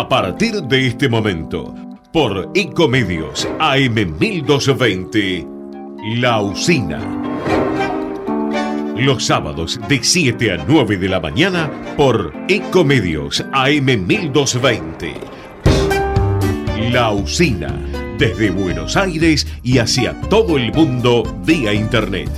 A 0.00 0.08
partir 0.08 0.62
de 0.62 0.86
este 0.86 1.10
momento, 1.10 1.74
por 2.10 2.50
Ecomedios 2.54 3.46
AM 3.58 4.16
1220, 4.18 5.46
La 6.16 6.40
Usina. 6.40 6.98
Los 8.96 9.26
sábados 9.26 9.78
de 9.90 10.02
7 10.02 10.52
a 10.52 10.64
9 10.66 10.96
de 10.96 11.06
la 11.06 11.20
mañana 11.20 11.70
por 11.98 12.32
Ecomedios 12.48 13.44
AM 13.52 14.06
1220. 14.06 15.16
La 16.90 17.10
Usina, 17.10 17.78
desde 18.16 18.48
Buenos 18.48 18.96
Aires 18.96 19.46
y 19.62 19.80
hacia 19.80 20.18
todo 20.30 20.56
el 20.56 20.72
mundo 20.72 21.24
vía 21.44 21.74
Internet. 21.74 22.30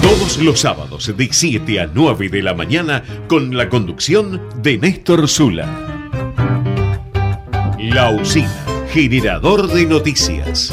Todos 0.00 0.38
los 0.38 0.60
sábados 0.60 1.14
de 1.14 1.28
7 1.30 1.80
a 1.80 1.90
9 1.92 2.30
de 2.30 2.42
la 2.42 2.54
mañana 2.54 3.04
con 3.28 3.54
la 3.54 3.68
conducción 3.68 4.40
de 4.62 4.78
Néstor 4.78 5.28
Zula. 5.28 5.93
La 7.94 8.10
Usina, 8.10 8.50
generador 8.88 9.72
de 9.72 9.86
noticias. 9.86 10.72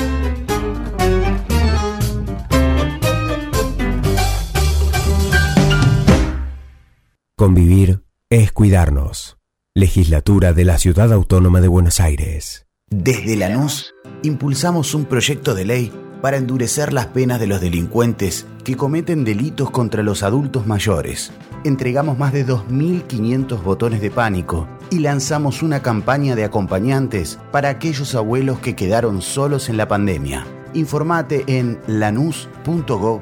Convivir 7.38 8.02
es 8.32 8.52
cuidarnos. 8.52 9.38
Legislatura 9.76 10.54
de 10.54 10.66
la 10.66 10.80
Ciudad 10.80 11.14
Autónoma 11.14 11.62
de 11.62 11.68
Buenos 11.68 12.00
Aires. 12.00 12.66
Desde 12.90 13.36
Lanús, 13.36 13.94
impulsamos 14.24 14.96
un 14.96 15.06
proyecto 15.06 15.54
de 15.54 15.66
ley 15.66 15.94
para 16.24 16.38
endurecer 16.38 16.92
las 16.92 17.06
penas 17.06 17.40
de 17.40 17.46
los 17.46 17.62
delincuentes 17.62 18.48
que 18.64 18.76
cometen 18.76 19.26
delitos 19.26 19.70
contra 19.70 20.02
los 20.02 20.24
adultos 20.24 20.66
mayores. 20.66 21.32
Entregamos 21.66 22.18
más 22.18 22.34
de 22.34 22.48
2.500 22.48 23.62
botones 23.62 24.02
de 24.02 24.10
pánico 24.10 24.68
y 24.92 25.00
lanzamos 25.00 25.64
una 25.64 25.82
campaña 25.82 26.36
de 26.36 26.44
acompañantes 26.44 27.40
para 27.52 27.70
aquellos 27.70 28.14
abuelos 28.14 28.60
que 28.60 28.76
quedaron 28.76 29.24
solos 29.24 29.70
en 29.70 29.78
la 29.78 29.88
pandemia. 29.88 30.46
Informate 30.74 31.44
en 31.48 31.80
lanús.gov.ar. 31.88 33.22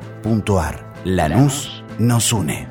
Lanús 1.06 1.84
nos 1.98 2.34
une. 2.34 2.68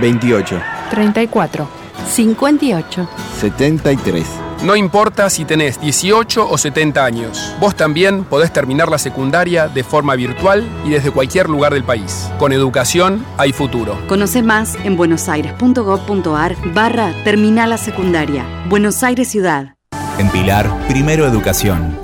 28, 0.00 0.58
34, 0.90 1.68
58. 2.06 3.08
73. 3.40 4.49
No 4.62 4.76
importa 4.76 5.30
si 5.30 5.46
tenés 5.46 5.80
18 5.80 6.46
o 6.46 6.58
70 6.58 7.02
años, 7.02 7.54
vos 7.58 7.74
también 7.74 8.24
podés 8.24 8.52
terminar 8.52 8.90
la 8.90 8.98
secundaria 8.98 9.68
de 9.68 9.82
forma 9.82 10.14
virtual 10.16 10.68
y 10.84 10.90
desde 10.90 11.10
cualquier 11.10 11.48
lugar 11.48 11.72
del 11.72 11.82
país. 11.82 12.30
Con 12.38 12.52
educación 12.52 13.24
hay 13.38 13.54
futuro. 13.54 13.98
Conoce 14.06 14.42
más 14.42 14.76
en 14.84 14.98
buenosaires.gov.ar 14.98 16.56
barra 16.74 17.14
Terminal 17.24 17.70
la 17.70 17.78
Secundaria. 17.78 18.44
Buenos 18.68 19.02
Aires 19.02 19.28
Ciudad. 19.28 19.76
En 20.18 20.28
Pilar, 20.28 20.70
Primero 20.88 21.26
Educación. 21.26 21.96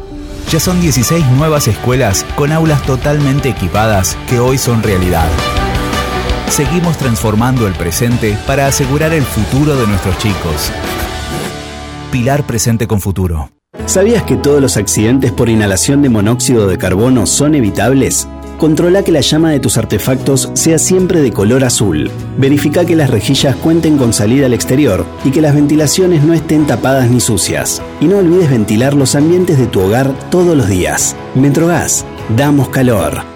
Ya 0.51 0.59
son 0.59 0.81
16 0.81 1.27
nuevas 1.33 1.69
escuelas 1.69 2.25
con 2.37 2.53
aulas 2.53 2.83
totalmente 2.85 3.51
equipadas 3.51 4.17
que 4.31 4.39
hoy 4.39 4.57
son 4.57 4.83
realidad. 4.83 5.29
Seguimos 6.49 6.97
transformando 6.97 7.67
el 7.67 7.75
presente 7.75 8.39
para 8.47 8.67
asegurar 8.67 9.13
el 9.13 9.25
futuro 9.25 9.77
de 9.77 9.87
nuestros 9.87 10.17
chicos. 10.17 10.73
Pilar 12.17 12.47
presente 12.47 12.87
con 12.87 13.03
futuro. 13.03 13.51
¿Sabías 13.85 14.23
que 14.23 14.37
todos 14.37 14.63
los 14.63 14.79
accidentes 14.79 15.33
por 15.33 15.51
inhalación 15.51 16.01
de 16.01 16.09
monóxido 16.09 16.67
de 16.67 16.79
carbono 16.79 17.27
son 17.27 17.55
evitables? 17.55 18.27
Controla 18.57 19.03
que 19.03 19.13
la 19.13 19.21
llama 19.21 19.51
de 19.51 19.61
tus 19.61 19.77
artefactos 19.77 20.49
sea 20.55 20.79
siempre 20.79 21.21
de 21.21 21.31
color 21.31 21.63
azul. 21.63 22.11
Verifica 22.39 22.87
que 22.87 22.97
las 22.97 23.11
rejillas 23.11 23.55
cuenten 23.57 23.99
con 23.99 24.15
salida 24.15 24.47
al 24.47 24.55
exterior 24.55 25.05
y 25.27 25.31
que 25.31 25.43
las 25.43 25.55
ventilaciones 25.55 26.25
no 26.25 26.33
estén 26.33 26.67
tapadas 26.67 27.11
ni 27.11 27.21
sucias. 27.21 27.83
Y 28.01 28.07
no 28.07 28.17
olvides 28.17 28.49
ventilar 28.49 28.95
los 28.95 29.15
ambientes 29.15 29.59
de 29.59 29.67
tu 29.67 29.83
hogar 29.83 30.11
todos 30.31 30.57
los 30.57 30.69
días. 30.69 31.15
Metrogas, 31.35 32.07
damos 32.35 32.71
calor. 32.71 33.36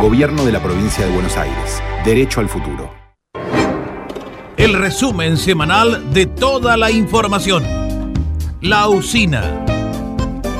Gobierno 0.00 0.44
de 0.44 0.52
la 0.52 0.62
provincia 0.62 1.04
de 1.04 1.12
Buenos 1.12 1.36
Aires. 1.36 1.82
Derecho 2.04 2.38
al 2.38 2.48
futuro. 2.48 2.88
El 4.56 4.74
resumen 4.74 5.36
semanal 5.36 6.12
de 6.12 6.26
toda 6.26 6.76
la 6.76 6.92
información. 6.92 7.64
La 8.60 8.88
usina. 8.88 9.64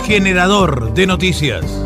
Generador 0.04 0.92
de 0.92 1.06
noticias. 1.06 1.84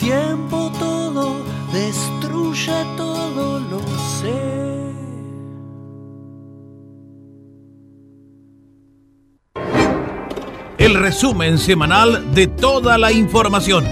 tiempo 0.00 0.72
todo, 0.78 1.44
destruye 1.72 2.72
todo, 2.96 3.60
lo 3.60 3.80
sé. 4.18 4.50
El 10.78 10.94
resumen 10.94 11.58
semanal 11.58 12.34
de 12.34 12.46
toda 12.46 12.96
la 12.96 13.12
información. 13.12 13.84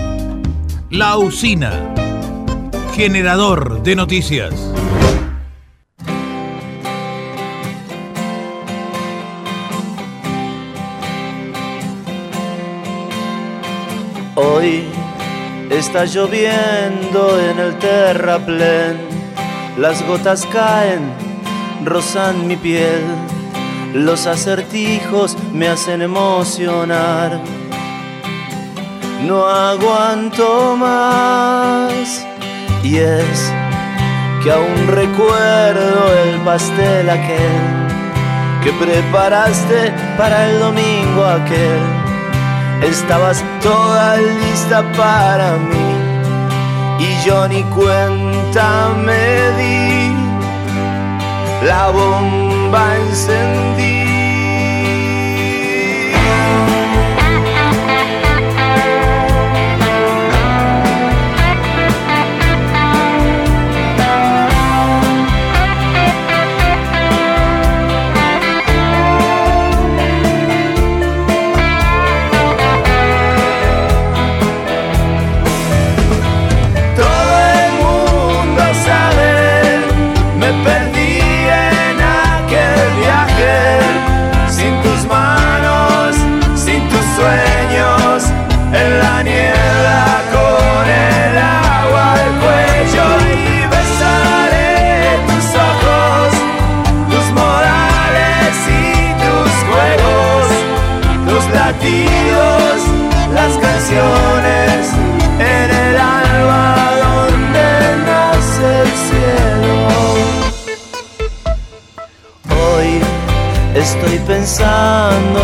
La 0.91 1.19
usina. 1.19 1.95
Generador 2.95 3.83
de 3.83 3.95
noticias. 3.95 4.55
Hoy 14.35 14.85
Está 15.79 16.07
lloviendo 16.07 17.41
en 17.41 17.61
el 17.61 17.79
terraplén, 17.79 18.99
las 19.79 20.05
gotas 20.09 20.45
caen, 20.47 21.13
rozan 21.85 22.49
mi 22.49 22.57
piel, 22.57 23.05
los 23.95 24.27
acertijos 24.27 25.37
me 25.53 25.69
hacen 25.69 26.03
emocionar. 26.03 27.41
No 29.25 29.47
aguanto 29.47 30.77
más. 30.77 32.27
Y 32.83 32.97
es 32.97 33.53
que 34.43 34.51
aún 34.51 34.89
recuerdo 34.89 36.13
el 36.25 36.41
pastel 36.41 37.09
aquel 37.09 37.55
que 38.65 38.73
preparaste 38.85 39.93
para 40.17 40.51
el 40.51 40.59
domingo 40.59 41.25
aquel. 41.25 41.98
Estabas 42.83 43.45
toda 43.63 44.17
lista 44.17 44.83
para 44.97 45.57
mí 45.57 45.89
y 46.99 47.27
yo 47.27 47.49
ni 47.49 47.63
cuenta 47.65 48.89
me 49.05 49.51
di. 49.59 50.17
La 51.67 51.91
bomba 51.91 52.97
encendí 52.97 53.98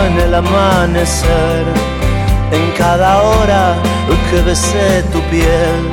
en 0.06 0.18
el 0.20 0.34
amanecer, 0.34 1.64
en 2.52 2.70
cada 2.76 3.22
hora 3.22 3.76
que 4.30 4.40
besé 4.42 5.02
tu 5.12 5.20
piel, 5.30 5.88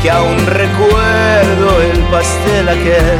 que 0.03 0.11
aún 0.11 0.47
recuerdo 0.47 1.83
el 1.91 1.99
pastel 2.13 2.69
aquel 2.69 3.19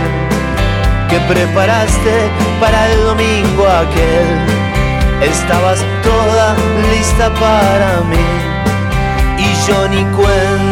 que 1.09 1.19
preparaste 1.33 2.31
para 2.61 2.89
el 2.93 3.05
domingo 3.05 3.67
aquel. 3.67 4.29
Estabas 5.23 5.85
toda 6.03 6.57
lista 6.93 7.31
para 7.35 8.01
mí 8.11 8.29
y 9.39 9.49
yo 9.67 9.89
ni 9.89 10.05
cuenta 10.17 10.70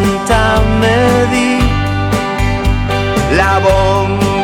la 3.31 3.59
bomba. 3.59 4.38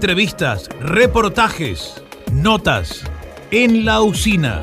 Entrevistas, 0.00 0.70
reportajes, 0.80 2.02
notas 2.32 3.04
en 3.50 3.84
la 3.84 4.00
usina 4.00 4.62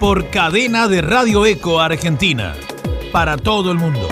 por 0.00 0.30
cadena 0.30 0.88
de 0.88 1.02
Radio 1.02 1.44
Eco 1.44 1.80
Argentina 1.80 2.54
para 3.12 3.36
todo 3.36 3.70
el 3.72 3.76
mundo. 3.76 4.08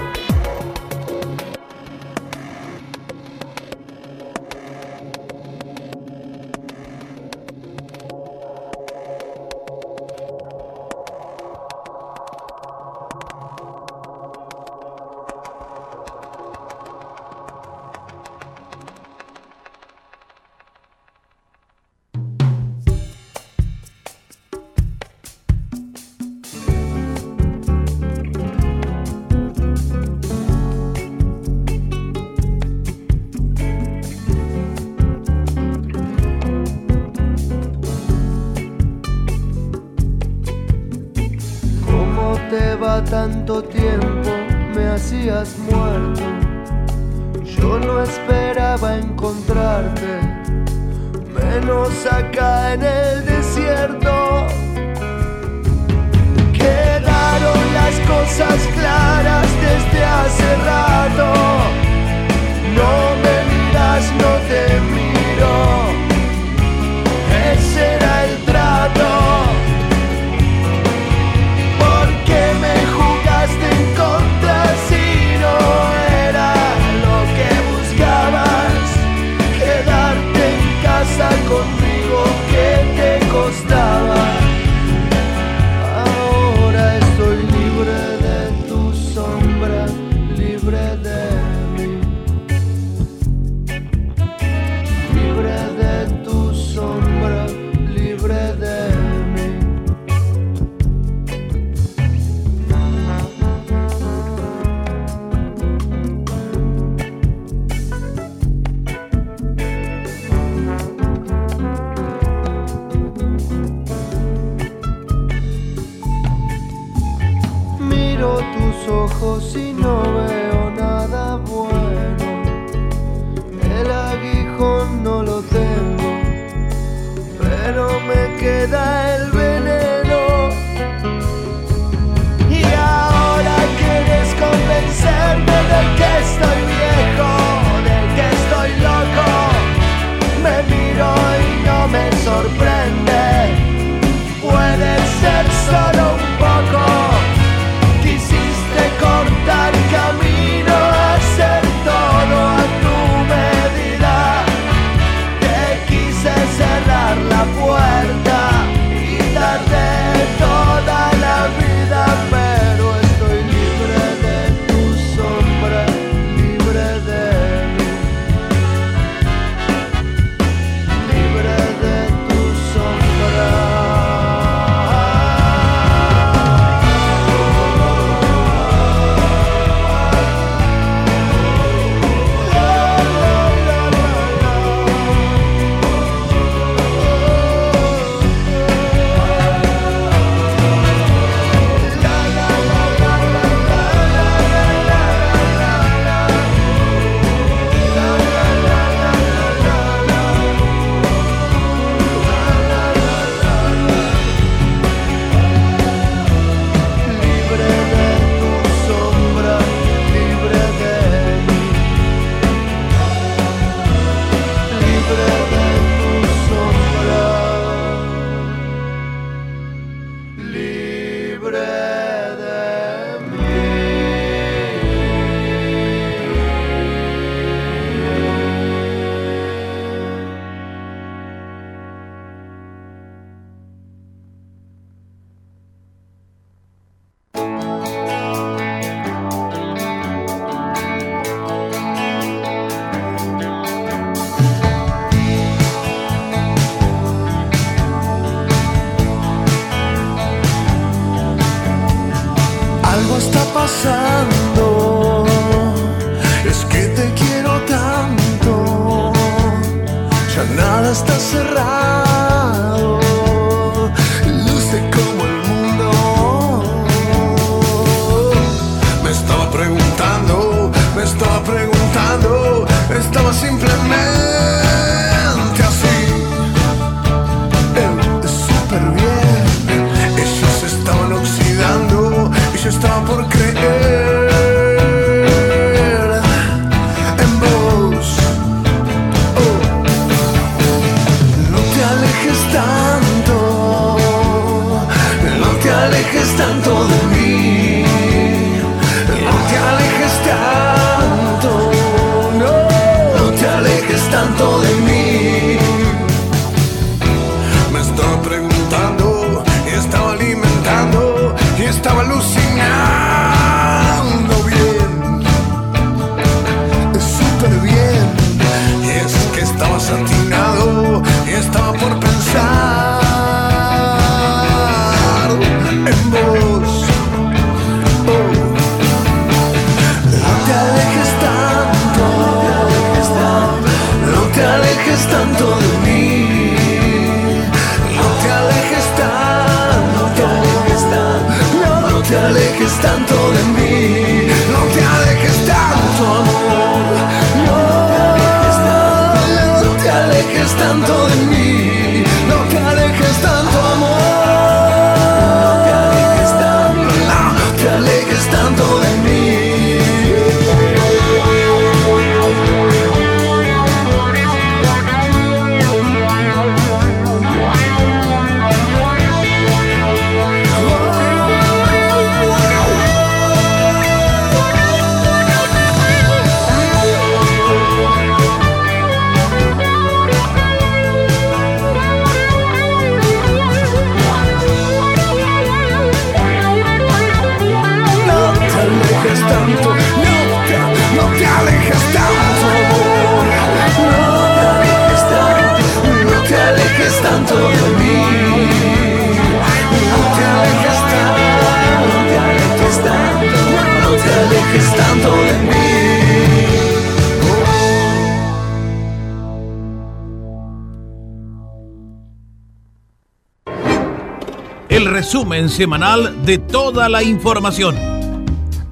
semanal 415.52 416.24
de 416.24 416.38
toda 416.38 416.88
la 416.88 417.02
información. 417.02 417.76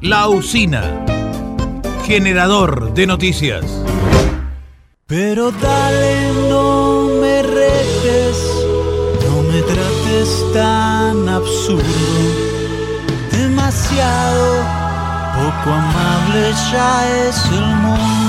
La 0.00 0.28
usina, 0.28 1.04
generador 2.06 2.94
de 2.94 3.06
noticias. 3.06 3.64
Pero 5.06 5.52
dale, 5.52 6.32
no 6.48 7.08
me 7.20 7.42
retes, 7.42 8.36
no 9.28 9.42
me 9.42 9.60
trates 9.60 10.52
tan 10.54 11.28
absurdo, 11.28 11.84
demasiado 13.30 14.64
poco 15.36 15.70
amable 15.74 16.52
ya 16.72 17.28
es 17.28 17.44
el 17.52 17.76
mundo. 17.76 18.19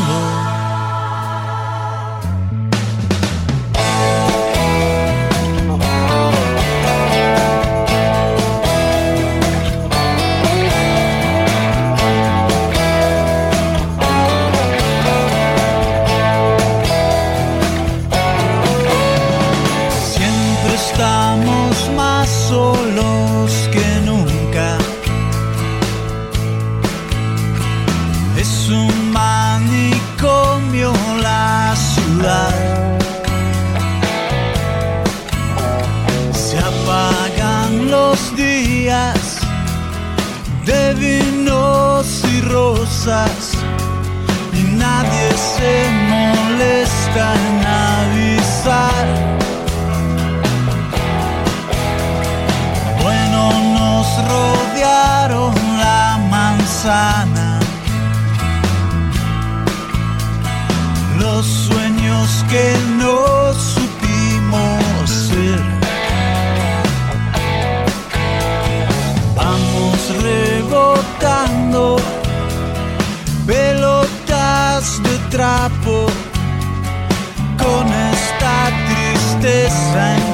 con 77.57 77.87
esta 77.87 78.69
tristeza. 78.87 80.30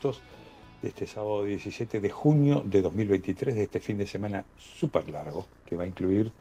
de 0.00 0.88
este 0.88 1.06
sábado 1.06 1.44
17 1.44 2.00
de 2.00 2.10
junio 2.10 2.62
de 2.64 2.80
2023, 2.80 3.54
de 3.54 3.62
este 3.64 3.80
fin 3.80 3.98
de 3.98 4.06
semana 4.06 4.44
súper 4.58 5.08
largo, 5.10 5.46
que 5.66 5.76
va 5.76 5.84
a 5.84 5.86
incluir 5.86 6.32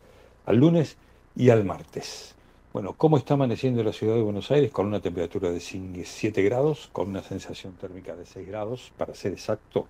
al 0.45 0.57
lunes 0.57 0.95
y 1.35 1.49
al 1.49 1.65
martes. 1.65 2.35
Bueno, 2.71 2.93
¿cómo 2.93 3.17
está 3.17 3.33
amaneciendo 3.33 3.83
la 3.83 3.91
ciudad 3.91 4.15
de 4.15 4.21
Buenos 4.21 4.49
Aires? 4.51 4.71
Con 4.71 4.85
una 4.85 5.01
temperatura 5.01 5.51
de 5.51 5.59
7 5.59 6.41
grados, 6.43 6.89
con 6.93 7.09
una 7.09 7.21
sensación 7.21 7.73
térmica 7.73 8.15
de 8.15 8.25
6 8.25 8.47
grados, 8.47 8.93
para 8.97 9.13
ser 9.13 9.33
exacto, 9.33 9.87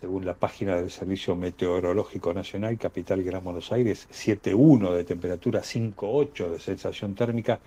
según 0.00 0.24
la 0.24 0.34
página 0.34 0.76
del 0.76 0.90
Servicio 0.90 1.36
Meteorológico 1.36 2.32
Nacional, 2.32 2.78
Capital 2.78 3.22
Gran 3.22 3.44
Buenos 3.44 3.70
Aires, 3.72 4.08
7.1 4.10 4.94
de 4.94 5.04
temperatura, 5.04 5.60
5.8 5.60 6.48
de 6.48 6.58
sensación 6.60 7.14
térmica. 7.14 7.60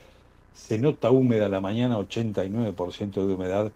Se 0.55 0.79
nota 0.79 1.11
húmeda 1.11 1.47
la 1.49 1.61
mañana, 1.61 1.99
89% 1.99 3.27
de 3.27 3.33
humedad 3.33 3.71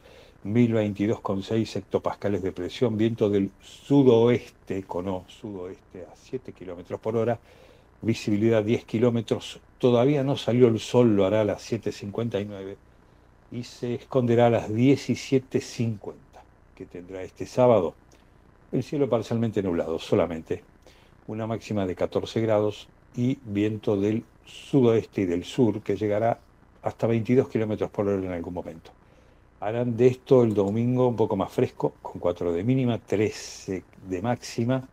1022,6 0.45 1.75
hectopascales 1.75 2.41
de 2.41 2.51
presión, 2.51 2.97
viento 2.97 3.29
del 3.29 3.51
sudoeste, 3.61 4.83
con 4.83 5.07
o, 5.07 5.25
sudoeste 5.27 6.03
a 6.03 6.15
7 6.15 6.53
kilómetros 6.53 6.99
por 6.99 7.17
hora, 7.17 7.39
visibilidad 8.01 8.63
10 8.63 8.85
kilómetros, 8.85 9.59
todavía 9.77 10.23
no 10.23 10.37
salió 10.37 10.67
el 10.67 10.79
sol, 10.79 11.15
lo 11.15 11.25
hará 11.25 11.41
a 11.41 11.45
las 11.45 11.71
7.59 11.71 12.75
y 13.51 13.63
se 13.63 13.95
esconderá 13.95 14.47
a 14.47 14.49
las 14.49 14.69
17.50 14.69 16.13
que 16.75 16.85
tendrá 16.85 17.23
este 17.23 17.45
sábado. 17.45 17.95
El 18.71 18.83
cielo 18.83 19.09
parcialmente 19.09 19.63
nublado 19.63 19.97
solamente, 19.99 20.63
una 21.27 21.47
máxima 21.47 21.85
de 21.85 21.95
14 21.95 22.41
grados 22.41 22.87
y 23.15 23.39
viento 23.43 23.99
del 23.99 24.23
sudoeste 24.45 25.21
y 25.21 25.25
del 25.25 25.43
sur 25.43 25.81
que 25.81 25.95
llegará 25.95 26.39
hasta 26.83 27.07
22 27.07 27.49
kilómetros 27.49 27.89
por 27.89 28.07
hora 28.07 28.25
en 28.25 28.31
algún 28.31 28.53
momento. 28.53 28.96
Harán 29.59 29.97
de 29.97 30.05
esto 30.05 30.43
el 30.43 30.53
domingo 30.53 31.07
un 31.07 31.15
poco 31.15 31.35
más 31.35 31.51
fresco, 31.51 31.93
con 32.03 32.19
4 32.19 32.53
de 32.53 32.63
mínima, 32.63 32.99
13 32.99 33.83
de 34.07 34.21
máxima, 34.21 34.87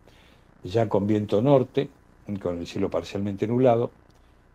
ya 0.63 0.89
con 0.89 1.07
viento 1.07 1.43
norte, 1.43 1.91
con 2.41 2.59
el 2.59 2.67
cielo 2.67 2.89
parcialmente 2.89 3.47
nublado. 3.47 3.91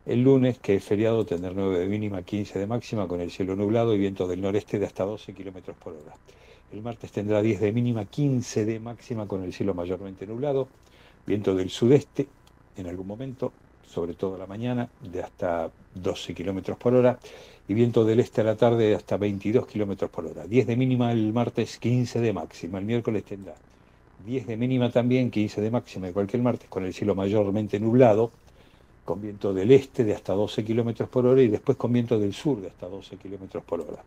El 0.07 0.24
lunes, 0.24 0.57
que 0.57 0.76
es 0.76 0.84
feriado, 0.84 1.28
tendrá 1.28 1.51
9 1.53 1.78
de 1.78 1.86
mínima, 1.86 2.24
15 2.24 2.57
de 2.57 2.66
máxima, 2.66 3.07
con 3.07 3.22
el 3.22 3.30
cielo 3.30 3.55
nublado 3.55 3.93
y 3.93 3.99
viento 3.99 4.28
del 4.28 4.41
noreste 4.41 4.80
de 4.80 4.88
hasta 4.88 5.05
12 5.05 5.32
kilómetros 5.36 5.78
por 5.78 5.93
hora. 5.93 6.16
El 6.74 6.82
martes 6.82 7.12
tendrá 7.12 7.43
10 7.43 7.62
de 7.62 7.72
mínima, 7.72 8.05
15 8.05 8.66
de 8.66 8.80
máxima, 8.80 9.28
con 9.28 9.43
el 9.43 9.53
cielo 9.53 9.76
mayormente 9.76 10.26
nublado, 10.26 10.70
viento 11.28 11.53
del 11.53 11.70
sudeste 11.70 12.28
en 12.78 12.88
algún 12.88 13.05
momento, 13.05 13.53
sobre 13.88 14.16
todo 14.16 14.39
la 14.39 14.47
mañana, 14.47 14.89
de 15.01 15.22
hasta 15.22 15.70
12 15.93 16.34
kilómetros 16.34 16.80
por 16.80 16.95
hora, 16.95 17.20
y 17.70 17.76
viento 17.76 18.03
del 18.03 18.20
este 18.20 18.41
a 18.41 18.43
la 18.43 18.55
tarde 18.55 18.89
de 18.89 18.95
hasta 18.95 19.15
22 19.17 19.67
kilómetros 19.67 20.09
por 20.09 20.26
hora. 20.26 20.47
10 20.47 20.65
de 20.65 20.76
mínima 20.76 21.11
el 21.11 21.32
martes, 21.32 21.78
15 21.78 22.20
de 22.20 22.34
máxima. 22.34 22.80
El 22.80 22.86
miércoles 22.86 23.24
tendrá 23.24 23.53
10 24.26 24.47
de 24.47 24.57
mínima 24.57 24.89
también, 24.89 25.30
15 25.30 25.61
de 25.61 25.70
máxima, 25.70 26.09
igual 26.09 26.26
que 26.26 26.36
el 26.36 26.41
martes, 26.41 26.67
con 26.67 26.84
el 26.84 26.95
cielo 26.95 27.13
mayormente 27.13 27.80
nublado, 27.80 28.32
con 29.05 29.22
viento 29.22 29.53
del 29.53 29.72
este 29.72 30.03
de 30.03 30.15
hasta 30.15 30.34
12 30.34 30.63
kilómetros 30.65 31.09
por 31.09 31.28
hora 31.28 31.43
y 31.43 31.47
después 31.47 31.78
con 31.78 31.93
viento 31.93 32.17
del 32.17 32.34
sur 32.34 32.59
de 32.59 32.70
hasta 32.70 32.88
12 32.88 33.17
kilómetros 33.17 33.63
por 33.63 33.82
hora. 33.82 34.03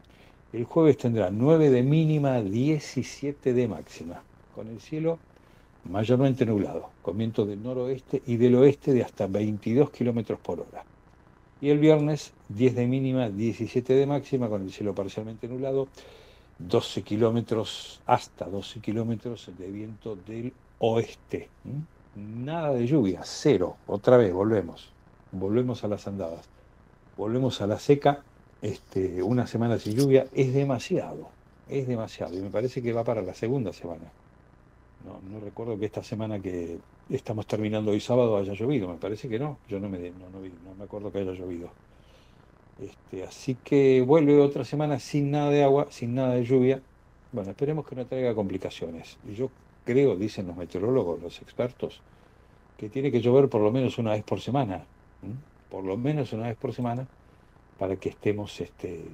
El 0.52 0.64
jueves 0.64 0.98
tendrá 0.98 1.30
9 1.30 1.70
de 1.70 1.84
mínima, 1.84 2.42
17 2.42 3.54
de 3.54 3.68
máxima, 3.68 4.24
con 4.56 4.66
el 4.66 4.80
cielo 4.80 5.20
mayormente 5.84 6.44
nublado, 6.44 6.90
con 7.00 7.16
viento 7.16 7.46
del 7.46 7.62
noroeste 7.62 8.22
y 8.26 8.38
del 8.38 8.56
oeste 8.56 8.92
de 8.92 9.04
hasta 9.04 9.28
22 9.28 9.90
kilómetros 9.90 10.40
por 10.40 10.58
hora. 10.58 10.82
Y 11.62 11.70
el 11.70 11.78
viernes 11.78 12.32
10 12.48 12.74
de 12.74 12.86
mínima, 12.88 13.28
17 13.28 13.94
de 13.94 14.04
máxima, 14.04 14.48
con 14.48 14.62
el 14.62 14.72
cielo 14.72 14.96
parcialmente 14.96 15.46
nublado, 15.46 15.86
12 16.58 17.02
kilómetros, 17.02 18.00
hasta 18.04 18.46
12 18.46 18.80
kilómetros 18.80 19.48
de 19.56 19.70
viento 19.70 20.16
del 20.16 20.52
oeste. 20.80 21.48
¿Mm? 21.62 22.44
Nada 22.44 22.72
de 22.72 22.84
lluvia, 22.84 23.20
cero. 23.22 23.76
Otra 23.86 24.16
vez, 24.16 24.32
volvemos. 24.32 24.90
Volvemos 25.30 25.84
a 25.84 25.88
las 25.88 26.08
andadas. 26.08 26.48
Volvemos 27.16 27.60
a 27.60 27.68
la 27.68 27.78
seca. 27.78 28.24
Este, 28.60 29.22
una 29.22 29.46
semana 29.46 29.78
sin 29.78 29.94
lluvia 29.94 30.26
es 30.34 30.52
demasiado. 30.52 31.28
Es 31.68 31.86
demasiado. 31.86 32.36
Y 32.36 32.40
me 32.40 32.50
parece 32.50 32.82
que 32.82 32.92
va 32.92 33.04
para 33.04 33.22
la 33.22 33.34
segunda 33.34 33.72
semana. 33.72 34.10
No, 35.06 35.20
no 35.30 35.38
recuerdo 35.38 35.78
que 35.78 35.86
esta 35.86 36.02
semana 36.02 36.40
que 36.40 36.78
estamos 37.16 37.46
terminando 37.46 37.90
hoy 37.90 38.00
sábado 38.00 38.36
haya 38.36 38.54
llovido. 38.54 38.88
Me 38.88 38.96
parece 38.96 39.28
que 39.28 39.38
no. 39.38 39.58
Yo 39.68 39.78
no 39.78 39.88
me, 39.88 39.98
no, 39.98 40.30
no, 40.30 40.40
no 40.40 40.74
me 40.76 40.84
acuerdo 40.84 41.12
que 41.12 41.18
haya 41.18 41.32
llovido. 41.32 41.70
Este, 42.80 43.24
así 43.24 43.56
que 43.62 44.02
vuelve 44.02 44.40
otra 44.40 44.64
semana 44.64 44.98
sin 44.98 45.30
nada 45.30 45.50
de 45.50 45.62
agua, 45.62 45.86
sin 45.90 46.14
nada 46.14 46.34
de 46.34 46.44
lluvia. 46.44 46.80
Bueno, 47.32 47.50
esperemos 47.50 47.86
que 47.86 47.96
no 47.96 48.06
traiga 48.06 48.34
complicaciones. 48.34 49.18
Yo 49.36 49.50
creo, 49.84 50.16
dicen 50.16 50.46
los 50.46 50.56
meteorólogos, 50.56 51.20
los 51.22 51.40
expertos, 51.40 52.00
que 52.76 52.88
tiene 52.88 53.12
que 53.12 53.20
llover 53.20 53.48
por 53.48 53.60
lo 53.60 53.70
menos 53.70 53.98
una 53.98 54.12
vez 54.12 54.24
por 54.24 54.40
semana. 54.40 54.84
Por 55.70 55.84
lo 55.84 55.96
menos 55.96 56.32
una 56.32 56.48
vez 56.48 56.56
por 56.56 56.72
semana, 56.72 57.06
para 57.78 57.96
que 57.96 58.08
estemos 58.10 58.60
este, 58.60 59.04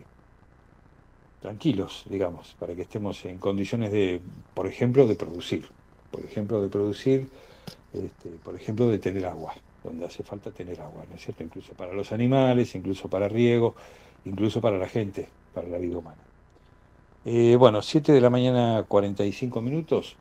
tranquilos, 1.40 2.04
digamos, 2.08 2.56
para 2.58 2.74
que 2.74 2.82
estemos 2.82 3.24
en 3.24 3.38
condiciones 3.38 3.92
de, 3.92 4.20
por 4.54 4.66
ejemplo, 4.66 5.06
de 5.06 5.14
producir. 5.14 5.66
Por 6.10 6.24
ejemplo, 6.24 6.62
de 6.62 6.68
producir, 6.68 7.28
este, 7.92 8.30
por 8.38 8.54
ejemplo, 8.56 8.88
de 8.88 8.98
tener 8.98 9.26
agua, 9.26 9.54
donde 9.82 10.06
hace 10.06 10.22
falta 10.22 10.52
tener 10.52 10.80
agua, 10.80 11.06
¿no 11.08 11.16
es 11.16 11.22
cierto? 11.22 11.42
Incluso 11.44 11.74
para 11.74 11.92
los 11.94 12.12
animales, 12.12 12.74
incluso 12.74 13.08
para 13.08 13.28
riego, 13.28 13.76
incluso 14.24 14.60
para 14.60 14.78
la 14.78 14.88
gente, 14.88 15.34
para 15.52 15.68
la 15.68 15.78
vida 15.78 15.98
humana. 15.98 16.28
Eh, 17.24 17.56
bueno, 17.58 17.82
7 17.82 18.12
de 18.12 18.20
la 18.20 18.30
mañana, 18.30 18.84
45 18.88 19.60
minutos. 19.60 20.16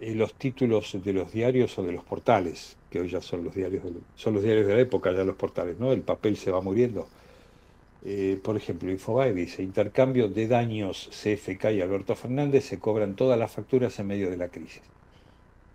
Eh, 0.00 0.14
los 0.14 0.34
títulos 0.34 0.96
de 1.02 1.12
los 1.12 1.32
diarios 1.32 1.78
o 1.78 1.82
de 1.84 1.92
los 1.92 2.04
portales, 2.04 2.78
que 2.90 3.00
hoy 3.00 3.08
ya 3.08 3.22
son 3.22 3.44
los 3.44 3.54
diarios, 3.54 3.84
del- 3.84 4.04
son 4.14 4.34
los 4.34 4.42
diarios 4.42 4.66
de 4.66 4.74
la 4.74 4.80
época, 4.80 5.12
ya 5.12 5.24
los 5.24 5.36
portales, 5.36 5.78
¿no? 5.78 5.92
El 5.92 6.02
papel 6.02 6.36
se 6.36 6.50
va 6.50 6.60
muriendo. 6.60 7.10
Eh, 8.02 8.40
por 8.42 8.56
ejemplo, 8.56 8.90
Infobae 8.90 9.32
dice, 9.34 9.62
intercambio 9.62 10.28
de 10.28 10.48
daños 10.48 11.08
CFK 11.12 11.72
y 11.72 11.80
Alberto 11.82 12.16
Fernández 12.16 12.64
se 12.66 12.80
cobran 12.80 13.16
todas 13.16 13.38
las 13.38 13.52
facturas 13.52 13.98
en 14.00 14.08
medio 14.08 14.30
de 14.30 14.36
la 14.38 14.50
crisis. 14.50 14.82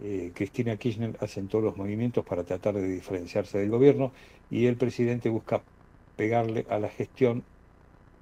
Eh, 0.03 0.31
Cristina 0.33 0.77
Kirchner 0.77 1.17
asentó 1.19 1.59
los 1.59 1.75
movimientos 1.75 2.23
para 2.25 2.43
tratar 2.43 2.75
de 2.75 2.87
diferenciarse 2.87 3.57
del 3.57 3.69
gobierno 3.69 4.11
y 4.51 4.67
el 4.67 4.75
presidente 4.75 5.29
busca 5.29 5.61
pegarle 6.15 6.65
a 6.69 6.77
la 6.79 6.89
gestión 6.89 7.43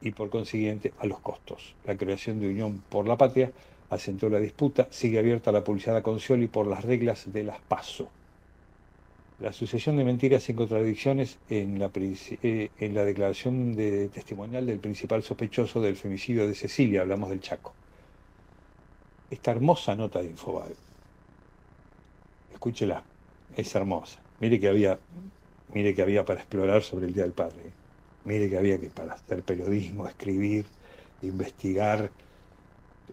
y 0.02 0.12
por 0.12 0.30
consiguiente 0.30 0.94
a 1.00 1.06
los 1.06 1.20
costos. 1.20 1.76
La 1.86 1.98
creación 1.98 2.40
de 2.40 2.48
Unión 2.48 2.82
por 2.90 3.08
la 3.08 3.18
Patria 3.18 3.52
asentó 3.90 4.30
la 4.30 4.40
disputa, 4.40 4.88
sigue 4.92 5.20
abierta 5.20 5.52
la 5.52 5.64
publicidad 5.64 5.98
a 5.98 6.04
Concioli 6.04 6.48
por 6.48 6.68
las 6.68 6.84
reglas 6.84 7.32
de 7.32 7.44
las 7.44 7.60
PASO. 7.62 8.10
La 9.40 9.52
sucesión 9.52 9.98
de 9.98 10.06
mentiras 10.06 10.48
y 10.48 10.54
contradicciones 10.54 11.38
en 11.50 11.78
la, 11.78 11.92
eh, 11.94 12.70
en 12.80 12.96
la 12.96 13.04
declaración 13.04 13.76
de 13.76 14.08
testimonial 14.08 14.66
del 14.66 14.80
principal 14.80 15.24
sospechoso 15.24 15.82
del 15.82 15.98
femicidio 15.98 16.48
de 16.48 16.56
Cecilia, 16.56 17.02
hablamos 17.02 17.30
del 17.30 17.42
Chaco. 17.42 17.74
Esta 19.30 19.52
hermosa 19.52 19.96
nota 19.96 20.22
de 20.22 20.28
Infobae, 20.28 20.74
escúchela, 22.56 23.04
es 23.56 23.74
hermosa. 23.76 24.20
Mire 24.40 24.60
que 24.60 24.68
había, 24.68 25.00
mire 25.74 25.94
que 25.96 26.02
había 26.02 26.26
para 26.26 26.40
explorar 26.40 26.82
sobre 26.84 27.06
el 27.06 27.14
Día 27.14 27.24
del 27.24 27.34
Padre. 27.34 27.72
Mire 28.26 28.50
que 28.50 28.58
había 28.58 28.80
que 28.80 28.90
para 28.90 29.14
hacer 29.14 29.44
periodismo, 29.44 30.08
escribir, 30.08 30.66
investigar. 31.22 32.10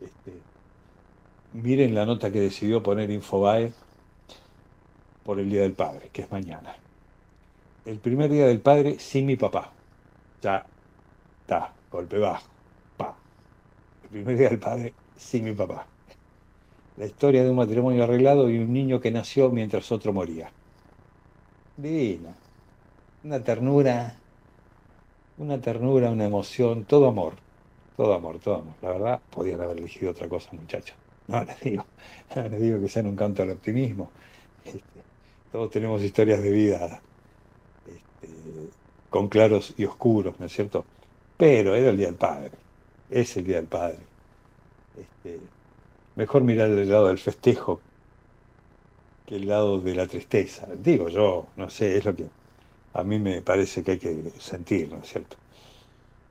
este, 0.00 0.32
miren 1.52 1.94
la 1.94 2.06
nota 2.06 2.32
que 2.32 2.40
decidió 2.40 2.82
poner 2.82 3.10
Infobae 3.10 3.72
por 5.24 5.38
el 5.38 5.50
Día 5.50 5.62
del 5.62 5.74
Padre, 5.74 6.08
que 6.12 6.22
es 6.22 6.30
mañana. 6.32 6.74
El 7.84 7.98
primer 7.98 8.30
Día 8.30 8.46
del 8.46 8.60
Padre 8.60 8.98
sin 8.98 9.26
mi 9.26 9.36
papá. 9.36 9.72
Ya, 10.40 10.64
está, 11.42 11.72
golpe 11.90 12.18
bajo, 12.18 12.46
pa. 12.96 13.14
El 14.04 14.08
primer 14.08 14.36
Día 14.38 14.48
del 14.48 14.58
Padre 14.58 14.94
sin 15.16 15.44
mi 15.44 15.52
papá. 15.52 15.86
La 16.96 17.06
historia 17.06 17.42
de 17.42 17.50
un 17.50 17.56
matrimonio 17.56 18.04
arreglado 18.04 18.50
y 18.50 18.58
un 18.58 18.72
niño 18.72 19.00
que 19.00 19.10
nació 19.10 19.50
mientras 19.50 19.90
otro 19.90 20.12
moría. 20.12 20.50
Divina. 21.76 22.34
Una 23.24 23.42
ternura, 23.42 24.16
una 25.38 25.60
ternura, 25.60 26.10
una 26.10 26.26
emoción, 26.26 26.84
todo 26.84 27.08
amor. 27.08 27.34
Todo 27.96 28.14
amor, 28.14 28.38
todo 28.38 28.56
amor. 28.56 28.74
La 28.82 28.90
verdad, 28.90 29.20
podían 29.30 29.60
haber 29.60 29.78
elegido 29.78 30.10
otra 30.10 30.28
cosa, 30.28 30.50
muchachos. 30.52 30.96
No 31.28 31.44
les 31.44 31.60
digo, 31.60 31.84
no 32.36 32.48
les 32.48 32.60
digo 32.60 32.80
que 32.80 32.88
sean 32.88 33.06
un 33.06 33.16
canto 33.16 33.42
al 33.42 33.50
optimismo. 33.50 34.10
Este, 34.64 34.80
todos 35.50 35.70
tenemos 35.70 36.02
historias 36.02 36.42
de 36.42 36.50
vida 36.50 37.00
este, 37.86 38.28
con 39.08 39.28
claros 39.28 39.74
y 39.76 39.84
oscuros, 39.84 40.38
¿no 40.40 40.46
es 40.46 40.52
cierto? 40.52 40.84
Pero 41.36 41.74
era 41.74 41.90
el 41.90 41.96
Día 41.96 42.06
del 42.06 42.16
Padre. 42.16 42.52
Es 43.10 43.36
el 43.36 43.44
Día 43.44 43.56
del 43.56 43.66
Padre. 43.66 43.98
Este, 44.98 45.40
mejor 46.16 46.42
mirar 46.42 46.70
el 46.70 46.88
lado 46.88 47.08
del 47.08 47.18
festejo 47.18 47.80
que 49.26 49.36
el 49.36 49.46
lado 49.46 49.80
de 49.80 49.94
la 49.94 50.06
tristeza. 50.06 50.66
Digo 50.82 51.08
yo, 51.08 51.46
no 51.56 51.70
sé, 51.70 51.96
es 51.96 52.04
lo 52.04 52.14
que 52.14 52.26
a 52.94 53.02
mí 53.02 53.18
me 53.18 53.40
parece 53.42 53.82
que 53.82 53.92
hay 53.92 53.98
que 53.98 54.32
sentir, 54.38 54.90
¿no 54.90 54.98
es 54.98 55.08
cierto? 55.08 55.36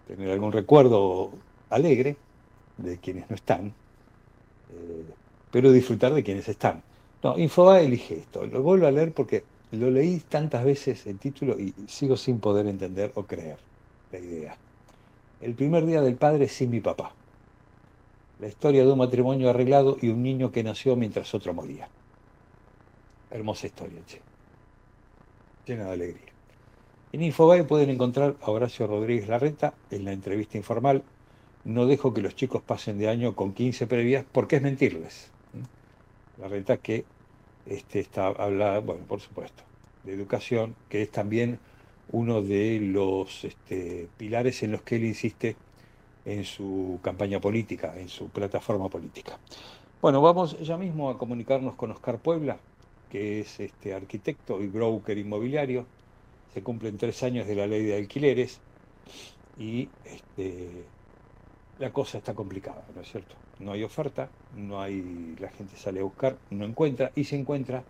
Tener 0.07 0.31
algún 0.31 0.51
recuerdo 0.51 1.31
alegre 1.69 2.17
de 2.77 2.97
quienes 2.97 3.29
no 3.29 3.35
están, 3.35 3.67
eh, 3.67 5.05
pero 5.51 5.71
disfrutar 5.71 6.13
de 6.13 6.23
quienes 6.23 6.47
están. 6.47 6.83
No, 7.23 7.37
Infobae 7.37 7.85
elige 7.85 8.15
esto. 8.15 8.45
Lo 8.45 8.61
vuelvo 8.61 8.87
a 8.87 8.91
leer 8.91 9.13
porque 9.13 9.43
lo 9.71 9.89
leí 9.89 10.19
tantas 10.19 10.65
veces 10.65 11.05
el 11.07 11.17
título 11.17 11.57
y 11.59 11.73
sigo 11.87 12.17
sin 12.17 12.39
poder 12.39 12.67
entender 12.67 13.11
o 13.15 13.23
creer 13.23 13.57
la 14.11 14.19
idea. 14.19 14.57
El 15.39 15.53
primer 15.53 15.85
día 15.85 16.01
del 16.01 16.15
padre 16.15 16.47
sin 16.47 16.69
mi 16.69 16.81
papá. 16.81 17.13
La 18.41 18.47
historia 18.47 18.83
de 18.83 18.91
un 18.91 18.97
matrimonio 18.97 19.51
arreglado 19.51 19.97
y 20.01 20.09
un 20.09 20.23
niño 20.23 20.51
que 20.51 20.63
nació 20.63 20.95
mientras 20.95 21.31
otro 21.35 21.53
moría. 21.53 21.87
Hermosa 23.29 23.67
historia, 23.67 24.01
che. 24.07 24.19
Llena 25.67 25.85
de 25.85 25.91
alegría. 25.91 26.31
En 27.11 27.21
Infobae 27.21 27.63
pueden 27.65 27.91
encontrar 27.91 28.35
a 28.41 28.49
Horacio 28.49 28.87
Rodríguez 28.87 29.27
Larreta 29.27 29.75
en 29.91 30.05
la 30.05 30.11
entrevista 30.11 30.57
informal. 30.57 31.03
No 31.65 31.85
dejo 31.85 32.15
que 32.15 32.21
los 32.21 32.35
chicos 32.35 32.63
pasen 32.63 32.97
de 32.97 33.09
año 33.09 33.35
con 33.35 33.53
15 33.53 33.85
previas 33.85 34.25
porque 34.31 34.55
es 34.55 34.63
mentirles. 34.63 35.29
La 36.39 36.47
renta 36.47 36.77
que 36.77 37.05
este, 37.67 37.99
está 37.99 38.25
hablada, 38.25 38.79
bueno, 38.79 39.05
por 39.05 39.19
supuesto, 39.19 39.61
de 40.03 40.13
educación, 40.13 40.75
que 40.89 41.03
es 41.03 41.11
también 41.11 41.59
uno 42.11 42.41
de 42.41 42.79
los 42.79 43.43
este, 43.43 44.09
pilares 44.17 44.63
en 44.63 44.71
los 44.71 44.81
que 44.81 44.95
él 44.95 45.05
insiste 45.05 45.55
en 46.25 46.43
su 46.45 46.99
campaña 47.01 47.39
política, 47.39 47.93
en 47.97 48.09
su 48.09 48.29
plataforma 48.29 48.89
política. 48.89 49.37
Bueno, 50.01 50.21
vamos 50.21 50.59
ya 50.59 50.77
mismo 50.77 51.09
a 51.09 51.17
comunicarnos 51.17 51.75
con 51.75 51.91
Oscar 51.91 52.19
Puebla, 52.19 52.57
que 53.09 53.41
es 53.41 53.59
este 53.59 53.93
arquitecto 53.93 54.61
y 54.61 54.67
broker 54.67 55.17
inmobiliario. 55.17 55.85
Se 56.53 56.63
cumplen 56.63 56.97
tres 56.97 57.21
años 57.23 57.47
de 57.47 57.55
la 57.55 57.67
ley 57.67 57.83
de 57.83 57.97
alquileres 57.97 58.59
y 59.57 59.89
este, 60.05 60.85
la 61.79 61.91
cosa 61.91 62.17
está 62.17 62.33
complicada, 62.33 62.83
¿no 62.95 63.01
es 63.01 63.11
cierto? 63.11 63.35
No 63.59 63.73
hay 63.73 63.83
oferta, 63.83 64.29
no 64.55 64.81
hay, 64.81 65.35
la 65.39 65.49
gente 65.49 65.75
sale 65.77 65.99
a 65.99 66.03
buscar, 66.03 66.37
no 66.49 66.65
encuentra 66.65 67.11
y 67.15 67.23
si 67.25 67.35
encuentra, 67.35 67.83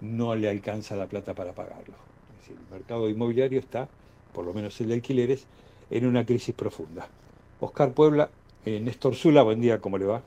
no 0.00 0.34
le 0.34 0.48
alcanza 0.48 0.96
la 0.96 1.06
plata 1.06 1.34
para 1.34 1.52
pagarlo. 1.52 1.94
Es 2.32 2.40
decir, 2.40 2.56
el 2.58 2.72
mercado 2.72 3.08
inmobiliario 3.08 3.60
está, 3.60 3.88
por 4.32 4.44
lo 4.44 4.52
menos 4.52 4.80
el 4.80 4.88
de 4.88 4.94
alquileres, 4.94 5.46
en 5.90 6.06
una 6.06 6.26
crisis 6.26 6.54
profunda. 6.54 7.08
Oscar 7.64 7.92
Puebla, 7.92 8.28
eh, 8.66 8.78
Néstor 8.78 9.14
Zula, 9.14 9.42
buen 9.42 9.58
día, 9.58 9.80
¿cómo 9.80 9.96
le 9.96 10.04
va? 10.04 10.20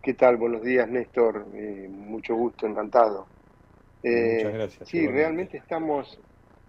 ¿Qué 0.00 0.14
tal? 0.14 0.36
Buenos 0.36 0.62
días, 0.62 0.88
Néstor. 0.88 1.44
Eh, 1.52 1.88
mucho 1.90 2.36
gusto, 2.36 2.66
encantado. 2.66 3.26
Eh, 4.04 4.36
Muchas 4.36 4.54
gracias. 4.54 4.88
Sí, 4.88 5.08
realmente 5.08 5.56
estamos, 5.56 6.20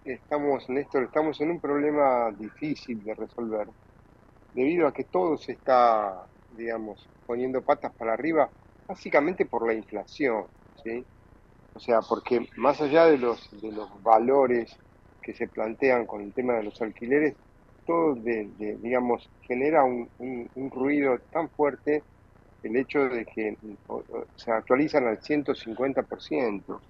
estamos, 0.04 0.68
Néstor, 0.68 1.04
estamos 1.04 1.40
en 1.40 1.52
un 1.52 1.60
problema 1.60 2.32
difícil 2.36 3.04
de 3.04 3.14
resolver, 3.14 3.68
debido 4.52 4.88
a 4.88 4.92
que 4.92 5.04
todo 5.04 5.36
se 5.36 5.52
está, 5.52 6.26
digamos, 6.56 7.08
poniendo 7.24 7.62
patas 7.62 7.92
para 7.94 8.14
arriba, 8.14 8.50
básicamente 8.88 9.46
por 9.46 9.64
la 9.64 9.74
inflación, 9.74 10.46
¿sí? 10.82 11.04
O 11.72 11.78
sea, 11.78 12.00
porque 12.00 12.48
más 12.56 12.80
allá 12.80 13.06
de 13.06 13.16
los, 13.16 13.48
de 13.62 13.70
los 13.70 14.02
valores 14.02 14.76
que 15.22 15.34
se 15.34 15.46
plantean 15.46 16.04
con 16.04 16.20
el 16.20 16.32
tema 16.32 16.54
de 16.54 16.64
los 16.64 16.82
alquileres, 16.82 17.36
de, 18.16 18.50
de, 18.56 18.76
digamos, 18.78 19.30
genera 19.42 19.84
un, 19.84 20.10
un- 20.18 20.50
un 20.54 20.70
ruido 20.70 21.18
tan 21.30 21.50
fuerte 21.50 22.04
el 22.62 22.76
hecho 22.76 23.08
de 23.08 23.24
que 23.26 23.56
o- 23.86 24.04
o- 24.08 24.26
se 24.36 24.50
actualizan 24.52 25.06
al 25.06 25.20
150% 25.20 26.82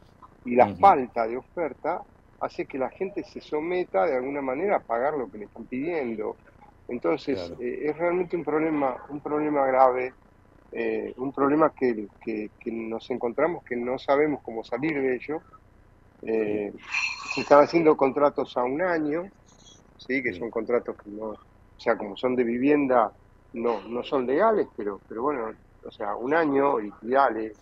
y 0.44 0.57
la 0.57 0.68
falta 0.76 1.26
de 1.26 1.36
oferta 1.36 2.03
hace 2.40 2.66
que 2.66 2.78
la 2.78 2.90
gente 2.90 3.22
se 3.24 3.40
someta 3.40 4.07
de 4.07 4.16
alguna 4.16 4.42
manera 4.42 4.76
a 4.76 4.80
pagar 4.80 5.14
lo 5.14 5.30
que 5.30 5.38
le 5.38 5.44
están 5.46 5.66
pidiendo. 5.66 6.38
Entonces, 6.88 7.38
Claro. 7.38 7.62
eh, 7.62 7.90
es 7.90 7.96
realmente 7.98 8.36
un 8.36 8.44
problema, 8.44 8.96
un 9.11 9.20
problema 9.22 9.66
grave, 9.66 10.14
eh, 10.72 11.12
un 11.18 11.32
problema 11.32 11.72
que, 11.76 12.09
que- 12.22 12.51
que 12.59 12.72
nos 12.72 13.11
encontramos 13.11 13.62
que 13.64 13.76
no 13.76 13.98
sabemos 13.98 14.40
cómo 14.42 14.64
salir 14.64 15.01
de 15.01 15.16
ello. 15.16 15.42
Eh, 16.22 16.72
se 17.34 17.42
están 17.42 17.62
haciendo 17.64 17.96
contratos 17.96 18.57
a 18.57 18.64
un 18.64 18.82
año, 18.82 19.24
sí, 20.07 20.22
que 20.22 20.32
son 20.32 20.51
contratos 20.51 20.96
que 20.96 21.11
no, 21.11 21.26
o 21.26 21.38
sea, 21.76 21.96
como 21.96 22.16
son 22.16 22.34
de 22.36 22.44
vivienda, 22.44 23.12
no, 23.53 23.82
no 23.88 24.03
son 24.03 24.26
legales, 24.26 24.66
pero, 24.76 25.01
pero 25.09 25.22
bueno, 25.22 25.51
o 25.84 25.90
sea, 25.90 26.14
un 26.16 26.34
año, 26.34 26.78
liquidales, 26.78 27.57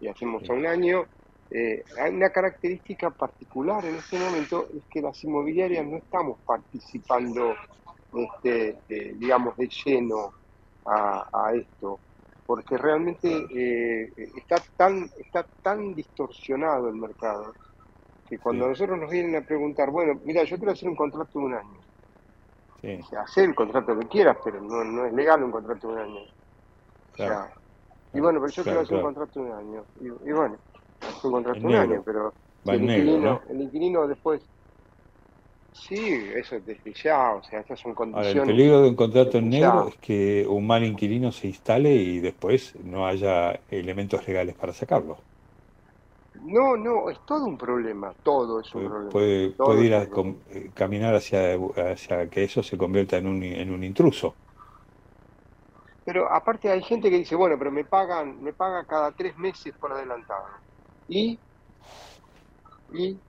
y 0.00 0.08
hacemos 0.08 0.48
a 0.48 0.52
un 0.52 0.66
año. 0.66 1.06
Eh, 1.50 1.84
hay 2.00 2.12
una 2.12 2.30
característica 2.30 3.10
particular 3.10 3.84
en 3.84 3.96
este 3.96 4.18
momento, 4.18 4.66
es 4.76 4.82
que 4.90 5.00
las 5.00 5.22
inmobiliarias 5.22 5.86
no 5.86 5.98
estamos 5.98 6.38
participando, 6.44 7.54
este, 8.14 8.78
eh, 8.88 9.14
digamos, 9.16 9.56
de 9.56 9.68
lleno 9.68 10.32
a, 10.84 11.28
a 11.32 11.54
esto, 11.54 12.00
porque 12.46 12.76
realmente 12.76 13.46
eh, 13.54 14.12
está, 14.36 14.56
tan, 14.76 15.08
está 15.18 15.44
tan 15.62 15.94
distorsionado 15.94 16.88
el 16.88 16.96
mercado, 16.96 17.54
que 18.28 18.38
cuando 18.38 18.64
a 18.66 18.68
nosotros 18.68 18.98
nos 18.98 19.10
vienen 19.10 19.36
a 19.36 19.40
preguntar, 19.46 19.90
bueno, 19.90 20.18
mira, 20.24 20.44
yo 20.44 20.56
quiero 20.56 20.72
hacer 20.72 20.88
un 20.88 20.96
contrato 20.96 21.38
de 21.38 21.44
un 21.44 21.54
año, 21.54 21.78
Sí, 22.80 22.98
o 23.02 23.06
sea, 23.06 23.22
hacer 23.22 23.44
el 23.44 23.54
contrato 23.54 23.98
que 23.98 24.08
quieras, 24.08 24.36
pero 24.44 24.60
no, 24.60 24.84
no 24.84 25.06
es 25.06 25.12
legal 25.14 25.42
un 25.42 25.50
contrato 25.50 25.88
de 25.88 25.94
un 25.94 25.98
año. 26.00 26.20
O 26.20 27.16
sea, 27.16 27.26
claro. 27.26 27.50
y 28.12 28.20
bueno, 28.20 28.40
pero 28.40 28.52
yo 28.52 28.62
Claro, 28.62 28.62
quiero 28.62 28.80
hacer 28.80 28.88
claro. 28.88 29.08
un 29.08 29.14
contrato 29.14 29.42
de 29.44 29.50
un 29.50 29.58
año. 29.58 29.84
Y, 30.00 30.06
y 30.28 30.32
bueno, 30.32 30.56
hace 31.00 31.26
un 31.26 31.32
contrato 31.32 31.60
de 31.60 31.66
un 31.66 31.74
año, 31.74 32.02
pero 32.04 32.34
el 32.66 32.84
negro, 32.84 33.02
inquilino, 33.02 33.30
¿no? 33.30 33.42
el 33.48 33.60
inquilino 33.62 34.06
después. 34.06 34.42
Sí, 35.72 36.30
eso 36.36 36.60
desde 36.60 36.92
ya, 36.92 37.32
o 37.34 37.42
sea, 37.42 37.60
estas 37.60 37.80
son 37.80 37.94
Ahora, 37.96 38.06
el 38.06 38.12
condiciones. 38.12 38.46
peligro 38.46 38.82
de 38.82 38.88
un 38.90 38.94
contrato 38.96 39.38
en 39.38 39.48
negro 39.50 39.88
es 39.88 39.96
que 39.96 40.46
un 40.48 40.66
mal 40.66 40.84
inquilino 40.84 41.32
se 41.32 41.48
instale 41.48 41.94
y 41.94 42.20
después 42.20 42.76
no 42.84 43.06
haya 43.06 43.58
elementos 43.70 44.26
legales 44.28 44.54
para 44.54 44.72
sacarlo. 44.72 45.18
No, 46.44 46.76
no, 46.76 47.10
es 47.10 47.18
todo 47.26 47.44
un 47.44 47.58
problema, 47.58 48.14
todo 48.22 48.60
es 48.60 48.72
un 48.72 48.84
problema. 48.84 49.20
Puede, 49.62 49.84
ir 49.84 49.94
a 49.94 50.02
eh, 50.46 50.72
caminar 50.74 51.14
hacia, 51.14 51.54
hacia 51.92 52.28
que 52.28 52.44
eso 52.44 52.62
se 52.62 52.76
convierta 52.76 53.16
en 53.16 53.26
un, 53.26 53.42
en 53.42 53.70
un 53.72 53.84
intruso. 53.84 54.38
Pero 56.04 56.30
aparte 56.32 56.70
hay 56.70 56.82
gente 56.82 57.10
que 57.10 57.18
dice, 57.18 57.34
bueno, 57.36 57.56
pero 57.58 57.70
me 57.70 57.84
pagan, 57.84 58.40
me 58.42 58.52
paga 58.52 58.84
cada 58.86 59.12
tres 59.12 59.36
meses 59.36 59.74
por 59.78 59.92
adelantado. 59.92 60.44
Y, 61.08 61.40
y 62.88 63.20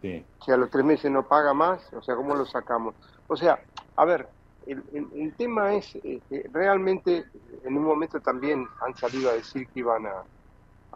Sí. 0.00 0.26
si 0.44 0.52
a 0.52 0.56
los 0.56 0.70
tres 0.70 0.84
meses 0.84 1.10
no 1.10 1.26
paga 1.26 1.54
más, 1.54 1.92
o 1.92 2.02
sea, 2.02 2.14
¿cómo 2.16 2.34
lo 2.34 2.44
sacamos? 2.46 2.96
O 3.26 3.36
sea, 3.36 3.58
a 3.96 4.04
ver, 4.04 4.28
el, 4.62 4.82
el- 4.92 5.08
el 5.14 5.36
tema 5.36 5.74
es, 5.74 5.94
eh, 5.96 6.22
que 6.28 6.44
realmente 6.52 7.24
en 7.64 7.76
un 7.76 7.84
momento 7.84 8.20
también 8.20 8.66
han 8.80 8.94
salido 8.96 9.30
a 9.30 9.34
decir 9.34 9.68
que 9.72 9.80
iban 9.80 10.06
a, 10.06 10.26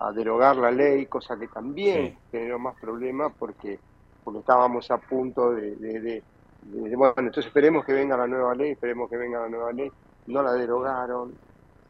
a 0.01 0.13
derogar 0.13 0.57
la 0.57 0.71
ley, 0.71 1.07
cosa 1.07 1.39
que 1.39 1.49
también 1.49 2.13
Sí. 2.13 2.19
generó 2.31 2.59
más 2.59 2.75
problemas 2.81 3.33
porque, 3.39 3.81
porque 4.23 4.41
estábamos 4.41 4.91
a 4.91 4.99
punto 4.99 5.53
de, 5.53 5.77
de- 5.77 6.01
de- 6.01 6.25
de- 6.61 6.91
de- 6.91 6.97
bueno, 6.97 7.15
entonces 7.19 7.47
esperemos 7.47 7.85
que 7.85 7.93
venga 7.93 8.17
la 8.17 8.27
nueva 8.27 8.55
ley, 8.55 8.73
esperemos 8.73 9.09
que 9.11 9.17
venga 9.17 9.41
la 9.41 9.49
nueva 9.49 9.73
ley, 9.73 9.91
no 10.27 10.43
la 10.43 10.53
derogaron. 10.53 11.39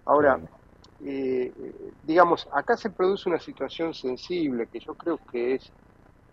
Ahora, 0.06 0.40
eh, 1.00 1.52
eh, 1.56 1.74
digamos, 2.02 2.48
acá 2.52 2.76
se 2.76 2.90
produce 2.90 3.28
una 3.28 3.40
situación 3.40 3.94
sensible 3.94 4.68
que 4.72 4.80
yo 4.80 4.94
creo 4.96 5.20
que 5.30 5.54
es 5.54 5.72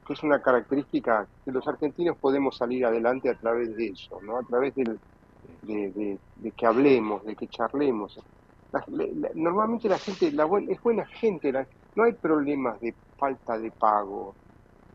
que 0.05 0.13
es 0.13 0.23
una 0.23 0.41
característica 0.41 1.27
que 1.43 1.51
los 1.51 1.67
argentinos 1.67 2.17
podemos 2.19 2.57
salir 2.57 2.85
adelante 2.85 3.29
a 3.29 3.35
través 3.37 3.75
de 3.75 3.87
eso, 3.87 4.19
¿no? 4.21 4.37
A 4.37 4.43
través 4.49 4.73
del- 4.75 4.99
de, 5.61 5.91
de- 5.95 6.21
de 6.35 6.51
que 6.53 6.65
hablemos, 6.65 7.23
de 7.25 7.35
que 7.35 7.47
charlemos. 7.47 8.17
La- 8.75 8.83
la- 8.87 9.07
la- 9.15 9.29
normalmente 9.35 9.87
la 9.87 9.99
gente 9.99 10.31
la 10.31 10.45
buen- 10.45 10.69
es 10.69 10.81
buena 10.81 11.05
gente, 11.05 11.51
la- 11.51 11.67
no 11.95 12.03
hay 12.03 12.13
problemas 12.13 12.79
de 12.81 12.95
falta 13.17 13.57
de 13.57 13.71
pago. 13.71 14.35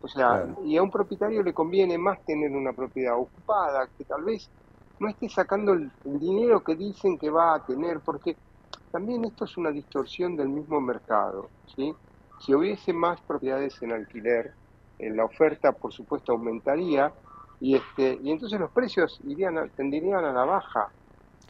O 0.02 0.08
sea, 0.08 0.28
Claro. 0.44 0.56
y 0.64 0.76
a 0.76 0.82
un 0.82 0.90
propietario 0.90 1.42
le 1.42 1.52
conviene 1.54 1.96
más 1.98 2.22
tener 2.24 2.50
una 2.52 2.72
propiedad 2.72 3.18
ocupada, 3.18 3.88
que 3.96 4.04
tal 4.04 4.24
vez 4.24 4.50
no 4.98 5.08
esté 5.08 5.28
sacando 5.28 5.72
el, 5.72 5.90
el 6.04 6.18
dinero 6.18 6.62
que 6.62 6.74
dicen 6.76 7.18
que 7.18 7.30
va 7.30 7.54
a 7.54 7.64
tener, 7.64 8.00
porque 8.00 8.36
también 8.90 9.24
esto 9.24 9.44
es 9.44 9.56
una 9.56 9.70
distorsión 9.70 10.36
del 10.36 10.48
mismo 10.48 10.80
mercado, 10.80 11.50
¿sí? 11.74 11.94
Si 12.40 12.54
hubiese 12.54 12.92
más 12.92 13.20
propiedades 13.22 13.80
en 13.82 13.92
alquiler, 13.92 14.54
eh, 14.98 15.10
la 15.10 15.24
oferta, 15.24 15.72
por 15.72 15.92
supuesto, 15.92 16.32
aumentaría 16.32 17.14
y 17.60 17.76
este 17.76 18.18
y 18.22 18.30
entonces 18.30 18.58
los 18.60 18.72
precios 18.72 19.18
irían 19.24 19.56
a- 19.58 19.68
tenderían 19.68 20.24
a 20.24 20.32
la 20.32 20.44
baja. 20.44 20.92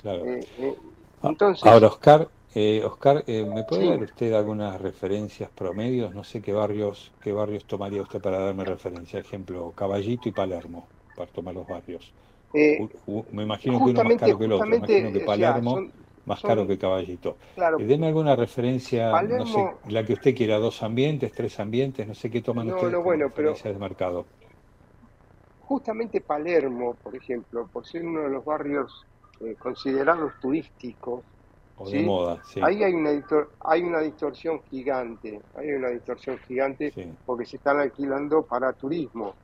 Claro. 0.00 0.24
Eh, 0.26 0.48
eh, 0.58 0.76
entonces, 1.22 1.64
Ahora, 1.66 1.86
Oscar, 1.88 2.28
eh, 2.54 2.82
Oscar, 2.84 3.24
eh, 3.26 3.44
¿me 3.44 3.62
puede 3.64 3.82
Sí. 3.82 3.88
dar 3.90 4.02
usted 4.02 4.32
algunas 4.32 4.80
referencias 4.80 5.50
promedios? 5.50 6.14
No 6.14 6.24
sé 6.24 6.40
qué 6.42 6.52
barrios, 6.52 7.12
qué 7.22 7.32
barrios 7.32 7.64
tomaría 7.66 8.02
usted 8.02 8.20
para 8.20 8.38
darme 8.38 8.64
referencia. 8.64 9.20
Ejemplo, 9.20 9.72
Caballito 9.72 10.28
y 10.28 10.32
Palermo, 10.32 10.88
para 11.16 11.30
tomar 11.30 11.54
los 11.54 11.66
barrios. 11.66 12.12
eh, 12.52 12.78
U- 13.06 13.18
u- 13.20 13.26
me 13.30 13.44
imagino 13.44 13.78
que 13.78 13.90
uno 13.90 14.02
más 14.02 14.16
caro 14.16 14.36
que 14.38 14.44
el 14.44 14.52
otro. 14.52 14.66
Me 14.66 14.76
imagino 14.78 15.12
que 15.12 15.16
o 15.18 15.20
sea, 15.20 15.26
Palermo 15.26 15.70
son- 15.74 15.92
más 16.26 16.40
son- 16.40 16.48
caro 16.48 16.66
que 16.66 16.76
Caballito. 16.78 17.36
claro, 17.54 17.78
Eh, 17.78 17.84
deme 17.84 18.08
alguna 18.08 18.34
referencia, 18.34 19.22
no 19.22 19.46
sé, 19.46 19.64
la 19.88 20.04
que 20.04 20.14
usted 20.14 20.34
quiera, 20.34 20.58
dos 20.58 20.82
ambientes, 20.82 21.32
tres 21.32 21.60
ambientes, 21.60 22.08
no 22.08 22.14
sé 22.14 22.28
qué 22.28 22.40
toman 22.40 22.66
No, 22.66 22.74
ustedes 22.74 22.92
no, 22.94 23.02
bueno, 23.04 23.26
pero- 23.32 23.50
referencias 23.52 23.74
de 23.74 23.78
mercado. 23.78 24.26
justamente 25.60 26.20
Palermo, 26.20 26.96
por 27.02 27.14
ejemplo, 27.14 27.68
por 27.72 27.86
ser 27.86 28.04
uno 28.04 28.22
de 28.22 28.30
los 28.30 28.44
barrios 28.44 28.92
eh, 29.40 29.56
considerados 29.56 30.32
turísticos, 30.40 31.24
O 31.76 31.88
de 31.88 32.02
moda, 32.02 32.42
sí. 32.44 32.60
Ahí 32.62 32.82
hay 32.82 32.92
una, 32.92 33.10
hay 33.60 33.82
una 33.82 34.00
distorsión 34.00 34.62
gigante, 34.64 35.40
hay 35.54 35.70
una 35.72 35.88
distorsión 35.88 36.38
gigante 36.38 36.92
porque 37.24 37.46
se 37.46 37.56
están 37.56 37.78
alquilando 37.80 38.46
para 38.46 38.72
turismo. 38.74 39.34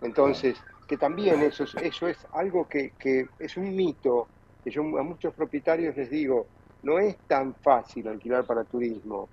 Entonces, 0.00 0.60
que 0.88 0.96
también 0.96 1.42
eso 1.42 1.64
es, 1.64 1.74
eso 1.76 2.08
es 2.08 2.26
algo 2.32 2.68
que, 2.68 2.92
que 2.98 3.26
es 3.38 3.56
un 3.56 3.74
mito, 3.74 4.30
que 4.64 4.70
yo 4.70 4.82
a 4.82 5.02
muchos 5.02 5.34
propietarios 5.34 5.96
les 5.96 6.10
digo, 6.10 6.48
no 6.82 6.98
es 6.98 7.18
tan 7.26 7.54
fácil 7.56 8.08
alquilar 8.08 8.46
para 8.46 8.64
turismo, 8.64 9.30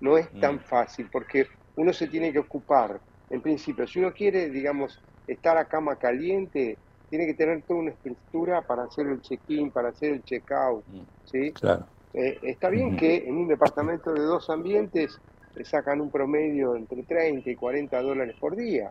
no 0.00 0.16
es 0.18 0.30
tan 0.38 0.60
fácil 0.60 1.08
porque 1.10 1.46
uno 1.76 1.92
se 1.92 2.08
tiene 2.08 2.32
que 2.32 2.38
ocupar. 2.38 3.02
En 3.30 3.42
principio, 3.42 3.86
si 3.86 3.98
uno 3.98 4.12
quiere, 4.12 4.50
digamos, 4.50 5.02
estar 5.26 5.56
a 5.56 5.66
cama 5.66 5.96
caliente, 5.96 6.80
tiene 7.14 7.26
que 7.26 7.34
tener 7.34 7.62
toda 7.62 7.78
una 7.78 7.90
estructura 7.92 8.62
para 8.62 8.82
hacer 8.82 9.06
el 9.06 9.20
check-in, 9.20 9.70
para 9.70 9.90
hacer 9.90 10.14
el 10.14 10.24
check-out, 10.24 10.84
¿sí? 11.26 11.52
Claro. 11.52 11.86
Eh, 12.12 12.40
está 12.42 12.68
bien 12.70 12.96
que 12.96 13.18
en 13.18 13.36
un 13.36 13.46
departamento 13.46 14.12
de 14.12 14.22
dos 14.22 14.50
ambientes 14.50 15.20
le 15.54 15.64
sacan 15.64 16.00
un 16.00 16.10
promedio 16.10 16.74
entre 16.74 17.04
30 17.04 17.48
y 17.48 17.54
40 17.54 18.02
dólares 18.02 18.34
por 18.40 18.56
día. 18.56 18.90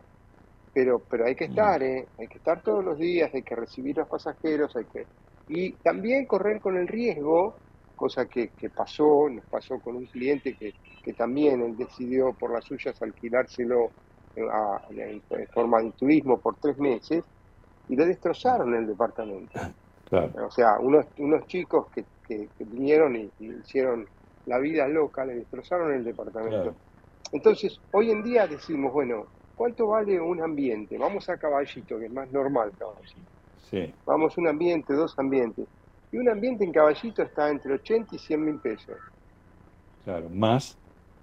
Pero, 0.72 1.00
pero 1.00 1.26
hay 1.26 1.34
que 1.34 1.44
estar, 1.44 1.82
¿eh? 1.82 2.06
hay 2.18 2.26
que 2.26 2.38
estar 2.38 2.62
todos 2.62 2.82
los 2.82 2.98
días, 2.98 3.30
hay 3.34 3.42
que 3.42 3.56
recibir 3.56 3.98
a 3.98 4.04
los 4.04 4.08
pasajeros, 4.08 4.74
hay 4.74 4.86
que... 4.86 5.04
Y 5.48 5.72
también 5.72 6.24
correr 6.24 6.62
con 6.62 6.78
el 6.78 6.88
riesgo, 6.88 7.56
cosa 7.94 8.24
que, 8.24 8.48
que 8.56 8.70
pasó, 8.70 9.28
nos 9.28 9.44
pasó 9.44 9.80
con 9.80 9.96
un 9.96 10.06
cliente 10.06 10.54
que, 10.54 10.72
que 11.02 11.12
también 11.12 11.60
él 11.60 11.76
decidió 11.76 12.32
por 12.32 12.54
las 12.54 12.64
suyas 12.64 13.02
alquilárselo 13.02 13.90
eh, 14.34 15.20
en 15.28 15.46
forma 15.48 15.82
de 15.82 15.92
turismo 15.92 16.38
por 16.38 16.56
tres 16.56 16.78
meses 16.78 17.22
y 17.88 17.96
le 17.96 18.06
destrozaron 18.06 18.74
el 18.74 18.86
departamento. 18.86 19.58
Claro. 20.08 20.46
O 20.46 20.50
sea, 20.50 20.78
unos, 20.80 21.06
unos 21.18 21.46
chicos 21.46 21.86
que, 21.94 22.04
que- 22.26 22.48
que 22.56 22.64
vinieron 22.64 23.16
y, 23.16 23.30
y 23.40 23.52
hicieron 23.52 24.06
la 24.46 24.58
vida 24.58 24.86
loca, 24.88 25.24
le 25.24 25.34
destrozaron 25.36 25.92
el 25.92 26.04
departamento. 26.04 26.56
Claro. 26.62 26.74
Entonces, 27.32 27.80
hoy 27.92 28.10
en 28.10 28.22
día 28.22 28.46
decimos, 28.46 28.92
bueno, 28.92 29.26
¿cuánto 29.56 29.88
vale 29.88 30.20
un 30.20 30.40
ambiente? 30.42 30.96
Vamos 30.98 31.28
a 31.28 31.36
caballito, 31.36 31.98
que 31.98 32.06
es 32.06 32.12
más 32.12 32.30
normal 32.32 32.70
caballito. 32.78 33.20
Sí. 33.70 33.92
Vamos 34.06 34.36
un 34.38 34.48
ambiente, 34.48 34.92
dos 34.94 35.18
ambientes. 35.18 35.66
Y 36.12 36.18
un 36.18 36.28
ambiente 36.28 36.64
en 36.64 36.72
caballito 36.72 37.22
está 37.22 37.48
entre 37.50 37.72
80 37.74 38.14
y 38.14 38.18
100 38.18 38.44
mil 38.44 38.58
pesos. 38.60 38.96
Claro, 40.04 40.28
más 40.30 40.76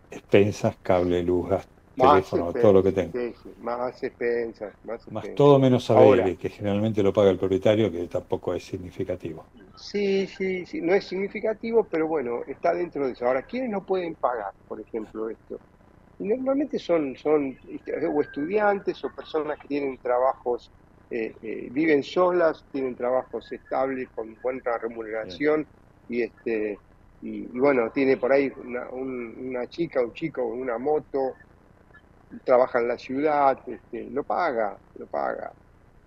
expensas, 0.09 0.75
cable, 0.81 1.23
luz, 1.23 1.47
gas, 1.49 1.67
Más 1.67 1.80
teléfono, 1.97 2.55
todo 2.55 2.73
lo 2.73 2.83
que 2.83 2.91
tenga. 2.91 3.13
sí, 3.13 3.33
sí, 3.35 3.53
más 3.57 4.01
expensas, 4.03 4.75
más 4.83 5.07
Más 5.11 5.31
todo 5.35 5.59
menos 5.59 5.91
ABL, 5.91 6.37
que 6.39 6.49
generalmente 6.49 7.03
lo 7.03 7.13
paga 7.13 7.29
el 7.29 7.37
propietario, 7.37 7.91
que 7.91 8.07
tampoco 8.07 8.55
es 8.55 8.63
significativo. 8.65 9.51
Sí, 9.75 10.27
sí, 10.27 10.65
sí, 10.65 10.81
no 10.81 10.93
es 10.93 11.05
significativo, 11.05 11.87
pero 11.89 12.07
bueno, 12.07 12.41
está 12.47 12.73
dentro 12.73 13.05
de 13.05 13.13
eso. 13.13 13.25
Ahora, 13.25 13.43
¿quiénes 13.43 13.69
no 13.69 13.85
pueden 13.85 14.15
pagar, 14.15 14.53
por 14.67 14.79
ejemplo, 14.79 15.29
esto? 15.29 15.59
Y 16.19 16.27
normalmente 16.27 16.79
son, 16.79 17.15
son 17.17 17.55
este, 17.67 18.07
o 18.07 18.21
estudiantes 18.21 19.03
o 19.05 19.09
personas 19.15 19.57
que 19.61 19.67
tienen 19.69 19.99
trabajos, 19.99 20.73
eh, 21.09 21.35
eh, 21.41 21.69
viven 21.71 22.03
solas, 22.03 22.65
tienen 22.71 22.95
trabajos 22.95 23.51
estables 23.51 24.09
con 24.15 24.35
buena 24.43 24.77
remuneración 24.79 25.67
y 26.07 26.23
este 26.23 26.77
y, 27.21 27.45
y 27.55 27.59
bueno, 27.59 27.91
tiene 27.93 28.17
por 28.17 28.31
ahí 28.33 28.51
una, 28.57 28.89
un- 28.91 29.35
una 29.49 29.67
chica, 29.67 30.01
un 30.03 30.13
chico 30.13 30.49
con 30.49 30.59
una 30.61 30.77
moto, 30.79 31.35
trabaja 32.43 32.79
en 32.79 32.87
la 32.87 32.97
ciudad, 32.97 33.57
este, 33.67 34.09
lo 34.11 34.23
paga, 34.23 34.77
lo 34.97 35.05
paga. 35.05 35.51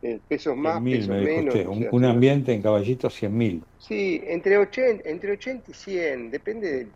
Eh, 0.03 0.21
pesos 0.29 0.57
más, 0.57 0.83
100.000 0.83 0.93
pesos 0.93 1.09
me 1.09 1.21
menos. 1.23 1.55
usted, 1.55 1.67
o 1.67 1.73
un, 1.73 1.79
sea, 1.81 1.89
un 1.93 2.05
ambiente 2.05 2.53
en 2.53 2.63
Caballito 2.63 3.09
100.000. 3.09 3.63
Sí, 3.79 4.23
entre 4.27 4.59
80, 4.59 5.09
entre 5.09 5.33
80 5.33 5.71
y 5.71 5.75
100, 5.75 6.31
depende 6.31 6.73
de... 6.73 6.89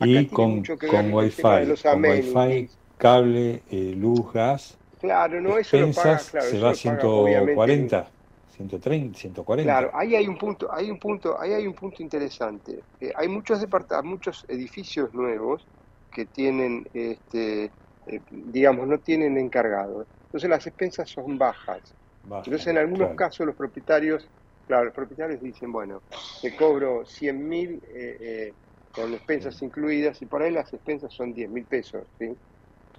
Y 0.00 0.26
con, 0.26 0.62
ver 0.62 0.78
con 0.78 1.12
wifi, 1.12 1.42
con 1.82 2.04
wifi, 2.04 2.70
cable, 2.96 3.62
eh, 3.70 3.94
luz, 3.96 4.32
gas, 4.32 4.78
Claro, 5.00 5.40
no, 5.40 5.58
eso 5.58 5.78
lo 5.78 5.92
paga, 5.92 6.18
claro, 6.18 6.46
se 6.46 6.56
eso 6.56 6.64
va 6.64 6.70
a 6.70 6.74
lo 6.74 6.78
paga, 6.78 7.22
obviamente, 7.22 7.54
140, 7.54 8.10
130, 8.56 9.18
140. 9.18 9.72
Claro, 9.72 9.90
ahí 9.94 10.16
hay 10.16 10.26
un 10.26 10.36
punto, 10.36 10.72
hay 10.72 10.90
un 10.90 10.98
punto, 10.98 11.40
ahí 11.40 11.52
hay 11.52 11.66
un 11.66 11.74
punto 11.74 12.02
interesante. 12.02 12.80
Eh, 13.00 13.12
hay 13.14 13.28
muchos 13.28 13.60
muchos 14.02 14.44
edificios 14.48 15.14
nuevos 15.14 15.64
que 16.12 16.26
tienen, 16.26 16.88
este, 16.94 17.70
eh, 18.08 18.22
digamos, 18.30 18.86
no 18.88 18.98
tienen 19.00 19.38
encargado. 19.38 20.08
Entonces 20.26 20.50
las 20.50 20.66
expensas 20.66 21.10
son 21.10 21.38
bajas. 21.38 21.96
Baja, 22.22 22.44
Entonces 22.44 22.66
en 22.68 22.78
algunos 22.78 23.08
claro. 23.08 23.14
casos 23.14 23.46
los 23.46 23.56
propietarios, 23.56 24.30
claro, 24.66 24.86
los 24.86 24.94
propietarios 24.94 25.40
dicen, 25.40 25.72
bueno, 25.72 26.04
te 26.42 26.54
cobro 26.56 27.04
100 27.06 27.46
mil 27.48 27.80
eh, 27.94 28.54
con 28.90 29.12
expensas 29.14 29.60
incluidas 29.62 30.20
y 30.22 30.26
por 30.26 30.42
ahí 30.42 30.50
las 30.52 30.72
expensas 30.72 31.12
son 31.14 31.32
10 31.34 31.50
mil 31.50 31.66
pesos, 31.66 32.08
¿sí? 32.18 32.36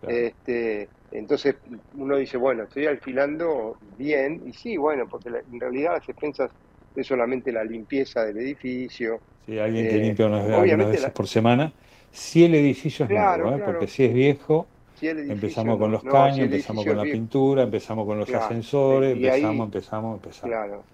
Este, 0.05 0.91
entonces 1.11 1.57
uno 1.93 2.17
dice, 2.17 2.37
bueno, 2.37 2.63
estoy 2.63 2.85
alquilando 2.87 3.77
bien, 3.81 4.41
y 4.47 4.53
sí, 4.53 4.77
bueno, 4.77 5.07
porque 5.09 5.29
la- 5.29 5.39
en 5.39 5.59
realidad 5.59 5.93
las 5.93 6.09
expensas 6.09 6.51
es 6.95 7.07
solamente 7.07 7.51
la 7.51 7.63
limpieza 7.63 8.25
del 8.25 8.37
edificio. 8.39 9.23
Si 9.45 9.57
alguien 9.57 9.87
que 9.87 9.97
eh, 9.97 9.99
limpia 9.99 10.27
unas, 10.27 10.45
veces 10.89 11.01
la- 11.01 11.13
por 11.13 11.27
semana, 11.27 11.75
si 12.11 12.43
el 12.45 12.55
edificio 12.55 13.05
es 13.05 13.11
Claro, 13.11 13.11
nuevo, 13.11 13.53
¿eh? 13.53 13.59
claro. 13.59 13.63
porque 13.63 13.87
si 13.87 14.03
es 14.05 14.13
viejo, 14.13 14.71
Si 14.99 15.07
el 15.07 15.19
edificio 15.19 15.33
empezamos 15.33 15.77
con 15.79 15.91
los 15.91 16.03
no, 16.03 16.11
caños, 16.11 16.35
si 16.35 16.41
empezamos 16.43 16.85
con 16.85 16.97
la 16.97 17.03
pintura, 17.03 17.63
empezamos 17.63 18.05
con 18.05 18.17
los 18.19 18.27
Claro, 18.29 18.45
ascensores, 18.45 19.15
y 19.15 19.27
ahí- 19.27 19.41
empezamos, 19.41 19.65
empezamos, 19.65 20.15
empezamos. 20.15 20.57
Claro. 20.57 20.85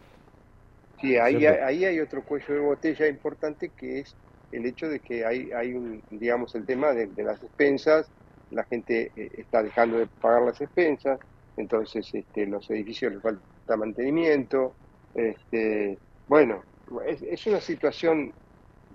Sí, 1.00 1.18
ahí, 1.18 1.46
ahí 1.46 1.86
hay 1.86 2.00
otro 2.00 2.24
cuello 2.24 2.54
de 2.54 2.60
botella 2.62 3.08
importante 3.08 3.72
que 3.76 4.00
es 4.00 4.18
el 4.52 4.66
hecho 4.66 4.88
de 4.88 5.02
que 5.02 5.26
hay, 5.26 5.52
hay 5.52 5.74
un, 5.74 6.02
digamos, 6.10 6.56
el 6.56 6.66
tema 6.66 6.94
de, 6.94 7.08
de 7.08 7.24
las 7.24 7.42
expensas, 7.44 8.12
la 8.50 8.64
gente 8.66 9.12
eh, 9.16 9.30
está 9.34 9.62
dejando 9.62 9.98
de 10.00 10.08
pagar 10.20 10.44
las 10.44 10.62
expensas, 10.62 11.20
entonces 11.58 12.08
este, 12.14 12.46
los 12.48 12.70
edificios 12.70 13.14
les 13.14 13.22
falta 13.22 13.78
mantenimiento, 13.78 14.78
este, 15.14 16.00
bueno, 16.28 16.64
es, 17.06 17.22
es 17.24 17.46
una 17.48 17.60
situación 17.62 18.34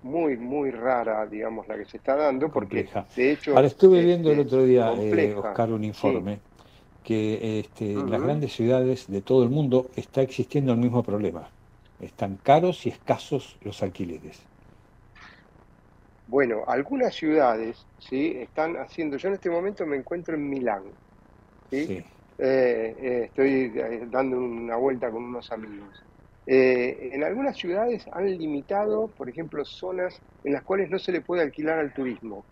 muy, 0.03 0.37
muy 0.37 0.71
rara, 0.71 1.27
digamos, 1.27 1.67
la 1.69 1.77
que 1.77 1.85
se 1.85 1.99
está 1.99 2.17
dando, 2.17 2.51
porque 2.51 2.85
Compleja. 2.85 3.07
de 3.17 3.33
hecho... 3.33 3.55
Ahora 3.55 3.67
estuve 3.67 4.03
viendo 4.03 4.31
el 4.33 4.41
otro 4.41 4.65
día, 4.65 4.93
eh, 4.99 5.35
Oscar, 5.35 5.73
un 5.73 5.81
sí. 5.81 5.87
informe 5.87 6.39
que 7.03 7.61
este, 7.61 7.93
en 7.93 8.11
las 8.11 8.23
grandes 8.23 8.53
ciudades 8.53 9.07
de 9.09 9.23
todo 9.23 9.43
el 9.43 9.51
mundo 9.51 9.91
está 9.97 10.23
existiendo 10.23 10.73
el 10.73 10.79
mismo 10.79 11.03
problema. 11.03 11.49
Están 12.01 12.39
caros 12.43 12.87
y 12.87 12.91
escasos 12.91 13.57
los 13.63 13.83
alquileres. 13.83 14.41
Bueno, 16.29 16.63
algunas 16.67 17.15
ciudades, 17.15 17.85
¿sí? 17.99 18.37
Están 18.37 18.77
haciendo, 18.77 19.17
yo 19.17 19.29
en 19.29 19.35
este 19.35 19.51
momento 19.51 19.85
me 19.85 19.97
encuentro 19.97 20.35
en 20.35 20.49
Milán, 20.49 20.85
¿sí? 21.71 21.87
Sí. 21.87 22.05
Eh, 22.39 22.97
eh, 22.99 23.23
estoy 23.25 23.73
eh, 23.75 24.07
dando 24.11 24.39
una 24.39 24.77
vuelta 24.77 25.11
con 25.11 25.25
unos 25.25 25.51
amigos. 25.53 26.03
Eh, 26.47 27.11
en 27.13 27.23
algunas 27.23 27.57
ciudades 27.57 28.07
han 28.13 28.27
limitado, 28.27 29.09
por 29.09 29.29
ejemplo, 29.29 29.65
zonas 29.65 30.21
en 30.43 30.53
las 30.53 30.63
cuales 30.63 30.91
no 30.91 30.99
se 30.99 31.13
le 31.13 31.21
puede 31.21 31.43
alquilar 31.43 31.79
al 31.79 31.93
turismo. 31.93 32.45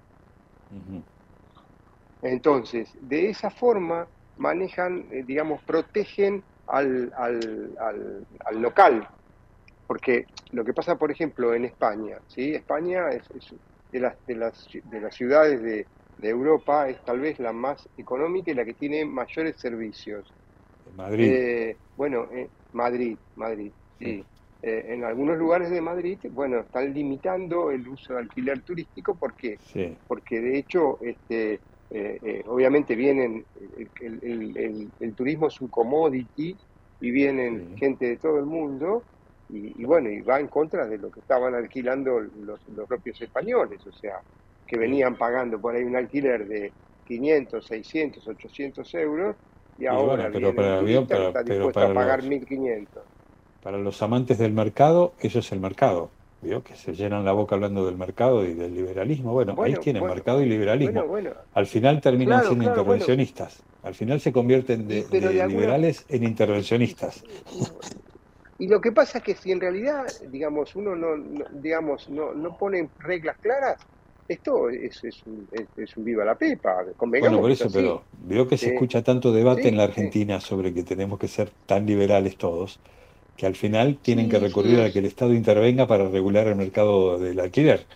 Entonces, 2.22 2.89
de 3.01 3.30
esa 3.30 3.51
forma 3.51 4.07
manejan, 4.36 5.07
eh, 5.11 5.24
digamos, 5.26 5.62
protegen 5.62 6.43
al, 6.66 7.12
al, 7.16 7.76
al, 7.80 8.26
al 8.45 8.62
local. 8.62 9.09
Porque 9.86 10.26
lo 10.53 10.64
que 10.64 10.74
pasa, 10.74 10.97
por 10.97 11.11
ejemplo, 11.11 11.55
en 11.55 11.64
España, 11.64 12.18
¿sí? 12.28 12.55
España 12.55 13.09
es, 13.09 13.22
es 13.30 13.55
de, 13.91 14.01
las, 14.01 14.26
de, 14.26 14.34
las, 14.36 14.68
de 14.84 15.01
las 15.01 15.14
ciudades 15.14 15.62
de, 15.62 15.86
de 16.18 16.28
Europa, 16.28 16.89
es 16.89 17.03
tal 17.05 17.20
vez 17.20 17.39
la 17.39 17.53
más 17.53 17.89
económica 17.97 18.51
y 18.51 18.55
la 18.55 18.66
que 18.66 18.74
tiene 18.74 19.05
mayores 19.07 19.57
servicios. 19.57 20.30
Madrid. 20.95 21.32
Eh, 21.32 21.76
bueno, 21.97 22.26
eh, 22.32 22.49
Madrid, 22.73 23.19
Madrid, 23.35 23.73
sí. 23.99 24.25
Eh, 24.61 24.87
en 24.89 25.05
algunos 25.05 25.39
lugares 25.39 25.71
de 25.71 25.81
Madrid, 25.81 26.19
bueno, 26.33 26.61
están 26.61 26.93
limitando 26.93 27.71
el 27.71 27.87
uso 27.87 28.14
de 28.14 28.21
alquiler 28.21 28.62
turístico. 28.62 29.16
¿Por 29.16 29.37
qué? 29.37 29.57
Sí. 29.61 29.97
Porque 30.09 30.41
de 30.41 30.59
hecho, 30.59 30.99
este, 31.01 31.62
eh, 31.91 32.19
eh, 32.23 32.43
obviamente 32.47 32.97
vienen, 32.97 33.47
el, 33.55 33.91
el- 34.01 34.19
el- 34.23 34.57
el- 34.59 34.93
el 34.99 35.14
turismo 35.14 35.47
es 35.47 35.61
un 35.61 35.69
commodity 35.69 36.59
y 37.01 37.11
vienen 37.12 37.77
gente 37.77 38.07
de 38.07 38.16
todo 38.19 38.39
el 38.39 38.47
mundo 38.47 39.07
y, 39.49 39.81
y 39.81 39.85
bueno, 39.85 40.11
y 40.11 40.21
va 40.23 40.41
en 40.41 40.49
contra 40.49 40.87
de 40.87 40.99
lo 40.99 41.11
que 41.11 41.21
estaban 41.21 41.55
alquilando 41.55 42.19
los, 42.21 42.66
los 42.66 42.87
propios 42.89 43.21
españoles, 43.21 43.87
o 43.87 43.93
sea, 43.93 44.14
que 44.66 44.77
venían 44.77 45.16
pagando 45.16 45.61
por 45.61 45.75
ahí 45.77 45.85
un 45.85 45.97
alquiler 45.97 46.47
de 46.47 46.75
500, 47.05 47.64
600, 47.66 48.27
800 48.27 48.93
euros 48.95 49.37
y 49.79 49.85
Y 49.85 49.87
ahora 49.87 50.24
bueno, 50.24 50.31
pero 50.33 50.55
para 50.55 50.68
el 50.74 50.79
avión, 50.81 51.07
para- 51.07 51.29
está 51.29 51.45
pero 51.45 51.70
para 51.72 51.91
a 51.91 51.95
pagar 51.95 52.18
los- 52.20 52.29
1500. 52.29 53.03
Para 53.62 53.79
los 53.79 54.01
amantes 54.03 54.39
del 54.39 54.53
mercado, 54.53 55.14
eso 55.20 55.39
es 55.41 55.53
el 55.53 55.61
mercado. 55.61 56.11
¿Vio? 56.41 56.62
Que 56.62 56.76
se 56.76 56.95
llenan 56.95 57.24
la 57.24 57.33
boca 57.33 57.57
hablando 57.57 57.85
del 57.85 57.97
mercado 57.97 58.45
y 58.45 58.55
del 58.55 58.72
liberalismo. 58.72 59.33
Bueno, 59.33 59.57
ahí 59.61 59.74
tienen 59.74 60.03
bueno, 60.03 60.14
mercado 60.14 60.41
y 60.41 60.47
liberalismo. 60.49 61.05
bueno. 61.05 61.31
Al 61.53 61.66
final 61.66 62.01
terminan 62.01 62.39
Claro, 62.41 62.47
siendo 62.51 62.64
claro, 62.66 62.81
intervencionistas. 62.83 63.61
Al 63.83 63.95
final 63.97 64.20
se 64.20 64.33
convierten 64.33 64.87
de, 64.87 65.05
alguna- 65.11 65.47
liberales 65.47 66.05
en 66.09 66.22
intervencionistas. 66.22 67.24
Y 68.57 68.68
lo 68.68 68.81
que 68.81 68.93
pasa 68.93 69.18
es 69.18 69.24
que 69.24 69.35
si 69.35 69.51
en 69.51 69.61
realidad, 69.61 70.05
digamos, 70.29 70.76
uno 70.76 70.95
no, 70.95 71.16
no- 71.16 71.45
digamos, 71.55 72.09
no, 72.09 72.33
no 72.35 72.57
pone 72.57 72.89
reglas 72.99 73.37
claras, 73.39 73.76
esto 74.29 74.68
es, 74.70 75.03
es, 75.05 75.26
un, 75.26 75.49
es, 75.51 75.66
es 75.76 75.97
un 75.97 76.05
viva 76.05 76.24
la 76.24 76.37
pepa, 76.37 76.85
Bueno, 76.99 77.41
por 77.41 77.51
eso, 77.51 77.70
pero 77.72 78.05
veo 78.12 78.47
que 78.47 78.59
se 78.59 78.68
escucha 78.68 79.03
tanto 79.03 79.33
debate 79.33 79.62
Sí, 79.62 79.68
en 79.68 79.76
la 79.76 79.85
sí. 79.85 79.91
Argentina 79.91 80.41
sobre 80.41 80.74
que 80.74 80.85
tenemos 80.85 81.18
que 81.18 81.29
ser 81.29 81.51
tan 81.66 81.87
liberales 81.87 82.37
todos, 82.37 82.81
que 83.37 83.47
al 83.47 83.57
final 83.57 83.99
tienen 84.03 84.26
Sí, 84.26 84.31
que 84.31 84.39
recurrir 84.39 84.81
a 84.81 84.93
que 84.93 84.99
el 85.01 85.07
Estado 85.07 85.35
intervenga 85.35 85.87
para 85.87 86.09
regular 86.09 86.47
el 86.47 86.57
mercado 86.57 87.18
del 87.18 87.41
alquiler. 87.41 87.87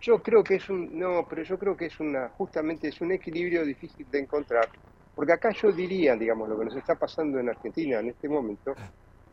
Yo 0.00 0.22
creo 0.22 0.44
que 0.44 0.56
es 0.56 0.68
un, 0.68 0.98
no, 0.98 1.26
pero 1.28 1.42
yo 1.42 1.58
creo 1.58 1.76
que 1.76 1.86
es 1.86 1.98
una, 2.00 2.28
justamente 2.30 2.88
es 2.88 3.00
un 3.00 3.12
equilibrio 3.12 3.64
difícil 3.64 4.08
de 4.10 4.20
encontrar, 4.20 4.70
porque 5.14 5.32
acá 5.32 5.50
yo 5.52 5.72
diría, 5.72 6.16
digamos, 6.16 6.48
lo 6.48 6.58
que 6.58 6.66
nos 6.66 6.76
está 6.76 6.96
pasando 6.96 7.38
en 7.40 7.48
Argentina 7.48 7.98
en 8.00 8.10
este 8.10 8.28
momento, 8.28 8.78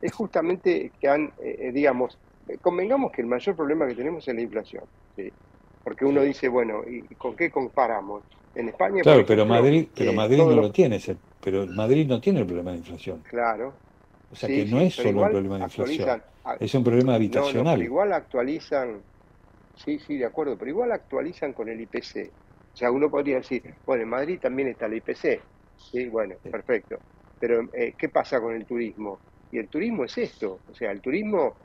es 0.02 0.14
justamente 0.14 0.94
que 1.00 1.08
han, 1.10 1.26
eh, 1.38 1.70
eh, 1.70 1.72
digamos, 1.74 2.20
eh, 2.48 2.60
convengamos 2.60 3.12
que 3.12 3.22
el 3.22 3.28
mayor 3.28 3.56
problema 3.56 3.88
que 3.88 3.96
tenemos 3.96 4.28
es 4.28 4.36
la 4.36 4.42
inflación, 4.42 4.86
¿sí? 5.16 5.34
Porque 5.84 6.06
uno 6.06 6.22
dice, 6.22 6.48
bueno, 6.50 6.84
¿y 6.88 7.16
con 7.16 7.36
qué 7.36 7.52
comparamos? 7.52 8.26
En 8.56 8.70
España, 8.70 9.04
Claro, 9.04 9.24
pero 9.26 9.46
Madrid, 9.46 9.90
pero 9.96 10.14
Madrid 10.14 10.46
no 10.48 10.56
los- 10.56 10.66
lo 10.66 10.72
tiene, 10.72 10.96
ese- 10.98 11.20
pero 11.40 11.68
Madrid 11.68 12.08
no 12.08 12.20
tiene 12.22 12.40
el 12.40 12.46
problema 12.48 12.72
de 12.72 12.78
inflación. 12.78 13.24
Claro. 13.24 13.82
O 14.30 14.36
sea 14.36 14.50
Sí, 14.50 14.56
que 14.56 14.66
no 14.66 14.82
sí, 14.82 14.88
es 14.88 14.96
solo 14.96 15.22
un 15.24 15.30
problema 15.30 15.58
de 15.58 15.64
inflación, 15.64 16.18
es 16.60 16.74
un 16.76 16.84
problema 16.84 17.16
No, 17.28 17.52
no, 17.52 17.66
habitacional. 17.66 17.70
pero 17.70 17.84
igual 17.84 18.14
actualizan, 18.14 19.06
sí, 19.74 20.00
sí, 20.00 20.18
de 20.18 20.26
acuerdo, 20.26 20.58
pero 20.58 20.72
igual 20.72 20.92
actualizan 20.92 21.54
con 21.54 21.70
el 21.70 21.82
IPC. 21.82 22.34
O 22.74 22.78
sea, 22.78 22.92
uno 22.92 23.12
podría 23.12 23.38
decir, 23.38 23.64
bueno, 23.86 24.04
en 24.04 24.10
Madrid 24.10 24.40
también 24.42 24.70
está 24.70 24.88
el 24.88 24.96
IPC. 24.96 25.42
Sí, 25.76 26.08
bueno, 26.10 26.38
perfecto. 26.52 27.04
Pero, 27.40 27.70
eh, 27.74 27.96
¿qué 27.98 28.10
pasa 28.10 28.42
con 28.42 28.56
el 28.56 28.66
turismo? 28.68 29.24
Y 29.52 29.60
el 29.60 29.70
turismo 29.70 30.06
es 30.06 30.18
esto, 30.18 30.64
o 30.68 30.74
sea, 30.74 30.92
el 30.92 31.02
turismo 31.02 31.58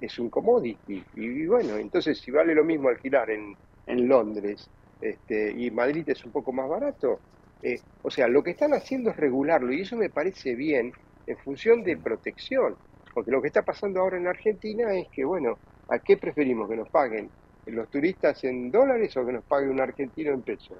es 0.00 0.18
un 0.18 0.30
commodity. 0.30 1.06
Y, 1.14 1.42
y 1.44 1.46
bueno, 1.46 1.76
entonces 1.78 2.20
si 2.20 2.30
vale 2.32 2.54
lo 2.54 2.64
mismo 2.64 2.88
alquilar 2.88 3.30
en, 3.30 3.56
en 3.86 4.08
Londres 4.08 4.70
este, 5.00 5.52
y 5.52 5.70
Madrid 5.70 6.08
es 6.08 6.24
un 6.24 6.32
poco 6.32 6.52
más 6.52 6.68
barato, 6.68 7.20
eh, 7.62 7.80
o 8.02 8.10
sea, 8.10 8.28
lo 8.28 8.42
que 8.42 8.50
están 8.52 8.72
haciendo 8.74 9.10
es 9.10 9.16
regularlo 9.16 9.72
y 9.72 9.82
eso 9.82 9.96
me 9.96 10.10
parece 10.10 10.54
bien 10.54 10.92
en 11.26 11.38
función 11.38 11.82
de 11.82 11.96
protección. 11.96 12.76
Porque 13.14 13.30
lo 13.30 13.40
que 13.40 13.48
está 13.48 13.62
pasando 13.62 14.00
ahora 14.00 14.18
en 14.18 14.26
Argentina 14.26 14.92
es 14.94 15.08
que, 15.10 15.24
bueno, 15.24 15.58
¿a 15.88 15.98
qué 16.00 16.16
preferimos? 16.18 16.68
¿Que 16.68 16.76
nos 16.76 16.90
paguen 16.90 17.30
los 17.66 17.88
turistas 17.90 18.44
en 18.44 18.70
dólares 18.70 19.16
o 19.16 19.24
que 19.26 19.32
nos 19.32 19.44
pague 19.46 19.68
un 19.68 19.80
argentino 19.80 20.32
en 20.32 20.42
pesos? 20.42 20.78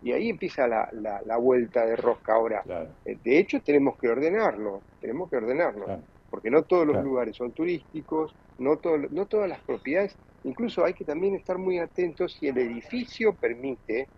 Y 0.00 0.12
ahí 0.12 0.30
empieza 0.30 0.66
la, 0.66 0.88
la, 0.92 1.20
la 1.26 1.36
vuelta 1.36 1.84
de 1.84 1.96
rosca 1.96 2.32
ahora. 2.34 2.62
Eh, 3.04 3.18
De 3.22 3.38
hecho, 3.38 3.60
tenemos 3.60 3.98
que 3.98 4.08
ordenarlo, 4.08 4.82
tenemos 5.00 5.28
que 5.30 5.36
ordenarlo, 5.36 5.86
porque 6.30 6.50
no 6.50 6.62
todos 6.64 6.86
los 6.86 6.94
Claro. 6.94 7.08
lugares 7.08 7.36
son 7.36 7.52
turísticos, 7.52 8.34
no, 8.58 8.78
todo, 8.78 8.96
no 9.10 9.26
todas 9.26 9.48
las 9.48 9.62
propiedades, 9.64 10.16
incluso 10.44 10.84
hay 10.84 10.94
que 10.94 11.04
también 11.04 11.34
estar 11.34 11.58
muy 11.58 11.78
atentos 11.78 12.34
si 12.34 12.48
el 12.48 12.58
edificio 12.58 13.34
permite, 13.34 14.08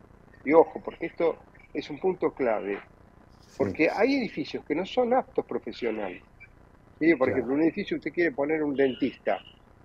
y 0.45 0.53
ojo, 0.53 0.81
porque 0.85 1.07
esto 1.07 1.37
es 1.73 1.89
un 1.91 1.99
punto 1.99 2.33
clave, 2.33 2.81
porque 3.57 3.89
hay 3.91 4.17
edificios 4.17 4.65
que 4.67 4.75
no 4.75 4.85
son 4.87 5.15
aptos 5.15 5.45
profesionales. 5.47 6.23
¿sí? 6.99 7.15
Por 7.15 7.31
ejemplo, 7.31 7.55
un 7.55 7.63
edificio 7.63 7.97
usted 7.97 8.13
quiere 8.13 8.33
poner 8.33 8.63
un 8.63 8.75
dentista, 8.75 9.39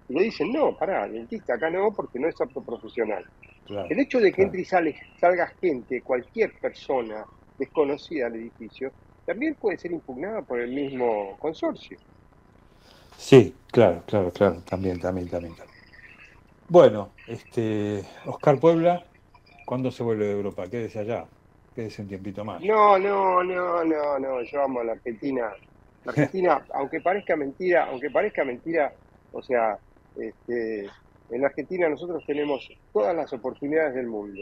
y 0.07 0.13
le 0.13 0.23
dicen, 0.25 0.51
no, 0.51 0.77
pará, 0.77 1.07
dentista 1.07 1.55
acá 1.55 1.69
no, 1.69 1.91
porque 1.95 2.19
no 2.19 2.27
es 2.27 2.39
apto 2.39 2.63
profesional. 2.63 3.25
Claro, 3.65 3.87
El 3.89 3.99
hecho 3.99 4.19
de 4.19 4.31
que 4.31 4.43
entre 4.43 4.61
y 4.61 4.65
sale, 4.65 4.95
salga 5.19 5.47
gente, 5.59 6.01
cualquier 6.03 6.53
persona 6.61 7.25
desconocida 7.57 8.27
al 8.27 8.35
edificio, 8.35 8.91
también 9.25 9.55
puede 9.55 9.77
ser 9.79 9.91
impugnada 9.91 10.43
por 10.43 10.59
el 10.59 10.71
mismo 10.71 11.35
consorcio. 11.39 11.97
Sí, 13.17 13.55
claro, 13.71 14.03
claro, 14.05 14.31
claro, 14.31 14.61
también, 14.61 14.99
también, 14.99 15.27
también. 15.27 15.55
también. 15.55 15.74
Bueno, 16.67 17.11
este, 17.27 18.03
Oscar 18.25 18.59
Puebla, 18.59 19.05
¿cuándo 19.65 19.91
se 19.91 20.01
vuelve 20.01 20.25
de 20.25 20.31
Europa? 20.31 20.67
Quédese 20.67 20.99
allá, 20.99 21.25
quédese 21.75 22.01
un 22.01 22.07
tiempito 22.07 22.43
más. 22.43 22.59
No, 22.63 22.97
no, 22.97 23.43
no, 23.43 23.83
no, 23.83 24.19
no, 24.19 24.41
yo 24.41 24.63
amo 24.63 24.79
a 24.79 24.83
la 24.83 24.93
Argentina. 24.93 25.53
La 26.05 26.11
Argentina, 26.11 26.65
aunque 26.73 27.01
parezca 27.01 27.35
mentira, 27.35 27.85
aunque 27.85 28.09
parezca 28.09 28.43
mentira, 28.43 28.91
o 29.31 29.43
sea, 29.43 29.77
este, 30.17 30.89
en 31.29 31.41
la 31.41 31.47
Argentina 31.47 31.87
nosotros 31.87 32.23
tenemos 32.25 32.67
todas 32.91 33.15
las 33.15 33.31
oportunidades 33.31 33.93
del 33.93 34.07
mundo. 34.07 34.41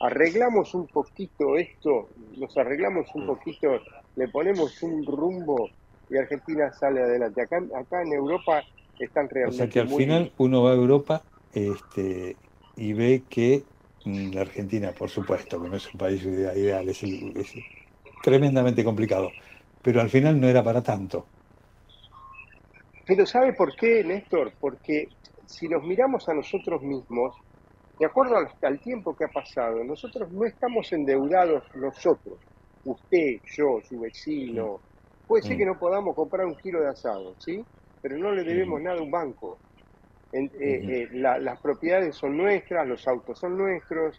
Arreglamos 0.00 0.74
un 0.74 0.86
poquito 0.86 1.56
esto, 1.56 2.08
nos 2.36 2.56
arreglamos 2.56 3.06
un 3.14 3.26
poquito, 3.26 3.80
le 4.14 4.28
ponemos 4.28 4.80
un 4.84 5.04
rumbo 5.04 5.70
y 6.08 6.18
Argentina 6.18 6.72
sale 6.72 7.02
adelante. 7.02 7.42
Acá, 7.42 7.60
acá 7.76 8.02
en 8.02 8.12
Europa 8.12 8.62
están 9.00 9.26
O 9.26 9.28
realmente 9.28 9.56
sea 9.56 9.68
que 9.68 9.80
al 9.80 9.88
muy 9.88 10.04
final 10.04 10.32
uno 10.38 10.62
va 10.62 10.70
a 10.70 10.74
Europa 10.74 11.22
este, 11.54 12.40
y 12.74 12.92
ve 12.94 13.26
que 13.28 13.68
mm, 14.04 14.32
la 14.34 14.42
Argentina, 14.42 14.94
por 14.94 15.10
supuesto, 15.10 15.60
que 15.60 15.68
no 15.68 15.76
es 15.76 15.92
un 15.92 15.98
país 15.98 16.22
idea- 16.24 16.56
ideal, 16.56 16.88
es, 16.88 17.02
el- 17.04 17.32
es 17.36 17.54
tremendamente 18.20 18.84
complicado, 18.84 19.36
pero 19.82 20.00
al 20.00 20.10
final 20.10 20.40
no 20.40 20.48
era 20.48 20.64
para 20.64 20.82
tanto. 20.82 21.32
Pero 23.06 23.26
¿sabe 23.26 23.52
por 23.52 23.76
qué, 23.76 24.02
Néstor? 24.04 24.54
Porque 24.58 25.08
si 25.46 25.68
nos 25.68 25.82
miramos 25.84 26.28
a 26.28 26.34
nosotros 26.34 26.82
mismos, 26.82 27.34
de 27.98 28.06
acuerdo 28.06 28.36
al, 28.36 28.48
al 28.62 28.80
tiempo 28.80 29.14
que 29.16 29.24
ha 29.24 29.28
pasado, 29.28 29.84
nosotros 29.84 30.30
no 30.32 30.44
estamos 30.46 30.92
endeudados 30.92 31.64
nosotros, 31.74 32.40
usted, 32.84 33.40
yo, 33.56 33.80
su 33.88 34.00
vecino. 34.00 34.82
Puede 35.26 35.42
ser 35.42 35.56
Mm. 35.56 35.58
que 35.58 35.66
no 35.66 35.78
podamos 35.78 36.14
comprar 36.14 36.46
un 36.46 36.56
kilo 36.56 36.80
de 36.80 36.90
asado, 36.90 37.36
¿sí? 37.38 37.66
Pero 38.00 38.18
no 38.18 38.32
le 38.32 38.44
debemos 38.44 38.80
nada 38.82 38.98
a 39.00 39.02
un 39.02 39.10
banco. 39.10 39.62
En- 40.38 40.50
eh, 40.60 40.84
eh, 40.88 41.08
la- 41.12 41.38
las 41.38 41.60
propiedades 41.60 42.16
son 42.16 42.36
nuestras, 42.36 42.86
los 42.88 43.06
autos 43.08 43.38
son 43.38 43.56
nuestros, 43.56 44.16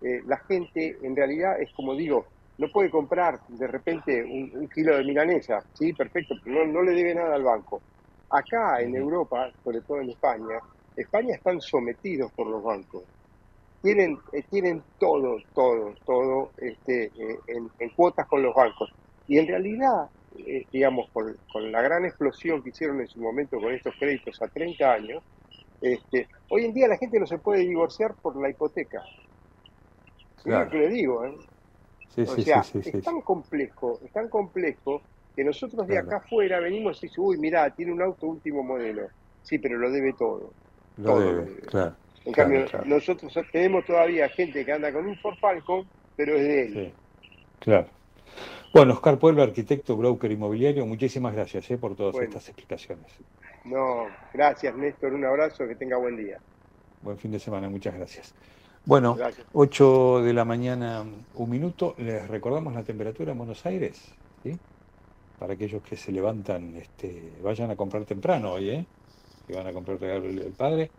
eh, 0.00 0.20
la 0.26 0.38
gente 0.48 0.98
en 1.02 1.16
realidad 1.16 1.60
es 1.60 1.72
como 1.74 1.94
digo, 1.96 2.26
no 2.58 2.68
puede 2.70 2.90
comprar 2.90 3.40
de 3.48 3.66
repente 3.68 4.22
un, 4.24 4.50
un 4.54 4.68
kilo 4.68 4.96
de 4.96 5.04
milanesa, 5.04 5.64
sí, 5.72 5.92
perfecto, 5.94 6.34
pero 6.44 6.66
no, 6.66 6.72
no 6.72 6.82
le 6.82 6.92
debe 6.92 7.14
nada 7.14 7.34
al 7.36 7.44
banco. 7.44 7.82
Acá 8.30 8.80
en 8.82 8.96
Europa, 8.96 9.52
sobre 9.62 9.82
todo 9.82 10.00
en 10.00 10.10
España, 10.10 10.58
España 10.96 11.34
están 11.36 11.60
sometidos 11.60 12.32
por 12.34 12.48
los 12.48 12.62
bancos. 12.62 13.04
Tienen, 13.80 14.16
eh, 14.32 14.44
tienen 14.48 14.84
todo, 14.98 15.38
todo, 15.54 15.94
todo 16.06 16.52
este, 16.56 17.06
eh, 17.06 17.38
en, 17.48 17.68
en 17.78 17.90
cuotas 17.96 18.26
con 18.28 18.42
los 18.42 18.54
bancos. 18.54 18.90
Y 19.26 19.38
en 19.38 19.48
realidad, 19.48 20.06
eh, 20.36 20.66
digamos, 20.72 21.06
con, 21.12 21.36
con 21.52 21.72
la 21.72 21.82
gran 21.82 22.04
explosión 22.04 22.62
que 22.62 22.70
hicieron 22.70 23.00
en 23.00 23.08
su 23.08 23.20
momento 23.20 23.58
con 23.60 23.72
estos 23.74 23.94
créditos 23.98 24.40
a 24.40 24.48
30 24.48 24.92
años, 24.92 25.24
este, 25.82 26.28
hoy 26.48 26.64
en 26.64 26.72
día 26.72 26.88
la 26.88 26.96
gente 26.96 27.18
no 27.20 27.26
se 27.26 27.38
puede 27.38 27.60
divorciar 27.60 28.14
por 28.14 28.40
la 28.40 28.48
hipoteca. 28.48 29.02
Claro. 30.42 30.64
lo 30.64 30.70
que 30.70 30.78
le 30.78 30.88
digo, 30.88 31.24
¿eh? 31.24 31.34
Sí, 32.08 32.22
o 32.22 32.26
sí, 32.26 32.42
sea, 32.42 32.62
sí, 32.62 32.80
es 32.84 33.04
tan 33.04 33.20
complejo, 33.22 33.98
es 34.04 34.12
tan 34.12 34.28
complejo 34.28 35.00
que 35.34 35.44
nosotros 35.44 35.86
de 35.86 35.94
Claro. 35.94 36.06
acá 36.08 36.16
afuera 36.18 36.60
venimos 36.60 37.02
y 37.02 37.06
decimos, 37.06 37.30
uy, 37.30 37.38
mirá, 37.38 37.70
tiene 37.74 37.92
un 37.92 38.02
auto 38.02 38.26
último 38.26 38.62
modelo. 38.62 39.08
Sí, 39.42 39.58
pero 39.58 39.78
lo 39.78 39.90
debe 39.90 40.12
todo. 40.14 40.52
Lo 40.98 41.04
todo 41.04 41.20
debe, 41.20 41.32
lo 41.32 41.44
debe. 41.44 41.60
claro. 41.62 41.96
En 42.24 42.32
claro, 42.32 42.50
cambio, 42.50 42.70
claro. 42.70 42.84
nosotros 42.86 43.32
tenemos 43.50 43.84
todavía 43.84 44.28
gente 44.28 44.64
que 44.64 44.72
anda 44.72 44.92
con 44.92 45.06
un 45.06 45.16
Ford 45.16 45.36
Falcon, 45.40 45.88
pero 46.16 46.36
es 46.36 46.42
de 46.42 46.62
él. 46.62 46.72
Sí, 46.72 46.94
claro. 47.60 47.88
Bueno, 48.72 48.94
Oscar 48.94 49.18
Puebla, 49.18 49.42
arquitecto, 49.42 49.96
broker 49.96 50.30
inmobiliario, 50.32 50.86
muchísimas 50.86 51.34
gracias 51.34 51.70
eh, 51.70 51.76
por 51.76 51.94
todas 51.94 52.12
Bueno. 52.12 52.28
estas 52.28 52.48
explicaciones. 52.48 53.06
No, 53.64 54.06
gracias 54.32 54.74
Néstor, 54.76 55.12
un 55.12 55.24
abrazo, 55.24 55.66
que 55.68 55.76
tenga 55.76 55.98
buen 55.98 56.16
día. 56.16 56.38
Buen 57.02 57.18
fin 57.18 57.30
de 57.32 57.38
semana, 57.38 57.68
muchas 57.68 57.94
gracias. 57.94 58.34
Bueno, 58.84 59.14
Gracias. 59.14 59.46
8 59.52 60.22
de 60.22 60.32
la 60.32 60.44
mañana, 60.44 61.04
un 61.34 61.50
minuto. 61.50 61.94
Les 61.98 62.26
recordamos 62.28 62.74
la 62.74 62.82
temperatura 62.82 63.32
en 63.32 63.38
Buenos 63.38 63.64
Aires, 63.66 64.12
¿sí? 64.42 64.58
Para 65.38 65.54
aquellos 65.54 65.82
que 65.82 65.96
se 65.96 66.10
levantan, 66.10 66.74
este, 66.76 67.38
vayan 67.42 67.70
a 67.70 67.76
comprar 67.76 68.04
temprano 68.04 68.52
hoy, 68.52 68.70
¿eh? 68.70 68.86
Que 69.46 69.54
van 69.54 69.66
a 69.66 69.72
comprar 69.72 70.00
regalo 70.00 70.24
el, 70.24 70.38
el 70.40 70.52
padre, 70.52 70.90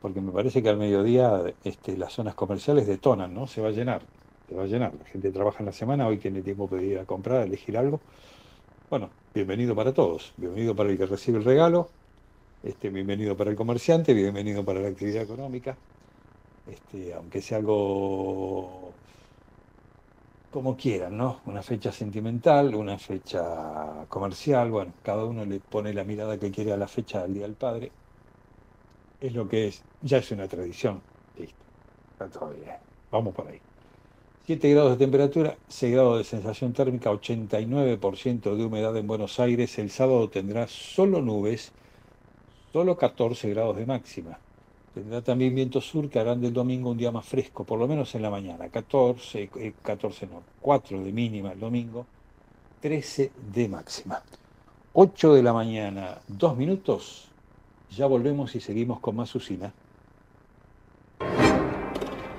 porque 0.00 0.20
me 0.20 0.30
parece 0.32 0.62
que 0.62 0.68
al 0.68 0.76
mediodía 0.76 1.42
este, 1.64 1.96
las 1.96 2.12
zonas 2.12 2.34
comerciales 2.36 2.86
detonan, 2.86 3.34
¿no? 3.34 3.46
Se 3.48 3.60
va 3.60 3.68
a 3.68 3.72
llenar, 3.72 4.02
se 4.48 4.54
va 4.54 4.64
a 4.64 4.66
llenar. 4.66 4.92
La 4.98 5.04
gente 5.04 5.30
trabaja 5.32 5.58
en 5.60 5.66
la 5.66 5.72
semana, 5.72 6.06
hoy 6.06 6.18
tiene 6.18 6.42
tiempo 6.42 6.68
de 6.68 6.84
ir 6.84 6.98
a 6.98 7.04
comprar, 7.04 7.42
a 7.42 7.44
elegir 7.44 7.76
algo. 7.76 8.00
Bueno, 8.90 9.10
bienvenido 9.34 9.74
para 9.74 9.92
todos, 9.92 10.32
bienvenido 10.36 10.74
para 10.74 10.90
el 10.90 10.98
que 10.98 11.06
recibe 11.06 11.38
el 11.38 11.44
regalo, 11.44 11.88
este, 12.62 12.88
bienvenido 12.90 13.36
para 13.36 13.50
el 13.50 13.56
comerciante, 13.56 14.14
bienvenido 14.14 14.64
para 14.64 14.80
la 14.80 14.88
actividad 14.88 15.22
económica 15.22 15.76
este, 16.66 17.14
aunque 17.14 17.40
sea 17.40 17.58
algo 17.58 18.92
como 20.50 20.76
quieran, 20.76 21.16
¿no? 21.16 21.40
Una 21.46 21.62
fecha 21.62 21.92
sentimental, 21.92 22.74
una 22.74 22.98
fecha 22.98 24.06
comercial, 24.08 24.70
bueno, 24.70 24.92
cada 25.02 25.24
uno 25.24 25.44
le 25.44 25.60
pone 25.60 25.92
la 25.92 26.04
mirada 26.04 26.38
que 26.38 26.50
quiere 26.50 26.72
a 26.72 26.76
la 26.76 26.88
fecha 26.88 27.22
del 27.22 27.34
Día 27.34 27.42
del 27.42 27.54
Padre. 27.54 27.92
Es 29.20 29.34
lo 29.34 29.48
que 29.48 29.68
es, 29.68 29.82
ya 30.02 30.18
es 30.18 30.30
una 30.30 30.48
tradición. 30.48 31.00
Listo, 31.38 31.56
está 32.12 32.28
todo 32.28 32.50
bien. 32.50 32.76
Vamos 33.10 33.34
por 33.34 33.48
ahí. 33.48 33.65
7 34.46 34.70
grados 34.70 34.92
de 34.92 35.04
temperatura, 35.04 35.56
6 35.66 35.92
grados 35.92 36.18
de 36.18 36.22
sensación 36.22 36.72
térmica, 36.72 37.10
89% 37.10 38.54
de 38.54 38.64
humedad 38.64 38.96
en 38.96 39.04
Buenos 39.04 39.40
Aires. 39.40 39.76
El 39.80 39.90
sábado 39.90 40.28
tendrá 40.30 40.68
solo 40.68 41.20
nubes, 41.20 41.72
solo 42.72 42.96
14 42.96 43.50
grados 43.50 43.76
de 43.76 43.86
máxima. 43.86 44.38
Tendrá 44.94 45.20
también 45.20 45.52
viento 45.52 45.80
sur 45.80 46.08
que 46.08 46.20
harán 46.20 46.40
del 46.40 46.52
domingo 46.52 46.90
un 46.90 46.96
día 46.96 47.10
más 47.10 47.26
fresco, 47.26 47.64
por 47.64 47.80
lo 47.80 47.88
menos 47.88 48.14
en 48.14 48.22
la 48.22 48.30
mañana. 48.30 48.68
14, 48.68 49.50
eh, 49.56 49.72
14 49.82 50.28
no, 50.28 50.44
4 50.60 51.02
de 51.02 51.12
mínima 51.12 51.50
el 51.50 51.58
domingo, 51.58 52.06
13 52.82 53.32
de 53.52 53.68
máxima. 53.68 54.22
8 54.92 55.34
de 55.34 55.42
la 55.42 55.54
mañana, 55.54 56.20
2 56.28 56.56
minutos. 56.56 57.30
Ya 57.90 58.06
volvemos 58.06 58.54
y 58.54 58.60
seguimos 58.60 59.00
con 59.00 59.16
más 59.16 59.34
usina. 59.34 59.72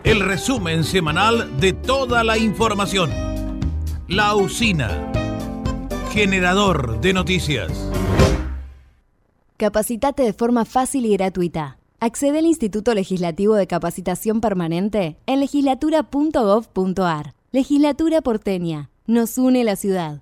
El 0.07 0.21
resumen 0.21 0.85
semanal 0.85 1.59
de 1.59 1.73
toda 1.73 2.23
la 2.23 2.37
información. 2.37 3.11
La 4.07 4.35
usina. 4.35 5.11
Generador 6.13 7.01
de 7.01 7.11
noticias. 7.11 7.69
Capacitate 9.57 10.23
de 10.23 10.31
forma 10.31 10.63
fácil 10.63 11.05
y 11.05 11.11
gratuita. 11.11 11.77
Accede 11.99 12.39
al 12.39 12.45
Instituto 12.45 12.93
Legislativo 12.93 13.55
de 13.55 13.67
Capacitación 13.67 14.39
Permanente 14.39 15.17
en 15.25 15.41
legislatura.gov.ar. 15.41 17.33
Legislatura 17.51 18.21
porteña. 18.21 18.89
Nos 19.07 19.37
une 19.37 19.65
la 19.65 19.75
ciudad. 19.75 20.21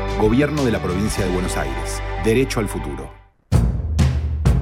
Gobierno 0.21 0.63
de 0.63 0.71
la 0.71 0.77
provincia 0.77 1.25
de 1.25 1.31
Buenos 1.31 1.57
Aires. 1.57 1.99
Derecho 2.23 2.59
al 2.59 2.69
futuro. 2.69 3.20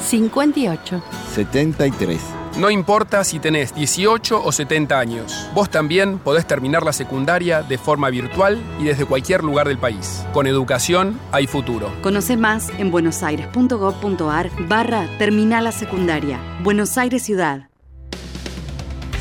58, 0.00 1.02
73. 1.34 2.20
No 2.58 2.70
importa 2.70 3.24
si 3.24 3.38
tenés 3.38 3.74
18 3.74 4.42
o 4.44 4.52
70 4.52 4.98
años, 4.98 5.48
vos 5.54 5.70
también 5.70 6.18
podés 6.18 6.46
terminar 6.46 6.82
la 6.82 6.92
secundaria 6.92 7.62
de 7.62 7.78
forma 7.78 8.10
virtual 8.10 8.62
y 8.78 8.84
desde 8.84 9.06
cualquier 9.06 9.42
lugar 9.42 9.68
del 9.68 9.78
país. 9.78 10.26
Con 10.34 10.46
educación 10.46 11.18
hay 11.32 11.46
futuro. 11.46 11.90
Conoce 12.02 12.36
más 12.36 12.70
en 12.78 12.90
buenosaires.gov.ar 12.90 14.50
barra 14.68 15.08
Terminal 15.18 15.64
la 15.64 15.72
Secundaria. 15.72 16.40
Buenos 16.62 16.98
Aires 16.98 17.22
Ciudad. 17.22 17.70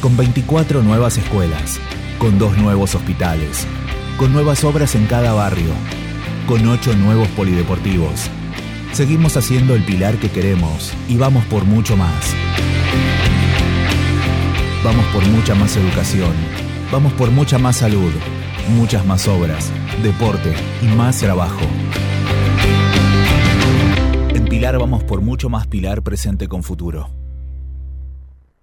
Con 0.01 0.17
24 0.17 0.81
nuevas 0.81 1.17
escuelas, 1.17 1.79
con 2.19 2.37
dos 2.37 2.57
nuevos 2.57 2.95
hospitales, 2.95 3.65
con 4.17 4.33
nuevas 4.33 4.63
obras 4.65 4.95
en 4.95 5.05
cada 5.05 5.31
barrio, 5.31 5.71
con 6.47 6.67
ocho 6.67 6.93
nuevos 6.97 7.29
polideportivos. 7.29 8.29
Seguimos 8.93 9.37
haciendo 9.37 9.73
el 9.73 9.83
pilar 9.85 10.17
que 10.17 10.29
queremos 10.29 10.93
y 11.07 11.15
vamos 11.17 11.45
por 11.45 11.63
mucho 11.63 11.95
más. 11.95 12.35
Vamos 14.83 15.05
por 15.13 15.25
mucha 15.27 15.55
más 15.55 15.77
educación. 15.77 16.33
Vamos 16.91 17.13
por 17.13 17.31
mucha 17.31 17.57
más 17.57 17.77
salud, 17.77 18.11
muchas 18.75 19.05
más 19.05 19.27
obras, 19.29 19.71
deporte 20.03 20.53
y 20.81 20.87
más 20.87 21.19
trabajo. 21.19 21.61
En 24.35 24.43
Pilar 24.45 24.77
vamos 24.77 25.03
por 25.05 25.21
mucho 25.21 25.49
más 25.49 25.67
Pilar 25.67 26.03
presente 26.03 26.49
con 26.49 26.61
futuro. 26.61 27.20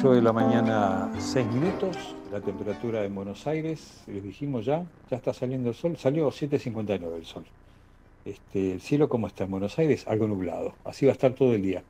Ocho 0.00 0.12
de 0.12 0.22
la 0.22 0.32
mañana, 0.32 1.12
6 1.18 1.46
minutos, 1.48 1.94
la 2.32 2.40
temperatura 2.40 3.04
en 3.04 3.14
Buenos 3.14 3.46
Aires, 3.46 4.02
les 4.06 4.22
dijimos 4.22 4.64
ya, 4.64 4.82
ya 5.10 5.18
está 5.18 5.34
saliendo 5.34 5.68
el 5.68 5.74
sol, 5.74 5.98
salió 5.98 6.30
7.59 6.30 7.16
el 7.16 7.26
sol. 7.26 7.44
Este, 8.24 8.72
el 8.72 8.80
cielo, 8.80 9.10
¿cómo 9.10 9.26
está 9.26 9.44
en 9.44 9.50
Buenos 9.50 9.78
Aires? 9.78 10.08
Algo 10.08 10.26
nublado, 10.26 10.72
así 10.86 11.04
va 11.04 11.12
a 11.12 11.16
estar 11.16 11.34
todo 11.34 11.52
el 11.52 11.60
día. 11.60 11.82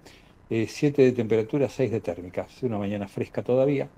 7 0.49 1.03
de 1.03 1.13
temperatura, 1.13 1.69
6 1.69 1.89
de 1.89 2.01
térmica, 2.01 2.49
es 2.51 2.65
una 2.65 2.79
mañana 2.79 3.07
fresca 3.07 3.45
todavía, 3.45 3.89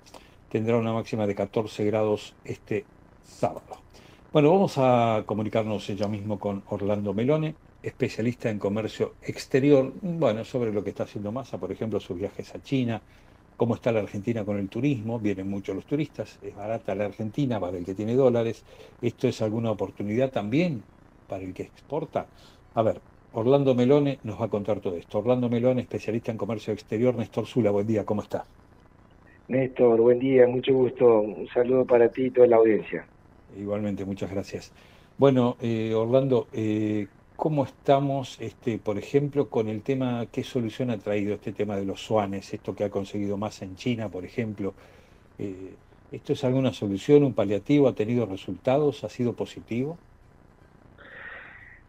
tendrá 0.50 0.76
una 0.76 0.92
máxima 0.92 1.26
de 1.26 1.34
14 1.34 1.82
grados 1.86 2.34
este 2.44 2.84
sábado. 3.24 3.78
Bueno, 4.30 4.50
vamos 4.50 4.74
a 4.76 5.22
comunicarnos 5.24 5.86
ya 5.86 6.06
mismo 6.06 6.38
con 6.38 6.62
Orlando 6.68 7.14
Melone, 7.14 7.54
especialista 7.82 8.50
en 8.50 8.58
comercio 8.58 9.14
exterior, 9.22 9.90
bueno, 10.02 10.44
sobre 10.44 10.70
lo 10.70 10.84
que 10.84 10.90
está 10.90 11.04
haciendo 11.04 11.32
Massa, 11.32 11.56
por 11.56 11.72
ejemplo, 11.72 11.98
sus 11.98 12.18
viajes 12.18 12.54
a 12.54 12.62
China, 12.62 13.00
cómo 13.56 13.74
está 13.74 13.92
la 13.92 14.00
Argentina 14.00 14.44
con 14.44 14.58
el 14.58 14.68
turismo, 14.68 15.18
vienen 15.18 15.48
muchos 15.48 15.74
los 15.74 15.84
turistas, 15.84 16.38
es 16.42 16.54
barata 16.54 16.94
la 16.94 17.06
Argentina 17.06 17.60
para 17.60 17.78
el 17.78 17.84
que 17.84 17.94
tiene 17.94 18.14
dólares, 18.14 18.64
esto 19.00 19.28
es 19.28 19.40
alguna 19.42 19.70
oportunidad 19.70 20.30
también 20.30 20.82
para 21.28 21.44
el 21.44 21.54
que 21.54 21.62
exporta. 21.62 22.26
A 22.74 22.82
ver, 22.82 23.00
Orlando 23.34 23.74
Melone 23.74 24.18
nos 24.24 24.40
va 24.40 24.46
a 24.46 24.48
contar 24.48 24.80
todo 24.80 24.96
esto. 24.96 25.18
Orlando 25.18 25.48
Melone, 25.48 25.82
especialista 25.82 26.30
en 26.30 26.38
comercio 26.38 26.72
exterior, 26.72 27.14
Néstor 27.14 27.46
Zula, 27.46 27.70
buen 27.70 27.86
día, 27.86 28.04
¿cómo 28.04 28.22
está? 28.22 28.44
Néstor, 29.48 30.00
buen 30.00 30.18
día, 30.18 30.46
mucho 30.46 30.74
gusto. 30.74 31.20
Un 31.20 31.48
saludo 31.48 31.84
para 31.84 32.08
ti 32.08 32.24
y 32.26 32.30
toda 32.30 32.46
la 32.46 32.56
audiencia. 32.56 33.06
Igualmente, 33.58 34.04
muchas 34.04 34.30
gracias. 34.30 34.72
Bueno, 35.18 35.56
eh, 35.60 35.94
Orlando, 35.94 36.48
eh, 36.52 37.06
¿cómo 37.42 37.64
estamos, 37.64 38.40
este, 38.40 38.78
por 38.78 38.98
ejemplo, 38.98 39.48
con 39.48 39.66
el 39.66 39.82
tema, 39.82 40.26
qué 40.30 40.44
solución 40.44 40.90
ha 40.90 40.98
traído 40.98 41.34
este 41.34 41.50
tema 41.50 41.74
de 41.74 41.84
los 41.84 42.00
SUANES, 42.00 42.54
esto 42.54 42.76
que 42.76 42.84
ha 42.84 42.88
conseguido 42.88 43.36
más 43.36 43.62
en 43.62 43.74
China, 43.74 44.08
por 44.08 44.24
ejemplo? 44.24 44.74
Eh, 45.40 45.74
¿Esto 46.12 46.34
es 46.34 46.44
alguna 46.44 46.72
solución, 46.72 47.24
un 47.24 47.34
paliativo? 47.34 47.88
¿Ha 47.88 47.96
tenido 47.96 48.26
resultados? 48.26 49.02
¿Ha 49.02 49.08
sido 49.08 49.32
positivo? 49.32 49.98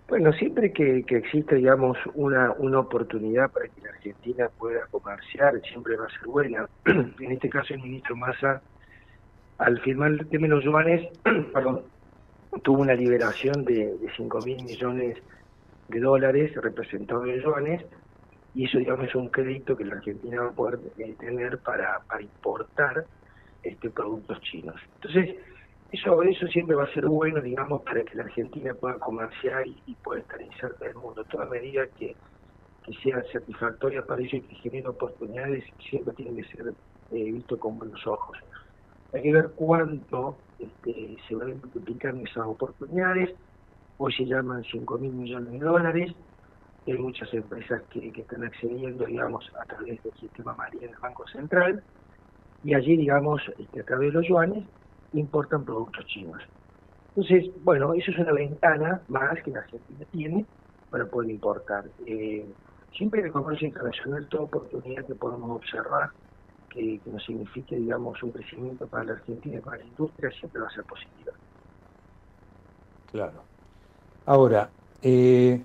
Bueno, 0.09 0.33
siempre 0.33 0.73
que, 0.73 1.03
que 1.03 1.17
existe, 1.17 1.57
digamos, 1.57 1.99
una, 2.15 2.53
una 2.53 2.79
oportunidad 2.79 3.51
para 3.51 3.67
que 3.67 3.81
la 3.81 3.89
Argentina 3.89 4.49
pueda 4.57 4.87
comerciar, 4.89 5.61
siempre 5.61 5.97
va 5.97 6.07
a 6.07 6.09
ser 6.09 6.25
buena. 6.25 6.67
en 6.85 7.31
este 7.31 7.49
caso, 7.49 7.75
el 7.75 7.83
ministro 7.83 8.15
Massa, 8.15 8.59
al 9.59 9.79
firmar 9.81 10.13
el 10.13 10.27
tema 10.29 10.47
de 10.47 10.55
los 10.55 10.63
yuanes, 10.63 11.07
perdón, 11.53 11.83
tuvo 12.63 12.81
una 12.81 12.95
liberación 12.95 13.63
de, 13.65 13.97
de 13.97 14.11
5 14.17 14.39
mil 14.47 14.63
millones 14.63 15.21
dólares 15.89 16.53
representados 16.55 17.27
en 17.27 17.41
yuanes, 17.41 17.85
y 18.55 18.65
eso, 18.65 18.77
digamos, 18.77 19.07
es 19.07 19.15
un 19.15 19.29
crédito 19.29 19.75
que 19.75 19.85
la 19.85 19.95
Argentina 19.95 20.41
va 20.41 20.49
a 20.49 20.51
poder 20.51 20.79
eh, 20.97 21.15
tener 21.19 21.57
para, 21.59 21.99
para 22.07 22.21
importar 22.21 23.05
este 23.63 23.89
productos 23.89 24.39
chinos. 24.41 24.75
Entonces, 24.95 25.35
eso, 25.91 26.21
eso 26.23 26.47
siempre 26.47 26.75
va 26.75 26.83
a 26.83 26.93
ser 26.93 27.05
bueno, 27.05 27.41
digamos, 27.41 27.81
para 27.81 28.03
que 28.03 28.15
la 28.15 28.23
Argentina 28.23 28.73
pueda 28.73 28.95
comerciar 28.99 29.65
y, 29.67 29.95
pueda 30.03 30.21
estar 30.21 30.41
inserta 30.41 30.85
en 30.85 30.91
el 30.91 30.97
mundo. 30.97 31.23
Toda 31.25 31.45
medida 31.45 31.87
que, 31.97 32.15
que 32.83 32.93
sea 33.03 33.23
satisfactoria 33.31 34.03
para 34.05 34.21
ellos 34.21 34.33
y 34.33 34.41
que 34.41 34.55
genere 34.55 34.87
oportunidades 34.87 35.63
siempre 35.89 36.13
tiene 36.15 36.41
que 36.41 36.47
ser 36.55 36.73
eh, 37.11 37.31
visto 37.31 37.57
con 37.59 37.77
buenos 37.77 38.05
ojos. 38.05 38.37
Hay 39.13 39.21
que 39.21 39.31
ver 39.31 39.51
cuánto 39.55 40.37
este, 40.57 41.15
se 41.27 41.35
van 41.35 41.51
a 41.51 41.55
multiplicar 41.55 42.15
esas 42.15 42.47
oportunidades. 42.47 43.29
Hoy 43.97 44.11
se 44.13 44.25
llaman 44.25 44.63
5 44.63 44.97
mil 44.97 45.13
millones 45.13 45.51
de 45.51 45.59
dólares. 45.59 46.11
hay 46.87 46.97
muchas 46.97 47.31
empresas 47.33 47.81
que, 47.91 48.07
están 48.09 48.43
accediendo, 48.43 49.05
digamos, 49.05 49.49
a 49.59 49.65
través 49.65 50.01
del 50.03 50.13
sistema 50.13 50.53
María 50.55 50.81
del 50.81 50.97
Banco 51.01 51.27
Central, 51.27 51.83
y 52.63 52.73
allí, 52.73 52.97
digamos, 52.97 53.41
este, 53.57 53.81
a 53.81 53.83
través 53.83 54.11
de 54.11 54.19
los 54.19 54.27
yuanes, 54.27 54.65
importan 55.13 55.63
productos 55.63 56.05
chinos. 56.07 56.41
Entonces, 57.09 57.51
bueno, 57.63 57.93
eso 57.93 58.11
es 58.11 58.17
una 58.17 58.31
ventana 58.31 59.01
más 59.07 59.41
que 59.43 59.51
la 59.51 59.59
Argentina 59.59 60.05
tiene 60.11 60.45
para 60.89 61.05
poder 61.05 61.29
importar. 61.29 61.85
Eh, 62.05 62.45
siempre 62.97 63.19
en 63.19 63.27
el 63.27 63.31
comercio 63.31 63.67
internacional, 63.67 64.27
toda 64.27 64.43
oportunidad 64.43 65.05
que 65.05 65.13
podamos 65.13 65.57
observar 65.57 66.09
que, 66.69 66.99
que 66.99 67.09
nos 67.11 67.23
signifique, 67.23 67.75
digamos, 67.75 68.21
un 68.23 68.31
crecimiento 68.31 68.87
para 68.87 69.03
la 69.03 69.13
Argentina 69.13 69.57
y 69.57 69.61
para 69.61 69.77
la 69.77 69.85
industria, 69.85 70.31
siempre 70.31 70.61
va 70.61 70.67
a 70.67 70.71
ser 70.71 70.83
positiva. 70.85 71.33
Claro. 73.11 73.52
Ahora, 74.25 74.69
eh, 75.01 75.61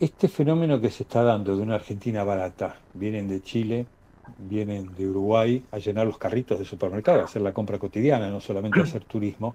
este 0.00 0.26
fenómeno 0.26 0.80
que 0.80 0.90
se 0.90 1.04
está 1.04 1.22
dando 1.22 1.56
de 1.56 1.62
una 1.62 1.76
Argentina 1.76 2.24
barata, 2.24 2.76
vienen 2.94 3.28
de 3.28 3.40
Chile, 3.40 3.86
vienen 4.36 4.94
de 4.96 5.06
Uruguay 5.06 5.64
a 5.70 5.78
llenar 5.78 6.06
los 6.06 6.18
carritos 6.18 6.58
de 6.58 6.64
supermercado, 6.64 7.20
a 7.20 7.24
hacer 7.24 7.40
la 7.42 7.52
compra 7.52 7.78
cotidiana, 7.78 8.30
no 8.30 8.40
solamente 8.40 8.80
hacer 8.80 9.04
turismo, 9.04 9.54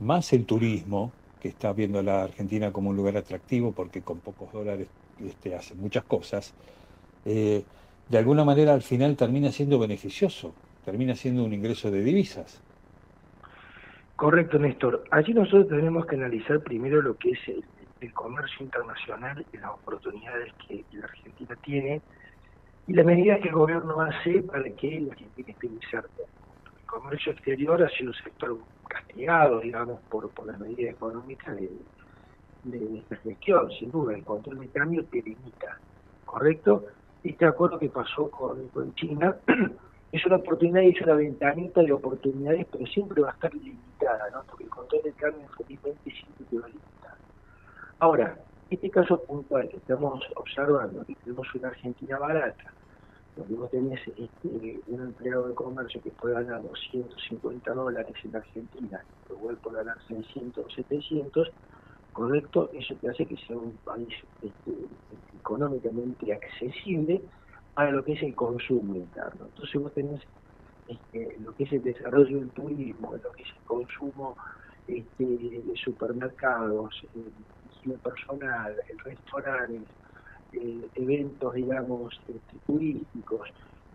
más 0.00 0.32
el 0.32 0.46
turismo, 0.46 1.12
que 1.40 1.48
está 1.48 1.72
viendo 1.72 2.00
a 2.00 2.02
la 2.02 2.24
Argentina 2.24 2.72
como 2.72 2.90
un 2.90 2.96
lugar 2.96 3.16
atractivo 3.16 3.70
porque 3.70 4.02
con 4.02 4.18
pocos 4.18 4.52
dólares 4.52 4.88
este, 5.24 5.54
hace 5.54 5.76
muchas 5.76 6.02
cosas, 6.02 6.52
eh, 7.24 7.62
de 8.08 8.18
alguna 8.18 8.44
manera 8.44 8.74
al 8.74 8.82
final 8.82 9.16
termina 9.16 9.52
siendo 9.52 9.78
beneficioso, 9.78 10.52
termina 10.84 11.14
siendo 11.14 11.44
un 11.44 11.52
ingreso 11.52 11.92
de 11.92 12.02
divisas. 12.02 12.60
Correcto, 14.18 14.58
Néstor. 14.58 15.04
Allí 15.12 15.32
nosotros 15.32 15.68
tenemos 15.68 16.04
que 16.06 16.16
analizar 16.16 16.58
primero 16.58 17.00
lo 17.00 17.16
que 17.16 17.30
es 17.30 17.38
el, 18.00 18.12
comercio 18.14 18.64
internacional 18.64 19.46
y 19.52 19.58
las 19.58 19.70
oportunidades 19.70 20.52
que 20.66 20.84
la 20.90 21.04
Argentina 21.04 21.54
tiene 21.62 22.02
y 22.88 22.94
la 22.94 23.04
medida 23.04 23.38
que 23.38 23.46
el 23.46 23.54
gobierno 23.54 24.00
hace 24.00 24.42
para 24.42 24.68
que 24.70 25.02
la 25.02 25.12
Argentina 25.12 25.48
esté 25.52 25.68
muy. 25.68 25.78
El 25.92 26.86
comercio 26.86 27.30
exterior 27.30 27.80
ha 27.80 27.88
sido 27.90 28.10
un 28.10 28.16
sector 28.16 28.58
castigado, 28.88 29.60
digamos, 29.60 30.00
por, 30.08 30.28
las 30.44 30.58
medidas 30.58 30.94
económicas 30.96 31.56
de, 31.56 32.98
esta 32.98 33.16
gestión, 33.18 33.70
sin 33.78 33.92
duda. 33.92 34.16
El 34.16 34.24
control 34.24 34.58
de 34.58 34.68
cambio 34.70 35.04
te 35.04 35.22
limita, 35.22 35.78
¿correcto? 36.24 36.86
Este 37.22 37.46
acuerdo 37.46 37.78
que 37.78 37.88
pasó 37.88 38.28
con 38.32 38.94
China 38.96 39.36
es 40.12 40.24
una 40.24 40.36
oportunidad 40.36 40.82
y 40.82 40.90
es 40.90 41.00
una 41.02 41.14
ventanita 41.14 41.82
de 41.82 41.92
oportunidades, 41.92 42.66
pero 42.70 42.86
siempre 42.86 43.20
va 43.20 43.30
a 43.30 43.32
estar 43.32 43.52
limitada, 43.54 44.30
¿no? 44.32 44.42
Porque 44.44 44.64
el 44.64 44.70
control 44.70 45.02
de 45.02 45.12
cambio 45.12 45.42
infelizmente 45.42 46.10
siempre 46.10 46.46
te 46.48 46.58
va 46.58 46.64
a 46.64 46.68
limitar. 46.68 47.14
Ahora, 47.98 48.38
este 48.70 48.90
caso 48.90 49.22
puntual 49.22 49.68
que 49.68 49.76
estamos 49.76 50.24
observando, 50.36 51.04
que 51.04 51.14
tenemos 51.16 51.54
una 51.54 51.68
Argentina 51.68 52.18
barata, 52.18 52.72
donde 53.36 53.54
vos 53.54 53.70
tenés 53.70 54.00
este, 54.08 54.80
un 54.88 55.00
empleado 55.00 55.48
de 55.48 55.54
comercio 55.54 56.00
que 56.02 56.10
puede 56.10 56.34
ganar 56.34 56.62
250 56.62 57.72
dólares 57.72 58.14
en 58.24 58.34
Argentina, 58.34 59.02
pero 59.24 59.38
igual 59.38 59.56
puede 59.58 59.76
ganar 59.76 59.98
600 60.08 60.64
o 60.64 60.70
700, 60.70 61.50
correcto, 62.12 62.70
eso 62.72 62.94
te 62.96 63.10
hace 63.10 63.26
que 63.26 63.36
sea 63.36 63.56
un 63.56 63.76
país 63.84 64.08
este, 64.42 64.72
económicamente 65.38 66.32
accesible 66.32 67.22
a 67.78 67.92
lo 67.92 68.04
que 68.04 68.14
es 68.14 68.22
el 68.24 68.34
consumo 68.34 68.96
interno. 68.96 69.46
Entonces 69.46 69.80
vos 69.80 69.94
tenés 69.94 70.20
este, 70.88 71.36
lo 71.38 71.54
que 71.54 71.62
es 71.62 71.72
el 71.72 71.82
desarrollo 71.84 72.40
del 72.40 72.50
turismo, 72.50 73.12
lo 73.12 73.32
que 73.32 73.42
es 73.42 73.48
el 73.50 73.64
consumo 73.66 74.36
este, 74.88 75.24
de 75.24 75.72
supermercados, 75.76 76.92
higiene 77.70 77.98
personal, 77.98 78.74
el 78.88 78.98
restaurante, 78.98 79.80
eh, 80.54 80.88
eventos, 80.96 81.54
digamos, 81.54 82.20
este, 82.26 82.58
turísticos, 82.66 83.48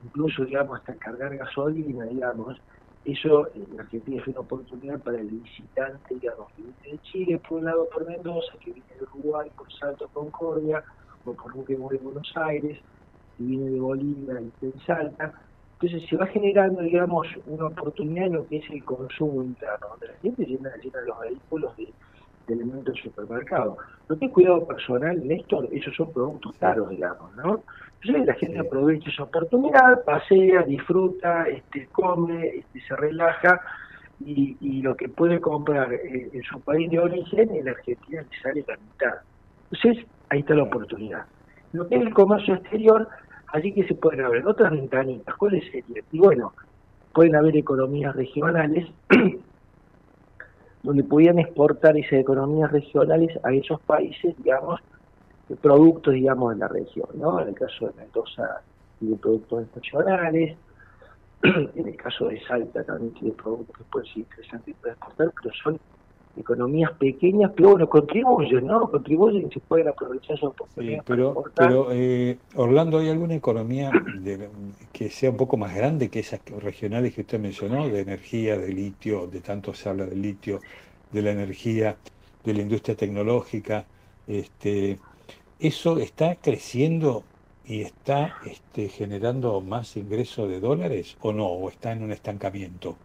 incluso, 0.06 0.46
digamos, 0.46 0.80
hasta 0.80 0.96
cargar 0.96 1.36
gasolina, 1.36 2.06
digamos, 2.06 2.62
eso 3.04 3.50
en 3.54 3.78
Argentina 3.78 4.22
es 4.22 4.28
una 4.30 4.40
oportunidad 4.40 5.02
para 5.02 5.20
el 5.20 5.28
visitante, 5.28 6.16
digamos, 6.16 6.48
que 6.54 6.62
viene 6.62 6.78
de 6.86 7.02
Chile, 7.02 7.42
por 7.50 7.58
un 7.58 7.66
lado 7.66 7.90
por 7.94 8.08
Mendoza, 8.08 8.54
que 8.64 8.72
viene 8.72 8.96
de 8.98 9.04
Uruguay, 9.04 9.52
por 9.58 9.70
Salto 9.74 10.08
Concordia, 10.14 10.82
o 11.26 11.34
por 11.34 11.54
Luque 11.54 11.76
de 11.76 11.98
Buenos 11.98 12.32
Aires, 12.38 12.80
que 13.38 13.44
viene 13.44 13.70
de 13.70 13.80
Bolivia 13.80 14.42
y 14.42 14.66
de 14.66 14.74
Salta. 14.86 15.34
Entonces 15.82 16.10
se 16.10 16.16
va 16.16 16.28
generando, 16.28 16.82
digamos, 16.82 17.28
una 17.48 17.68
oportunidad 17.68 18.28
en 18.28 18.34
lo 18.34 18.48
que 18.48 18.58
es 18.58 18.70
el 18.70 18.84
consumo 18.84 19.44
interno, 19.44 19.88
donde 19.90 20.08
la 20.08 20.14
gente 20.22 20.46
llena, 20.46 20.72
llena 20.82 21.02
los 21.06 21.20
vehículos 21.20 21.76
de, 21.78 21.90
de 22.48 22.54
elementos 22.54 22.94
del 22.94 23.04
supermercado. 23.04 23.78
Lo 24.08 24.18
que 24.18 24.26
es 24.26 24.32
cuidado 24.32 24.66
personal, 24.66 25.28
Néstor, 25.28 25.68
esos 25.72 25.96
son 25.96 26.12
productos 26.14 26.56
caros, 26.58 26.90
digamos, 26.90 27.36
¿no? 27.36 27.62
Entonces 28.02 28.26
la 28.28 28.34
gente 28.34 28.60
aprovecha 28.60 29.10
esa 29.10 29.24
oportunidad, 29.24 30.04
pasea, 30.04 30.64
disfruta, 30.64 31.46
este, 31.48 31.88
come, 31.88 32.48
este, 32.48 32.82
se 32.82 32.96
relaja 32.96 33.62
y, 34.20 34.58
y 34.60 34.82
lo 34.82 34.96
que 34.96 35.08
puede 35.10 35.40
comprar 35.40 35.94
eh, 35.94 36.30
en 36.34 36.44
su 36.44 36.60
país 36.62 36.90
de 36.92 37.00
origen, 37.00 37.56
en 37.56 37.66
la 37.66 37.72
Argentina 37.72 38.22
le 38.22 38.42
sale 38.42 38.66
la 38.68 38.78
mitad. 38.78 39.22
Entonces 39.72 40.06
ahí 40.30 40.40
está 40.40 40.54
la 40.54 40.64
oportunidad. 40.64 41.26
Lo 41.72 41.88
que 41.88 41.96
es 41.96 42.02
el 42.02 42.14
comercio 42.14 42.56
exterior, 42.56 43.08
allí 43.54 43.72
que 43.72 43.88
se 43.88 43.94
pueden 43.94 44.26
abrir 44.26 44.46
otras 44.46 44.72
ventanitas, 44.72 45.36
¿cuáles 45.36 45.64
serían? 45.66 46.04
Y 46.12 46.20
bueno, 46.20 46.54
pueden 47.14 47.36
haber 47.36 47.56
economías 47.56 48.16
regionales 48.16 48.90
donde 50.84 51.04
podían 51.04 51.40
exportar 51.40 51.96
esas 51.96 52.14
economías 52.20 52.72
regionales 52.72 53.40
a 53.44 53.54
esos 53.54 53.80
países, 53.82 54.36
digamos, 54.44 54.82
productos, 55.62 56.16
digamos, 56.16 56.56
de 56.56 56.60
la 56.60 56.68
región, 56.68 57.08
¿no? 57.14 57.40
En 57.40 57.50
el 57.50 57.54
caso 57.54 57.88
de 57.88 57.94
Mendoza, 57.94 58.62
de 59.00 59.16
productos 59.18 59.68
nacionales, 59.76 60.58
en 61.44 61.88
el 61.88 61.96
caso 61.96 62.30
de 62.30 62.42
Salta 62.46 62.84
también 62.84 63.14
tiene 63.14 63.36
productos 63.36 63.78
que 63.78 63.84
pueden 63.84 64.08
ser 64.08 64.18
interesantes 64.18 64.76
para 64.82 64.94
exportar, 64.94 65.32
pero 65.42 65.56
son 65.64 65.80
economías 66.36 66.92
pequeñas, 66.94 67.52
pero 67.56 67.72
bueno, 67.72 67.88
contribuyen, 67.88 68.66
¿no? 68.66 68.90
Contribuyen 68.90 69.48
y 69.48 69.54
se 69.54 69.60
pueden 69.60 69.88
aprovechar 69.88 70.36
esas 70.36 70.50
oportunidades. 70.50 71.00
Sí, 71.00 71.06
pero, 71.06 71.44
pero 71.56 71.88
eh, 71.92 72.38
Orlando, 72.56 73.00
¿hay 73.00 73.10
alguna 73.10 73.36
economía 73.36 73.92
de, 74.20 74.50
que 74.92 75.10
sea 75.10 75.30
un 75.30 75.38
poco 75.38 75.58
más 75.58 75.76
grande 75.76 76.10
que 76.10 76.20
esas 76.20 76.42
regionales 76.60 77.14
que 77.14 77.22
usted 77.22 77.40
mencionó, 77.40 77.88
de 77.88 78.02
energía, 78.02 78.58
de 78.58 78.70
litio, 78.70 79.28
de 79.28 79.42
tanto 79.42 79.74
se 79.74 79.90
habla 79.90 80.06
del 80.06 80.22
litio, 80.22 80.60
de 81.12 81.22
la 81.22 81.32
energía, 81.32 81.98
de 82.44 82.54
la 82.54 82.62
industria 82.62 82.96
tecnológica? 82.96 83.86
Este, 84.28 84.98
¿Eso 85.60 86.00
está 86.00 86.36
creciendo 86.36 87.24
y 87.66 87.82
está 87.82 88.38
este, 88.46 88.90
generando 88.90 89.62
más 89.62 89.96
ingreso 89.98 90.48
de 90.48 90.60
dólares 90.60 91.16
o 91.22 91.32
no? 91.32 91.46
¿O 91.46 91.70
está 91.70 91.92
en 91.92 92.04
un 92.04 92.12
estancamiento? 92.12 92.98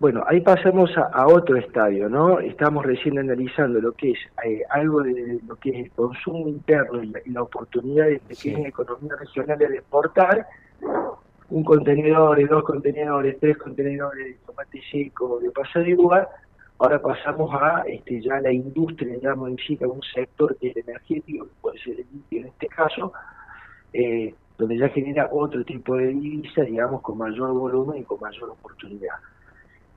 Bueno, 0.00 0.22
ahí 0.28 0.40
pasamos 0.40 0.96
a, 0.96 1.06
a, 1.06 1.26
otro 1.26 1.56
estadio, 1.56 2.08
¿no? 2.08 2.38
Estamos 2.38 2.86
recién 2.86 3.18
analizando 3.18 3.80
lo 3.80 3.90
que 3.92 4.12
es 4.12 4.18
eh, 4.44 4.62
algo 4.70 5.02
de 5.02 5.40
lo 5.44 5.56
que 5.56 5.70
es 5.70 5.76
el 5.86 5.90
consumo 5.90 6.46
interno 6.46 7.02
y 7.02 7.08
la, 7.08 7.20
y 7.24 7.30
la 7.30 7.42
oportunidad 7.42 8.06
de 8.06 8.20
pequeñas 8.20 8.62
sí. 8.62 8.68
economías 8.68 9.18
regionales 9.18 9.68
de 9.68 9.76
exportar 9.78 10.46
un 11.50 11.64
contenedor, 11.64 12.48
dos 12.48 12.62
contenedores, 12.62 13.40
tres 13.40 13.58
contenedores 13.58 14.24
de 14.24 14.34
tomate 14.46 14.80
seco, 14.90 15.40
de 15.40 15.50
pasar 15.50 15.82
de 15.84 15.90
lugar. 15.90 16.28
Ahora 16.78 17.02
pasamos 17.02 17.50
a 17.60 17.82
este, 17.88 18.20
ya 18.22 18.40
la 18.40 18.52
industria, 18.52 19.14
digamos, 19.14 19.50
en 19.50 19.56
sí, 19.56 19.76
a 19.82 19.88
un 19.88 20.02
sector 20.02 20.56
que 20.58 20.68
es 20.68 20.76
energético, 20.76 21.46
que 21.46 21.52
puede 21.60 21.78
ser 21.80 21.94
el 21.98 22.38
en 22.38 22.46
este 22.46 22.68
caso, 22.68 23.12
eh, 23.92 24.32
donde 24.56 24.78
ya 24.78 24.88
genera 24.90 25.28
otro 25.32 25.64
tipo 25.64 25.96
de 25.96 26.06
divisa, 26.08 26.62
digamos, 26.62 27.02
con 27.02 27.18
mayor 27.18 27.52
volumen 27.52 28.00
y 28.00 28.04
con 28.04 28.20
mayor 28.20 28.50
oportunidad. 28.50 29.16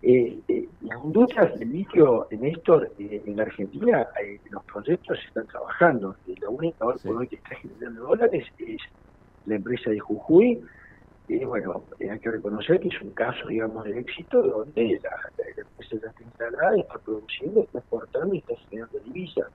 Eh, 0.03 0.39
eh, 0.47 0.67
las 0.81 1.03
industrias 1.03 1.59
del 1.59 1.71
litio, 1.71 2.27
Néstor, 2.31 2.91
eh, 2.97 3.21
en 3.23 3.39
Argentina, 3.39 4.07
eh, 4.23 4.39
los 4.49 4.63
proyectos 4.63 5.19
se 5.19 5.27
están 5.27 5.45
trabajando. 5.47 6.15
Y 6.25 6.35
la 6.39 6.49
única 6.49 6.85
hoy 6.85 6.95
por 7.03 7.17
hoy 7.17 7.27
que 7.27 7.35
está 7.35 7.55
generando 7.55 8.07
dólares 8.07 8.45
es 8.57 8.81
la 9.45 9.55
empresa 9.55 9.91
de 9.91 9.99
Jujuy. 9.99 10.59
Y 11.27 11.45
bueno, 11.45 11.83
hay 11.99 12.19
que 12.19 12.31
reconocer 12.31 12.79
que 12.79 12.87
es 12.87 13.01
un 13.01 13.11
caso, 13.11 13.47
digamos, 13.47 13.85
de 13.85 13.99
éxito 13.99 14.41
donde 14.41 14.99
la 15.03 15.61
empresa 15.61 15.97
ya 16.01 16.09
está 16.09 16.23
instalada, 16.23 16.77
está 16.77 16.97
produciendo, 16.97 17.61
está 17.61 17.77
exportando 17.77 18.33
y 18.33 18.39
está 18.39 18.55
generando 18.69 18.99
divisas. 18.99 19.47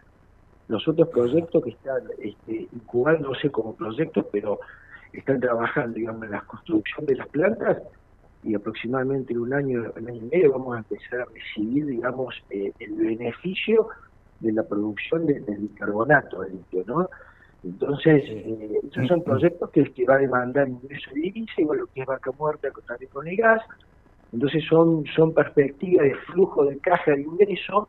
Los 0.69 0.87
otros 0.87 1.09
proyectos 1.09 1.63
que 1.63 1.71
están 1.71 2.03
este, 2.19 2.69
incubándose 2.73 3.51
como 3.51 3.75
proyectos, 3.75 4.27
pero 4.33 4.61
están 5.13 5.41
trabajando, 5.41 5.95
digamos, 5.95 6.25
en 6.25 6.31
la 6.31 6.41
construcción 6.43 7.05
de 7.07 7.17
las 7.17 7.29
plantas, 7.29 7.83
y 8.47 8.55
aproximadamente 8.55 9.33
en 9.33 9.41
un 9.41 9.53
año, 9.53 9.93
un 9.97 10.09
año 10.09 10.23
y 10.23 10.29
medio 10.31 10.53
vamos 10.53 10.77
a 10.77 10.79
empezar 10.79 11.21
a 11.21 11.25
recibir, 11.27 11.87
digamos, 11.87 12.35
eh, 12.51 12.73
el 12.79 12.95
beneficio 12.95 13.89
de 14.41 14.53
la 14.53 14.63
producción 14.63 15.27
de, 15.27 15.41
del 15.41 15.59
bicarbonato 15.59 16.43
de 16.43 16.51
litio, 16.51 16.85
¿no? 16.87 17.09
Entonces, 17.65 18.23
eh, 18.29 18.81
esos 18.91 19.09
son 19.09 19.25
proyectos 19.25 19.71
que, 19.71 19.93
que 19.93 20.05
va 20.05 20.15
a 20.15 20.19
demandar 20.19 20.69
ingreso 20.69 21.11
de 21.13 21.23
divisa, 21.23 21.53
igual 21.59 21.79
lo 21.79 21.87
que 21.89 22.03
es 22.03 22.07
vaca 22.07 22.31
muerta 22.39 22.69
también 22.87 23.11
con 23.11 23.27
el 23.27 23.37
gas, 23.37 23.63
entonces 24.33 24.65
son, 24.69 25.05
son 25.17 25.35
perspectivas 25.35 26.05
de 26.05 26.15
flujo 26.33 26.65
de 26.67 26.79
caja 26.79 27.13
de 27.13 27.23
ingreso 27.23 27.89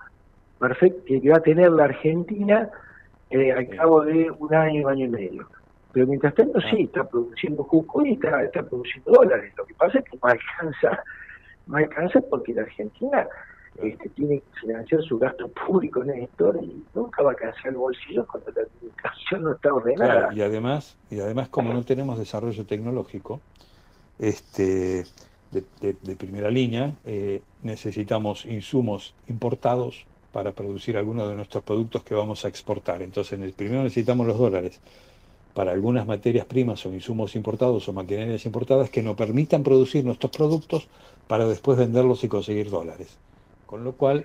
perfecto 0.60 1.04
que 1.06 1.30
va 1.30 1.38
a 1.38 1.42
tener 1.42 1.72
la 1.72 1.86
Argentina 1.86 2.70
eh, 3.30 3.52
al 3.52 3.68
cabo 3.70 4.04
de 4.04 4.32
un 4.32 4.54
año, 4.54 4.88
año 4.88 5.06
y 5.06 5.10
medio. 5.10 5.48
Pero 5.98 6.06
mientras 6.10 6.36
tanto 6.36 6.62
sí, 6.62 6.84
está 6.84 7.10
produciendo 7.10 7.64
Jujuy 7.64 8.10
y 8.10 8.14
está, 8.14 8.44
está 8.44 8.62
produciendo 8.62 9.14
dólares. 9.14 9.52
Lo 9.58 9.66
que 9.66 9.74
pasa 9.74 9.98
es 9.98 10.06
que 10.06 10.16
no 10.22 10.30
alcanza, 10.30 11.04
no 11.66 11.78
alcanza 11.78 12.22
porque 12.30 12.54
la 12.54 12.62
Argentina 12.62 13.28
este, 13.82 14.08
tiene 14.10 14.42
que 14.42 14.60
financiar 14.62 15.02
su 15.02 15.18
gasto 15.18 15.48
público, 15.48 16.04
Néstor, 16.04 16.60
y 16.62 16.84
nunca 16.94 17.24
va 17.24 17.32
a 17.32 17.34
alcanzar 17.34 17.70
el 17.70 17.78
bolsillo 17.78 18.28
cuando 18.28 18.52
la 18.52 18.62
administración 18.62 19.42
no 19.42 19.54
está 19.54 19.74
ordenada. 19.74 20.14
Claro, 20.20 20.36
y 20.38 20.42
además, 20.44 20.96
y 21.10 21.20
además 21.20 21.50
como 21.50 21.74
no 21.74 21.84
tenemos 21.84 22.20
desarrollo 22.20 22.64
tecnológico, 22.64 23.42
este, 24.20 25.04
de, 25.52 25.64
de- 25.82 25.96
de 26.00 26.16
primera 26.16 26.52
línea, 26.52 26.94
eh, 27.06 27.42
necesitamos 27.64 28.46
insumos 28.46 29.16
importados 29.28 30.06
para 30.32 30.52
producir 30.52 30.96
algunos 30.96 31.28
de 31.28 31.34
nuestros 31.36 31.64
productos 31.64 32.04
que 32.04 32.14
vamos 32.14 32.46
a 32.46 32.50
exportar. 32.50 33.02
Entonces, 33.02 33.40
en 33.40 33.52
primero 33.54 33.82
necesitamos 33.82 34.28
los 34.28 34.38
dólares 34.38 34.80
para 35.58 35.72
algunas 35.78 36.06
materias 36.14 36.46
primas 36.54 36.80
o 36.86 36.94
insumos 37.00 37.32
importados 37.42 37.84
o 37.90 37.94
maquinarias 38.00 38.46
importadas 38.50 38.90
que 38.94 39.02
nos 39.08 39.16
permitan 39.24 39.64
producir 39.68 40.02
nuestros 40.06 40.32
productos 40.40 40.82
para 41.32 41.46
después 41.54 41.76
venderlos 41.84 42.24
y 42.24 42.28
conseguir 42.36 42.68
dólares. 42.78 43.10
Con 43.70 43.80
lo 43.84 43.92
cual, 44.02 44.18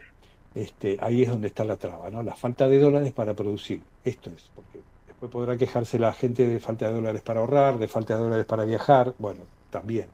este, 0.55 0.91
ahí 1.01 1.22
es 1.22 1.28
donde 1.30 1.49
está 1.49 1.64
la 1.64 1.78
traba, 1.78 2.11
¿no? 2.11 2.22
La 2.22 2.37
falta 2.37 2.68
de 2.68 2.78
dólares 2.87 3.12
para 3.18 3.35
producir. 3.35 3.78
Esto 4.03 4.30
es, 4.37 4.51
porque 4.55 4.78
después 5.07 5.30
podrá 5.33 5.57
quejarse 5.57 5.99
la 5.99 6.12
gente 6.12 6.47
de 6.47 6.61
falta 6.61 6.89
de 6.89 6.95
dólares 6.95 7.22
para 7.22 7.41
ahorrar, 7.41 7.78
de 7.78 7.89
falta 7.89 8.16
de 8.16 8.22
dólares 8.24 8.47
para 8.47 8.64
viajar, 8.64 9.14
bueno, 9.18 9.43
también. 9.70 10.09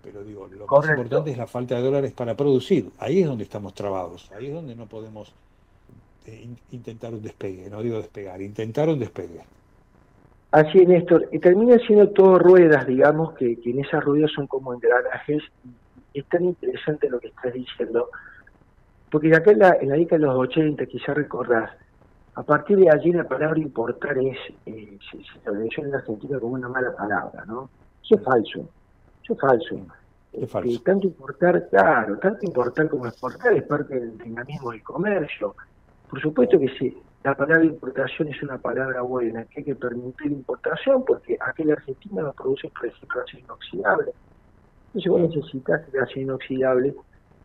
Pero 0.00 0.24
digo, 0.24 0.48
lo 0.48 0.68
más 0.68 0.86
importante 0.88 1.30
es 1.32 1.38
la 1.38 1.46
falta 1.46 1.76
de 1.76 1.82
dólares 1.82 2.12
para 2.14 2.36
producir. 2.36 2.94
Ahí 2.98 3.20
es 3.20 3.26
donde 3.26 3.44
estamos 3.44 3.74
trabados, 3.74 4.30
ahí 4.32 4.46
es 4.48 4.54
donde 4.54 4.74
no 4.76 4.88
podemos 4.88 5.36
eh, 6.24 6.42
in- 6.42 6.60
intentar 6.70 7.14
un 7.14 7.22
despegue, 7.22 7.70
no 7.70 7.82
digo 7.82 7.98
despegar, 7.98 8.40
intentar 8.42 8.88
un 8.88 8.98
despegue. 8.98 9.48
Así 10.52 10.80
es, 10.80 10.88
Néstor. 10.88 11.28
Y 11.32 11.38
termina 11.38 11.78
siendo 11.78 12.08
todo 12.10 12.38
ruedas, 12.38 12.86
digamos, 12.86 13.32
que, 13.34 13.58
que 13.58 13.70
en 13.70 13.80
esas 13.80 14.04
ruedas 14.04 14.30
son 14.32 14.46
como 14.46 14.74
engranajes. 14.74 15.42
Es 16.12 16.26
tan 16.26 16.44
interesante 16.44 17.08
lo 17.08 17.18
que 17.18 17.28
estás 17.28 17.54
diciendo. 17.54 18.10
Porque 19.10 19.34
acá 19.34 19.50
en 19.50 19.58
la, 19.58 19.76
en 19.80 19.88
la 19.88 19.96
década 19.96 20.20
de 20.20 20.26
los 20.26 20.36
80, 20.36 20.86
quizás 20.86 21.16
recordás, 21.16 21.70
a 22.34 22.42
partir 22.42 22.78
de 22.78 22.90
allí 22.90 23.12
la 23.12 23.24
palabra 23.24 23.58
importar 23.58 24.16
es, 24.18 24.38
eh, 24.66 24.98
se, 25.10 25.18
estableció 25.36 25.84
en 25.84 25.90
la 25.90 25.98
Argentina 25.98 26.38
como 26.38 26.54
una 26.54 26.68
mala 26.68 26.94
palabra, 26.96 27.44
¿no? 27.46 27.68
Eso 28.02 28.16
es 28.16 28.22
falso. 28.22 28.68
Eso 29.22 29.32
es 29.34 29.40
falso. 29.40 29.76
Este, 30.32 30.78
tanto 30.84 31.06
importar, 31.06 31.68
claro, 31.68 32.18
tanto 32.18 32.46
importar 32.46 32.88
como 32.88 33.06
exportar 33.06 33.52
es 33.52 33.64
parte 33.64 34.00
del 34.00 34.16
dinamismo 34.16 34.70
del 34.70 34.82
comercio. 34.82 35.54
Por 36.08 36.20
supuesto 36.20 36.58
que 36.58 36.68
sí, 36.78 36.96
la 37.24 37.34
palabra 37.36 37.64
importación 37.64 38.28
es 38.28 38.42
una 38.42 38.58
palabra 38.58 39.02
buena, 39.02 39.44
que 39.44 39.60
hay 39.60 39.64
que 39.64 39.74
permitir 39.76 40.32
importación 40.32 41.04
porque 41.04 41.38
aquí 41.40 41.62
en 41.62 41.68
la 41.68 41.74
Argentina 41.74 42.22
no 42.22 42.32
produce, 42.32 42.68
por 42.70 42.86
ejemplo, 42.86 43.20
acero 43.22 43.44
inoxidable. 43.44 44.12
Entonces 44.88 45.10
vos 45.10 45.20
necesitas 45.20 45.82
el 45.92 46.00
acero 46.00 46.20
inoxidable 46.20 46.94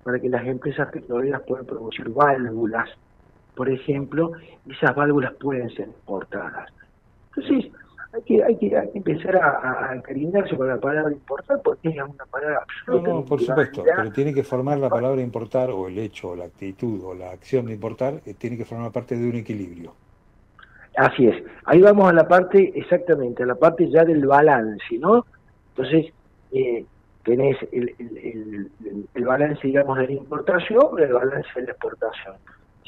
para 0.03 0.19
que 0.19 0.29
las 0.29 0.45
empresas 0.47 0.89
petroleras 0.89 1.41
puedan 1.43 1.65
producir 1.65 2.09
válvulas, 2.09 2.89
por 3.55 3.69
ejemplo, 3.69 4.31
y 4.65 4.73
esas 4.73 4.95
válvulas 4.95 5.33
pueden 5.33 5.69
ser 5.71 5.89
exportadas. 5.89 6.71
Entonces, 7.35 7.71
hay 8.13 8.21
que, 8.23 8.43
hay 8.43 8.57
que, 8.57 8.77
hay 8.77 8.91
que 8.91 8.97
empezar 8.99 9.35
a, 9.37 9.89
a, 9.91 9.95
encariñarse 9.95 10.55
con 10.57 10.67
la 10.67 10.79
palabra 10.79 11.11
importar 11.13 11.61
porque 11.63 11.89
es 11.89 11.95
una 11.97 12.25
palabra 12.25 12.59
No, 12.87 13.01
absolutamente 13.01 13.01
no, 13.01 13.25
por 13.25 13.41
supuesto, 13.41 13.93
pero 13.95 14.11
tiene 14.11 14.33
que 14.33 14.43
formar 14.43 14.77
la 14.79 14.91
palabra 14.91 15.21
importar 15.21 15.69
o 15.71 15.87
el 15.87 15.97
hecho 15.99 16.29
o 16.31 16.35
la 16.35 16.45
actitud 16.45 17.03
o 17.03 17.13
la 17.13 17.31
acción 17.31 17.65
de 17.67 17.73
importar, 17.73 18.21
eh, 18.25 18.33
tiene 18.33 18.57
que 18.57 18.65
formar 18.65 18.91
parte 18.91 19.15
de 19.17 19.29
un 19.29 19.35
equilibrio. 19.35 19.93
Así 20.95 21.27
es. 21.27 21.43
Ahí 21.65 21.81
vamos 21.81 22.09
a 22.09 22.13
la 22.13 22.27
parte, 22.27 22.71
exactamente, 22.75 23.43
a 23.43 23.45
la 23.45 23.55
parte 23.55 23.89
ya 23.89 24.03
del 24.03 24.25
balance, 24.25 24.97
¿no? 24.99 25.25
Entonces, 25.75 26.11
eh, 26.51 26.85
tenés 27.23 27.57
el, 27.71 27.93
el, 27.99 28.17
el- 28.17 29.07
el- 29.13 29.25
balance, 29.25 29.59
digamos, 29.67 29.97
de 29.99 30.07
la 30.07 30.13
importación 30.13 30.81
el 30.99 31.13
balance 31.13 31.49
de 31.55 31.65
la 31.67 31.71
exportación. 31.71 32.35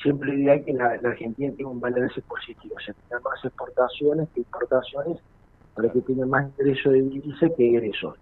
Siempre 0.01 0.35
dirá 0.35 0.59
que 0.63 0.73
la, 0.73 0.97
la 1.01 1.09
Argentina 1.09 1.53
tiene 1.55 1.71
un 1.71 1.79
balance 1.79 2.21
positivo, 2.21 2.75
o 2.75 2.79
sea, 2.79 2.93
tiene 2.93 3.21
más 3.23 3.43
exportaciones 3.43 4.29
que 4.29 4.39
importaciones, 4.41 5.17
para 5.75 5.93
que 5.93 6.01
tiene 6.01 6.25
más 6.25 6.49
ingreso 6.57 6.91
de 6.91 7.01
divisa 7.01 7.47
que 7.55 7.69
egresos. 7.69 8.15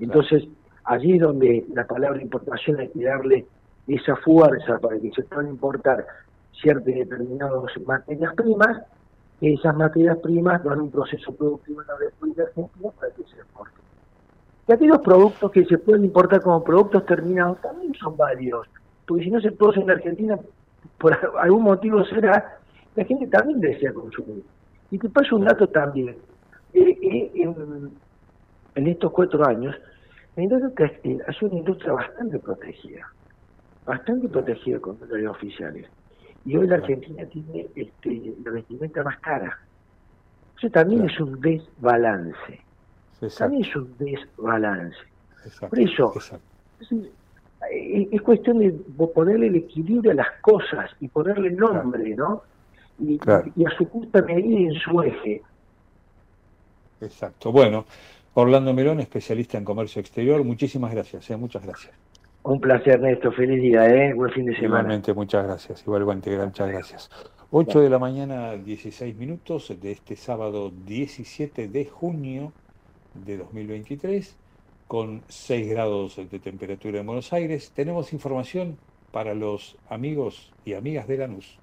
Entonces, 0.00 0.44
allí 0.84 1.14
es 1.14 1.20
donde 1.20 1.66
la 1.74 1.86
palabra 1.86 2.20
importación 2.22 2.80
hay 2.80 2.88
que 2.88 3.04
darle 3.04 3.46
esa 3.86 4.16
fuerza 4.16 4.78
para 4.78 4.98
que 4.98 5.10
se 5.12 5.22
puedan 5.24 5.48
importar 5.48 6.06
ciertas 6.60 6.86
determinadas 6.86 7.62
materias 7.86 8.34
primas, 8.34 8.82
que 9.38 9.52
esas 9.52 9.76
materias 9.76 10.16
primas 10.18 10.64
dan 10.64 10.80
un 10.80 10.90
proceso 10.90 11.34
productivo 11.34 11.82
en 11.82 11.88
la 11.88 11.96
República 11.96 12.42
Argentina 12.44 12.90
para 12.98 13.12
que 13.12 13.22
se 13.24 13.36
exporten. 13.36 13.84
Y 14.66 14.72
aquellos 14.72 14.98
productos 15.00 15.50
que 15.50 15.64
se 15.66 15.76
pueden 15.76 16.04
importar 16.04 16.40
como 16.40 16.64
productos 16.64 17.04
terminados 17.04 17.60
también 17.60 17.92
son 17.94 18.16
válidos, 18.16 18.66
porque 19.06 19.24
si 19.24 19.30
no 19.30 19.40
se 19.40 19.52
producen 19.52 19.82
en 19.82 19.88
la 19.88 19.94
Argentina, 19.94 20.38
por 20.98 21.18
algún 21.38 21.62
motivo 21.62 22.04
será, 22.04 22.58
la 22.94 23.04
gente 23.04 23.26
también 23.26 23.60
desea 23.60 23.92
consumir. 23.92 24.44
Y 24.90 24.98
te 24.98 25.08
paso 25.08 25.36
un 25.36 25.44
dato 25.44 25.66
también. 25.68 26.16
Eh, 26.72 26.98
eh, 27.02 27.30
en, 27.34 27.90
en 28.74 28.86
estos 28.86 29.12
cuatro 29.12 29.46
años, 29.46 29.74
la 30.36 30.42
industria 30.42 30.74
textil 30.74 31.22
ha 31.26 31.32
sido 31.32 31.50
una 31.50 31.58
industria 31.58 31.92
bastante 31.92 32.38
protegida, 32.38 33.08
bastante 33.86 34.28
protegida 34.28 34.80
con 34.80 34.98
los 35.00 35.30
oficiales. 35.30 35.86
Y 36.44 36.56
hoy 36.56 36.66
la 36.66 36.76
Argentina 36.76 37.24
tiene 37.26 37.66
este, 37.74 38.34
la 38.44 38.50
vestimenta 38.50 39.02
más 39.02 39.18
cara. 39.20 39.58
Eso 40.58 40.70
también 40.70 41.08
es 41.08 41.18
un 41.20 41.40
desbalance. 41.40 42.60
También 43.38 43.64
es 43.64 43.76
un 43.76 43.96
desbalance. 43.98 44.98
Por 45.60 45.78
eso, 45.78 46.12
es, 46.80 46.90
es 47.70 48.22
cuestión 48.22 48.58
de 48.58 48.72
ponerle 49.14 49.48
el 49.48 49.56
equilibrio 49.56 50.12
a 50.12 50.14
las 50.14 50.30
cosas 50.40 50.90
y 51.00 51.08
ponerle 51.08 51.50
nombre, 51.50 52.14
¿no? 52.14 52.42
Y, 52.98 53.18
Claro. 53.18 53.50
y 53.56 53.64
a 53.64 53.70
su 53.70 53.86
justa 53.86 54.22
medida 54.22 54.60
y 54.60 54.64
en 54.66 54.74
su 54.74 55.02
eje. 55.02 55.42
Exacto. 57.00 57.52
Bueno, 57.52 57.84
Orlando 58.34 58.72
Melón, 58.72 59.00
especialista 59.00 59.58
en 59.58 59.64
comercio 59.64 60.00
exterior, 60.00 60.42
muchísimas 60.44 60.92
gracias, 60.92 61.30
eh, 61.30 61.36
muchas 61.36 61.64
gracias. 61.64 61.92
Un 62.44 62.60
placer, 62.60 63.00
Néstor. 63.00 63.34
Feliz 63.34 63.60
día, 63.62 63.86
¿eh? 63.88 64.12
Buen 64.12 64.30
fin 64.32 64.44
de 64.44 64.54
semana. 64.54 64.80
Igualmente, 64.80 65.14
muchas 65.14 65.44
gracias. 65.44 65.82
Igualmente, 65.86 66.36
muchas 66.36 66.68
gracias. 66.68 67.10
8 67.50 67.80
de 67.80 67.88
la 67.88 67.98
mañana, 67.98 68.52
16 68.56 69.16
minutos 69.16 69.72
de 69.80 69.92
este 69.92 70.14
sábado 70.16 70.70
17 70.84 71.68
de 71.68 71.84
junio 71.86 72.52
de 73.14 73.38
2023, 73.38 74.36
con 74.86 75.22
6 75.28 75.68
grados 75.68 76.16
de 76.16 76.38
temperatura 76.38 77.00
en 77.00 77.06
Buenos 77.06 77.32
Aires. 77.32 77.72
Tenemos 77.74 78.12
información 78.12 78.78
para 79.12 79.34
los 79.34 79.76
amigos 79.88 80.52
y 80.64 80.74
amigas 80.74 81.06
de 81.06 81.18
Lanús. 81.18 81.58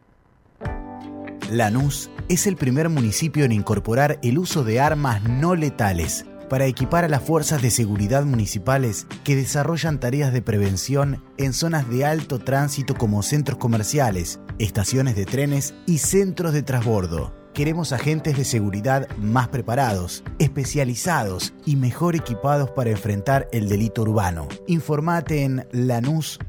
Lanús 1.51 2.09
es 2.29 2.47
el 2.47 2.55
primer 2.55 2.87
municipio 2.89 3.43
en 3.43 3.51
incorporar 3.51 4.19
el 4.23 4.37
uso 4.37 4.63
de 4.63 4.79
armas 4.79 5.21
no 5.23 5.55
letales 5.55 6.25
para 6.49 6.65
equipar 6.65 7.05
a 7.05 7.09
las 7.09 7.23
fuerzas 7.23 7.61
de 7.61 7.69
seguridad 7.69 8.25
municipales 8.25 9.07
que 9.23 9.35
desarrollan 9.35 9.99
tareas 9.99 10.33
de 10.33 10.41
prevención 10.41 11.23
en 11.37 11.53
zonas 11.53 11.89
de 11.89 12.05
alto 12.05 12.39
tránsito 12.39 12.95
como 12.95 13.23
centros 13.23 13.57
comerciales, 13.57 14.39
estaciones 14.59 15.15
de 15.15 15.25
trenes 15.25 15.73
y 15.85 15.99
centros 15.99 16.53
de 16.53 16.63
transbordo. 16.63 17.40
Queremos 17.53 17.91
agentes 17.91 18.37
de 18.37 18.45
seguridad 18.45 19.07
más 19.17 19.49
preparados, 19.49 20.23
especializados 20.39 21.53
y 21.65 21.75
mejor 21.75 22.15
equipados 22.15 22.71
para 22.71 22.91
enfrentar 22.91 23.49
el 23.51 23.67
delito 23.67 24.03
urbano. 24.03 24.47
Informate 24.67 25.43
en 25.43 25.67
lanús.gov.ar. 25.71 26.41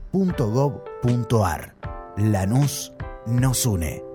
Lanús 2.17 2.93
nos 3.27 3.67
une. 3.67 4.12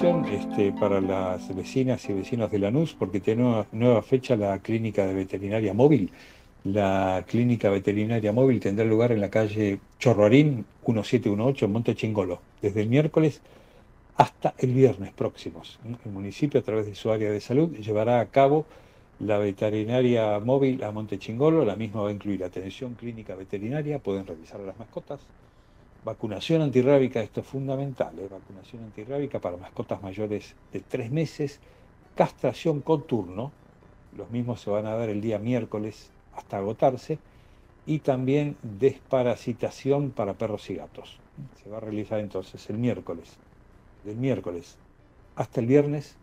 Este, 0.00 0.72
para 0.72 1.02
las 1.02 1.54
vecinas 1.54 2.08
y 2.08 2.14
vecinos 2.14 2.50
de 2.50 2.58
Lanús, 2.58 2.96
porque 2.98 3.20
tiene 3.20 3.66
nueva, 3.72 4.00
fecha 4.00 4.36
la 4.36 4.58
clínica 4.58 5.06
de 5.06 5.12
veterinaria 5.12 5.74
móvil. 5.74 6.10
La 6.64 7.22
clínica 7.28 7.68
veterinaria 7.68 8.32
móvil 8.32 8.58
tendrá 8.58 8.86
lugar 8.86 9.12
en 9.12 9.20
la 9.20 9.28
calle 9.28 9.80
Chorroarín 9.98 10.64
1718 10.86 11.66
en 11.66 11.72
Monte 11.72 11.94
Chingolo, 11.94 12.40
desde 12.62 12.80
el 12.80 12.88
miércoles 12.88 13.42
hasta 14.16 14.54
el 14.58 14.72
viernes 14.72 15.12
próximos. 15.12 15.78
El 16.06 16.10
municipio, 16.10 16.60
a 16.60 16.62
través 16.62 16.86
de 16.86 16.94
su 16.94 17.10
área 17.10 17.30
de 17.30 17.40
salud, 17.40 17.76
llevará 17.76 18.20
a 18.20 18.26
cabo 18.26 18.64
la 19.20 19.36
veterinaria 19.36 20.38
móvil 20.40 20.82
a 20.84 20.90
Monte 20.90 21.18
Chingolo. 21.18 21.66
La 21.66 21.76
misma 21.76 22.00
va 22.00 22.08
a 22.08 22.12
incluir 22.12 22.42
atención 22.44 22.94
clínica 22.94 23.34
veterinaria, 23.34 23.98
pueden 23.98 24.26
revisar 24.26 24.58
las 24.60 24.78
mascotas, 24.78 25.20
vacunación 26.04 26.62
antirrábica, 26.62 27.20
esto 27.20 27.40
es 27.40 27.46
fundamental, 27.46 28.18
¿eh? 28.18 28.28
vacunación 28.30 28.84
antirrábica 28.84 29.38
para 29.38 29.56
mascotas 29.56 30.02
mayores 30.02 30.54
de 30.72 30.80
tres 30.80 31.10
meses, 31.10 31.60
castración 32.14 32.80
con 32.80 33.02
turno, 33.06 33.52
los 34.16 34.30
mismos 34.30 34.60
se 34.60 34.70
van 34.70 34.86
a 34.86 34.94
dar 34.94 35.08
el 35.08 35.20
día 35.20 35.38
miércoles 35.38 36.10
hasta 36.34 36.58
agotarse, 36.58 37.18
y 37.86 37.98
también 37.98 38.56
desparasitación 38.62 40.10
para 40.10 40.34
perros 40.34 40.70
y 40.70 40.76
gatos. 40.76 41.18
Se 41.62 41.70
va 41.70 41.78
a 41.78 41.80
realizar 41.80 42.20
entonces 42.20 42.68
el 42.70 42.78
miércoles, 42.78 43.36
del 44.04 44.16
miércoles 44.16 44.76
hasta 45.36 45.60
el 45.60 45.66
viernes, 45.66 46.16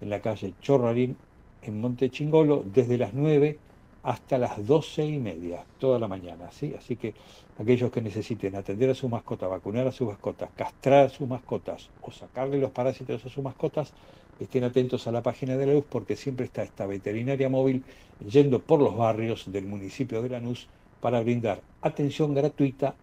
en 0.00 0.10
la 0.10 0.20
calle 0.20 0.52
Chorrarín, 0.60 1.16
en 1.62 1.80
Monte 1.80 2.10
Chingolo, 2.10 2.64
desde 2.66 2.98
las 2.98 3.14
9 3.14 3.58
hasta 4.02 4.38
las 4.38 4.64
12 4.66 5.04
y 5.04 5.18
media, 5.18 5.64
toda 5.78 5.98
la 5.98 6.08
mañana. 6.08 6.50
¿sí? 6.52 6.74
Así 6.78 6.96
que 6.96 7.14
aquellos 7.58 7.90
que 7.90 8.02
necesiten 8.02 8.54
atender 8.56 8.90
a 8.90 8.94
su 8.94 9.08
mascota, 9.08 9.46
vacunar 9.46 9.86
a 9.86 9.92
sus 9.92 10.08
mascotas, 10.08 10.50
castrar 10.56 11.06
a 11.06 11.08
sus 11.08 11.28
mascotas 11.28 11.88
o 12.02 12.10
sacarle 12.10 12.58
los 12.58 12.70
parásitos 12.70 13.24
a 13.24 13.28
sus 13.28 13.42
mascotas, 13.42 13.92
estén 14.40 14.64
atentos 14.64 15.06
a 15.06 15.12
la 15.12 15.22
página 15.22 15.56
de 15.56 15.66
la 15.66 15.80
porque 15.80 16.16
siempre 16.16 16.46
está 16.46 16.62
esta 16.62 16.86
veterinaria 16.86 17.48
móvil 17.48 17.82
yendo 18.30 18.60
por 18.60 18.80
los 18.80 18.96
barrios 18.96 19.50
del 19.50 19.66
municipio 19.66 20.22
de 20.22 20.28
Lanús 20.28 20.68
para 21.00 21.20
brindar 21.20 21.60
atención 21.82 22.34
gratuita 22.34 22.94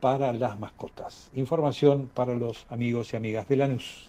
para 0.00 0.32
las 0.32 0.58
mascotas. 0.58 1.30
Información 1.34 2.10
para 2.12 2.34
los 2.34 2.66
amigos 2.70 3.12
y 3.12 3.16
amigas 3.16 3.48
de 3.48 3.56
Lanús. 3.56 4.08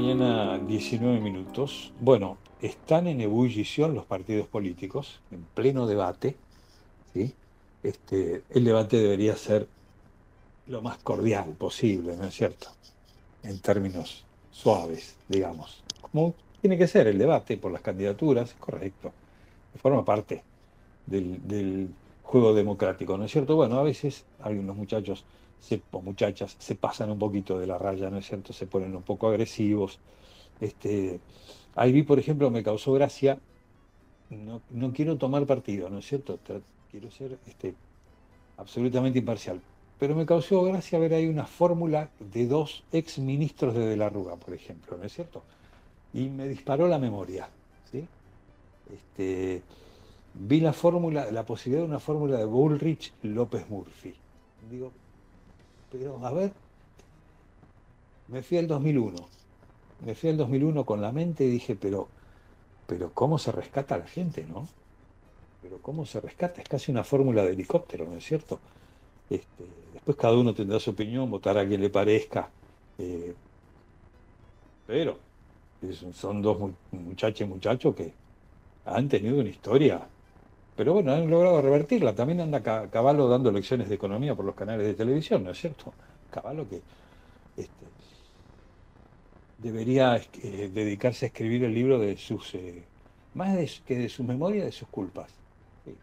Mañana, 0.00 0.58
19 0.58 1.20
minutos. 1.20 1.92
Bueno, 2.00 2.38
están 2.62 3.06
en 3.06 3.20
ebullición 3.20 3.94
los 3.94 4.06
partidos 4.06 4.46
políticos, 4.46 5.20
en 5.30 5.44
pleno 5.54 5.86
debate. 5.86 6.36
¿sí? 7.12 7.34
Este, 7.82 8.42
el 8.48 8.64
debate 8.64 8.96
debería 8.96 9.36
ser 9.36 9.68
lo 10.68 10.80
más 10.80 10.96
cordial 10.98 11.50
posible, 11.50 12.16
¿no 12.16 12.24
es 12.24 12.34
cierto? 12.34 12.68
En 13.42 13.60
términos 13.60 14.24
suaves, 14.50 15.16
digamos. 15.28 15.82
Como 16.00 16.34
tiene 16.62 16.78
que 16.78 16.88
ser 16.88 17.06
el 17.06 17.18
debate 17.18 17.58
por 17.58 17.70
las 17.70 17.82
candidaturas, 17.82 18.54
correcto. 18.58 19.12
Forma 19.82 20.02
parte 20.02 20.42
del, 21.04 21.46
del 21.46 21.90
juego 22.22 22.54
democrático, 22.54 23.18
¿no 23.18 23.26
es 23.26 23.32
cierto? 23.32 23.54
Bueno, 23.54 23.78
a 23.78 23.82
veces 23.82 24.24
algunos 24.40 24.76
muchachos 24.76 25.26
se- 25.60 25.82
o 25.92 26.00
muchachas 26.02 26.56
se 26.58 26.74
pasan 26.74 27.10
un 27.10 27.18
poquito 27.18 27.58
de 27.58 27.66
la 27.66 27.78
raya, 27.78 28.10
¿no 28.10 28.18
es 28.18 28.26
cierto? 28.26 28.52
Se 28.52 28.66
ponen 28.66 28.96
un 28.96 29.02
poco 29.02 29.28
agresivos. 29.28 29.98
Este, 30.60 31.20
ahí 31.76 31.92
vi, 31.92 32.02
por 32.02 32.18
ejemplo, 32.18 32.50
me 32.50 32.62
causó 32.62 32.92
gracia, 32.92 33.38
no, 34.30 34.62
no 34.70 34.92
quiero 34.92 35.16
tomar 35.18 35.46
partido, 35.46 35.90
¿no 35.90 35.98
es 35.98 36.06
cierto? 36.06 36.38
Quiero 36.90 37.10
ser 37.10 37.38
este, 37.46 37.74
absolutamente 38.58 39.18
imparcial. 39.18 39.60
Pero 39.98 40.14
me 40.14 40.26
causó 40.26 40.62
gracia 40.64 40.98
ver 40.98 41.14
ahí 41.14 41.26
una 41.28 41.46
fórmula 41.46 42.10
de 42.20 42.46
dos 42.46 42.84
ex 42.92 43.18
ministros 43.18 43.74
de 43.74 43.86
De 43.86 43.96
la 43.96 44.08
Rúa, 44.08 44.36
por 44.36 44.54
ejemplo, 44.54 44.96
¿no 44.96 45.04
es 45.04 45.12
cierto? 45.12 45.42
Y 46.12 46.28
me 46.28 46.48
disparó 46.48 46.88
la 46.88 46.98
memoria, 46.98 47.48
¿sí? 47.90 48.08
Este, 48.92 49.62
vi 50.34 50.60
la 50.60 50.72
fórmula, 50.72 51.30
la 51.30 51.44
posibilidad 51.44 51.82
de 51.82 51.88
una 51.88 52.00
fórmula 52.00 52.38
de 52.38 52.44
Bullrich 52.44 53.12
López 53.22 53.68
Murphy. 53.70 54.14
Digo, 54.70 54.92
pero 55.90 56.24
a 56.26 56.32
ver, 56.32 56.56
me 58.26 58.42
fui 58.42 58.58
al 58.58 58.66
2001. 58.66 59.34
Me 59.98 60.14
fui 60.14 60.30
al 60.30 60.36
2001 60.36 60.84
con 60.86 61.00
la 61.02 61.12
mente 61.12 61.44
y 61.44 61.50
dije, 61.50 61.76
pero, 61.76 62.12
pero 62.86 63.14
¿cómo 63.14 63.38
se 63.38 63.52
rescata 63.52 63.96
a 63.96 63.98
la 63.98 64.06
gente, 64.08 64.46
no? 64.46 64.68
Pero 65.60 65.82
¿cómo 65.82 66.06
se 66.06 66.20
rescata? 66.20 66.62
Es 66.62 66.68
casi 66.68 66.92
una 66.92 67.04
fórmula 67.04 67.44
de 67.44 67.52
helicóptero, 67.52 68.06
¿no 68.06 68.16
es 68.18 68.24
cierto? 68.26 68.62
Este, 69.28 69.64
después 69.92 70.16
cada 70.18 70.38
uno 70.38 70.54
tendrá 70.54 70.80
su 70.80 70.90
opinión, 70.92 71.30
votará 71.30 71.62
a 71.62 71.68
quien 71.68 71.80
le 71.82 71.90
parezca. 71.90 72.54
eh, 72.98 73.36
pero 74.84 75.26
son 76.12 76.42
dos 76.42 76.58
mu- 76.60 76.76
muchachas 76.92 77.42
y 77.48 77.50
muchachos 77.50 77.94
que 77.94 78.18
han 78.84 79.08
tenido 79.08 79.40
una 79.40 79.50
historia, 79.50 80.12
pero 80.80 80.94
bueno, 80.94 81.12
han 81.12 81.30
logrado 81.30 81.60
revertirla. 81.62 82.14
También 82.14 82.40
anda 82.40 82.62
Ca- 82.62 82.90
Caballo 82.90 83.28
dando 83.28 83.52
lecciones 83.52 83.88
de 83.88 83.96
economía 83.96 84.34
por 84.36 84.44
los 84.46 84.54
canales 84.54 84.86
de 84.86 84.94
televisión, 84.94 85.44
¿no 85.44 85.50
es 85.52 85.58
cierto? 85.60 85.96
Caballo 86.30 86.68
que 86.68 86.84
este, 87.56 87.94
debería 89.56 90.16
eh, 90.42 90.68
dedicarse 90.72 91.26
a 91.26 91.28
escribir 91.28 91.64
el 91.64 91.74
libro 91.74 91.98
de 91.98 92.16
sus, 92.16 92.54
eh, 92.54 92.90
más 93.32 93.80
que 93.82 93.96
de 93.98 94.08
sus 94.08 94.26
memorias, 94.26 94.64
de 94.66 94.72
sus 94.72 94.88
culpas. 94.88 95.40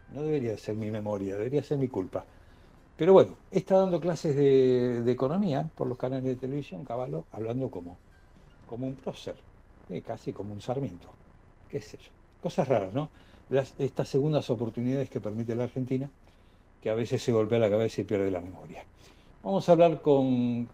No 0.08 0.22
debería 0.22 0.56
ser 0.58 0.76
mi 0.76 0.90
memoria, 0.90 1.36
debería 1.36 1.62
ser 1.62 1.78
mi 1.78 1.88
culpa. 1.88 2.26
Pero 2.96 3.12
bueno, 3.14 3.40
está 3.50 3.78
dando 3.78 4.00
clases 4.00 4.36
de, 4.36 5.10
economía 5.12 5.70
por 5.76 5.88
los 5.88 5.98
canales 5.98 6.24
de 6.26 6.36
televisión, 6.36 6.84
Caballo, 6.84 7.28
hablando 7.32 7.70
como, 7.70 8.02
como 8.66 8.86
un 8.88 8.96
prócer, 8.96 9.44
sí, 9.88 10.02
casi 10.02 10.32
como 10.34 10.54
un 10.54 10.60
sarmiento, 10.62 11.18
qué 11.68 11.80
sé 11.82 11.98
yo. 11.98 12.12
Cosas 12.40 12.68
raras, 12.68 12.94
¿no? 12.94 13.12
Las- 13.50 13.74
estas 13.78 14.08
segundas 14.08 14.50
oportunidades 14.50 15.08
que 15.10 15.20
permite 15.20 15.54
la 15.54 15.64
Argentina, 15.64 16.08
que 16.82 16.90
a 16.90 16.94
veces 16.94 17.22
se 17.22 17.32
golpea 17.32 17.58
la 17.58 17.70
cabeza 17.70 18.00
y 18.00 18.04
pierde 18.04 18.30
la 18.30 18.40
memoria. 18.40 18.84
Vamos 19.42 19.68
a 19.68 19.72
hablar 19.72 20.02
con... 20.02 20.68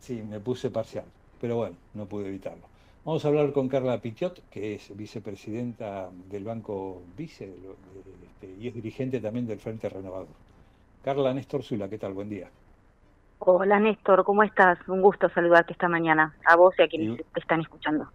Sí, 0.00 0.22
me 0.28 0.40
puse 0.40 0.70
parcial, 0.70 1.04
pero 1.40 1.56
bueno, 1.56 1.76
no 1.94 2.06
pude 2.06 2.28
evitarlo. 2.28 2.62
Vamos 3.04 3.24
a 3.24 3.28
hablar 3.28 3.52
con 3.52 3.68
Carla 3.68 3.98
Pitiot, 4.00 4.42
que 4.50 4.74
es 4.74 4.96
vicepresidenta 4.96 6.10
del 6.30 6.44
Banco 6.44 7.02
Vice 7.16 7.46
de 7.46 7.56
lo- 7.58 7.76
de- 7.94 8.26
este, 8.26 8.62
y 8.62 8.68
es 8.68 8.74
dirigente 8.74 9.20
también 9.20 9.46
del 9.46 9.58
Frente 9.58 9.88
Renovador. 9.88 10.28
Carla 11.04 11.32
Néstor 11.32 11.62
Zula, 11.62 11.88
¿qué 11.88 11.98
tal? 11.98 12.12
Buen 12.12 12.28
día. 12.28 12.48
Hola 13.40 13.80
Néstor, 13.80 14.24
¿cómo 14.24 14.42
estás? 14.42 14.78
Un 14.88 15.00
gusto 15.00 15.28
saludarte 15.30 15.72
esta 15.72 15.88
mañana, 15.88 16.36
a 16.44 16.56
vos 16.56 16.74
y 16.78 16.82
a 16.82 16.88
quienes 16.88 17.16
te 17.16 17.40
están 17.40 17.60
escuchando. 17.60 18.08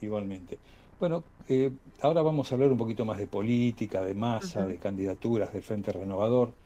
Igualmente. 0.00 0.58
Bueno, 0.98 1.24
eh, 1.46 1.76
ahora 2.00 2.22
vamos 2.22 2.50
a 2.50 2.54
hablar 2.54 2.70
un 2.72 2.78
poquito 2.78 3.04
más 3.04 3.18
de 3.18 3.26
política, 3.26 4.02
de 4.02 4.14
masa, 4.14 4.66
de 4.66 4.78
candidaturas 4.78 5.52
del 5.52 5.62
Frente 5.62 5.92
Renovador. 5.92 6.58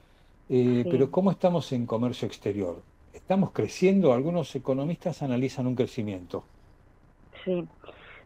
Eh, 0.48 0.84
Sí. 0.84 0.88
Pero 0.88 1.10
¿cómo 1.10 1.30
estamos 1.30 1.72
en 1.72 1.86
comercio 1.86 2.26
exterior? 2.28 2.86
¿Estamos 3.12 3.52
creciendo? 3.52 4.12
Algunos 4.12 4.54
economistas 4.56 5.22
analizan 5.22 5.66
un 5.66 5.76
crecimiento. 5.76 6.52
Sí, 7.44 7.68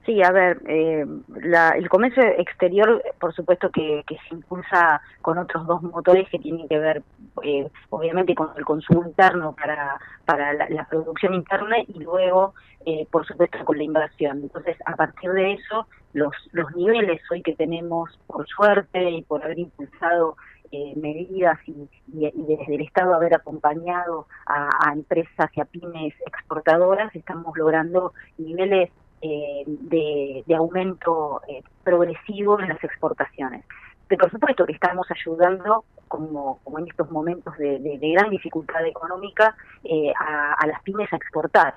sí, 0.04 0.22
a 0.22 0.30
ver, 0.32 0.60
eh, 0.66 1.04
la- 1.28 1.70
el 1.70 1.88
comercio 1.88 2.22
exterior, 2.22 3.02
por 3.20 3.34
supuesto 3.34 3.70
que, 3.70 4.02
que 4.06 4.16
se 4.28 4.34
impulsa 4.34 5.00
con 5.20 5.38
otros 5.38 5.66
dos 5.66 5.82
motores 5.82 6.28
que 6.30 6.38
tienen 6.38 6.68
que 6.68 6.78
ver, 6.78 7.02
eh, 7.42 7.68
obviamente, 7.90 8.34
con 8.34 8.50
el 8.56 8.64
consumo 8.64 9.04
interno 9.06 9.54
para, 9.54 9.98
para 10.24 10.52
la, 10.68 10.86
producción 10.88 11.34
interna 11.34 11.76
y 11.86 11.98
luego, 12.00 12.54
eh, 12.84 13.06
por 13.10 13.26
supuesto, 13.26 13.64
con 13.64 13.78
la 13.78 13.84
inversión. 13.84 14.38
Entonces, 14.42 14.76
a 14.86 14.96
partir 14.96 15.30
de 15.32 15.52
eso, 15.52 15.86
los, 16.12 16.32
los 16.52 16.74
niveles 16.76 17.20
hoy 17.30 17.42
que 17.42 17.54
tenemos, 17.54 18.10
por 18.26 18.46
suerte 18.48 19.10
y 19.10 19.22
por 19.22 19.42
haber 19.44 19.58
impulsado 19.58 20.36
eh, 20.74 20.94
medidas 20.96 21.58
y, 21.66 21.72
y- 22.14 22.26
y 22.34 22.42
desde 22.56 22.74
el 22.76 22.80
Estado 22.80 23.14
haber 23.14 23.34
acompañado 23.34 24.26
a, 24.46 24.70
a 24.88 24.92
empresas 24.94 25.50
y 25.54 25.60
a 25.60 25.66
pymes 25.66 26.14
exportadoras, 26.26 27.14
estamos 27.14 27.56
logrando 27.58 28.14
niveles 28.38 28.90
eh, 29.22 29.64
de, 29.66 30.54
aumento 30.54 31.40
eh, 31.48 31.62
progresivo 31.84 32.60
en 32.60 32.68
las 32.68 32.82
exportaciones. 32.84 33.64
Pero 34.08 34.22
por 34.22 34.30
supuesto 34.30 34.66
que 34.66 34.72
estamos 34.72 35.06
ayudando, 35.10 35.84
como, 36.08 36.60
en 36.78 36.88
estos 36.88 37.10
momentos 37.10 37.56
de, 37.56 37.78
gran 38.12 38.28
dificultad 38.30 38.84
económica, 38.84 39.56
eh, 39.84 40.12
a, 40.18 40.66
las 40.66 40.82
pymes 40.82 41.10
a 41.12 41.16
exportar. 41.16 41.74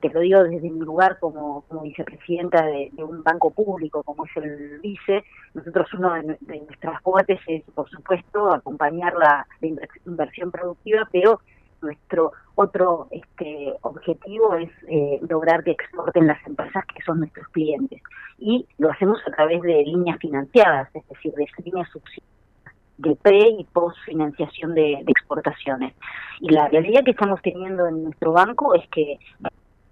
Te 0.00 0.08
lo 0.10 0.20
digo 0.20 0.42
desde 0.44 0.70
mi 0.70 0.80
lugar 0.80 1.18
como, 1.18 1.62
como 1.68 1.82
vicepresidenta 1.82 2.64
de, 2.64 2.90
un 2.98 3.22
banco 3.22 3.50
público 3.50 4.02
como 4.02 4.24
es 4.24 4.36
el 4.36 4.78
VICE. 4.80 5.24
Nosotros 5.54 5.92
uno 5.94 6.14
de, 6.14 6.22
nue- 6.22 6.38
de 6.40 6.60
nuestras 6.60 7.00
cuotas 7.02 7.40
es, 7.46 7.62
por 7.74 7.88
supuesto, 7.90 8.52
acompañar 8.52 9.14
la, 9.14 9.46
la 9.60 9.68
inver- 9.68 10.00
inversión 10.06 10.50
productiva, 10.50 11.08
pero 11.10 11.40
nuestro 11.82 12.32
otro 12.56 13.06
este, 13.10 13.74
objetivo 13.82 14.54
es 14.56 14.70
eh, 14.88 15.20
lograr 15.28 15.62
que 15.62 15.72
exporten 15.72 16.26
las 16.26 16.44
empresas 16.46 16.84
que 16.86 17.02
son 17.04 17.20
nuestros 17.20 17.46
clientes. 17.48 18.02
Y 18.38 18.66
lo 18.78 18.90
hacemos 18.90 19.18
a 19.26 19.30
través 19.30 19.62
de 19.62 19.84
líneas 19.84 20.18
financiadas, 20.18 20.88
es 20.94 21.06
decir, 21.08 21.32
de 21.34 21.46
líneas 21.64 21.88
subsidiadas. 21.90 22.32
de 22.98 23.14
pre 23.16 23.48
y 23.58 23.64
post 23.64 23.98
financiación 24.06 24.74
de, 24.74 25.04
exportaciones. 25.06 25.92
Y 26.40 26.48
la 26.48 26.66
realidad 26.68 27.04
que 27.04 27.10
estamos 27.10 27.42
teniendo 27.42 27.86
en 27.86 28.04
nuestro 28.04 28.32
banco 28.32 28.74
es 28.74 28.88
que 28.88 29.18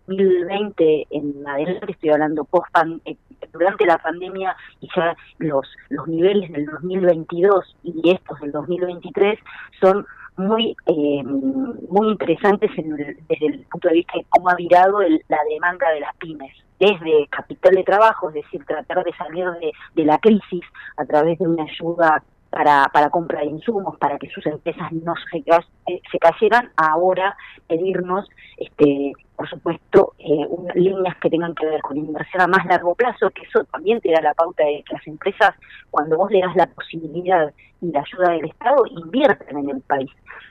2020 0.06 1.06
en 1.10 1.46
adelante, 1.46 1.92
estoy 1.92 2.10
hablando 2.10 2.44
post 2.44 2.66
eh, 3.04 3.16
durante 3.52 3.84
la 3.84 3.98
pandemia 3.98 4.56
y 4.80 4.88
ya 4.96 5.14
los, 5.38 5.66
los 5.90 6.08
niveles 6.08 6.50
del 6.50 6.64
2022 6.64 7.76
y 7.82 8.10
estos 8.10 8.40
del 8.40 8.52
2023 8.52 9.38
son 9.80 10.06
muy 10.36 10.76
eh, 10.86 11.22
muy 11.24 12.08
interesantes 12.08 12.70
desde 12.76 13.46
el 13.46 13.60
punto 13.70 13.88
de 13.88 13.94
vista 13.94 14.12
de 14.16 14.26
cómo 14.28 14.50
ha 14.50 14.54
virado 14.56 15.00
la 15.00 15.38
demanda 15.48 15.90
de 15.90 16.00
las 16.00 16.16
pymes 16.16 16.52
desde 16.80 17.26
capital 17.28 17.74
de 17.74 17.84
trabajo, 17.84 18.28
es 18.28 18.34
decir, 18.34 18.64
tratar 18.66 19.04
de 19.04 19.12
salir 19.12 19.44
de, 19.60 19.72
de 19.94 20.04
la 20.04 20.18
crisis 20.18 20.62
a 20.96 21.04
través 21.04 21.38
de 21.38 21.46
una 21.46 21.62
ayuda 21.62 22.22
para, 22.54 22.88
para 22.92 23.10
compra 23.10 23.40
de 23.40 23.46
insumos, 23.46 23.98
para 23.98 24.16
que 24.16 24.30
sus 24.30 24.46
empresas 24.46 24.92
no 24.92 25.14
se, 25.28 25.38
eh, 25.38 26.00
se 26.10 26.18
cayeran, 26.20 26.70
ahora 26.76 27.36
pedirnos, 27.66 28.28
este, 28.56 29.12
por 29.34 29.48
supuesto, 29.48 30.12
eh, 30.20 30.46
líneas 30.76 31.16
que 31.16 31.30
tengan 31.30 31.52
que 31.56 31.66
ver 31.66 31.80
con 31.80 31.96
inversión 31.96 32.42
a 32.42 32.46
más 32.46 32.64
largo 32.66 32.94
plazo, 32.94 33.30
que 33.30 33.42
eso 33.42 33.64
también 33.64 34.00
te 34.00 34.12
da 34.12 34.22
la 34.22 34.34
pauta 34.34 34.64
de 34.64 34.84
que 34.86 34.94
las 34.94 35.06
empresas, 35.08 35.50
cuando 35.90 36.16
vos 36.16 36.30
le 36.30 36.42
das 36.42 36.54
la 36.54 36.68
posibilidad 36.68 37.52
y 37.80 37.90
la 37.90 38.02
ayuda 38.02 38.30
del 38.30 38.44
Estado, 38.44 38.84
invierten 38.86 39.58
en 39.58 39.70
el 39.70 39.80
país. 39.80 40.10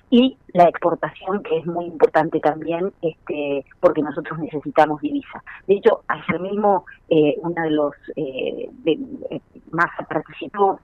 Y 0.09 0.37
la 0.53 0.65
exportación, 0.65 1.41
que 1.41 1.59
es 1.59 1.65
muy 1.65 1.85
importante 1.85 2.41
también, 2.41 2.91
este, 3.01 3.65
porque 3.79 4.01
nosotros 4.01 4.37
necesitamos 4.39 4.99
divisa. 4.99 5.41
De 5.67 5.75
hecho, 5.75 6.03
ayer 6.09 6.39
mismo, 6.41 6.85
eh, 7.07 7.35
uno 7.41 7.63
de 7.63 7.71
los 7.71 7.93
eh, 8.17 8.69
eh, 8.85 9.39
más 9.71 9.89
participó 10.09 10.79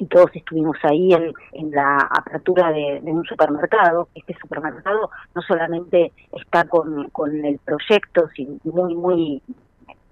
y 0.00 0.06
todos 0.06 0.30
estuvimos 0.34 0.76
ahí 0.82 1.12
en, 1.12 1.32
en 1.52 1.70
la 1.70 1.98
apertura 2.10 2.72
de, 2.72 3.00
un 3.02 3.24
supermercado. 3.24 4.08
Este 4.14 4.34
supermercado 4.40 5.10
no 5.34 5.42
solamente 5.42 6.12
está 6.32 6.64
con, 6.64 7.10
con 7.10 7.44
el 7.44 7.58
proyecto, 7.58 8.28
sino 8.34 8.58
muy, 8.64 8.94
muy 8.94 9.42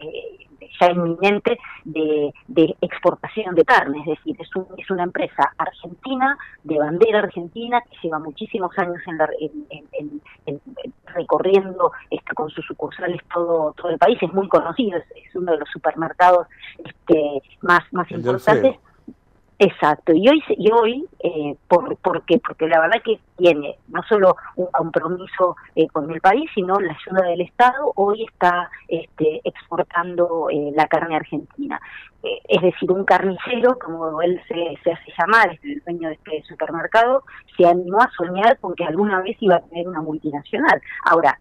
eh, 0.01 0.47
ya 0.79 0.91
inminente 0.91 1.59
de, 1.85 2.33
de, 2.47 2.77
exportación 2.83 3.55
de 3.55 3.65
carne, 3.65 3.99
es 4.01 4.19
decir, 4.19 4.37
es, 4.39 4.55
un, 4.55 4.67
es 4.77 4.91
una 4.91 5.05
empresa 5.05 5.53
argentina, 5.57 6.37
de 6.63 6.79
bandera 6.79 7.21
argentina, 7.21 7.81
que 7.81 7.97
lleva 8.03 8.19
muchísimos 8.19 8.79
años 8.79 9.01
en, 9.07 9.19
la, 9.19 9.29
en, 9.41 10.21
en, 10.47 10.61
recorriendo 11.07 11.93
este, 12.11 12.35
con 12.35 12.51
sus 12.51 12.65
sucursales 12.67 13.21
todo, 13.33 13.73
todo 13.73 13.91
el 13.91 13.99
país, 13.99 14.19
es 14.21 14.33
muy 14.33 14.49
conocido, 14.49 14.99
es, 14.99 15.35
uno 15.35 15.53
de 15.53 15.59
los 15.59 15.69
supermercados 15.71 16.47
este, 16.85 17.43
más, 17.63 17.83
más 17.93 18.11
importantes. 18.11 18.77
Exacto, 19.61 20.13
y 20.15 20.29
hoy, 20.29 20.41
y 20.51 20.71
hoy 20.71 21.05
eh, 21.19 21.57
por, 21.67 21.97
porque, 21.97 22.39
porque 22.39 22.69
la 22.69 22.81
verdad 22.81 23.03
que 23.05 23.19
tiene 23.37 23.77
no 23.89 24.05
solo 24.05 24.37
un 24.55 24.67
compromiso 24.67 25.57
eh, 25.75 25.89
con 25.89 26.09
el 26.13 26.21
país, 26.21 26.49
sino 26.55 26.79
la 26.79 26.93
ayuda 26.93 27.29
del 27.29 27.41
Estado, 27.41 27.93
hoy 27.97 28.25
está 28.25 28.71
este, 28.87 29.41
exportando 29.43 30.49
eh, 30.49 30.71
la 30.77 30.87
carne 30.87 31.17
argentina. 31.17 31.81
Eh, 32.23 32.39
es 32.49 32.63
decir, 32.63 32.93
un 32.93 33.05
carnicero, 33.05 33.77
como 33.81 34.23
él 34.23 34.41
se, 34.47 34.79
se 34.85 34.93
hace 34.93 35.13
llamar, 35.19 35.53
es 35.53 35.65
el 35.65 35.83
dueño 35.85 36.09
de 36.09 36.15
este 36.15 36.43
supermercado, 36.45 37.25
se 37.57 37.67
animó 37.67 38.01
a 38.01 38.11
soñar 38.17 38.59
con 38.61 38.77
que 38.77 38.85
alguna 38.85 39.23
vez 39.23 39.37
iba 39.41 39.57
a 39.57 39.61
tener 39.61 39.89
una 39.89 40.03
multinacional. 40.03 40.81
Ahora, 41.05 41.37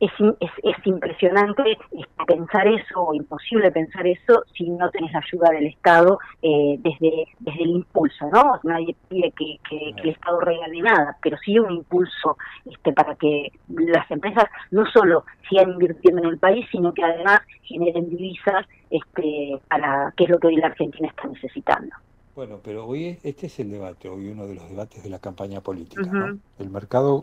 es, 0.00 0.10
es, 0.40 0.50
es, 0.62 0.86
impresionante 0.86 1.62
este, 1.72 2.24
pensar 2.26 2.66
eso, 2.66 3.02
o 3.02 3.14
imposible 3.14 3.70
pensar 3.70 4.06
eso, 4.06 4.44
si 4.56 4.68
no 4.68 4.90
tenés 4.90 5.12
la 5.12 5.20
ayuda 5.20 5.50
del 5.50 5.66
Estado 5.66 6.18
eh, 6.42 6.78
desde, 6.78 7.26
desde 7.38 7.62
el 7.62 7.70
impulso, 7.70 8.28
¿no? 8.32 8.58
Nadie 8.64 8.96
pide 9.08 9.30
que, 9.32 9.58
que, 9.68 9.90
el 10.02 10.08
Estado 10.08 10.40
regale 10.40 10.80
nada, 10.80 11.16
pero 11.22 11.36
sí 11.44 11.58
un 11.58 11.70
impulso 11.72 12.36
este, 12.64 12.92
para 12.92 13.14
que 13.14 13.52
las 13.68 14.10
empresas 14.10 14.44
no 14.70 14.84
solo 14.90 15.24
sigan 15.48 15.70
invirtiendo 15.70 16.22
en 16.22 16.28
el 16.28 16.38
país, 16.38 16.66
sino 16.72 16.92
que 16.92 17.04
además 17.04 17.40
generen 17.62 18.08
divisas, 18.08 18.66
este, 18.90 19.60
para 19.68 20.12
que 20.16 20.24
es 20.24 20.30
lo 20.30 20.38
que 20.38 20.48
hoy 20.48 20.56
la 20.56 20.68
Argentina 20.68 21.08
está 21.08 21.28
necesitando. 21.28 21.94
Bueno, 22.34 22.60
pero 22.64 22.86
hoy 22.86 23.18
este 23.22 23.46
es 23.46 23.60
el 23.60 23.70
debate, 23.70 24.08
hoy 24.08 24.28
uno 24.28 24.46
de 24.46 24.54
los 24.54 24.68
debates 24.68 25.02
de 25.02 25.10
la 25.10 25.18
campaña 25.18 25.60
política, 25.60 26.02
¿no? 26.02 26.38
El 26.58 26.70
mercado, 26.70 27.20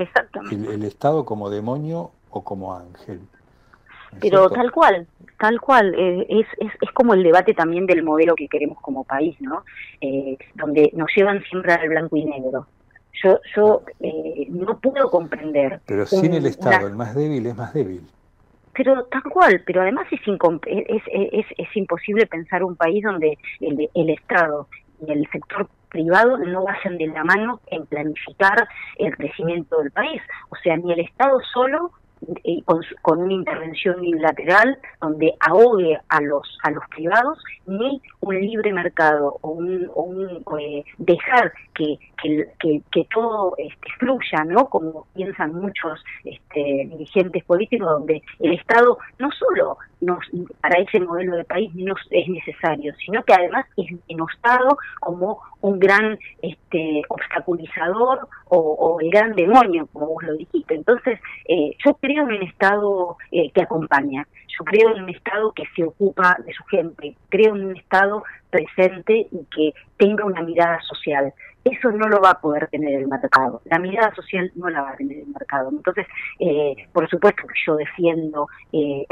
el, 0.52 0.66
el 0.66 0.84
Estado 0.84 1.26
como 1.26 1.50
demonio 1.50 2.12
o 2.38 2.44
como 2.44 2.74
ángel. 2.76 3.22
Pero 4.22 4.50
tal 4.50 4.72
cual, 4.72 5.08
tal 5.40 5.60
cual, 5.60 5.94
eh, 5.96 6.26
es, 6.30 6.48
es, 6.60 6.72
es 6.82 6.92
como 6.92 7.14
el 7.14 7.24
debate 7.24 7.54
también 7.54 7.86
del 7.86 8.04
modelo 8.04 8.36
que 8.36 8.48
queremos 8.48 8.80
como 8.82 9.04
país, 9.04 9.36
¿no? 9.42 9.64
Eh, 10.02 10.38
donde 10.56 10.92
nos 10.94 11.10
llevan 11.16 11.44
siempre 11.44 11.74
al 11.74 11.90
blanco 11.90 12.16
y 12.16 12.26
negro. 12.26 12.68
Yo, 13.24 13.40
yo 13.56 13.84
eh, 14.00 14.48
no 14.50 14.80
puedo 14.80 15.10
comprender. 15.10 15.82
Pero 15.86 16.06
sin 16.06 16.34
el 16.34 16.46
Estado, 16.46 16.88
el 16.88 16.96
más 16.96 17.16
débil 17.16 17.46
es 17.48 17.56
más 17.56 17.74
débil. 17.74 18.02
Pero 18.74 19.06
tal 19.06 19.24
cual, 19.24 19.64
pero 19.66 19.82
además 19.82 20.06
es, 20.12 20.22
es, 20.68 21.04
es, 21.12 21.46
es, 21.58 21.76
imposible 21.76 22.28
pensar 22.28 22.64
un 22.64 22.76
país 22.76 23.04
donde 23.04 23.38
el, 23.60 23.90
el 23.94 24.10
Estado 24.12 24.68
y 25.06 25.12
el 25.12 25.28
sector 25.32 25.68
privado 25.90 26.38
no 26.38 26.64
vayan 26.64 26.98
de 26.98 27.08
la 27.08 27.24
mano 27.24 27.60
en 27.68 27.88
planificar 27.88 28.68
el 28.98 29.16
crecimiento 29.18 29.82
del 29.82 29.92
país. 29.92 30.22
O 30.50 30.56
sea, 30.58 30.78
ni 30.78 30.94
el 30.94 31.00
Estado 31.00 31.40
solo 31.52 31.92
con, 32.66 32.82
con, 33.02 33.22
una 33.22 33.34
intervención 33.34 34.00
unilateral 34.00 34.78
donde 35.02 35.34
ahogue 35.40 35.98
a 36.10 36.22
los 36.22 36.58
a 36.64 36.72
los 36.72 36.84
privados 36.90 37.40
ni 37.66 38.02
un 38.22 38.40
libre 38.40 38.74
mercado 38.74 39.38
o 39.42 39.50
un, 39.52 39.90
o 39.94 40.04
un 40.04 40.44
eh, 40.60 40.84
dejar 40.98 41.54
que, 41.74 41.98
que, 42.22 42.82
que, 42.92 43.08
todo 43.14 43.54
este, 43.58 43.88
fluya 44.00 44.44
no 44.46 44.68
como 44.70 45.08
piensan 45.14 45.54
muchos 45.54 46.04
este, 46.24 46.88
dirigentes 46.90 47.44
políticos 47.46 47.88
donde 47.88 48.22
el 48.40 48.54
Estado 48.54 48.98
no 49.20 49.30
solo 49.32 49.78
nos, 50.02 50.20
para 50.62 50.80
ese 50.80 51.00
modelo 51.00 51.38
de 51.38 51.44
país 51.44 51.74
no 51.76 51.96
es 52.12 52.30
necesario 52.30 52.94
sino 53.04 53.24
que 53.24 53.34
además 53.34 53.66
es 53.78 53.88
denostado 54.08 54.78
como 55.00 55.40
un 55.62 55.80
gran 55.80 56.18
este, 56.42 57.02
obstaculizador 57.10 58.28
o, 58.50 59.00
el 59.02 59.10
gran 59.10 59.36
demonio 59.36 59.88
como 59.92 60.08
vos 60.08 60.24
lo 60.24 60.34
dijiste 60.34 60.76
entonces 60.76 61.20
eh, 61.48 61.76
yo 61.86 61.94
creo 61.96 62.24
en 62.24 62.36
un 62.36 62.44
Estado 62.44 63.18
eh, 63.32 63.52
que 63.52 63.62
acompaña, 63.62 64.28
yo 64.48 64.66
creo 64.66 64.96
en 64.96 65.04
un 65.04 65.10
Estado 65.10 65.52
que 65.54 65.64
se 65.76 65.84
ocupa 65.84 66.38
de 66.46 66.54
su 66.54 66.64
gente, 66.66 67.16
creo 67.30 67.56
en 67.56 67.68
un 67.68 67.78
Estado 67.78 68.24
presente 68.50 69.28
y 69.32 69.46
que 69.54 69.74
tenga 69.98 70.26
una 70.26 70.42
mirada 70.42 70.80
social. 70.82 71.34
Eso 71.72 71.92
no 71.92 72.08
lo 72.08 72.22
va 72.22 72.32
a 72.32 72.40
poder 72.40 72.68
tener 72.68 72.94
el 72.96 73.08
mercado. 73.08 73.62
La 73.66 73.80
mirada 73.80 74.14
social 74.16 74.52
no 74.56 74.70
la 74.70 74.82
va 74.82 74.92
a 74.92 74.96
tener 74.96 75.20
el 75.20 75.28
mercado. 75.28 75.70
Entonces, 75.70 76.06
eh, 76.40 76.76
por 76.94 77.10
supuesto 77.10 77.44
que 77.48 77.60
yo 77.66 77.76
defiendo 77.76 78.48
eh, 78.72 79.06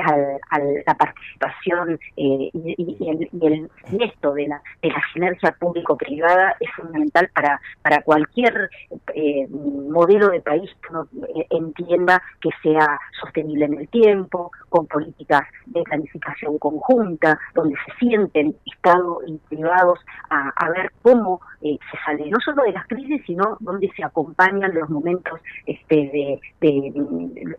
la 0.85 0.95
participación 0.95 1.99
eh, 2.15 2.49
y, 2.53 3.09
el, 3.09 3.69
y, 3.91 4.03
esto 4.03 4.33
de 4.33 4.47
la, 4.47 4.61
de 4.81 4.89
la 4.89 5.01
sinergia 5.13 5.51
público-privada 5.59 6.55
es 6.59 6.69
fundamental 6.75 7.29
para, 7.33 7.59
para 7.81 8.01
cualquier 8.01 8.69
eh, 9.13 9.47
modelo 9.49 10.29
de 10.29 10.41
país 10.41 10.69
que 10.81 10.93
uno 10.93 11.07
entienda 11.49 12.21
que 12.39 12.49
sea 12.63 12.99
sostenible 13.19 13.65
en 13.65 13.79
el 13.79 13.89
tiempo, 13.89 14.51
con 14.69 14.87
políticas 14.87 15.41
de 15.65 15.83
planificación 15.83 16.57
conjunta, 16.57 17.39
donde 17.53 17.75
se 17.85 17.97
sienten 17.99 18.55
Estado 18.65 19.19
y 19.25 19.37
privados 19.49 19.99
a, 20.29 20.69
ver 20.69 20.91
cómo 21.01 21.39
se 21.61 21.97
sale 22.05 22.29
no 22.29 22.39
solo 22.45 22.63
de 22.63 22.71
las 22.71 22.87
crisis, 22.87 23.21
sino 23.25 23.57
donde 23.59 23.91
se 23.95 24.03
acompañan 24.03 24.73
los 24.73 24.89
momentos 24.89 25.39
este, 25.65 26.39
de, 26.61 27.55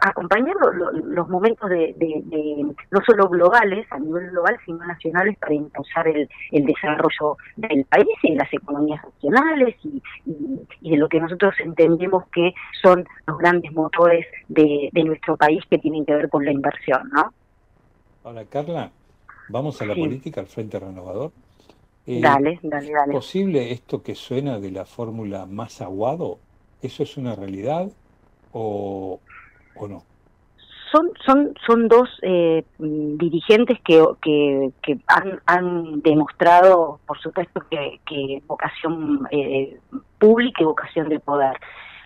acompañar 0.00 0.54
los, 1.04 1.28
momentos 1.28 1.70
de, 1.70 2.74
no 2.90 3.00
solo 3.06 3.28
globales, 3.28 3.86
a 3.90 3.98
nivel 3.98 4.30
global, 4.30 4.56
sino 4.66 4.84
nacionales 4.84 5.36
para 5.38 5.54
impulsar 5.54 6.08
el, 6.08 6.28
el 6.52 6.64
desarrollo 6.64 7.36
del 7.56 7.84
país 7.86 8.08
y 8.22 8.32
de 8.32 8.36
las 8.36 8.52
economías 8.52 9.02
nacionales 9.04 9.76
y, 9.84 10.02
y, 10.80 10.90
de 10.90 10.96
lo 10.96 11.08
que 11.08 11.20
nosotros 11.20 11.54
entendemos 11.60 12.24
que 12.32 12.52
son 12.82 13.06
los 13.26 13.38
grandes 13.38 13.72
motores 13.72 14.26
de, 14.48 14.90
de 14.92 15.04
nuestro 15.04 15.36
país 15.36 15.62
que 15.70 15.78
tienen 15.78 16.04
que 16.04 16.14
ver 16.14 16.28
con 16.28 16.44
la 16.44 16.52
inversión, 16.52 17.08
¿no? 17.12 17.32
Ahora, 18.24 18.44
Carla, 18.46 18.90
vamos 19.48 19.80
a 19.82 19.86
la 19.86 19.94
política, 19.94 20.40
al 20.40 20.46
Frente 20.46 20.78
Renovador. 20.78 21.32
Eh, 22.06 22.20
dale, 22.20 22.58
dale, 22.62 22.90
dale. 22.90 23.12
¿Es 23.12 23.16
posible 23.16 23.72
esto 23.72 24.02
que 24.02 24.14
suena 24.14 24.58
de 24.58 24.70
la 24.70 24.84
fórmula 24.84 25.46
más 25.46 25.80
aguado? 25.80 26.38
¿Eso 26.82 27.02
es 27.02 27.16
una 27.16 27.34
realidad 27.34 27.90
o, 28.52 29.20
o 29.74 29.88
no? 29.88 30.02
Son, 30.92 31.10
son, 31.24 31.54
son 31.66 31.88
dos 31.88 32.08
eh, 32.22 32.62
dirigentes 32.78 33.80
que, 33.80 34.04
que, 34.22 34.70
que 34.80 34.98
han, 35.08 35.40
han, 35.46 36.02
demostrado, 36.02 37.00
por 37.04 37.18
supuesto, 37.18 37.62
que, 37.68 37.98
que 38.06 38.42
vocación 38.46 39.26
eh, 39.32 39.80
pública 40.18 40.62
y 40.62 40.66
vocación 40.66 41.08
de 41.08 41.18
poder. 41.18 41.56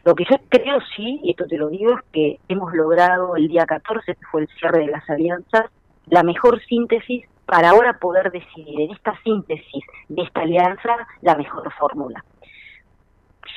Lo 0.04 0.14
que 0.14 0.24
yo 0.24 0.36
creo, 0.48 0.78
sí, 0.96 1.20
y 1.22 1.32
esto 1.32 1.46
te 1.46 1.58
lo 1.58 1.68
digo, 1.68 1.98
es 1.98 2.04
que 2.12 2.40
hemos 2.48 2.72
logrado 2.72 3.36
el 3.36 3.48
día 3.48 3.66
14, 3.66 4.14
que 4.14 4.26
fue 4.30 4.42
el 4.42 4.48
cierre 4.58 4.86
de 4.86 4.92
las 4.92 5.10
alianzas, 5.10 5.66
la 6.06 6.22
mejor 6.22 6.62
síntesis 6.64 7.26
para 7.48 7.70
ahora 7.70 7.98
poder 7.98 8.30
decidir 8.30 8.78
en 8.78 8.90
esta 8.90 9.18
síntesis 9.22 9.82
de 10.10 10.22
esta 10.22 10.42
alianza 10.42 11.08
la 11.22 11.34
mejor 11.34 11.72
fórmula 11.72 12.22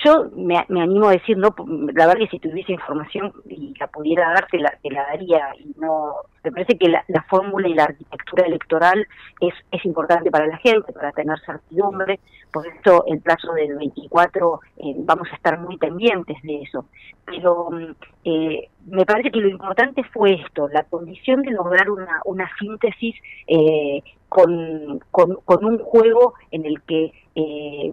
yo 0.03 0.29
me, 0.35 0.63
me, 0.69 0.81
animo 0.81 1.07
a 1.07 1.13
decir, 1.13 1.37
no, 1.37 1.53
la 1.93 2.07
verdad 2.07 2.21
que 2.21 2.27
si 2.27 2.39
tuviese 2.39 2.71
información 2.71 3.33
y 3.47 3.73
la 3.79 3.87
pudiera 3.87 4.29
dar, 4.33 4.47
te 4.47 4.59
la, 4.59 4.73
te 4.81 4.89
la 4.89 5.03
daría. 5.03 5.53
Y 5.59 5.73
no, 5.79 6.13
me 6.43 6.51
parece 6.51 6.77
que 6.77 6.89
la, 6.89 7.03
la 7.07 7.23
fórmula 7.23 7.67
y 7.67 7.73
la 7.73 7.83
arquitectura 7.83 8.45
electoral 8.45 9.07
es, 9.39 9.53
es 9.71 9.85
importante 9.85 10.31
para 10.31 10.47
la 10.47 10.57
gente, 10.57 10.93
para 10.93 11.11
tener 11.11 11.39
certidumbre. 11.45 12.19
Por 12.51 12.67
eso 12.67 13.05
el 13.07 13.21
plazo 13.21 13.53
del 13.53 13.77
24 13.77 14.59
eh, 14.77 14.93
vamos 14.97 15.27
a 15.31 15.35
estar 15.35 15.59
muy 15.59 15.77
pendientes 15.77 16.37
de 16.43 16.61
eso. 16.61 16.85
Pero 17.25 17.69
mm, 17.71 17.95
eh, 18.25 18.69
me 18.87 19.05
parece 19.05 19.31
que 19.31 19.39
lo 19.39 19.49
importante 19.49 20.03
fue 20.05 20.33
esto, 20.33 20.67
la 20.69 20.83
condición 20.83 21.41
de 21.43 21.51
lograr 21.51 21.89
una, 21.89 22.21
una 22.25 22.49
síntesis 22.59 23.15
eh, 23.47 24.01
con, 24.29 24.99
con, 25.11 25.35
con, 25.45 25.65
un 25.65 25.77
juego 25.79 26.33
en 26.51 26.65
el 26.65 26.81
que 26.83 27.11
eh, 27.35 27.91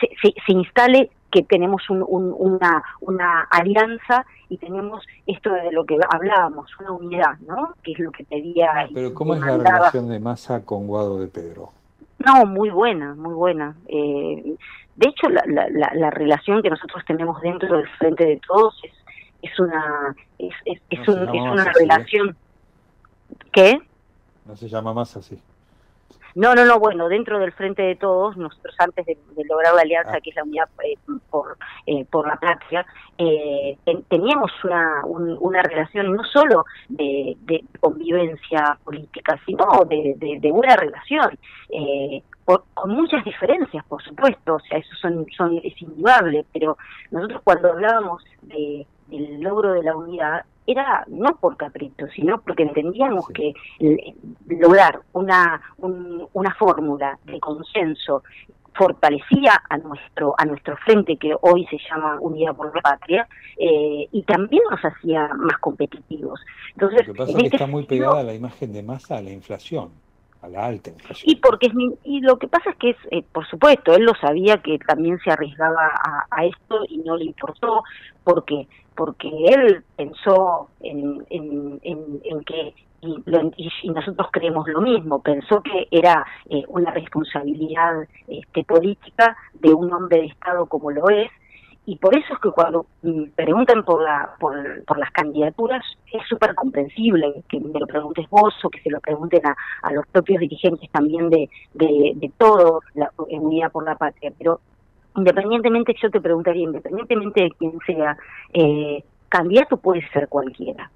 se, 0.00 0.08
se, 0.22 0.34
se 0.44 0.52
instale 0.52 1.10
que 1.30 1.42
tenemos 1.42 1.90
un, 1.90 2.04
un, 2.06 2.32
una, 2.38 2.82
una 3.00 3.42
alianza 3.50 4.24
y 4.48 4.56
tenemos 4.58 5.04
esto 5.26 5.50
de 5.52 5.72
lo 5.72 5.84
que 5.84 5.98
hablábamos, 6.08 6.70
una 6.78 6.92
unidad, 6.92 7.38
¿no? 7.40 7.74
Que 7.82 7.92
es 7.92 7.98
lo 7.98 8.12
que 8.12 8.24
pedía. 8.24 8.70
Ah, 8.72 8.86
pero 8.94 9.12
¿cómo 9.12 9.34
es 9.34 9.40
la 9.40 9.56
relación 9.58 10.08
de 10.08 10.20
Massa 10.20 10.64
con 10.64 10.86
Guado 10.86 11.18
de 11.18 11.26
Pedro? 11.26 11.72
No, 12.24 12.46
muy 12.46 12.70
buena, 12.70 13.14
muy 13.16 13.34
buena. 13.34 13.74
Eh, 13.88 14.56
de 14.94 15.08
hecho, 15.08 15.28
la, 15.28 15.42
la, 15.46 15.68
la, 15.70 15.90
la, 15.94 16.10
relación 16.10 16.62
que 16.62 16.70
nosotros 16.70 17.02
tenemos 17.04 17.40
dentro 17.40 17.76
del 17.76 17.88
Frente 17.98 18.24
de 18.24 18.40
Todos 18.46 18.80
es, 18.84 18.92
es 19.42 19.58
una 19.58 20.14
es, 20.38 20.54
es, 20.64 20.80
es, 20.88 21.08
no 21.08 21.14
un, 21.14 21.34
es 21.34 21.42
una 21.42 21.62
así, 21.62 21.80
relación... 21.80 22.28
¿eh? 22.28 22.34
¿Qué? 23.50 23.78
No 24.46 24.56
se 24.56 24.68
llama 24.68 24.94
más 24.94 25.16
así. 25.16 25.36
No, 26.34 26.54
no, 26.54 26.64
no, 26.64 26.80
bueno, 26.80 27.08
dentro 27.08 27.38
del 27.38 27.52
Frente 27.52 27.82
de 27.82 27.94
Todos, 27.94 28.36
nosotros 28.36 28.74
antes 28.78 29.06
de, 29.06 29.16
de 29.36 29.44
lograr 29.44 29.74
la 29.74 29.82
alianza, 29.82 30.14
ah. 30.16 30.20
que 30.20 30.30
es 30.30 30.36
la 30.36 30.42
unidad 30.42 30.68
eh, 30.84 30.96
por, 31.30 31.56
eh, 31.86 32.04
por 32.06 32.26
la 32.26 32.36
patria, 32.36 32.84
eh, 33.16 33.78
ten, 33.84 34.02
teníamos 34.04 34.50
una, 34.64 35.04
un, 35.04 35.36
una 35.40 35.62
relación 35.62 36.12
no 36.14 36.24
solo 36.24 36.64
de, 36.88 37.36
de, 37.42 37.64
convivencia 37.78 38.76
política, 38.84 39.38
sino 39.46 39.84
de, 39.88 40.14
de, 40.16 40.38
de 40.40 40.50
buena 40.50 40.76
relación. 40.76 41.38
Por, 42.44 42.64
con 42.74 42.90
muchas 42.90 43.24
diferencias, 43.24 43.82
por 43.86 44.02
supuesto, 44.02 44.56
o 44.56 44.60
sea, 44.60 44.76
eso 44.76 44.94
son, 45.00 45.24
son, 45.34 45.58
es 45.64 45.80
indudable, 45.80 46.44
pero 46.52 46.76
nosotros 47.10 47.40
cuando 47.42 47.72
hablábamos 47.72 48.22
de, 48.42 48.86
del 49.08 49.40
logro 49.40 49.72
de 49.72 49.82
la 49.82 49.96
unidad, 49.96 50.44
era 50.66 51.04
no 51.08 51.36
por 51.36 51.56
capricho, 51.56 52.06
sino 52.14 52.40
porque 52.40 52.62
entendíamos 52.62 53.28
que 53.28 53.52
lograr 54.48 55.00
una, 55.12 55.60
un, 55.78 56.26
una 56.32 56.54
fórmula 56.54 57.18
de 57.24 57.38
consenso 57.38 58.22
fortalecía 58.74 59.62
a 59.68 59.78
nuestro 59.78 60.34
a 60.36 60.44
nuestro 60.44 60.76
frente 60.78 61.16
que 61.16 61.32
hoy 61.42 61.64
se 61.66 61.78
llama 61.88 62.18
Unidad 62.20 62.56
por 62.56 62.74
la 62.74 62.82
Patria 62.82 63.28
eh, 63.56 64.08
y 64.10 64.22
también 64.22 64.62
nos 64.68 64.80
hacía 64.80 65.28
más 65.34 65.58
competitivos. 65.58 66.40
Entonces, 66.72 67.06
lo 67.06 67.14
que 67.14 67.18
pasa 67.18 67.30
es 67.30 67.36
que 67.36 67.44
este 67.44 67.56
está 67.56 67.66
muy 67.68 67.84
pegada 67.84 68.22
la 68.24 68.34
imagen 68.34 68.72
de 68.72 68.82
masa 68.82 69.18
a 69.18 69.22
la 69.22 69.30
inflación 69.30 69.90
a 70.44 70.48
la 70.48 70.66
alta 70.66 70.90
inflación. 70.90 71.30
Y 71.30 71.36
porque 71.36 71.70
y 72.04 72.20
lo 72.20 72.38
que 72.38 72.48
pasa 72.48 72.70
es 72.70 72.76
que 72.76 72.90
es, 72.90 72.96
eh, 73.10 73.24
por 73.32 73.46
supuesto, 73.46 73.94
él 73.94 74.04
lo 74.04 74.14
sabía 74.20 74.58
que 74.58 74.78
también 74.78 75.18
se 75.20 75.30
arriesgaba 75.30 75.90
a, 76.30 76.44
esto 76.44 76.84
y 76.88 76.98
no 76.98 77.16
le 77.16 77.24
importó 77.24 77.82
porque 78.22 78.66
porque 78.94 79.28
él 79.28 79.82
pensó 79.96 80.68
en, 80.80 81.24
en, 81.30 81.80
en, 81.82 82.44
que 82.44 82.74
y, 83.00 83.22
lo, 83.26 83.50
y, 83.56 83.90
nosotros 83.90 84.28
creemos 84.30 84.68
lo 84.68 84.80
mismo, 84.80 85.20
pensó 85.20 85.60
que 85.62 85.88
era 85.90 86.24
eh, 86.48 86.62
una 86.68 86.92
responsabilidad 86.92 88.06
este, 88.28 88.62
política 88.62 89.36
de 89.54 89.74
un 89.74 89.92
hombre 89.92 90.18
de 90.20 90.26
Estado 90.26 90.66
como 90.66 90.92
lo 90.92 91.08
es, 91.10 91.28
y 91.86 91.96
por 91.96 92.16
eso 92.16 92.32
es 92.32 92.40
que 92.40 92.50
cuando 92.50 92.86
mm, 93.02 93.24
preguntan 93.34 93.84
por, 93.84 94.02
la, 94.02 94.34
por, 94.38 94.84
por 94.84 94.98
las 94.98 95.10
candidaturas 95.10 95.84
es 96.12 96.26
súper 96.26 96.54
comprensible 96.54 97.42
que 97.48 97.60
me 97.60 97.78
lo 97.78 97.86
preguntes 97.86 98.28
vos 98.30 98.54
o 98.64 98.70
que 98.70 98.80
se 98.80 98.90
lo 98.90 99.00
pregunten 99.00 99.46
a, 99.46 99.54
a 99.82 99.92
los 99.92 100.06
propios 100.06 100.40
dirigentes 100.40 100.90
también 100.90 101.28
de, 101.28 101.48
de, 101.74 102.32
todo 102.38 102.80
la 102.94 103.10
Unidad 103.16 103.70
por 103.70 103.84
la 103.84 103.96
Patria, 103.96 104.32
pero 104.38 104.60
independientemente, 105.16 105.94
yo 106.00 106.10
te 106.10 106.20
preguntaría, 106.20 106.64
independientemente 106.64 107.42
de 107.42 107.50
quién 107.50 107.78
sea, 107.86 108.16
eh, 108.52 109.04
candidato 109.28 109.76
puede 109.76 110.08
ser 110.10 110.28
cualquiera, 110.28 110.90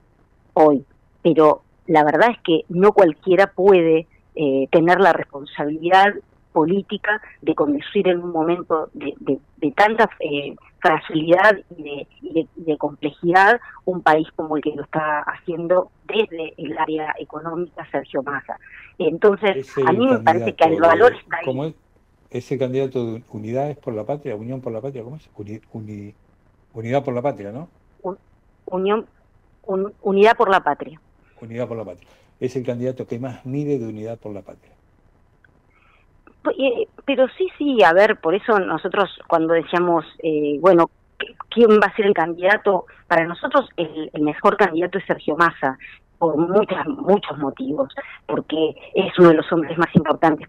hoy, 0.55 0.85
pero 1.23 1.63
la 1.87 2.03
verdad 2.05 2.31
es 2.31 2.39
que 2.43 2.63
no 2.69 2.93
cualquiera 2.93 3.49
puede 3.49 4.07
eh, 4.35 4.69
tener 4.71 5.01
la 5.01 5.13
responsabilidad 5.13 6.15
política 6.53 7.21
de 7.43 7.55
conducir 7.55 8.09
en 8.09 8.23
un 8.23 8.33
momento 8.33 8.89
de, 8.95 9.15
de, 9.21 9.39
de 9.59 9.71
tanta 9.73 10.09
eh, 10.21 10.57
fragilidad 10.81 11.59
y 11.77 11.83
de, 11.83 12.07
y 12.23 12.33
de, 12.35 12.49
de, 12.57 12.79
complejidad 12.79 13.61
un 13.85 14.03
país 14.03 14.29
como 14.37 14.57
el 14.57 14.63
que 14.63 14.75
lo 14.75 14.85
está 14.85 15.21
haciendo 15.21 15.91
desde 16.07 16.55
el 16.57 16.79
área 16.79 17.15
económica 17.19 17.87
Sergio 17.91 18.23
Massa. 18.23 18.59
Entonces, 18.99 19.77
a 19.85 19.93
mí 19.93 20.07
me 20.07 20.19
parece 20.19 20.55
que 20.55 20.65
el 20.65 20.81
valor 20.81 21.15
está 21.15 21.39
ahí 21.39 21.75
ese 22.31 22.59
candidato 22.59 23.13
de 23.13 23.23
Unidades 23.31 23.77
por 23.79 23.95
la 23.95 24.05
Patria, 24.05 24.37
Unión 24.37 24.61
por 24.61 24.73
la 24.73 24.81
Patria, 24.81 25.03
¿cómo 25.03 25.17
es? 25.17 25.29
Uni, 25.37 25.61
uni, 25.73 26.15
unidad 26.75 27.05
por 27.05 27.15
la 27.15 27.23
Patria, 27.23 27.53
¿no? 27.53 27.69
Un, 28.03 28.19
unión, 28.67 29.07
un, 29.65 29.93
Unidad 30.03 30.37
por 30.37 30.51
la 30.51 30.63
Patria. 30.63 31.01
Unidad 31.41 31.67
por 31.67 31.77
la 31.77 31.85
Patria. 31.85 32.09
Es 32.41 32.55
el 32.57 32.65
candidato 32.65 33.07
que 33.07 33.19
más 33.19 33.45
mide 33.47 33.79
de 33.79 33.87
Unidad 33.87 34.19
por 34.19 34.33
la 34.33 34.43
Patria. 34.43 34.73
Eh, 36.59 36.87
pero 37.05 37.27
sí, 37.37 37.49
sí, 37.59 37.83
a 37.83 37.93
ver, 37.93 38.19
por 38.21 38.35
eso 38.35 38.59
nosotros 38.59 39.19
cuando 39.27 39.55
decíamos, 39.55 40.05
eh, 40.23 40.57
bueno, 40.61 40.91
¿quién 41.51 41.71
va 41.81 41.87
a 41.87 41.97
ser 41.97 42.07
el 42.07 42.15
candidato? 42.15 42.87
Para 43.07 43.27
nosotros 43.27 43.69
el, 43.77 44.11
el 44.13 44.23
mejor 44.23 44.57
candidato 44.57 44.99
es 44.99 45.05
Sergio 45.07 45.37
Massa, 45.37 45.79
por 46.19 46.37
muchas, 46.37 46.87
muchos 46.87 47.39
motivos, 47.39 47.89
porque 48.27 48.75
es 48.95 49.19
uno 49.19 49.31
de 49.31 49.37
los 49.37 49.53
hombres 49.53 49.77
más 49.79 49.95
importantes 49.95 50.49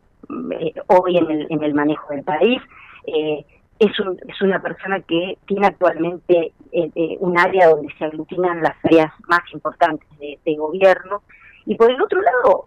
eh, 0.52 0.74
hoy 0.88 1.18
en 1.18 1.30
el, 1.30 1.48
en 1.49 1.64
el 1.64 1.74
manejo 1.74 2.14
del 2.14 2.24
país. 2.24 2.61
Eh, 3.06 3.45
es, 3.80 3.99
un, 3.99 4.20
es 4.28 4.41
una 4.41 4.61
persona 4.61 4.99
que 5.02 5.38
tiene 5.45 5.68
actualmente 5.68 6.53
eh, 6.72 6.91
eh, 6.95 7.18
un 7.20 7.38
área 7.38 7.70
donde 7.70 7.94
se 7.98 8.06
aglutinan 8.06 8.61
las 8.61 8.76
áreas 8.84 9.11
más 9.28 9.41
importantes 9.53 10.07
de 10.20 10.56
gobierno. 10.56 11.22
Y 11.70 11.76
por 11.76 11.91
el 11.91 12.02
otro 12.02 12.20
lado, 12.20 12.66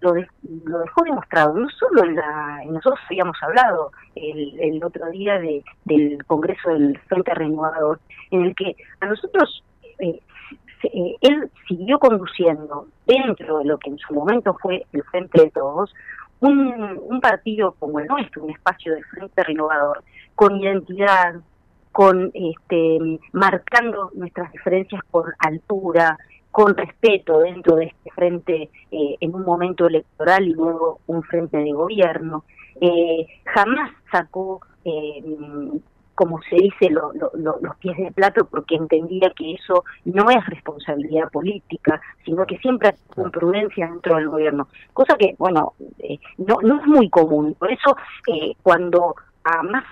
lo, 0.00 0.12
de, 0.12 0.24
dejó 0.42 1.02
demostrado, 1.02 1.54
no 1.54 1.68
solo 1.68 2.04
en 2.04 2.14
la. 2.14 2.62
Nosotros 2.66 3.00
habíamos 3.10 3.36
hablado 3.42 3.90
el, 4.14 4.60
el 4.60 4.84
otro 4.84 5.10
día 5.10 5.36
de, 5.40 5.64
del 5.84 6.24
Congreso 6.26 6.70
del 6.70 6.96
Frente 7.08 7.34
Renovador, 7.34 7.98
en 8.30 8.44
el 8.44 8.54
que 8.54 8.76
a 9.00 9.06
nosotros 9.06 9.64
eh, 9.98 10.20
eh, 10.84 11.16
él 11.22 11.50
siguió 11.66 11.98
conduciendo 11.98 12.86
dentro 13.04 13.58
de 13.58 13.64
lo 13.64 13.78
que 13.78 13.90
en 13.90 13.98
su 13.98 14.14
momento 14.14 14.56
fue 14.62 14.86
el 14.92 15.02
Frente 15.02 15.40
de 15.42 15.50
Todos, 15.50 15.92
un, 16.38 17.00
un 17.02 17.20
partido 17.20 17.74
como 17.80 17.98
el 17.98 18.06
nuestro, 18.06 18.44
un 18.44 18.50
espacio 18.52 18.94
del 18.94 19.04
Frente 19.06 19.42
Renovador, 19.42 20.04
con 20.36 20.54
identidad, 20.54 21.34
con 21.90 22.30
este, 22.32 23.18
marcando 23.32 24.12
nuestras 24.14 24.52
diferencias 24.52 25.02
por 25.10 25.34
altura, 25.40 26.16
con 26.56 26.74
respeto 26.74 27.40
dentro 27.40 27.76
de 27.76 27.84
este 27.84 28.10
frente 28.12 28.70
eh, 28.90 29.16
en 29.20 29.34
un 29.34 29.44
momento 29.44 29.88
electoral 29.88 30.48
y 30.48 30.54
luego 30.54 31.00
un 31.06 31.22
frente 31.22 31.58
de 31.58 31.70
gobierno. 31.70 32.44
Eh, 32.80 33.26
jamás 33.44 33.90
sacó 34.10 34.62
eh, 34.82 35.22
como 36.14 36.40
se 36.48 36.56
dice, 36.56 36.88
lo, 36.88 37.12
lo, 37.12 37.30
lo, 37.34 37.58
los 37.60 37.76
pies 37.76 37.98
de 37.98 38.10
plato 38.10 38.46
porque 38.46 38.74
entendía 38.74 39.30
que 39.36 39.52
eso 39.52 39.84
no 40.06 40.30
es 40.30 40.46
responsabilidad 40.46 41.30
política, 41.30 42.00
sino 42.24 42.46
que 42.46 42.56
siempre 42.56 42.94
con 43.14 43.30
prudencia 43.30 43.86
dentro 43.86 44.16
del 44.16 44.30
gobierno, 44.30 44.66
cosa 44.94 45.14
que, 45.18 45.34
bueno, 45.38 45.74
eh, 45.98 46.18
no, 46.38 46.56
no 46.62 46.80
es 46.80 46.86
muy 46.86 47.10
común. 47.10 47.54
Por 47.58 47.70
eso, 47.70 47.94
eh, 48.32 48.54
cuando 48.62 49.14
a 49.46 49.62
más 49.62 49.84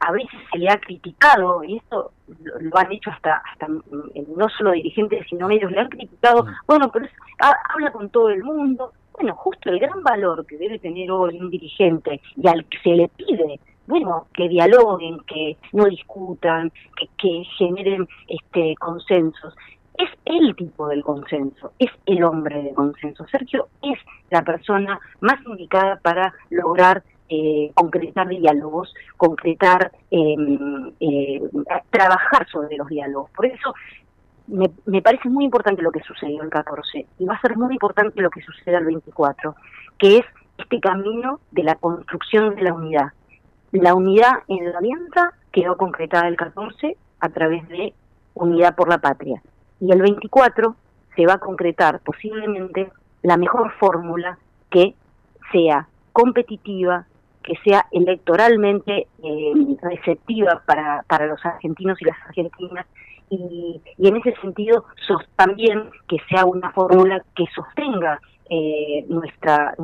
a 0.00 0.12
veces 0.12 0.40
se 0.50 0.58
le 0.58 0.70
ha 0.70 0.78
criticado, 0.78 1.62
y 1.64 1.76
esto 1.76 2.12
lo, 2.42 2.58
lo 2.60 2.78
han 2.78 2.90
hecho 2.92 3.10
hasta, 3.10 3.42
hasta 3.52 3.66
no 3.68 4.48
solo 4.56 4.72
dirigentes, 4.72 5.26
sino 5.28 5.48
medios, 5.48 5.70
le 5.70 5.80
han 5.80 5.88
criticado, 5.88 6.46
bueno, 6.66 6.90
pero 6.90 7.04
es, 7.04 7.12
ha, 7.40 7.54
habla 7.74 7.92
con 7.92 8.08
todo 8.08 8.30
el 8.30 8.42
mundo. 8.42 8.92
Bueno, 9.12 9.34
justo 9.36 9.68
el 9.68 9.78
gran 9.78 10.02
valor 10.02 10.46
que 10.46 10.56
debe 10.56 10.78
tener 10.78 11.10
hoy 11.10 11.38
un 11.38 11.50
dirigente 11.50 12.22
y 12.36 12.48
al 12.48 12.64
que 12.64 12.78
se 12.78 12.90
le 12.90 13.08
pide 13.08 13.60
bueno, 13.86 14.26
que 14.32 14.48
dialoguen, 14.48 15.20
que 15.26 15.58
no 15.72 15.84
discutan, 15.86 16.70
que, 16.96 17.08
que 17.18 17.44
generen 17.58 18.08
este 18.28 18.74
consensos. 18.76 19.54
Es 19.98 20.08
el 20.24 20.56
tipo 20.56 20.88
del 20.88 21.02
consenso, 21.02 21.72
es 21.78 21.90
el 22.06 22.24
hombre 22.24 22.62
de 22.62 22.72
consenso. 22.72 23.26
Sergio 23.26 23.68
es 23.82 23.98
la 24.30 24.42
persona 24.42 24.98
más 25.20 25.44
indicada 25.44 25.96
para 25.96 26.32
lograr 26.48 27.02
eh, 27.34 27.70
concretar 27.74 28.28
diálogos, 28.28 28.92
concretar, 29.16 29.90
eh, 30.10 30.36
eh, 31.00 31.40
trabajar 31.88 32.46
sobre 32.50 32.76
los 32.76 32.88
diálogos. 32.88 33.30
Por 33.30 33.46
eso 33.46 33.72
me, 34.48 34.70
me 34.84 35.00
parece 35.00 35.30
muy 35.30 35.46
importante 35.46 35.80
lo 35.80 35.92
que 35.92 36.02
sucedió 36.02 36.42
el 36.42 36.50
14 36.50 37.06
y 37.18 37.24
va 37.24 37.36
a 37.36 37.40
ser 37.40 37.56
muy 37.56 37.72
importante 37.72 38.20
lo 38.20 38.28
que 38.28 38.42
suceda 38.42 38.76
el 38.76 38.84
24, 38.84 39.56
que 39.98 40.18
es 40.18 40.24
este 40.58 40.78
camino 40.78 41.40
de 41.52 41.62
la 41.62 41.76
construcción 41.76 42.54
de 42.54 42.62
la 42.64 42.74
unidad. 42.74 43.12
La 43.70 43.94
unidad 43.94 44.40
en 44.48 44.70
la 44.70 44.76
alianza 44.76 45.32
quedó 45.52 45.78
concretada 45.78 46.28
el 46.28 46.36
14 46.36 46.98
a 47.20 47.28
través 47.30 47.66
de 47.68 47.94
Unidad 48.34 48.74
por 48.74 48.90
la 48.90 48.98
Patria. 48.98 49.42
Y 49.80 49.90
el 49.90 50.02
24 50.02 50.76
se 51.16 51.26
va 51.26 51.34
a 51.34 51.38
concretar 51.38 52.00
posiblemente 52.00 52.90
la 53.22 53.38
mejor 53.38 53.72
fórmula 53.78 54.38
que 54.70 54.94
sea 55.50 55.88
competitiva, 56.12 57.06
que 57.42 57.54
sea 57.64 57.86
electoralmente 57.90 59.06
eh, 59.22 59.52
receptiva 59.82 60.62
para, 60.66 61.04
para 61.08 61.26
los 61.26 61.44
argentinos 61.44 62.00
y 62.00 62.04
las 62.06 62.16
argentinas 62.26 62.86
y, 63.30 63.80
y 63.98 64.08
en 64.08 64.16
ese 64.16 64.34
sentido 64.40 64.84
sos, 65.06 65.22
también 65.36 65.90
que 66.08 66.18
sea 66.28 66.44
una 66.44 66.70
fórmula 66.72 67.24
que 67.34 67.44
sostenga 67.54 68.20
eh, 68.50 69.06
nuestra 69.08 69.74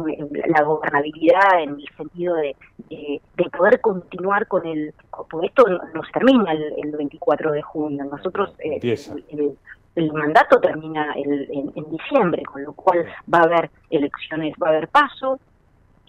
la 0.49 0.63
gobernabilidad 0.63 1.63
en 1.63 1.71
el 1.71 1.89
sentido 1.97 2.35
de, 2.35 2.55
de, 2.91 3.21
de 3.37 3.51
poder 3.51 3.81
continuar 3.81 4.47
con 4.47 4.67
el 4.67 4.93
porque 5.31 5.47
esto 5.47 5.65
no 5.95 6.05
se 6.05 6.13
termina 6.13 6.53
el, 6.53 6.75
el 6.85 6.97
24 6.97 7.53
de 7.53 7.63
junio 7.63 8.05
nosotros 8.05 8.53
eh, 8.59 8.79
el, 9.31 9.57
el 9.95 10.13
mandato 10.13 10.61
termina 10.61 11.15
el, 11.15 11.49
en, 11.51 11.73
en 11.77 11.91
diciembre 11.91 12.43
con 12.43 12.63
lo 12.63 12.75
cual 12.75 13.07
va 13.33 13.39
a 13.39 13.45
haber 13.45 13.71
elecciones 13.89 14.53
va 14.63 14.67
a 14.67 14.71
haber 14.71 14.89
paso 14.89 15.41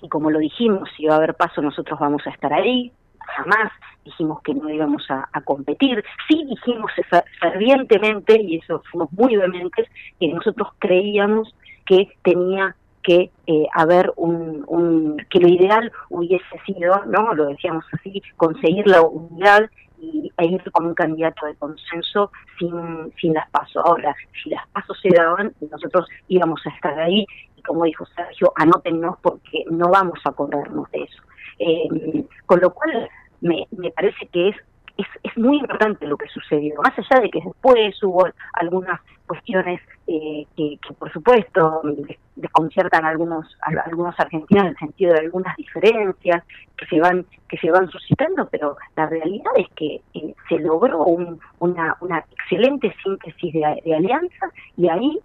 y 0.02 0.10
como 0.10 0.32
lo 0.32 0.40
dijimos 0.40 0.90
si 0.96 1.06
va 1.06 1.14
a 1.14 1.18
haber 1.18 1.36
paso 1.36 1.62
nosotros 1.62 2.00
vamos 2.00 2.26
a 2.26 2.30
estar 2.32 2.54
ahí 2.54 2.92
jamás 3.36 3.72
dijimos 4.10 4.42
que 4.42 4.54
no 4.54 4.70
íbamos 4.70 5.06
a, 5.10 5.28
competir, 5.42 6.04
sí 6.28 6.44
dijimos 6.46 6.92
fer- 7.10 7.24
fervientemente, 7.40 8.40
y 8.42 8.58
eso 8.58 8.82
fuimos 8.92 9.12
muy 9.14 9.36
vehementes, 9.36 9.88
que 10.20 10.28
nosotros 10.30 10.70
creíamos 10.80 11.54
que 11.86 12.08
tenía 12.24 12.76
que 13.04 13.32
eh, 13.48 13.66
haber 13.74 14.12
un, 14.18 14.64
un, 14.68 15.18
que 15.30 15.40
lo 15.40 15.48
ideal 15.48 15.92
hubiese 16.10 16.60
sido, 16.66 17.06
¿no? 17.06 17.34
Lo 17.34 17.46
decíamos 17.46 17.86
así, 17.94 18.22
conseguir 18.36 18.88
la 18.88 19.02
unidad 19.02 19.70
y, 20.02 20.32
e 20.38 20.46
ir 20.46 20.72
con 20.72 20.88
un 20.88 20.94
candidato 20.94 21.46
de 21.46 21.56
consenso 21.56 22.32
sin, 22.58 23.14
sin 23.20 23.34
las 23.34 23.50
pasos. 23.50 23.84
Ahora, 23.86 24.16
si 24.44 24.50
las 24.50 24.68
pasos 24.70 25.00
se 25.02 25.10
daban, 25.10 25.54
nosotros 25.72 26.08
íbamos 26.28 26.62
a 26.66 26.70
estar 26.70 27.00
ahí 27.00 27.26
y 27.60 27.62
como 27.64 27.84
dijo 27.86 28.06
Sergio, 28.16 28.52
anótennos 28.56 29.18
porque 29.22 29.64
no 29.70 29.90
vamos 29.90 30.20
a 30.26 30.32
corrernos 30.32 30.90
de 30.92 31.04
eso. 31.04 31.22
Eh, 31.60 32.26
con 32.46 32.60
lo 32.62 32.74
cual, 32.74 33.10
me, 33.42 33.68
me 33.72 33.92
parece 33.92 34.26
que 34.28 34.50
es, 34.50 34.56
es, 34.98 35.08
es 35.24 35.38
muy 35.38 35.58
importante 35.60 36.08
lo 36.08 36.18
que 36.18 36.28
sucedió, 36.30 36.76
más 36.82 36.98
allá 36.98 37.22
de 37.22 37.30
que 37.30 37.42
después 37.44 38.02
hubo 38.04 38.28
algunas 38.54 39.00
cuestiones 39.28 39.80
eh, 40.08 40.46
que, 40.58 40.78
por 40.98 41.12
supuesto, 41.14 41.82
des- 41.84 42.18
desconciertan 42.36 43.06
a 43.06 43.10
algunos, 43.10 43.46
algunos 43.86 44.18
argentinos 44.20 44.64
en 44.64 44.70
el 44.72 44.78
sentido 44.78 45.14
de 45.14 45.20
algunas 45.20 45.56
diferencias 45.58 46.44
que 46.78 46.86
se 46.88 47.00
van 47.00 47.26
que 47.50 47.58
se 47.58 47.72
van 47.72 47.90
suscitando, 47.90 48.48
pero 48.50 48.78
la 48.96 49.08
realidad 49.08 49.52
es 49.58 49.68
que 49.76 50.02
eh, 50.14 50.34
se 50.48 50.60
logró 50.60 51.04
un- 51.04 51.40
una, 51.60 51.98
una 52.02 52.20
excelente 52.32 52.94
síntesis 53.04 53.54
de 53.54 53.96
alianza 53.96 54.50
y 54.78 54.88
ahí 54.90 55.20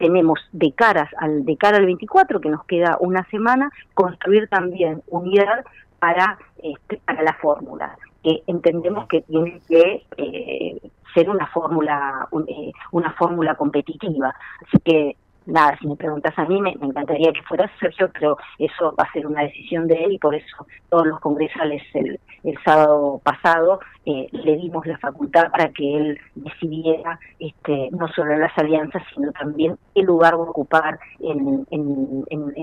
tenemos 0.00 0.40
de 0.52 0.72
caras 0.72 1.08
al 1.18 1.44
de 1.44 1.56
cara 1.56 1.76
al 1.76 1.86
24 1.86 2.40
que 2.40 2.48
nos 2.48 2.64
queda 2.64 2.96
una 3.00 3.22
semana 3.30 3.70
construir 3.94 4.48
también 4.48 5.02
unidad 5.08 5.64
para 6.00 6.38
este, 6.62 6.96
para 7.04 7.22
la 7.22 7.34
fórmula 7.34 7.96
que 8.24 8.42
entendemos 8.48 9.06
que 9.06 9.20
tiene 9.22 9.60
que 9.68 10.02
eh, 10.16 10.80
ser 11.14 11.30
una 11.30 11.46
fórmula 11.48 12.26
un- 12.32 12.48
eh, 12.48 12.72
una 12.92 13.12
fórmula 13.12 13.54
competitiva. 13.54 14.34
Así 14.66 14.78
que 14.84 15.16
nada 15.50 15.76
si 15.78 15.86
me 15.86 15.96
preguntas 15.96 16.32
a 16.36 16.44
mí 16.44 16.60
me, 16.60 16.70
encantaría 16.70 17.32
que 17.32 17.42
fuera 17.42 17.70
Sergio 17.78 18.10
pero 18.12 18.36
eso 18.58 18.94
va 18.98 19.04
a 19.04 19.12
ser 19.12 19.26
una 19.26 19.42
decisión 19.42 19.86
de 19.86 19.94
él 20.04 20.12
y 20.12 20.18
por 20.18 20.34
eso 20.34 20.66
todos 20.88 21.06
los 21.06 21.20
congresales 21.20 21.82
el, 21.94 22.18
sábado 22.64 23.20
pasado 23.22 23.80
eh, 24.06 24.28
le 24.32 24.56
dimos 24.56 24.86
la 24.86 24.98
facultad 24.98 25.50
para 25.50 25.68
que 25.70 25.96
él 25.96 26.18
decidiera 26.34 27.18
este, 27.38 27.90
no 27.92 28.08
solo 28.08 28.36
las 28.38 28.56
alianzas, 28.56 29.02
sino 29.14 29.30
también 29.32 29.76
qué 29.94 30.02
lugar 30.02 30.34
va 30.34 30.44
a 30.44 30.50
ocupar 30.50 30.98
en, 31.20 31.66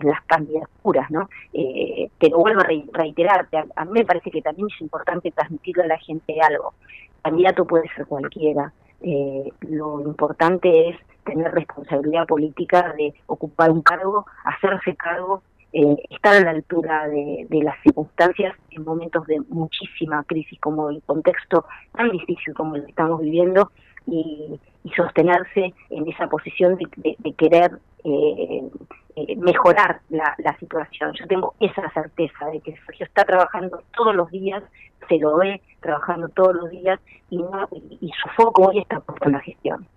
las 0.04 0.22
candidaturas, 0.26 1.10
¿no? 1.12 1.30
Eh, 1.54 2.10
pero 2.20 2.38
vuelvo 2.40 2.62
a 2.62 2.64
re- 2.64 2.86
reiterarte, 2.92 3.58
a, 3.58 3.66
a 3.76 3.86
mí 3.86 3.92
me 3.92 4.06
parece 4.06 4.32
que 4.32 4.42
también 4.42 4.68
es 4.74 4.82
importante 4.82 5.32
transmitirle 5.32 5.84
a 5.84 5.88
la 5.88 5.98
gente 6.00 6.40
algo. 6.42 6.74
Candidato 7.22 7.66
puede 7.66 7.88
ser 7.96 8.06
cualquiera. 8.06 8.72
Eh, 9.02 9.52
lo 9.62 10.02
importante 10.02 10.90
es 10.90 10.98
tener 11.24 11.52
responsabilidad 11.52 12.26
política 12.26 12.94
de 12.98 13.14
ocupar 13.28 13.72
un 13.72 13.82
cargo, 13.82 14.26
hacerse 14.44 14.96
cargo 14.96 15.44
eh, 15.74 15.98
estar 16.10 16.34
a 16.34 16.40
la 16.40 16.52
altura 16.52 17.08
de, 17.10 17.46
de 17.50 17.62
las 17.62 17.76
circunstancias 17.84 18.56
en 18.72 18.86
momentos 18.86 19.28
de 19.28 19.42
muchísima 19.50 20.24
crisis 20.24 20.58
como 20.62 20.90
el 20.90 21.02
contexto 21.04 21.66
tan 21.94 22.10
difícil 22.10 22.54
como 22.54 22.78
el 22.78 22.86
que 22.86 22.92
estamos 22.92 23.20
viviendo 23.22 23.72
y, 24.08 24.60
y 24.84 24.90
sostenerse 24.92 25.74
en 25.90 26.08
esa 26.10 26.28
posición 26.28 26.76
de, 26.78 26.88
de- 26.98 27.16
de 27.20 27.34
querer 27.34 27.78
eh, 28.04 28.70
eh, 29.16 29.36
mejorar 29.36 30.00
la, 30.10 30.34
la 30.38 30.58
situación. 30.60 31.14
Yo 31.20 31.28
tengo 31.28 31.54
esa 31.60 31.90
certeza 31.92 32.46
de 32.48 32.60
que 32.62 32.76
Sergio 32.86 33.06
está 33.06 33.24
trabajando 33.26 33.82
todos 33.96 34.16
los 34.16 34.30
días, 34.32 34.64
se 35.10 35.18
lo 35.20 35.36
ve 35.38 35.62
trabajando 35.82 36.30
todos 36.30 36.56
los 36.56 36.70
días 36.70 37.00
y, 37.30 37.38
no- 37.38 37.68
y, 37.72 37.98
y 38.02 38.12
su 38.22 38.30
foco 38.36 38.68
hoy 38.70 38.80
está 38.80 39.00
puesto 39.00 39.26
en 39.26 39.34
la 39.34 39.40
gestión. 39.42 39.88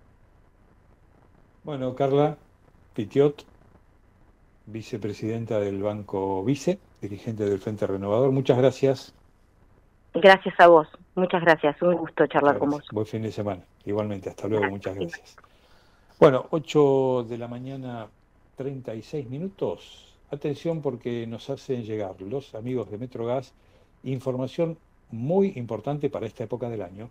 Bueno, 1.63 1.95
Carla 1.95 2.37
Pitiot, 2.95 3.45
vicepresidenta 4.67 5.61
del 5.61 5.83
Banco 5.83 6.43
Vice, 6.45 6.79
dirigente 7.01 7.45
del 7.45 7.59
Frente 7.59 7.87
Renovador, 7.87 8.33
muchas 8.33 8.59
gracias. 8.59 9.15
Gracias 10.15 10.59
a 10.59 10.67
vos, 10.67 10.89
muchas 11.15 11.43
gracias, 11.43 11.81
un 11.83 11.95
gusto 11.95 12.27
charlar 12.27 12.59
con 12.59 12.71
vos. 12.71 12.85
Buen 12.91 13.07
fin 13.07 13.23
de 13.23 13.31
semana. 13.31 13.63
Igualmente, 13.85 14.31
hasta 14.31 14.49
luego, 14.49 14.71
muchas 14.71 14.95
gracias. 14.95 15.37
Bueno, 16.19 16.47
8 16.51 17.27
de 17.29 17.39
la 17.39 17.49
mañana, 17.49 18.09
36 18.57 19.29
minutos. 19.29 20.15
Atención 20.31 20.81
porque 20.83 21.27
nos 21.27 21.51
hacen 21.51 21.83
llegar 21.85 22.21
los 22.21 22.55
amigos 22.55 22.91
de 22.91 22.99
Metrogas 22.99 23.55
información 24.03 24.79
muy 25.11 25.53
importante 25.57 26.09
para 26.09 26.27
esta 26.27 26.45
época 26.45 26.69
del 26.69 26.83
año. 26.83 27.11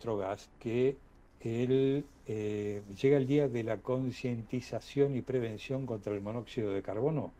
Metrogas 0.00 0.48
que 0.58 0.96
el, 1.42 2.06
eh, 2.26 2.80
llega 2.98 3.18
el 3.18 3.26
día 3.26 3.48
de 3.48 3.62
la 3.62 3.76
concientización 3.76 5.14
y 5.14 5.20
prevención 5.20 5.84
contra 5.84 6.14
el 6.14 6.22
monóxido 6.22 6.72
de 6.72 6.80
carbono. 6.80 7.32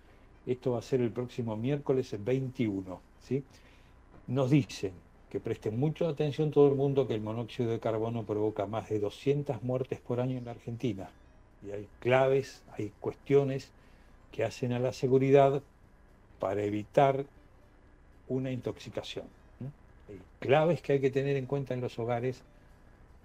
Esto 0.45 0.73
va 0.73 0.81
a 0.81 0.83
ser 0.83 1.01
el 1.01 1.11
próximo 1.11 1.57
miércoles 1.57 2.15
21. 2.23 3.01
¿sí? 3.23 3.43
Nos 4.27 4.51
dicen 4.51 4.93
que 5.31 5.41
presten 5.41 5.81
mucha 5.81 6.07
atención 6.07 6.51
todo 6.51 6.69
el 6.69 6.75
mundo 6.75 7.09
que 7.09 7.15
el 7.15 7.23
monóxido 7.23 7.71
de 7.71 7.81
carbono 7.81 8.25
provoca 8.25 8.67
más 8.67 8.91
de 8.91 9.01
200 9.01 9.63
muertes 9.63 9.99
por 10.01 10.21
año 10.21 10.37
en 10.37 10.45
la 10.45 10.51
Argentina. 10.51 11.09
Y 11.67 11.71
hay 11.71 11.89
claves, 12.01 12.63
hay 12.77 12.93
cuestiones 13.01 13.71
que 14.33 14.45
hacen 14.45 14.75
a 14.75 14.79
la 14.79 14.93
seguridad 14.93 15.63
para 16.39 16.63
evitar 16.63 17.25
una 18.29 18.51
intoxicación. 18.51 19.40
Claves 20.39 20.83
que 20.83 20.95
hay 20.95 21.01
que 21.01 21.11
tener 21.11 21.37
en 21.37 21.47
cuenta 21.47 21.75
en 21.75 21.81
los 21.81 21.99
hogares 21.99 22.43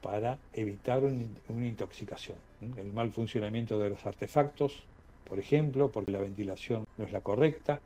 para 0.02 0.38
evitar 0.53 1.03
un- 1.03 1.36
una 1.49 1.68
intoxicación. 1.68 2.38
El 2.78 2.94
mal 2.94 3.12
funcionamiento 3.12 3.80
de 3.80 3.90
los 3.90 4.06
artefactos, 4.06 4.84
por 5.28 5.40
ejemplo, 5.40 5.90
porque 5.91 6.12
la 6.12 6.20
ventilación 6.20 6.86
no 6.98 7.06
es 7.06 7.12
la 7.12 7.22
correcta. 7.22 7.80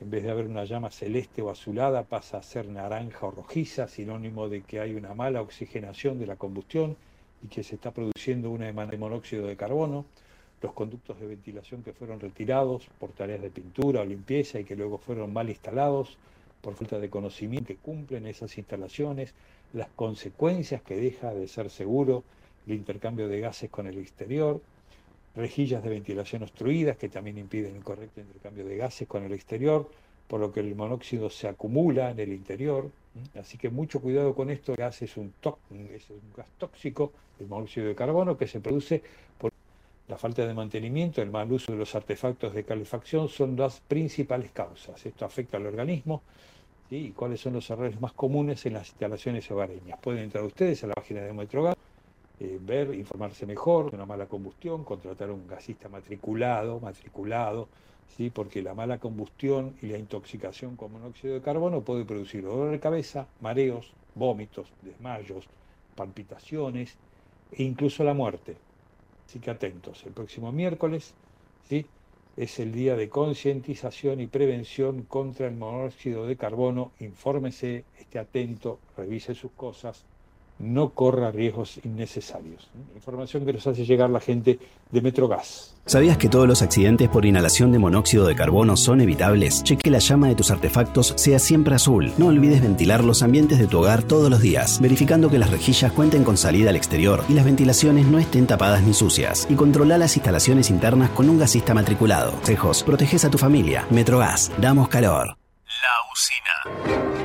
En 0.00 0.10
vez 0.10 0.22
de 0.24 0.30
haber 0.30 0.46
una 0.46 0.64
llama 0.64 0.90
celeste 0.90 1.40
o 1.40 1.50
azulada, 1.50 2.02
pasa 2.02 2.38
a 2.38 2.42
ser 2.42 2.66
naranja 2.68 3.26
o 3.26 3.30
rojiza, 3.30 3.88
sinónimo 3.88 4.48
de 4.48 4.62
que 4.62 4.80
hay 4.80 4.94
una 4.94 5.14
mala 5.14 5.40
oxigenación 5.40 6.18
de 6.18 6.26
la 6.26 6.36
combustión 6.36 6.96
y 7.42 7.48
que 7.48 7.62
se 7.62 7.76
está 7.76 7.90
produciendo 7.92 8.50
una 8.50 8.68
emanación 8.68 8.90
de 9.00 9.04
monóxido 9.06 9.46
de 9.46 9.56
carbono. 9.56 10.04
los 10.62 10.72
conductos 10.72 11.20
de 11.20 11.26
ventilación 11.26 11.82
que 11.82 11.92
fueron 11.92 12.20
retirados 12.20 12.86
por 12.98 13.10
tareas 13.12 13.42
de 13.42 13.50
pintura 13.50 14.00
o 14.00 14.04
limpieza 14.04 14.58
y 14.58 14.64
que 14.64 14.74
luego 14.74 14.96
fueron 14.96 15.30
mal 15.30 15.50
instalados 15.50 16.16
por 16.64 16.74
falta 16.74 16.98
de 16.98 17.10
conocimiento 17.10 17.68
que 17.68 17.76
cumplen 17.76 18.26
esas 18.26 18.56
instalaciones, 18.56 19.34
las 19.74 19.88
consecuencias 19.94 20.80
que 20.80 20.96
deja 20.96 21.34
de 21.34 21.46
ser 21.46 21.68
seguro 21.68 22.24
el 22.66 22.72
intercambio 22.72 23.28
de 23.28 23.40
gases 23.40 23.68
con 23.68 23.86
el 23.86 23.98
exterior, 23.98 24.62
rejillas 25.36 25.82
de 25.82 25.90
ventilación 25.90 26.42
obstruidas 26.42 26.96
que 26.96 27.10
también 27.10 27.36
impiden 27.36 27.76
el 27.76 27.84
correcto 27.84 28.22
intercambio 28.22 28.64
de 28.64 28.78
gases 28.78 29.06
con 29.06 29.24
el 29.24 29.34
exterior, 29.34 29.90
por 30.26 30.40
lo 30.40 30.50
que 30.52 30.60
el 30.60 30.74
monóxido 30.74 31.28
se 31.28 31.48
acumula 31.48 32.10
en 32.10 32.18
el 32.18 32.32
interior. 32.32 32.90
Así 33.38 33.58
que 33.58 33.68
mucho 33.68 34.00
cuidado 34.00 34.34
con 34.34 34.48
esto, 34.48 34.72
el 34.72 34.78
gas 34.78 35.02
es 35.02 35.18
un, 35.18 35.34
es 35.94 36.08
un 36.08 36.32
gas 36.34 36.46
tóxico, 36.56 37.12
el 37.40 37.46
monóxido 37.46 37.86
de 37.88 37.94
carbono, 37.94 38.38
que 38.38 38.46
se 38.46 38.60
produce 38.60 39.02
por 39.36 39.52
la 40.08 40.16
falta 40.16 40.46
de 40.46 40.54
mantenimiento, 40.54 41.20
el 41.20 41.30
mal 41.30 41.52
uso 41.52 41.72
de 41.72 41.78
los 41.78 41.94
artefactos 41.94 42.54
de 42.54 42.64
calefacción 42.64 43.28
son 43.28 43.54
las 43.54 43.80
principales 43.80 44.50
causas. 44.50 45.04
Esto 45.04 45.26
afecta 45.26 45.58
al 45.58 45.66
organismo. 45.66 46.22
¿Sí? 46.88 46.96
¿Y 46.96 47.10
cuáles 47.10 47.40
son 47.40 47.54
los 47.54 47.68
errores 47.70 48.00
más 48.00 48.12
comunes 48.12 48.64
en 48.66 48.74
las 48.74 48.88
instalaciones 48.88 49.50
hogareñas? 49.50 49.98
Pueden 50.00 50.24
entrar 50.24 50.44
ustedes 50.44 50.82
a 50.84 50.88
la 50.88 50.94
página 50.94 51.22
de 51.22 51.32
Metrogas 51.32 51.76
eh, 52.40 52.58
ver, 52.60 52.92
informarse 52.94 53.46
mejor, 53.46 53.94
una 53.94 54.06
mala 54.06 54.26
combustión, 54.26 54.82
contratar 54.82 55.30
un 55.30 55.46
gasista 55.46 55.88
matriculado, 55.88 56.80
matriculado, 56.80 57.68
¿sí? 58.16 58.30
porque 58.30 58.60
la 58.60 58.74
mala 58.74 58.98
combustión 58.98 59.76
y 59.82 59.86
la 59.86 59.98
intoxicación 59.98 60.74
con 60.76 60.92
monóxido 60.92 61.34
de 61.34 61.40
carbono 61.42 61.82
puede 61.82 62.04
producir 62.04 62.42
dolor 62.42 62.72
de 62.72 62.80
cabeza, 62.80 63.28
mareos, 63.40 63.92
vómitos, 64.16 64.66
desmayos, 64.82 65.48
palpitaciones 65.94 66.96
e 67.52 67.62
incluso 67.62 68.02
la 68.02 68.14
muerte. 68.14 68.56
Así 69.28 69.38
que 69.38 69.50
atentos, 69.50 70.04
el 70.04 70.12
próximo 70.12 70.50
miércoles 70.50 71.14
¿sí? 71.68 71.86
Es 72.36 72.58
el 72.58 72.72
día 72.72 72.96
de 72.96 73.08
concientización 73.08 74.20
y 74.20 74.26
prevención 74.26 75.02
contra 75.02 75.46
el 75.46 75.54
monóxido 75.54 76.26
de 76.26 76.36
carbono. 76.36 76.92
Infórmese, 77.00 77.84
esté 77.98 78.18
atento, 78.18 78.80
revise 78.96 79.34
sus 79.34 79.52
cosas, 79.52 80.04
no 80.58 80.90
corra 80.90 81.30
riesgos 81.30 81.80
innecesarios. 81.84 82.68
Información 82.94 83.44
que 83.44 83.52
nos 83.52 83.66
hace 83.66 83.84
llegar 83.84 84.10
la 84.10 84.20
gente 84.20 84.58
de 84.90 85.00
Metrogas. 85.00 85.74
¿Sabías 85.86 86.16
que 86.16 86.30
todos 86.30 86.48
los 86.48 86.62
accidentes 86.62 87.10
por 87.10 87.26
inhalación 87.26 87.70
de 87.70 87.78
monóxido 87.78 88.26
de 88.26 88.34
carbono 88.34 88.76
son 88.76 89.02
evitables? 89.02 89.62
Cheque 89.64 89.90
la 89.90 89.98
llama 89.98 90.28
de 90.28 90.34
tus 90.34 90.50
artefactos 90.50 91.12
sea 91.16 91.38
siempre 91.38 91.74
azul. 91.74 92.12
No 92.16 92.28
olvides 92.28 92.62
ventilar 92.62 93.04
los 93.04 93.22
ambientes 93.22 93.58
de 93.58 93.66
tu 93.66 93.80
hogar 93.80 94.02
todos 94.02 94.30
los 94.30 94.40
días, 94.40 94.80
verificando 94.80 95.28
que 95.28 95.38
las 95.38 95.50
rejillas 95.50 95.92
cuenten 95.92 96.24
con 96.24 96.38
salida 96.38 96.70
al 96.70 96.76
exterior 96.76 97.22
y 97.28 97.34
las 97.34 97.44
ventilaciones 97.44 98.06
no 98.06 98.18
estén 98.18 98.46
tapadas 98.46 98.82
ni 98.82 98.94
sucias. 98.94 99.46
Y 99.50 99.56
controla 99.56 99.98
las 99.98 100.16
instalaciones 100.16 100.70
internas 100.70 101.10
con 101.10 101.28
un 101.28 101.38
gasista 101.38 101.74
matriculado. 101.74 102.32
Cejos, 102.44 102.82
proteges 102.82 103.24
a 103.26 103.30
tu 103.30 103.36
familia. 103.36 103.86
Metrogas, 103.90 104.50
damos 104.58 104.88
calor. 104.88 105.36
La 105.66 105.94
usina. 106.12 107.23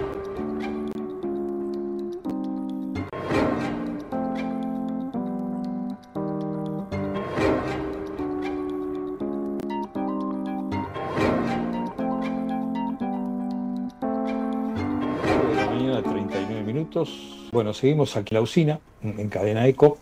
Bueno, 17.51 17.73
seguimos 17.73 18.17
aquí 18.17 18.33
la 18.33 18.41
usina, 18.41 18.79
en 19.03 19.29
cadena 19.29 19.67
ECO. 19.67 19.99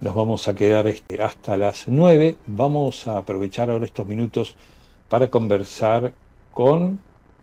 Nos 0.00 0.14
vamos 0.14 0.48
a 0.48 0.54
quedar 0.54 0.86
este, 0.86 1.22
hasta 1.22 1.58
las 1.58 1.88
9. 1.88 2.36
Vamos 2.46 3.06
a 3.06 3.18
aprovechar 3.18 3.70
ahora 3.70 3.84
estos 3.84 4.06
minutos 4.06 4.56
para 5.10 5.28
conversar 5.28 6.14
con 6.52 6.98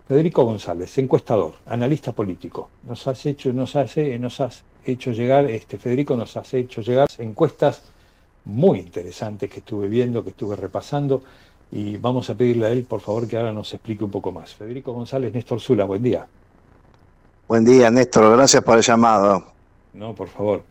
Federico 0.08 0.44
González, 0.44 0.98
encuestador, 0.98 1.54
analista 1.68 2.14
político. 2.14 2.70
Nos 2.84 3.06
has 3.06 3.24
hecho, 3.28 3.54
nos 3.54 3.76
hace, 3.76 4.18
nos 4.18 4.40
has 4.42 4.64
hecho 4.84 5.12
llegar, 5.12 5.46
este 5.46 5.78
Federico 5.78 6.16
nos 6.16 6.36
has 6.36 6.52
hecho 6.56 6.82
llegar 6.82 7.08
encuestas 7.20 7.84
muy 8.46 8.80
interesantes 8.80 9.52
que 9.52 9.60
estuve 9.60 9.88
viendo, 9.88 10.24
que 10.24 10.32
estuve 10.32 10.56
repasando, 10.56 11.22
y 11.72 11.98
vamos 11.98 12.28
a 12.32 12.36
pedirle 12.36 12.66
a 12.66 12.70
él, 12.72 12.86
por 12.86 13.02
favor, 13.02 13.28
que 13.28 13.38
ahora 13.38 13.54
nos 13.54 13.72
explique 13.72 14.04
un 14.04 14.10
poco 14.10 14.32
más. 14.32 14.56
Federico 14.56 14.94
González, 14.94 15.32
Néstor 15.32 15.62
Zula, 15.62 15.86
buen 15.86 16.02
día. 16.02 16.28
Buen 17.50 17.66
día, 17.66 17.90
Néstor. 17.90 18.38
Gracias 18.38 18.64
por 18.64 18.78
el 18.78 18.84
llamado. 18.84 19.44
No, 19.94 20.14
por 20.14 20.28
favor. 20.28 20.62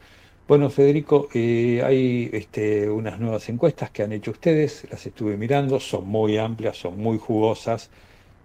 Bueno, 0.46 0.70
Federico, 0.70 1.26
eh, 1.34 1.82
hay 1.84 2.30
este, 2.32 2.88
unas 2.88 3.18
nuevas 3.18 3.48
encuestas 3.48 3.90
que 3.90 4.04
han 4.04 4.12
hecho 4.12 4.30
ustedes, 4.30 4.86
las 4.88 5.04
estuve 5.04 5.36
mirando, 5.36 5.80
son 5.80 6.06
muy 6.06 6.38
amplias, 6.38 6.76
son 6.76 6.96
muy 6.96 7.18
jugosas. 7.18 7.90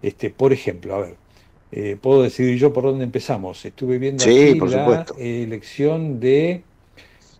Este, 0.02 0.30
por 0.30 0.52
ejemplo, 0.52 0.96
a 0.96 1.00
ver, 1.02 1.14
eh, 1.70 1.96
puedo 2.02 2.22
decidir 2.22 2.58
yo 2.58 2.72
por 2.72 2.82
dónde 2.82 3.04
empezamos. 3.04 3.64
Estuve 3.64 3.98
viendo 3.98 4.24
Sí, 4.24 4.48
aquí 4.50 4.58
por 4.58 4.68
la 4.68 4.80
supuesto. 4.80 5.14
elección 5.16 6.18
de 6.18 6.64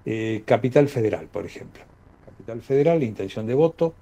eh, 0.06 0.42
Capital 0.46 0.86
Federal, 0.88 1.26
por 1.26 1.44
ejemplo. 1.44 1.82
Capital 2.24 2.62
Federal, 2.62 3.02
intención 3.02 3.48
de 3.48 3.54
voto 3.54 3.94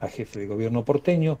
a 0.00 0.08
jefe 0.08 0.40
de 0.40 0.48
gobierno 0.48 0.84
porteño. 0.84 1.38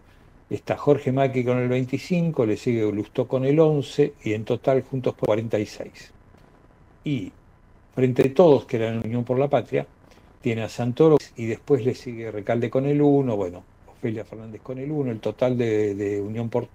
Está 0.52 0.76
Jorge 0.76 1.12
Macri 1.12 1.44
con 1.44 1.56
el 1.56 1.68
25, 1.68 2.44
le 2.44 2.58
sigue 2.58 2.82
Lustó 2.92 3.26
con 3.26 3.46
el 3.46 3.58
11 3.58 4.12
y 4.22 4.34
en 4.34 4.44
total 4.44 4.82
juntos 4.82 5.14
por 5.14 5.28
46. 5.28 6.12
Y 7.04 7.32
frente 7.94 8.28
a 8.28 8.34
todos, 8.34 8.66
que 8.66 8.76
eran 8.76 8.98
Unión 9.02 9.24
por 9.24 9.38
la 9.38 9.48
Patria, 9.48 9.86
tiene 10.42 10.62
a 10.62 10.68
Santoro 10.68 11.16
y 11.36 11.46
después 11.46 11.82
le 11.86 11.94
sigue 11.94 12.30
Recalde 12.30 12.68
con 12.68 12.84
el 12.84 13.00
1, 13.00 13.34
bueno, 13.34 13.64
Ofelia 13.90 14.26
Fernández 14.26 14.60
con 14.60 14.78
el 14.78 14.92
1, 14.92 15.12
el 15.12 15.20
total 15.20 15.56
de, 15.56 16.22
Unión 16.22 16.50
por 16.50 16.68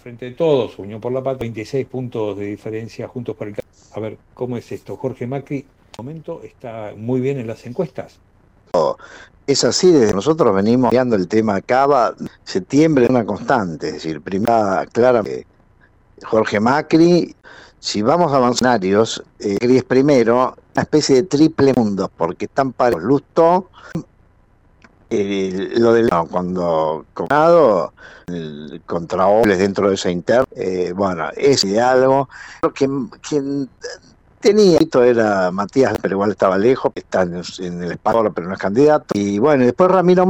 frente 0.00 0.26
de 0.26 0.30
todos, 0.30 0.78
Unión 0.78 1.00
por 1.00 1.10
la 1.10 1.20
Patria, 1.20 1.46
26 1.46 1.84
puntos 1.86 2.38
de 2.38 2.46
diferencia 2.46 3.08
juntos 3.08 3.34
por 3.34 3.48
el. 3.48 3.56
A 3.90 3.98
ver, 3.98 4.18
¿cómo 4.34 4.56
es 4.56 4.70
esto? 4.70 4.96
Jorge 4.96 5.26
Macri, 5.26 5.56
en 5.56 5.64
este 5.64 6.00
momento, 6.00 6.42
está 6.44 6.94
muy 6.96 7.20
bien 7.20 7.40
en 7.40 7.48
las 7.48 7.66
encuestas. 7.66 8.20
Es 9.46 9.62
así, 9.62 9.92
desde 9.92 10.12
nosotros 10.12 10.52
venimos 10.54 10.90
viendo 10.90 11.14
el 11.14 11.28
tema 11.28 11.60
Cava, 11.60 12.14
septiembre 12.42 13.04
es 13.04 13.10
una 13.10 13.24
constante, 13.24 13.88
es 13.88 13.94
decir, 13.94 14.20
primera 14.20 14.84
clara 14.92 15.22
que 15.22 15.46
Jorge 16.24 16.58
Macri, 16.58 17.36
si 17.78 18.02
vamos 18.02 18.32
a 18.32 18.36
avanzarios, 18.36 19.22
eh, 19.38 19.56
Macri 19.60 19.76
es 19.76 19.84
primero, 19.84 20.56
una 20.74 20.82
especie 20.82 21.16
de 21.16 21.22
triple 21.24 21.72
mundo, 21.74 22.10
porque 22.16 22.46
están 22.46 22.72
para 22.72 22.98
Lusto, 22.98 23.68
eh, 25.10 25.74
lo 25.76 25.92
del 25.92 26.08
no, 26.08 26.26
cuando 26.26 27.06
Conado, 27.14 27.92
contra 28.86 29.28
Obles 29.28 29.58
dentro 29.58 29.88
de 29.88 29.94
esa 29.94 30.10
interna, 30.10 30.46
eh, 30.56 30.92
bueno, 30.92 31.28
es 31.36 31.64
algo, 31.78 32.28
que 32.74 32.88
quien 33.22 33.68
tenía 34.46 34.78
esto 34.78 35.02
era 35.02 35.50
Matías, 35.50 35.94
pero 36.00 36.14
igual 36.14 36.30
estaba 36.30 36.56
lejos, 36.56 36.92
está 36.94 37.22
en, 37.22 37.42
en 37.58 37.82
el 37.82 37.92
espacio, 37.92 38.32
pero 38.32 38.46
no 38.46 38.54
es 38.54 38.60
candidato. 38.60 39.06
Y 39.14 39.38
bueno, 39.38 39.64
y 39.64 39.66
después 39.66 39.90
Ramiro, 39.90 40.26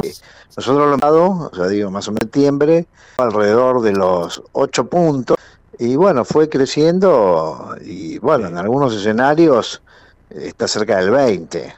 nosotros 0.55 0.77
lo 0.77 0.85
hemos 0.85 0.99
dado, 0.99 1.49
o 1.51 1.55
sea, 1.55 1.67
digo, 1.67 1.91
más 1.91 2.07
o 2.07 2.11
menos 2.11 2.23
septiembre, 2.23 2.87
alrededor 3.17 3.81
de 3.81 3.93
los 3.93 4.41
ocho 4.53 4.87
puntos. 4.87 5.37
Y 5.79 5.95
bueno, 5.95 6.25
fue 6.25 6.49
creciendo 6.49 7.75
y 7.85 8.17
bueno, 8.17 8.47
en 8.47 8.57
algunos 8.57 8.95
escenarios 8.95 9.83
eh, 10.31 10.45
está 10.47 10.67
cerca 10.67 10.97
del 10.97 11.11
20. 11.11 11.59
Es 11.59 11.73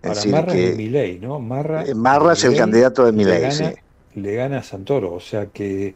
Para 0.00 0.14
decir, 0.14 0.32
Marra 0.32 0.52
que 0.52 0.74
Milei, 0.74 1.18
¿no? 1.18 1.38
Marra, 1.40 1.84
eh, 1.84 1.94
Marra 1.94 2.32
es 2.32 2.44
el 2.44 2.56
candidato 2.56 3.04
de 3.04 3.12
le 3.12 3.18
Milei, 3.18 3.52
sí. 3.52 3.64
Le 4.14 4.34
gana 4.34 4.58
a 4.58 4.62
Santoro, 4.62 5.12
o 5.12 5.20
sea 5.20 5.46
que, 5.46 5.94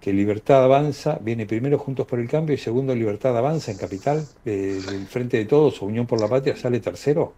que 0.00 0.12
Libertad 0.12 0.64
Avanza 0.64 1.18
viene 1.20 1.46
primero 1.46 1.78
Juntos 1.78 2.06
por 2.06 2.18
el 2.18 2.28
Cambio 2.28 2.54
y 2.54 2.58
segundo 2.58 2.94
Libertad 2.94 3.36
Avanza 3.36 3.70
en 3.70 3.78
Capital, 3.78 4.26
eh, 4.44 4.80
el 4.88 5.06
Frente 5.06 5.36
de 5.36 5.44
Todos 5.44 5.80
o 5.80 5.86
Unión 5.86 6.06
por 6.06 6.20
la 6.20 6.28
Patria 6.28 6.56
sale 6.56 6.80
tercero. 6.80 7.32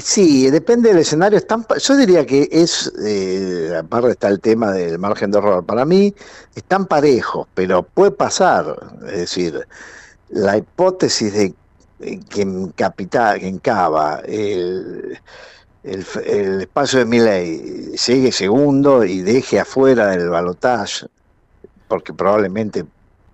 Sí, 0.00 0.50
depende 0.50 0.88
del 0.88 0.98
escenario. 0.98 1.40
Yo 1.78 1.96
diría 1.96 2.24
que 2.24 2.48
es, 2.50 2.90
eh, 3.04 3.74
aparte 3.78 4.12
está 4.12 4.28
el 4.28 4.40
tema 4.40 4.72
del 4.72 4.98
margen 4.98 5.30
de 5.30 5.38
error. 5.38 5.64
Para 5.64 5.84
mí 5.84 6.14
están 6.54 6.86
parejos, 6.86 7.46
pero 7.54 7.82
puede 7.82 8.12
pasar. 8.12 8.76
Es 9.06 9.18
decir, 9.18 9.66
la 10.30 10.56
hipótesis 10.56 11.32
de 11.34 11.54
eh, 12.00 12.20
que 12.30 12.42
en 12.42 12.68
Capital, 12.68 13.40
que 13.40 13.48
en 13.48 13.58
Cava, 13.58 14.20
el, 14.26 15.18
el, 15.92 16.06
el 16.24 16.60
espacio 16.62 16.98
de 17.00 17.04
Milei 17.04 17.92
llegue 18.06 18.32
segundo 18.32 19.04
y 19.04 19.20
deje 19.22 19.60
afuera 19.60 20.06
del 20.08 20.28
balotaje, 20.28 21.06
porque 21.88 22.12
probablemente 22.12 22.84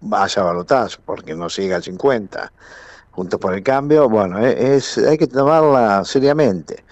vaya 0.01 0.43
a 0.43 0.45
balotaje, 0.47 0.97
porque 1.05 1.35
no 1.35 1.49
llega 1.49 1.77
al 1.77 1.83
50 1.83 2.53
juntos 3.11 3.39
por 3.39 3.55
el 3.55 3.63
cambio, 3.63 4.09
bueno, 4.09 4.45
e- 4.45 4.77
es, 4.77 4.99
hay 4.99 5.17
que 5.17 5.27
tomarla 5.29 6.05
seriamente. 6.05 6.85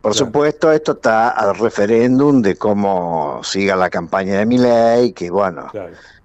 Por 0.00 0.14
supuesto, 0.14 0.70
esto 0.72 0.92
está 0.92 1.30
al 1.30 1.56
referéndum 1.56 2.40
de 2.42 2.56
cómo 2.56 3.40
siga 3.42 3.74
la 3.76 3.90
campaña 3.90 4.38
de 4.38 4.46
Milei, 4.46 5.12
que 5.12 5.30
bueno, 5.30 5.70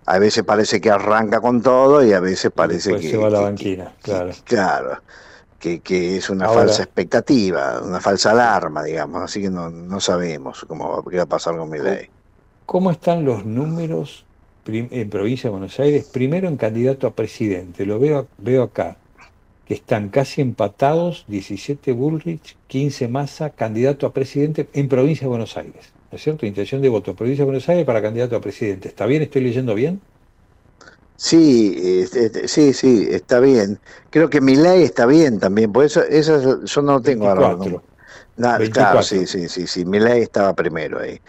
a 0.05 0.19
veces 0.19 0.43
parece 0.43 0.79
que 0.81 0.91
arranca 0.91 1.39
con 1.41 1.61
todo 1.61 2.03
y 2.03 2.13
a 2.13 2.19
veces 2.19 2.51
parece 2.53 2.89
Después 2.91 3.01
que, 3.01 3.11
se 3.11 3.17
va 3.17 3.27
a 3.27 3.29
la 3.29 3.37
que- 3.39 3.43
banquina, 3.45 3.91
claro. 4.01 4.31
claro, 4.43 5.01
que, 5.63 5.79
que 5.79 6.17
es 6.17 6.29
una 6.29 6.47
Ahora- 6.47 6.65
falsa 6.65 6.83
expectativa, 6.83 7.79
una 7.81 8.01
falsa 8.01 8.31
alarma, 8.31 8.83
digamos, 8.83 9.21
así 9.23 9.41
que 9.41 9.49
no, 9.49 9.69
no 9.69 10.01
sabemos 10.01 10.65
cómo 10.67 11.01
qué 11.09 11.15
va 11.15 11.23
a 11.23 11.25
pasar 11.25 11.55
con 11.55 11.69
mi 11.69 11.79
ley. 11.79 12.07
¿Cómo 12.65 12.91
están 12.91 13.23
los 13.23 13.45
números 13.45 14.25
en 14.67 15.09
provincia 15.09 15.47
de 15.49 15.51
Buenos 15.51 15.79
Aires? 15.79 16.09
Primero 16.11 16.49
en 16.49 16.57
candidato 16.57 17.07
a 17.07 17.11
presidente, 17.11 17.85
lo 17.85 17.97
veo, 17.97 18.27
veo 18.39 18.63
acá, 18.63 18.97
que 19.65 19.73
están 19.73 20.09
casi 20.09 20.41
empatados, 20.41 21.23
17 21.29 21.93
Bullrich, 21.93 22.57
15 22.67 23.07
Massa, 23.07 23.49
candidato 23.51 24.05
a 24.05 24.11
presidente 24.11 24.67
en 24.73 24.89
provincia 24.89 25.23
de 25.23 25.29
Buenos 25.29 25.55
Aires. 25.55 25.93
¿No 26.11 26.17
es 26.17 26.23
cierto? 26.23 26.45
Intención 26.45 26.81
de 26.81 26.89
voto, 26.89 27.15
provincia 27.15 27.43
de 27.43 27.45
Buenos 27.45 27.69
Aires 27.69 27.85
para 27.85 28.01
candidato 28.01 28.35
a 28.35 28.41
presidente. 28.41 28.89
¿Está 28.89 29.05
bien? 29.05 29.21
¿Estoy 29.21 29.41
leyendo 29.43 29.73
bien? 29.75 30.01
Sí, 31.15 32.01
este, 32.01 32.25
este, 32.25 32.47
sí, 32.47 32.73
sí, 32.73 33.07
está 33.09 33.39
bien. 33.39 33.79
Creo 34.09 34.29
que 34.29 34.41
mi 34.41 34.55
ley 34.55 34.83
está 34.83 35.05
bien 35.05 35.39
también, 35.39 35.71
por 35.71 35.85
eso, 35.85 36.01
eso 36.03 36.63
yo 36.63 36.81
no 36.81 36.93
lo 36.93 37.01
tengo 37.01 37.29
ahora. 37.29 37.55
24. 37.55 37.71
no. 37.71 37.83
Na- 38.35 38.57
24. 38.57 38.73
claro, 38.73 39.03
sí, 39.03 39.27
sí, 39.27 39.47
sí, 39.47 39.67
sí, 39.67 39.85
mi 39.85 39.99
ley 39.99 40.21
estaba 40.23 40.53
primero 40.53 40.99
ahí. 40.99 41.19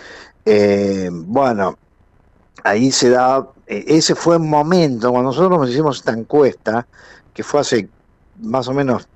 Eh, 0.45 1.11
bueno, 1.13 1.79
ahí 2.65 2.91
se 2.91 3.11
da, 3.11 3.47
eh, 3.67 3.85
ese 3.89 4.15
fue 4.15 4.37
un 4.37 4.49
momento, 4.49 5.11
cuando 5.11 5.31
nosotros 5.31 5.59
nos 5.59 5.71
hicimos 5.71 5.99
esta 5.99 6.13
encuesta, 6.13 6.89
que 7.33 7.43
fue 7.43 7.61
hace 7.61 7.91
más 8.37 8.69
o 8.69 8.73
menos 8.73 9.07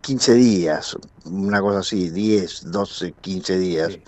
15 0.00 0.34
días, 0.34 0.96
una 1.24 1.60
cosa 1.60 1.80
así, 1.80 2.10
10, 2.10 2.70
12, 2.70 3.14
15 3.20 3.58
días, 3.58 3.98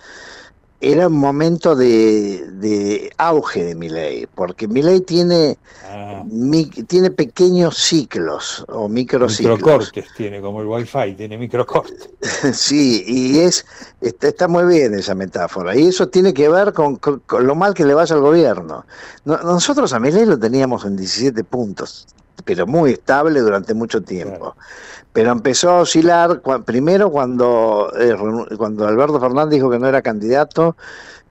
era 0.81 1.07
un 1.07 1.17
momento 1.17 1.75
de, 1.75 2.45
de 2.51 3.11
auge 3.17 3.63
de 3.63 3.75
mi 3.75 3.89
ley, 3.89 4.27
porque 4.35 4.67
mi 4.67 4.81
ley 4.83 5.01
tiene, 5.01 5.57
Ah. 5.87 6.23
mi- 6.25 6.65
tiene 6.65 7.09
pequeños 7.11 7.77
ciclos 7.77 8.65
o 8.67 8.89
microciclos. 8.89 9.57
Microcortes 9.59 10.05
tiene, 10.17 10.41
como 10.41 10.61
el 10.61 10.67
Wi-Fi, 10.67 11.13
tiene 11.15 11.37
microcortes. 11.37 12.09
Sí, 12.53 13.03
y 13.07 13.39
es 13.39 13.65
está, 14.01 14.27
está 14.27 14.47
muy 14.47 14.65
bien 14.65 14.93
esa 14.93 15.15
metáfora. 15.15 15.75
Y 15.75 15.87
eso 15.87 16.07
tiene 16.09 16.33
que 16.33 16.49
ver 16.49 16.73
con, 16.73 16.97
con- 16.97 17.19
con 17.21 17.47
lo 17.47 17.55
mal 17.55 17.73
que 17.73 17.85
le 17.85 17.93
vaya 17.93 18.13
al 18.15 18.21
gobierno. 18.21 18.85
No- 19.23 19.37
nosotros 19.37 19.93
a 19.93 19.99
Milei 19.99 20.25
lo 20.25 20.37
teníamos 20.37 20.85
en 20.85 20.97
17 20.97 21.43
puntos, 21.45 22.05
pero 22.45 22.65
muy 22.67 22.91
estable 22.91 23.41
durante 23.41 23.73
mucho 23.73 24.01
tiempo. 24.01 24.55
Pero 25.11 25.31
empezó 25.31 25.71
a 25.71 25.81
oscilar 25.81 26.41
primero 26.65 27.09
cuando, 27.09 27.91
eh, 27.99 28.15
cuando 28.57 28.87
Alberto 28.87 29.19
Fernández 29.19 29.55
dijo 29.55 29.69
que 29.69 29.79
no 29.79 29.87
era 29.87 30.01
candidato. 30.01 30.77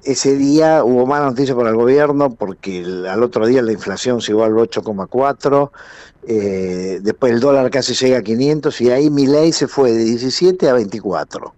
Ese 0.03 0.37
día 0.37 0.85
hubo 0.85 1.07
mala 1.07 1.27
noticia 1.27 1.55
para 1.57 1.71
el 1.71 1.77
gobierno 1.77 2.35
porque 2.35 2.81
el- 2.81 3.07
al 3.07 3.23
otro 3.23 3.47
día 3.47 3.63
la 3.63 3.73
inflación 3.73 4.21
se 4.21 4.33
llegó 4.33 4.45
al 4.45 4.59
8,4, 4.59 5.73
eh, 6.27 6.99
después 7.03 7.33
el 7.33 7.41
dólar 7.41 7.71
casi 7.71 7.95
llega 7.95 8.19
a 8.19 8.23
500 8.23 8.81
y 8.81 8.91
ahí 8.91 9.09
mi 9.09 9.27
ley 9.27 9.53
se 9.53 9.67
fue 9.67 9.93
de 9.93 10.05
17 10.05 10.69
a 10.69 10.75
24. 10.75 11.55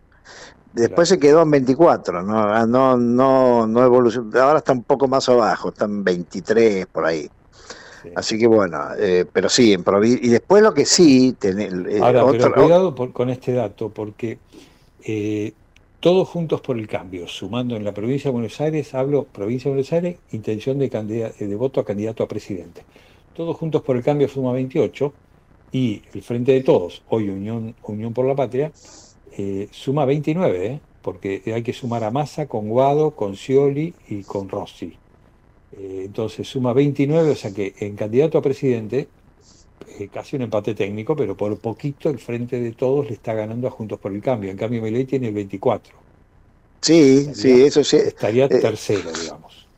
Después 0.74 1.08
se 1.08 1.18
quedó 1.18 1.42
en 1.42 1.50
24, 1.50 2.22
no, 2.22 2.38
Ah, 2.38 2.66
no, 2.66 2.96
no, 2.98 3.66
no 3.66 3.82
evolucionó. 3.84 4.38
Ahora 4.40 4.58
está 4.58 4.72
un 4.72 4.84
poco 4.84 5.08
más 5.08 5.28
abajo, 5.28 5.70
está 5.70 5.86
en 5.86 6.04
23 6.04 6.86
por 6.86 7.06
ahí. 7.06 7.30
Así 8.14 8.38
que 8.38 8.46
bueno, 8.46 8.78
eh, 8.98 9.24
pero 9.32 9.48
sí, 9.48 9.72
en 9.72 9.84
y 10.04 10.28
después 10.28 10.62
lo 10.62 10.72
que 10.74 10.84
sí, 10.84 11.34
tener, 11.38 11.72
eh, 11.88 12.00
Ahora, 12.00 12.24
otro- 12.24 12.38
pero 12.50 12.54
cuidado 12.54 12.94
por- 12.94 13.12
con 13.12 13.30
este 13.30 13.52
dato, 13.52 13.90
porque 13.90 14.38
eh, 15.04 15.52
todos 16.00 16.28
juntos 16.28 16.60
por 16.60 16.78
el 16.78 16.86
cambio, 16.86 17.26
sumando 17.26 17.76
en 17.76 17.84
la 17.84 17.92
provincia 17.92 18.28
de 18.28 18.32
Buenos 18.32 18.60
Aires, 18.60 18.94
hablo 18.94 19.24
provincia 19.24 19.70
de 19.70 19.74
Buenos 19.76 19.92
Aires, 19.92 20.16
intención 20.32 20.78
de, 20.78 20.86
eh, 20.86 21.46
de 21.46 21.56
voto 21.56 21.80
a 21.80 21.84
candidato 21.84 22.22
a 22.22 22.28
presidente. 22.28 22.82
Todos 23.34 23.56
juntos 23.56 23.82
por 23.82 23.96
el 23.96 24.02
cambio 24.02 24.28
suma 24.28 24.52
28 24.52 25.12
y 25.72 26.02
el 26.14 26.22
Frente 26.22 26.52
de 26.52 26.62
Todos, 26.62 27.02
hoy 27.08 27.28
Unión, 27.28 27.74
Unión 27.82 28.12
por 28.12 28.24
la 28.26 28.34
Patria, 28.34 28.72
eh, 29.36 29.68
suma 29.72 30.04
29, 30.04 30.66
¿eh? 30.66 30.80
porque 31.02 31.42
hay 31.54 31.62
que 31.62 31.72
sumar 31.72 32.02
a 32.04 32.10
Massa 32.10 32.46
con 32.46 32.68
Guado, 32.68 33.12
con 33.12 33.36
Scioli 33.36 33.94
y 34.08 34.22
con 34.22 34.48
Rossi. 34.48 34.96
Eh, 35.72 36.04
entonces 36.06 36.48
suma 36.48 36.72
29, 36.72 37.30
o 37.30 37.36
sea 37.36 37.52
que 37.52 37.74
en 37.78 37.96
candidato 37.96 38.38
a 38.38 38.42
presidente 38.42 39.12
eh, 39.86 40.08
casi 40.10 40.36
un 40.36 40.42
empate 40.42 40.74
técnico, 40.74 41.16
pero 41.16 41.36
por 41.36 41.58
poquito 41.60 42.10
el 42.10 42.18
frente 42.18 42.60
de 42.60 42.72
todos 42.72 43.06
le 43.08 43.14
está 43.14 43.34
ganando 43.34 43.68
a 43.68 43.70
Juntos 43.70 44.00
por 44.00 44.12
el 44.12 44.22
Cambio. 44.22 44.50
En 44.50 44.56
cambio, 44.58 44.82
Milei 44.82 45.06
tiene 45.06 45.28
el 45.28 45.34
24. 45.34 46.04
sí, 46.80 47.34
sí, 47.34 47.62
eso 47.64 47.84
sí, 47.84 47.96
Estaría 47.96 48.48
eh, 48.48 48.58
tercero, 48.60 49.12
digamos. 49.14 49.68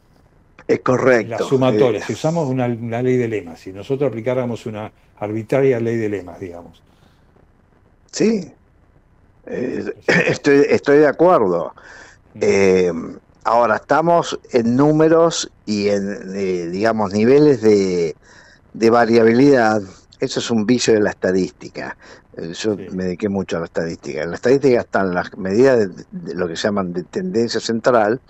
es 0.67 0.81
correcto. 0.81 1.29
La 1.29 1.43
sumatoria, 1.43 2.03
si 2.03 2.13
usamos 2.15 2.49
una, 2.49 2.67
una 2.67 3.03
ley 3.03 3.17
de 3.17 3.29
lemas, 3.29 3.61
si 3.61 3.73
nosotros 3.73 4.09
aplicáramos 4.09 4.67
una 4.67 4.93
arbitraria 5.17 5.81
ley 5.81 5.97
de 5.97 6.09
lemas, 6.09 6.39
digamos. 6.41 6.85
Sí, 8.13 8.55
Eh, 9.47 9.85
estoy, 10.07 10.67
estoy 10.69 10.99
de 10.99 11.07
acuerdo. 11.07 11.75
Eh, 12.41 12.93
ahora, 13.49 13.77
estamos 13.77 14.39
en 14.53 14.77
números 14.77 15.51
y 15.65 15.89
en, 15.89 16.35
eh, 16.35 16.67
digamos, 16.71 17.13
niveles 17.13 17.63
de, 17.63 18.15
de 18.75 18.91
variabilidad. 18.91 19.81
Eso 20.21 20.41
es 20.41 20.51
un 20.51 20.67
vicio 20.67 20.95
de 20.95 21.01
la 21.01 21.11
estadística. 21.11 21.97
Eh, 22.37 22.53
Yo 22.53 22.77
me 22.93 23.05
dediqué 23.05 23.29
mucho 23.29 23.57
a 23.57 23.61
la 23.61 23.67
estadística. 23.67 24.23
En 24.23 24.31
la 24.31 24.37
estadística 24.37 24.81
están 24.81 25.15
las 25.15 25.37
medidas 25.37 25.79
de, 25.79 26.05
de 26.11 26.35
lo 26.35 26.47
que 26.47 26.57
se 26.57 26.69
llaman 26.69 26.93
de 26.93 27.05
tendencia 27.05 27.61
central, 27.61 28.21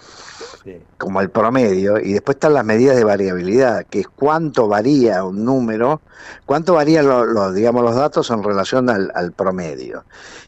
como 0.99 1.21
el 1.21 1.31
promedio, 1.31 1.99
y 1.99 2.13
después 2.13 2.37
están 2.37 2.55
las 2.55 2.65
medidas 2.65 2.97
de 2.97 3.05
variabilidad, 3.05 3.85
que 3.89 4.01
es 4.01 4.09
cuánto 4.09 4.69
varía 4.69 5.25
un 5.25 5.45
número, 5.45 6.01
cuánto 6.47 6.75
varían 6.75 7.07
lo- 7.07 7.25
lo- 7.25 7.53
digamos, 7.53 7.83
los 7.83 7.95
datos 7.95 8.31
en 8.31 8.43
relación 8.43 8.91
al, 8.91 9.11
al 9.15 9.33
promedio. 9.33 10.05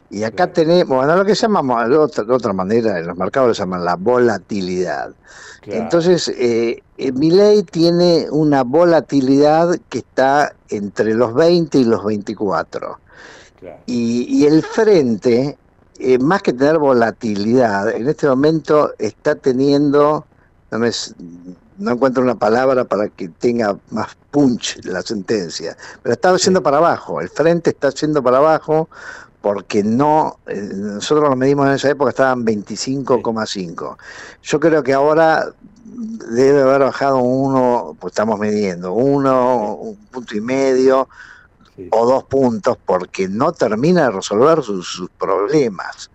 Y 0.09 0.23
acá 0.23 0.51
tenemos, 0.51 0.97
bueno, 0.97 1.15
lo 1.15 1.23
que 1.23 1.35
llamamos, 1.35 1.87
de 1.89 1.97
otra, 1.97 2.23
de 2.25 2.33
otra 2.33 2.51
manera, 2.53 2.99
en 2.99 3.07
los 3.07 3.17
mercados 3.17 3.47
lo 3.47 3.53
llaman 3.53 3.85
la 3.85 3.95
volatilidad. 3.95 5.11
Claro. 5.61 5.81
Entonces, 5.83 6.27
eh, 6.27 6.81
eh, 6.97 7.11
Milei 7.13 7.63
tiene 7.63 8.27
una 8.29 8.63
volatilidad 8.63 9.77
que 9.89 9.99
está 9.99 10.53
entre 10.69 11.13
los 11.13 11.33
20 11.33 11.77
y 11.77 11.83
los 11.85 12.03
24. 12.03 12.99
Y, 13.85 14.25
y 14.27 14.45
el 14.47 14.63
frente, 14.63 15.57
eh, 16.01 16.17
más 16.19 16.41
que 16.41 16.53
tener 16.53 16.77
volatilidad, 16.79 17.89
en 17.89 18.07
este 18.07 18.27
momento 18.27 18.91
está 18.97 19.35
teniendo, 19.35 20.25
no, 20.71 20.79
me 20.79 20.89
no 21.77 21.91
encuentro 21.91 22.23
una 22.23 22.35
palabra 22.35 22.85
para 22.85 23.07
que 23.09 23.29
tenga 23.29 23.77
más 23.91 24.17
punch 24.31 24.83
la 24.85 25.01
sentencia, 25.01 25.77
pero 26.01 26.13
está 26.13 26.35
yendo 26.37 26.63
para 26.63 26.77
abajo, 26.77 27.21
el 27.21 27.29
frente 27.29 27.69
está 27.69 27.89
yendo 27.89 28.23
para 28.23 28.37
abajo 28.37 28.89
porque 29.41 29.83
no, 29.83 30.37
eh, 30.47 30.69
nosotros 30.73 31.29
lo 31.29 31.35
medimos 31.35 31.67
en 31.67 31.73
esa 31.73 31.89
época, 31.89 32.09
estaban 32.09 32.45
25,5. 32.45 33.97
Yo 34.43 34.59
creo 34.59 34.83
que 34.83 34.93
ahora 34.93 35.51
debe 36.31 36.61
haber 36.61 36.81
bajado 36.81 37.17
uno, 37.17 37.95
pues 37.99 38.11
estamos 38.11 38.39
midiendo, 38.39 38.93
uno, 38.93 39.75
un 39.75 39.95
punto 40.07 40.35
y 40.35 40.41
medio 40.41 41.07
o 41.89 42.05
dos 42.05 42.23
puntos, 42.25 42.77
porque 42.85 43.27
no 43.27 43.51
termina 43.51 44.03
de 44.03 44.11
resolver 44.11 44.61
sus, 44.63 44.87
sus 44.87 45.09
problemas. 45.11 46.09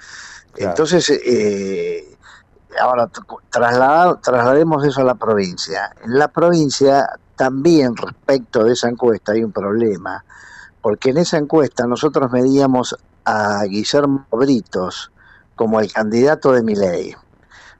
Entonces, 0.56 1.10
eh, 1.10 2.16
ahora 2.80 3.10
traslademos 3.50 4.84
eso 4.84 5.00
a 5.00 5.04
la 5.04 5.14
provincia. 5.14 5.90
En 6.04 6.18
la 6.18 6.28
provincia 6.28 7.08
también 7.36 7.96
respecto 7.96 8.64
de 8.64 8.72
esa 8.72 8.88
encuesta 8.88 9.32
hay 9.32 9.44
un 9.44 9.52
problema, 9.52 10.24
porque 10.80 11.10
en 11.10 11.18
esa 11.18 11.36
encuesta 11.36 11.86
nosotros 11.86 12.30
medíamos 12.32 12.96
a 13.24 13.64
Guillermo 13.64 14.26
Britos 14.30 15.10
como 15.54 15.80
el 15.80 15.92
candidato 15.92 16.52
de 16.52 16.62
Milei. 16.62 17.16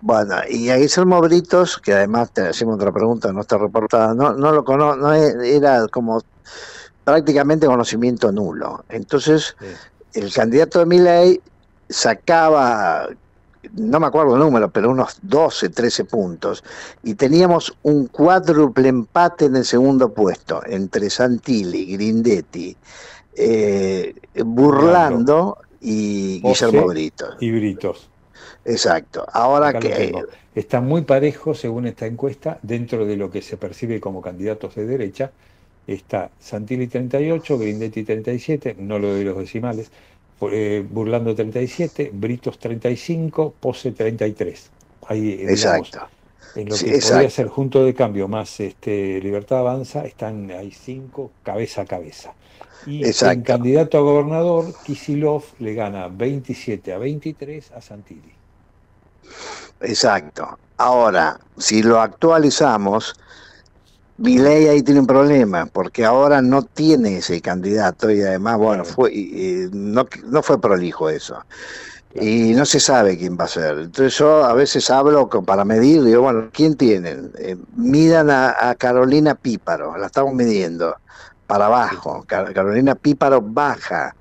Bueno, 0.00 0.34
y 0.48 0.68
a 0.68 0.76
Guillermo 0.76 1.20
Britos, 1.20 1.78
que 1.78 1.94
además 1.94 2.30
te 2.32 2.48
hacemos 2.48 2.76
otra 2.76 2.92
pregunta, 2.92 3.32
no 3.32 3.40
está 3.40 3.56
reportada, 3.56 4.14
no, 4.14 4.34
no 4.34 4.52
lo 4.52 4.64
cono 4.64 4.94
no 4.94 5.14
e- 5.14 5.56
era 5.56 5.86
como 5.88 6.20
prácticamente 7.06 7.68
conocimiento 7.68 8.32
nulo. 8.32 8.84
Entonces, 8.88 9.56
el 10.12 10.32
candidato 10.32 10.80
de 10.80 10.86
Milei 10.86 11.40
sacaba, 11.88 13.08
no 13.74 14.00
me 14.00 14.08
acuerdo 14.08 14.34
el 14.34 14.40
número, 14.40 14.68
pero 14.70 14.90
unos 14.90 15.16
12, 15.22 15.68
13 15.68 16.04
puntos, 16.06 16.64
y 17.04 17.14
teníamos 17.14 17.78
un 17.84 18.08
cuádruple 18.08 18.88
empate 18.88 19.44
en 19.44 19.54
el 19.54 19.64
segundo 19.64 20.12
puesto, 20.12 20.62
entre 20.66 21.08
Santilli, 21.08 21.92
Grindetti, 21.92 22.76
eh, 23.36 24.12
Burlando 24.44 25.58
y 25.80 26.40
José 26.42 26.66
Guillermo 26.66 26.88
Britos. 26.88 27.36
Y 27.38 27.52
Britos. 27.52 28.10
Exacto. 28.64 29.24
Ahora 29.32 29.68
Acá 29.68 29.78
que 29.78 29.90
tengo. 29.90 30.22
Está 30.56 30.80
muy 30.80 31.02
parejo, 31.02 31.54
según 31.54 31.86
esta 31.86 32.06
encuesta, 32.06 32.58
dentro 32.62 33.06
de 33.06 33.16
lo 33.16 33.30
que 33.30 33.42
se 33.42 33.56
percibe 33.56 34.00
como 34.00 34.20
candidatos 34.20 34.74
de 34.74 34.86
derecha. 34.86 35.30
Está 35.86 36.30
Santilli 36.38 36.88
38, 36.88 37.58
Grindetti 37.58 38.02
37, 38.04 38.76
no 38.78 38.98
lo 38.98 39.14
de 39.14 39.24
los 39.24 39.38
decimales, 39.38 39.90
eh, 40.50 40.84
Burlando 40.88 41.34
37, 41.34 42.10
Britos 42.12 42.58
35, 42.58 43.54
Pose 43.60 43.92
33. 43.92 44.70
Ahí, 45.08 45.32
eh, 45.32 45.46
digamos, 45.54 45.94
Exacto. 45.94 46.08
En 46.54 46.70
lo 46.70 46.76
Sí, 46.76 46.86
que 46.86 46.98
podría 46.98 47.30
ser 47.30 47.48
Junto 47.48 47.84
de 47.84 47.94
Cambio 47.94 48.28
más 48.28 48.60
este, 48.60 49.20
Libertad 49.20 49.58
Avanza, 49.60 50.04
están 50.06 50.50
ahí 50.50 50.72
cinco 50.72 51.32
cabeza 51.42 51.82
a 51.82 51.86
cabeza. 51.86 52.34
Y 52.84 53.04
Exacto. 53.04 53.44
candidato 53.44 53.98
a 53.98 54.00
gobernador, 54.02 54.74
Kisilov 54.84 55.44
le 55.58 55.74
gana 55.74 56.08
27 56.08 56.92
a 56.92 56.98
23 56.98 57.72
a 57.72 57.80
Santilli. 57.80 58.32
Exacto. 59.80 60.58
Ahora, 60.78 61.38
si 61.56 61.82
lo 61.82 62.00
actualizamos, 62.00 63.14
Milei 64.18 64.68
ahí 64.68 64.82
tiene 64.82 65.00
un 65.00 65.06
problema, 65.06 65.66
porque 65.66 66.04
ahora 66.04 66.40
no 66.40 66.62
tiene 66.62 67.18
ese 67.18 67.40
candidato 67.42 68.10
y 68.10 68.22
además, 68.22 68.56
bueno, 68.56 68.84
fue, 68.84 69.12
no, 69.72 70.06
no 70.24 70.42
fue 70.42 70.58
prolijo 70.60 71.10
eso. 71.10 71.42
Y 72.14 72.54
no 72.54 72.64
se 72.64 72.80
sabe 72.80 73.18
quién 73.18 73.36
va 73.38 73.44
a 73.44 73.48
ser. 73.48 73.78
Entonces 73.78 74.16
yo 74.18 74.44
a 74.44 74.54
veces 74.54 74.88
hablo 74.90 75.28
con- 75.28 75.44
para 75.44 75.64
medir, 75.64 76.02
digo, 76.02 76.22
bueno, 76.22 76.48
¿quién 76.52 76.76
tienen? 76.76 77.30
Eh, 77.38 77.56
midan 77.74 78.30
a, 78.30 78.70
a 78.70 78.74
Carolina 78.76 79.34
Píparo, 79.34 79.96
la 79.98 80.06
estamos 80.06 80.32
midiendo, 80.34 80.96
para 81.46 81.66
abajo. 81.66 82.24
Car- 82.26 82.52
Carolina 82.54 82.94
Píparo 82.94 83.42
baja. 83.42 84.14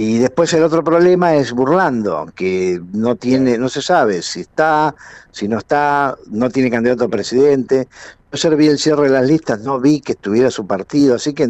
Y 0.00 0.16
después 0.16 0.50
el 0.54 0.62
otro 0.62 0.82
problema 0.82 1.34
es 1.34 1.52
Burlando, 1.52 2.32
que 2.34 2.80
no 2.94 3.16
tiene, 3.16 3.58
no 3.58 3.68
se 3.68 3.82
sabe 3.82 4.22
si 4.22 4.40
está, 4.40 4.94
si 5.30 5.46
no 5.46 5.58
está, 5.58 6.16
no 6.30 6.48
tiene 6.48 6.70
candidato 6.70 7.04
a 7.04 7.08
presidente. 7.08 7.86
Yo 8.32 8.48
ayer 8.48 8.56
vi 8.56 8.68
el 8.68 8.78
cierre 8.78 9.08
de 9.08 9.10
las 9.10 9.26
listas, 9.26 9.60
no 9.60 9.78
vi 9.78 10.00
que 10.00 10.12
estuviera 10.12 10.50
su 10.50 10.66
partido, 10.66 11.16
así 11.16 11.34
que 11.34 11.46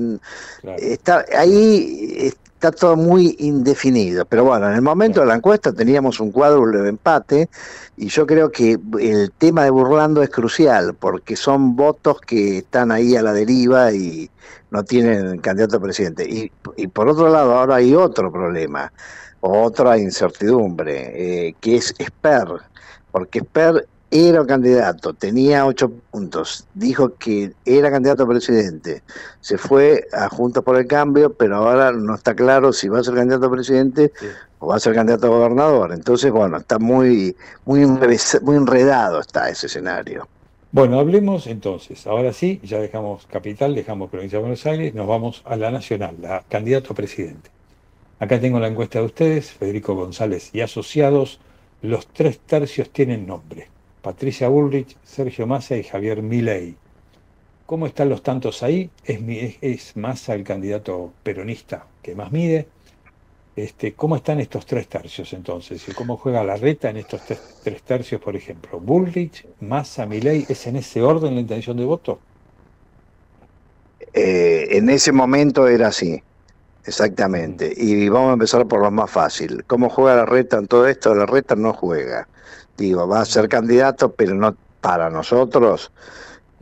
está 0.78 1.24
ahí 1.38 2.32
está 2.60 2.72
todo 2.72 2.94
muy 2.94 3.36
indefinido. 3.38 4.26
Pero 4.26 4.44
bueno, 4.44 4.68
en 4.68 4.74
el 4.74 4.82
momento 4.82 5.20
de 5.20 5.26
la 5.26 5.36
encuesta 5.36 5.72
teníamos 5.72 6.20
un 6.20 6.30
cuadro 6.30 6.66
de 6.66 6.90
empate 6.90 7.48
y 7.96 8.08
yo 8.08 8.26
creo 8.26 8.52
que 8.52 8.78
el 8.98 9.32
tema 9.38 9.64
de 9.64 9.70
Burlando 9.70 10.22
es 10.22 10.28
crucial 10.28 10.94
porque 10.94 11.36
son 11.36 11.74
votos 11.74 12.20
que 12.20 12.58
están 12.58 12.92
ahí 12.92 13.16
a 13.16 13.22
la 13.22 13.32
deriva 13.32 13.92
y 13.92 14.30
no 14.70 14.84
tienen 14.84 15.38
candidato 15.38 15.78
a 15.78 15.80
presidente. 15.80 16.28
Y, 16.28 16.52
y 16.76 16.86
por 16.88 17.08
otro 17.08 17.30
lado, 17.30 17.54
ahora 17.54 17.76
hay 17.76 17.94
otro 17.94 18.30
problema, 18.30 18.92
otra 19.40 19.96
incertidumbre, 19.96 21.48
eh, 21.48 21.54
que 21.60 21.76
es 21.76 21.94
Esper, 21.98 22.46
porque 23.10 23.38
Esper 23.38 23.88
era 24.10 24.44
candidato, 24.44 25.14
tenía 25.14 25.64
ocho 25.66 25.92
puntos, 26.10 26.66
dijo 26.74 27.14
que 27.14 27.52
era 27.64 27.90
candidato 27.90 28.24
a 28.24 28.28
presidente, 28.28 29.02
se 29.40 29.56
fue 29.56 30.08
a 30.12 30.28
Juntos 30.28 30.64
por 30.64 30.76
el 30.76 30.86
Cambio, 30.86 31.32
pero 31.32 31.56
ahora 31.56 31.92
no 31.92 32.14
está 32.14 32.34
claro 32.34 32.72
si 32.72 32.88
va 32.88 32.98
a 32.98 33.04
ser 33.04 33.14
candidato 33.14 33.46
a 33.46 33.50
presidente 33.50 34.12
o 34.58 34.68
va 34.68 34.76
a 34.76 34.80
ser 34.80 34.94
candidato 34.94 35.26
a 35.26 35.30
gobernador. 35.30 35.92
Entonces, 35.92 36.32
bueno, 36.32 36.56
está 36.56 36.78
muy, 36.78 37.36
muy, 37.64 37.86
muy 37.86 38.56
enredado 38.56 39.20
está 39.20 39.48
ese 39.48 39.66
escenario. 39.66 40.28
Bueno, 40.72 41.00
hablemos 41.00 41.46
entonces, 41.46 42.06
ahora 42.06 42.32
sí, 42.32 42.60
ya 42.62 42.78
dejamos 42.78 43.26
capital, 43.26 43.74
dejamos 43.74 44.10
provincia 44.10 44.38
de 44.38 44.42
Buenos 44.42 44.66
Aires, 44.66 44.94
nos 44.94 45.06
vamos 45.06 45.42
a 45.44 45.56
la 45.56 45.70
nacional, 45.70 46.16
la 46.20 46.44
candidato 46.48 46.92
a 46.92 46.96
presidente. 46.96 47.50
Acá 48.20 48.38
tengo 48.40 48.60
la 48.60 48.68
encuesta 48.68 48.98
de 48.98 49.06
ustedes, 49.06 49.50
Federico 49.50 49.94
González 49.94 50.50
y 50.52 50.60
asociados, 50.60 51.40
los 51.80 52.06
tres 52.08 52.38
tercios 52.40 52.90
tienen 52.90 53.26
nombre, 53.26 53.69
Patricia 54.02 54.48
Bullrich, 54.48 54.96
Sergio 55.04 55.46
Massa 55.46 55.76
y 55.76 55.82
Javier 55.82 56.22
Milei. 56.22 56.76
¿Cómo 57.66 57.86
están 57.86 58.08
los 58.08 58.22
tantos 58.22 58.62
ahí? 58.62 58.90
¿Es, 59.04 59.20
es, 59.60 59.96
Massa 59.96 60.34
el 60.34 60.42
candidato 60.42 61.12
peronista 61.22 61.86
que 62.02 62.14
más 62.14 62.32
mide? 62.32 62.66
Este, 63.54 63.92
¿Cómo 63.92 64.16
están 64.16 64.40
estos 64.40 64.64
tres 64.66 64.88
tercios 64.88 65.32
entonces? 65.32 65.86
¿Y 65.88 65.92
cómo 65.92 66.16
juega 66.16 66.42
la 66.42 66.56
reta 66.56 66.90
en 66.90 66.96
estos 66.96 67.24
tres, 67.26 67.40
tres 67.62 67.82
tercios, 67.82 68.20
por 68.20 68.34
ejemplo? 68.34 68.80
Bullrich, 68.80 69.46
Massa, 69.60 70.06
Milei, 70.06 70.46
¿es 70.48 70.66
en 70.66 70.76
ese 70.76 71.02
orden 71.02 71.34
la 71.34 71.40
intención 71.40 71.76
de 71.76 71.84
voto? 71.84 72.20
Eh, 74.12 74.68
en 74.70 74.90
ese 74.90 75.12
momento 75.12 75.68
era 75.68 75.88
así, 75.88 76.22
exactamente. 76.84 77.72
Y 77.76 78.08
vamos 78.08 78.30
a 78.30 78.32
empezar 78.34 78.66
por 78.66 78.80
lo 78.82 78.90
más 78.90 79.10
fácil. 79.10 79.64
¿Cómo 79.66 79.88
juega 79.90 80.16
la 80.16 80.26
reta 80.26 80.58
en 80.58 80.66
todo 80.68 80.86
esto? 80.86 81.14
La 81.14 81.26
reta 81.26 81.56
no 81.56 81.72
juega. 81.74 82.28
Digo, 82.76 83.06
va 83.08 83.20
a 83.20 83.24
ser 83.24 83.48
candidato, 83.48 84.12
pero 84.12 84.34
no 84.34 84.56
para 84.80 85.10
nosotros. 85.10 85.92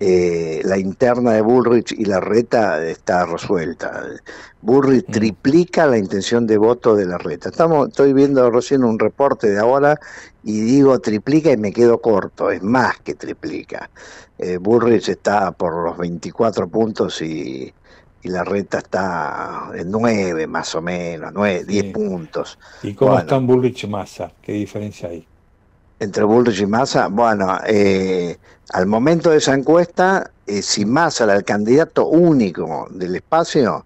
eh, 0.00 0.62
la 0.64 0.78
interna 0.78 1.32
de 1.32 1.40
Bullrich 1.42 1.92
y 1.92 2.04
la 2.04 2.20
reta 2.20 2.84
está 2.86 3.26
resuelta. 3.26 4.04
Bullrich 4.62 5.06
triplica 5.10 5.86
la 5.86 5.98
intención 5.98 6.46
de 6.46 6.56
voto 6.56 6.94
de 6.94 7.06
la 7.06 7.18
reta. 7.18 7.48
Estamos, 7.48 7.88
estoy 7.88 8.12
viendo 8.12 8.48
recién 8.50 8.84
un 8.84 8.98
reporte 8.98 9.50
de 9.50 9.58
ahora 9.58 9.98
y 10.44 10.60
digo 10.60 10.98
triplica 11.00 11.50
y 11.52 11.56
me 11.56 11.72
quedo 11.72 12.00
corto, 12.00 12.50
es 12.50 12.62
más 12.62 12.98
que 13.00 13.14
triplica. 13.14 13.90
Eh, 14.38 14.58
Bullrich 14.58 15.08
está 15.08 15.50
por 15.52 15.74
los 15.84 15.98
24 15.98 16.68
puntos 16.68 17.20
y, 17.22 17.72
y 18.22 18.28
la 18.28 18.44
reta 18.44 18.78
está 18.78 19.70
en 19.74 19.90
9 19.90 20.46
más 20.46 20.74
o 20.74 20.82
menos, 20.82 21.32
9, 21.32 21.64
10 21.64 21.92
puntos. 21.92 22.58
¿Y 22.82 22.94
cómo 22.94 23.12
Bueno. 23.12 23.22
están 23.22 23.46
Bullrich 23.46 23.84
y 23.84 23.86
Massa? 23.86 24.32
¿Qué 24.42 24.52
diferencia 24.52 25.08
hay? 25.08 25.26
Entre 26.00 26.22
Bullrich 26.24 26.60
y 26.60 26.66
Massa, 26.66 27.08
bueno, 27.08 27.58
eh, 27.66 28.36
al 28.72 28.86
momento 28.86 29.30
de 29.30 29.38
esa 29.38 29.54
encuesta, 29.54 30.30
eh, 30.46 30.62
si 30.62 30.84
Massa 30.84 31.24
era 31.24 31.34
el 31.34 31.44
candidato 31.44 32.06
único 32.06 32.86
del 32.90 33.16
espacio, 33.16 33.84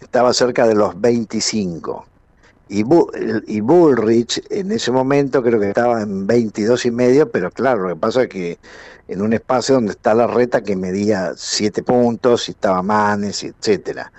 estaba 0.00 0.32
cerca 0.32 0.66
de 0.66 0.74
los 0.74 1.00
25. 1.00 2.06
Y, 2.70 2.84
Bu- 2.84 3.42
y 3.46 3.60
Bullrich 3.60 4.42
en 4.50 4.70
ese 4.72 4.92
momento 4.92 5.42
creo 5.42 5.58
que 5.58 5.68
estaba 5.70 6.02
en 6.02 6.26
22 6.26 6.84
y 6.84 6.90
medio, 6.90 7.30
pero 7.30 7.50
claro, 7.50 7.82
lo 7.88 7.94
que 7.94 8.00
pasa 8.00 8.22
es 8.24 8.28
que 8.28 8.58
en 9.08 9.22
un 9.22 9.32
espacio 9.32 9.76
donde 9.76 9.92
está 9.92 10.14
la 10.14 10.26
reta 10.26 10.62
que 10.62 10.76
medía 10.76 11.32
7 11.34 11.82
puntos, 11.82 12.48
y 12.48 12.52
estaba 12.52 12.82
Manes, 12.82 13.42
etcétera. 13.42 14.12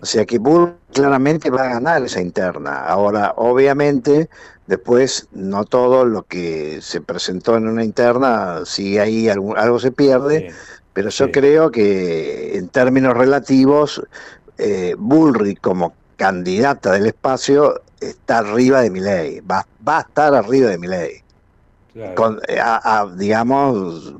O 0.00 0.06
sea 0.06 0.26
que 0.26 0.38
Bull 0.38 0.74
claramente 0.92 1.50
va 1.50 1.62
a 1.62 1.68
ganar 1.68 2.04
esa 2.04 2.20
interna. 2.20 2.84
Ahora, 2.84 3.32
obviamente, 3.36 4.28
después 4.66 5.28
no 5.32 5.64
todo 5.64 6.04
lo 6.04 6.24
que 6.24 6.80
se 6.82 7.00
presentó 7.00 7.56
en 7.56 7.68
una 7.68 7.84
interna, 7.84 8.60
si 8.66 8.98
ahí 8.98 9.28
algo, 9.28 9.56
algo 9.56 9.78
se 9.78 9.92
pierde, 9.92 10.52
pero 10.92 11.08
yo 11.08 11.32
creo 11.32 11.70
que 11.70 12.56
en 12.56 12.68
términos 12.68 13.16
relativos, 13.16 14.02
eh, 14.58 14.94
Bullrich 14.98 15.60
como 15.60 15.94
candidata 16.16 16.92
del 16.92 17.06
espacio 17.06 17.82
está 18.00 18.38
arriba 18.38 18.82
de 18.82 18.90
Milei, 18.90 19.40
va, 19.40 19.66
va 19.86 19.98
a 19.98 20.00
estar 20.02 20.34
arriba 20.34 20.68
de 20.68 20.78
Milei. 20.78 21.23
Claro. 21.94 22.16
Con- 22.16 22.40
eh, 22.48 22.58
a- 22.60 23.00
a, 23.02 23.06
digamos, 23.16 24.14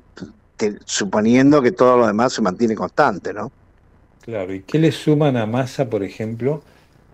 suponiendo 0.86 1.62
que 1.62 1.72
todo 1.72 1.96
lo 1.98 2.06
demás 2.06 2.32
se 2.32 2.42
mantiene 2.42 2.74
constante, 2.74 3.32
¿no? 3.32 3.50
Claro, 4.20 4.54
¿y 4.54 4.64
qué 4.64 4.78
le 4.78 4.90
suman 4.92 5.36
a 5.36 5.44
Massa, 5.46 5.90
por 5.90 6.02
ejemplo, 6.02 6.64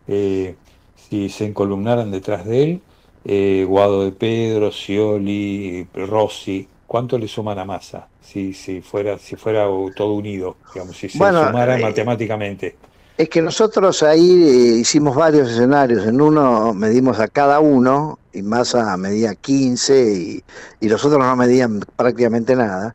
eh, 0.06 0.60
si 0.94 1.30
se 1.30 1.46
encolumnaran 1.46 2.10
detrás 2.10 2.46
de 2.46 2.62
él? 2.64 2.86
eh, 3.24 3.64
Guado 3.68 4.04
de 4.04 4.12
Pedro, 4.12 4.72
Scioli, 4.72 5.88
Rossi, 5.94 6.68
¿cuánto 6.86 7.18
le 7.18 7.28
suman 7.28 7.58
a 7.58 7.64
Massa? 7.66 8.08
Si, 8.20 8.54
si 8.54 8.80
fuera, 8.82 9.18
si 9.18 9.36
fuera 9.36 9.64
todo 9.94 10.14
unido, 10.14 10.56
digamos, 10.74 10.96
si 10.98 11.08
se 11.10 11.18
Bueno, 11.18 11.32
sumara 11.32 11.76
eh, 11.76 11.82
matemáticamente. 11.82 12.76
Es 13.16 13.28
que 13.28 13.42
nosotros 13.42 14.02
ahí 14.02 14.78
hicimos 14.80 15.14
varios 15.14 15.50
escenarios. 15.50 16.06
En 16.06 16.20
uno 16.20 16.72
medimos 16.74 17.20
a 17.20 17.28
cada 17.28 17.60
uno 17.60 18.19
y 18.32 18.42
Massa 18.42 18.96
medía 18.96 19.34
15 19.34 20.12
y, 20.12 20.44
y 20.80 20.88
los 20.88 21.04
otros 21.04 21.20
no 21.24 21.36
medían 21.36 21.80
prácticamente 21.96 22.56
nada. 22.56 22.94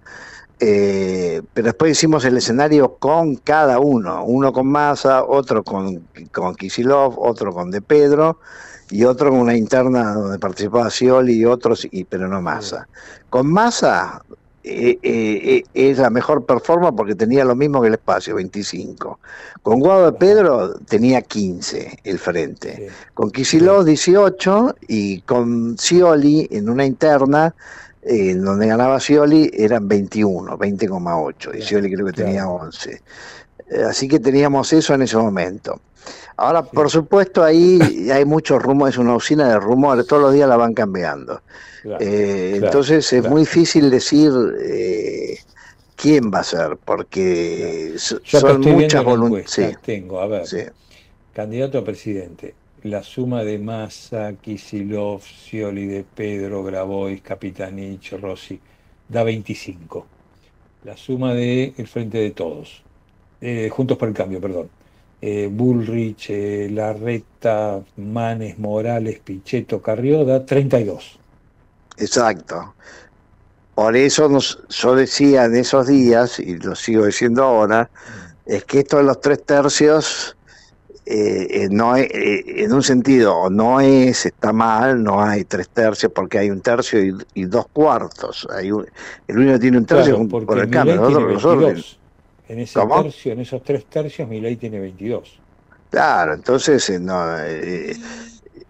Eh, 0.59 1.41
pero 1.53 1.65
después 1.65 1.91
hicimos 1.91 2.23
el 2.23 2.37
escenario 2.37 2.95
con 2.95 3.35
cada 3.35 3.79
uno, 3.79 4.23
uno 4.23 4.53
con 4.53 4.67
Massa, 4.67 5.23
otro 5.25 5.63
con, 5.63 6.07
con 6.31 6.55
Kisilov, 6.55 7.19
otro 7.19 7.51
con 7.51 7.71
De 7.71 7.81
Pedro 7.81 8.39
y 8.89 9.03
otro 9.03 9.31
con 9.31 9.39
una 9.39 9.57
interna 9.57 10.13
donde 10.13 10.39
participaba 10.39 10.89
Scioli 10.89 11.33
y 11.33 11.45
otros, 11.45 11.85
y, 11.91 12.05
pero 12.05 12.27
no 12.27 12.41
Massa. 12.41 12.87
Con 13.29 13.51
Massa 13.51 14.21
eh, 14.67 14.97
eh, 15.03 15.41
eh, 15.57 15.63
es 15.75 15.99
la 15.99 16.09
mejor 16.09 16.43
performance 16.43 16.95
porque 16.97 17.13
tenía 17.13 17.45
lo 17.45 17.55
mismo 17.55 17.81
que 17.81 17.89
el 17.89 17.93
espacio, 17.93 18.33
25. 18.33 19.19
Con 19.61 19.79
Guado 19.79 20.11
de 20.11 20.17
Pedro 20.17 20.73
tenía 20.79 21.21
15 21.21 21.99
el 22.03 22.17
frente. 22.17 22.89
Con 23.13 23.29
Kisilov 23.29 23.85
18 23.85 24.75
y 24.87 25.21
con 25.21 25.77
Scioli 25.77 26.47
en 26.49 26.69
una 26.69 26.83
interna 26.83 27.53
eh, 28.01 28.31
en 28.31 28.43
donde 28.43 28.65
ganaba 28.65 28.99
Scioli 28.99 29.51
eran 29.53 29.87
21, 29.87 30.57
20,8 30.57 31.57
y 31.59 31.61
Scioli 31.61 31.93
creo 31.93 32.07
que 32.07 32.13
tenía 32.13 32.47
11. 32.47 33.01
Eh, 33.69 33.83
Así 33.83 34.07
que 34.07 34.19
teníamos 34.19 34.71
eso 34.73 34.93
en 34.93 35.01
ese 35.03 35.17
momento. 35.17 35.81
Ahora, 36.37 36.63
por 36.63 36.89
supuesto, 36.89 37.43
ahí 37.43 37.79
hay 38.11 38.25
muchos 38.25 38.61
rumores, 38.61 38.95
es 38.95 38.99
una 38.99 39.15
usina 39.15 39.49
de 39.49 39.59
rumores, 39.59 40.05
todos 40.07 40.21
los 40.21 40.33
días 40.33 40.47
la 40.49 40.57
van 40.57 40.73
cambiando. 40.73 41.41
Claro, 41.81 42.03
Eh, 42.03 42.55
claro, 42.59 42.65
entonces 42.65 43.13
es 43.13 43.19
claro. 43.21 43.33
muy 43.33 43.41
difícil 43.43 43.89
decir 43.89 44.31
eh, 44.63 45.37
quién 45.95 46.31
va 46.33 46.39
a 46.39 46.43
ser, 46.43 46.77
porque 46.83 47.93
so- 47.97 48.19
son 48.23 48.61
muchas 48.61 49.03
voluntades. 49.03 49.57
encuesta, 49.57 49.81
tengo, 49.83 50.19
a 50.19 50.27
ver, 50.27 50.73
candidato 51.33 51.77
a 51.79 51.83
presidente, 51.83 52.55
la 52.83 53.01
suma 53.03 53.43
de 53.43 53.57
Massa, 53.59 54.33
Kisilov, 54.41 55.21
Scioli 55.23 55.85
de 55.87 56.03
Pedro, 56.03 56.63
Grabois, 56.63 57.21
Capitanich, 57.21 58.13
Rossi, 58.19 58.59
da 59.07 59.23
25. 59.23 60.05
la 60.83 60.95
suma 60.97 61.33
de 61.33 61.73
el 61.77 61.87
Frente 61.87 62.19
de 62.19 62.31
Todos, 62.31 62.83
eh, 63.41 63.69
Juntos 63.71 63.97
por 63.97 64.07
el 64.09 64.13
Cambio, 64.13 64.39
perdón. 64.41 64.69
Eh, 65.21 65.49
Bullrich, 65.51 66.27
eh, 66.29 66.69
Larreta, 66.71 67.81
Manes, 67.97 68.59
Morales, 68.59 69.19
Pichetto, 69.23 69.81
Carrioda, 69.81 70.45
32. 70.45 71.17
Exacto. 71.97 72.75
Por 73.73 73.95
eso 73.95 74.29
nos, 74.29 74.59
yo 74.69 74.95
decía 74.95 75.45
en 75.45 75.55
esos 75.55 75.87
días, 75.87 76.39
y 76.39 76.57
lo 76.57 76.75
sigo 76.75 77.05
diciendo 77.05 77.43
ahora, 77.43 77.89
es 78.45 78.63
que 78.65 78.79
esto 78.79 78.97
de 78.97 79.03
los 79.03 79.19
tres 79.19 79.43
tercios, 79.43 80.37
eh, 81.05 81.47
eh, 81.49 81.67
no 81.69 81.95
es- 81.95 82.09
eh, 82.11 82.63
en 82.63 82.73
un 82.73 82.81
sentido, 82.83 83.49
no 83.49 83.79
es, 83.81 84.25
está 84.25 84.53
mal, 84.53 85.03
no 85.03 85.21
hay 85.21 85.43
tres 85.43 85.69
tercios 85.69 86.11
porque 86.13 86.37
hay 86.39 86.49
un 86.49 86.61
tercio 86.61 87.03
y, 87.03 87.15
y 87.33 87.45
dos 87.45 87.65
cuartos. 87.71 88.47
Hay 88.55 88.71
un- 88.71 88.87
el 89.27 89.35
que 89.53 89.59
tiene 89.59 89.77
un 89.77 89.85
tercio 89.85 90.15
Claro, 90.27 90.45
por 90.45 90.59
el 90.59 90.69
cambio, 90.69 91.01
tiene 91.05 91.21
otros 91.23 91.33
los 91.33 91.45
orden. 91.45 91.83
22. 92.47 92.49
En 92.49 92.59
ese 92.59 92.79
¿Cómo? 92.81 93.03
tercio, 93.03 93.31
en 93.33 93.39
esos 93.41 93.63
tres 93.63 93.89
tercios, 93.89 94.27
Milei 94.27 94.57
tiene 94.57 94.79
22. 94.79 95.43
Claro, 95.89 96.33
entonces 96.33 96.89
eh, 96.89 96.99
no, 96.99 97.37
eh, 97.39 97.95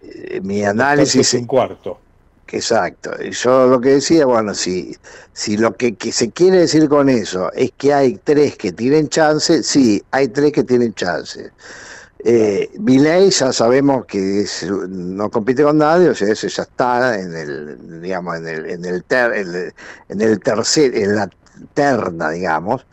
eh, 0.00 0.40
mi 0.42 0.64
análisis 0.64 1.34
es 1.34 1.34
un 1.34 1.46
cuarto. 1.46 2.00
Exacto. 2.48 3.10
Yo 3.20 3.66
lo 3.66 3.80
que 3.80 3.90
decía, 3.94 4.24
bueno, 4.24 4.54
si, 4.54 4.96
si 5.32 5.56
lo 5.56 5.76
que, 5.76 5.96
que 5.96 6.12
se 6.12 6.30
quiere 6.30 6.58
decir 6.58 6.88
con 6.88 7.08
eso 7.08 7.52
es 7.52 7.72
que 7.76 7.92
hay 7.92 8.18
tres 8.18 8.56
que 8.56 8.72
tienen 8.72 9.08
chance, 9.08 9.62
sí, 9.64 10.00
hay 10.12 10.28
tres 10.28 10.52
que 10.52 10.62
tienen 10.62 10.94
chance. 10.94 11.50
Eh, 12.24 12.70
Milei 12.80 13.30
ya 13.30 13.52
sabemos 13.52 14.06
que 14.06 14.42
es- 14.42 14.64
no 14.70 15.30
compite 15.30 15.62
con 15.64 15.78
nadie, 15.78 16.08
o 16.10 16.14
sea, 16.14 16.32
ese 16.32 16.48
ya 16.48 16.62
está 16.64 17.18
en 17.20 17.34
el, 17.36 18.00
digamos, 18.02 18.36
en 18.38 18.48
el, 18.48 18.70
en 18.70 18.84
el, 18.84 19.04
ter- 19.04 19.34
en 19.34 19.54
el, 19.54 19.74
en 20.08 20.20
el 20.22 20.40
tercer, 20.40 20.94
en 20.96 21.16
la 21.16 21.28
terna, 21.74 22.30
digamos. 22.30 22.86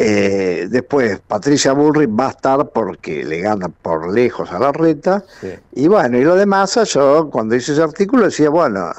Eh, 0.00 0.68
después, 0.70 1.18
Patricia 1.26 1.72
Bullrich 1.72 2.08
va 2.08 2.28
a 2.28 2.30
estar 2.30 2.68
porque 2.68 3.24
le 3.24 3.40
gana 3.40 3.68
por 3.68 4.12
lejos 4.12 4.52
a 4.52 4.60
la 4.60 4.70
reta. 4.70 5.24
Y 5.72 5.88
bueno, 5.88 6.16
y 6.18 6.22
lo 6.22 6.36
de 6.36 6.46
Massa, 6.46 6.84
yo 6.84 7.28
cuando 7.30 7.56
hice 7.56 7.72
ese 7.72 7.82
artículo 7.82 8.26
decía, 8.26 8.48
bueno, 8.48 8.92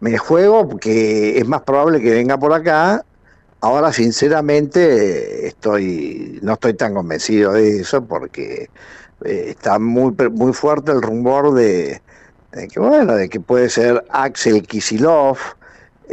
me 0.00 0.18
juego 0.18 0.68
porque 0.68 1.38
es 1.38 1.46
más 1.46 1.62
probable 1.62 2.00
que 2.00 2.10
venga 2.10 2.36
por 2.38 2.52
acá. 2.52 3.04
Ahora, 3.60 3.92
sinceramente, 3.92 5.46
estoy 5.46 6.40
no 6.42 6.54
estoy 6.54 6.74
tan 6.74 6.94
convencido 6.94 7.52
de 7.52 7.78
eso 7.78 8.04
porque 8.04 8.68
eh, 9.24 9.44
está 9.50 9.78
muy 9.78 10.12
muy 10.32 10.52
fuerte 10.52 10.90
el 10.90 11.02
rumor 11.02 11.54
de, 11.54 12.02
de 12.50 12.66
que 12.66 12.80
bueno, 12.80 13.14
de 13.14 13.28
que 13.28 13.38
puede 13.38 13.68
ser 13.68 14.04
Axel 14.10 14.66
Kisilov 14.66 15.38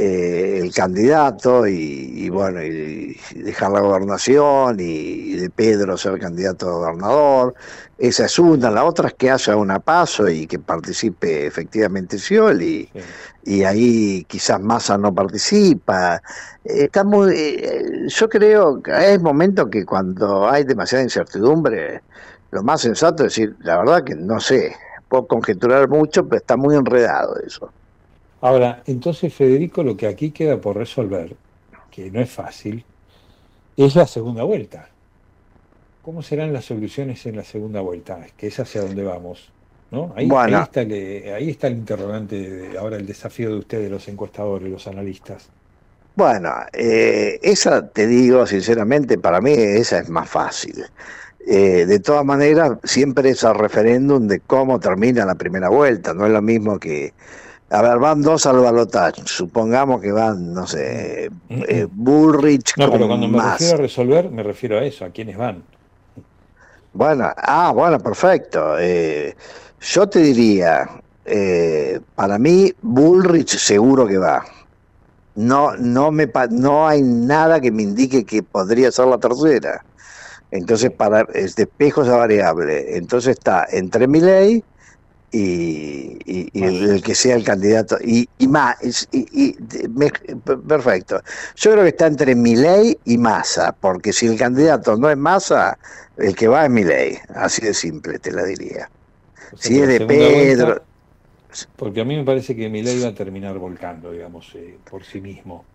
eh, 0.01 0.61
el 0.63 0.73
candidato 0.73 1.67
y, 1.67 1.73
y 2.15 2.29
bueno, 2.29 2.63
y, 2.63 3.17
y 3.31 3.39
dejar 3.39 3.71
la 3.71 3.81
gobernación 3.81 4.77
y, 4.79 5.33
de 5.35 5.49
Pedro 5.49 5.97
ser 5.97 6.17
candidato 6.19 6.69
a 6.69 6.71
gobernador. 6.71 7.53
Esa 7.97 8.25
es 8.25 8.39
una. 8.39 8.71
La 8.71 8.85
otra 8.85 9.09
es 9.09 9.15
que 9.15 9.29
haya 9.29 9.57
una 9.57 9.79
paso 9.79 10.29
y 10.29 10.47
que 10.47 10.57
participe 10.57 11.45
efectivamente 11.45 12.17
Scioli. 12.17 12.89
Y 13.43 13.63
ahí 13.63 14.23
quizás 14.29 14.61
Massa 14.61 14.97
no 14.97 15.13
participa. 15.13 16.21
Eh, 16.63 16.85
Está 16.85 17.03
muy, 17.03 17.33
eh, 17.35 18.07
yo 18.07 18.29
creo 18.29 18.81
que 18.81 18.93
hay 18.93 19.19
momentos 19.19 19.67
que 19.69 19.85
cuando 19.85 20.49
hay 20.49 20.63
demasiada 20.63 21.03
incertidumbre, 21.03 22.01
lo 22.51 22.63
más 22.63 22.81
sensato 22.81 23.25
es 23.25 23.33
decir, 23.35 23.55
la 23.59 23.79
verdad 23.79 24.03
que 24.05 24.15
no 24.15 24.39
sé, 24.39 24.75
puedo 25.09 25.27
conjeturar 25.27 25.89
mucho, 25.89 26.25
pero 26.25 26.37
está 26.39 26.55
muy 26.55 26.75
enredado 26.77 27.35
eso. 27.45 27.69
Ahora, 28.41 28.83
entonces, 28.85 29.33
Federico, 29.33 29.83
lo 29.83 29.97
que 29.97 30.07
aquí 30.07 30.31
queda 30.31 30.59
por 30.61 30.77
resolver, 30.77 31.35
que 31.91 32.09
no 32.11 32.21
es 32.21 32.29
fácil, 32.31 32.83
es 33.75 33.95
la 33.95 34.07
segunda 34.07 34.43
vuelta. 34.43 34.89
¿Cómo 36.01 36.21
serán 36.23 36.53
las 36.53 36.65
soluciones 36.65 37.25
en 37.25 37.35
la 37.35 37.43
segunda 37.43 37.81
vuelta? 37.81 38.25
Que 38.37 38.47
es 38.47 38.59
hacia 38.59 38.81
donde 38.81 39.03
vamos. 39.03 39.51
¿no? 39.91 40.13
Ahí, 40.15 40.27
Bueno. 40.27 40.57
ahí 40.57 40.63
está 40.63 40.81
el, 40.81 41.33
ahí 41.33 41.49
está 41.49 41.67
el 41.67 41.73
interrogante, 41.73 42.35
de- 42.49 42.77
ahora 42.77 42.97
el 42.97 43.07
desafío 43.07 43.49
de 43.49 43.57
ustedes, 43.57 43.89
los 43.89 44.07
encuestadores, 44.07 44.69
los 44.69 44.85
analistas. 44.87 45.49
Bueno, 46.15 46.53
eh, 46.73 47.39
esa 47.41 47.87
te 47.87 48.05
digo 48.05 48.45
sinceramente, 48.45 49.17
para 49.17 49.41
mí 49.41 49.51
esa 49.53 49.99
es 49.99 50.09
más 50.09 50.29
fácil. 50.29 50.85
Eh, 51.47 51.85
de 51.87 51.99
todas 51.99 52.23
maneras, 52.23 52.73
siempre 52.83 53.29
es 53.31 53.43
al 53.43 53.55
referéndum 53.55 54.27
de 54.27 54.41
cómo 54.41 54.79
termina 54.79 55.25
la 55.25 55.35
primera 55.35 55.69
vuelta, 55.69 56.13
no 56.13 56.25
es 56.27 56.31
lo 56.31 56.41
mismo 56.41 56.77
que, 56.77 57.13
a 57.71 57.81
ver, 57.81 57.99
van 57.99 58.21
dos 58.21 58.45
al 58.45 58.59
balotaje, 58.59 59.21
supongamos 59.25 60.01
que 60.01 60.11
van, 60.11 60.53
no 60.53 60.65
sé, 60.65 61.29
eh, 61.49 61.87
Bullrich 61.91 62.73
No, 62.77 62.91
pero 62.91 63.07
cuando 63.07 63.27
me 63.27 63.41
refiero 63.41 63.75
a 63.75 63.77
resolver, 63.77 64.31
me 64.31 64.41
refiero 64.41 64.77
a 64.79 64.83
eso, 64.83 65.05
a 65.05 65.09
quiénes 65.09 65.37
van. 65.37 65.63
Bueno, 66.93 67.31
ah, 67.37 67.71
bueno, 67.73 67.99
perfecto. 67.99 68.75
Eh, 68.79 69.35
yo 69.79 70.09
te 70.09 70.19
diría, 70.19 70.89
eh, 71.25 71.99
para 72.15 72.39
mí 72.39 72.73
Bullrich 72.81 73.57
seguro 73.57 74.07
que 74.07 74.17
va. 74.17 74.43
No, 75.35 75.75
no 75.77 76.11
me, 76.11 76.29
no 76.49 76.87
hay 76.87 77.03
nada 77.03 77.61
que 77.61 77.71
me 77.71 77.83
indique 77.83 78.25
que 78.25 78.41
podría 78.41 78.91
ser 78.91 79.05
la 79.05 79.19
tercera. 79.19 79.85
Entonces, 80.51 80.89
para 80.91 81.21
es 81.33 81.55
despejo 81.55 82.01
esa 82.01 82.17
variable. 82.17 82.97
Entonces 82.97 83.37
está 83.37 83.67
entre 83.71 84.07
Milei 84.07 84.63
y, 85.31 86.17
y- 86.25 86.49
y 86.53 86.63
el, 86.63 87.01
que 87.03 87.13
sea 87.15 87.35
el 87.35 87.43
candidato. 87.43 87.97
Y, 88.03 88.27
y 88.37 88.47
más, 88.47 89.07
y, 89.11 89.55
me- 89.89 90.11
perfecto. 90.67 91.21
Yo 91.55 91.71
creo 91.71 91.83
que 91.83 91.89
está 91.89 92.07
entre 92.07 92.35
Milei 92.35 92.97
y 93.05 93.17
Massa, 93.17 93.75
porque 93.79 94.11
si 94.13 94.27
el 94.27 94.37
candidato 94.37 94.97
no 94.97 95.09
es 95.09 95.17
Massa, 95.17 95.77
el 96.17 96.35
que 96.35 96.47
va 96.47 96.65
es 96.65 96.71
Milei. 96.71 97.17
Así 97.35 97.61
de 97.61 97.73
simple, 97.73 98.19
te 98.19 98.31
la 98.31 98.43
diría. 98.43 98.89
O 99.53 99.57
sea, 99.57 99.71
Si 99.71 99.79
es 99.79 99.87
de 99.87 99.99
Pedro. 100.05 100.65
vuelta- 100.67 100.83
porque 101.75 102.01
a 102.01 102.05
mí 102.05 102.15
me 102.15 102.23
parece 102.23 102.55
que 102.55 102.69
Milei 102.69 103.01
va 103.01 103.09
a 103.09 103.15
terminar 103.15 103.57
volcando, 103.57 104.11
digamos, 104.11 104.47
eh, 104.55 104.77
por 104.89 105.03
sí 105.03 105.19
mismo. 105.19 105.65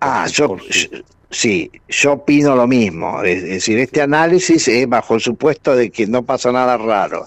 Ah, 0.00 0.26
yo, 0.30 0.56
yo- 0.58 0.98
sí, 1.30 1.70
yo 1.88 2.12
opino 2.12 2.54
lo 2.54 2.66
mismo. 2.66 3.22
Es, 3.22 3.42
es 3.42 3.48
decir, 3.48 3.78
este 3.78 4.02
análisis 4.02 4.68
es 4.68 4.88
bajo 4.88 5.14
el 5.14 5.20
supuesto 5.20 5.74
de 5.74 5.90
que 5.90 6.06
no 6.06 6.22
pasa 6.24 6.52
nada 6.52 6.76
raro. 6.76 7.26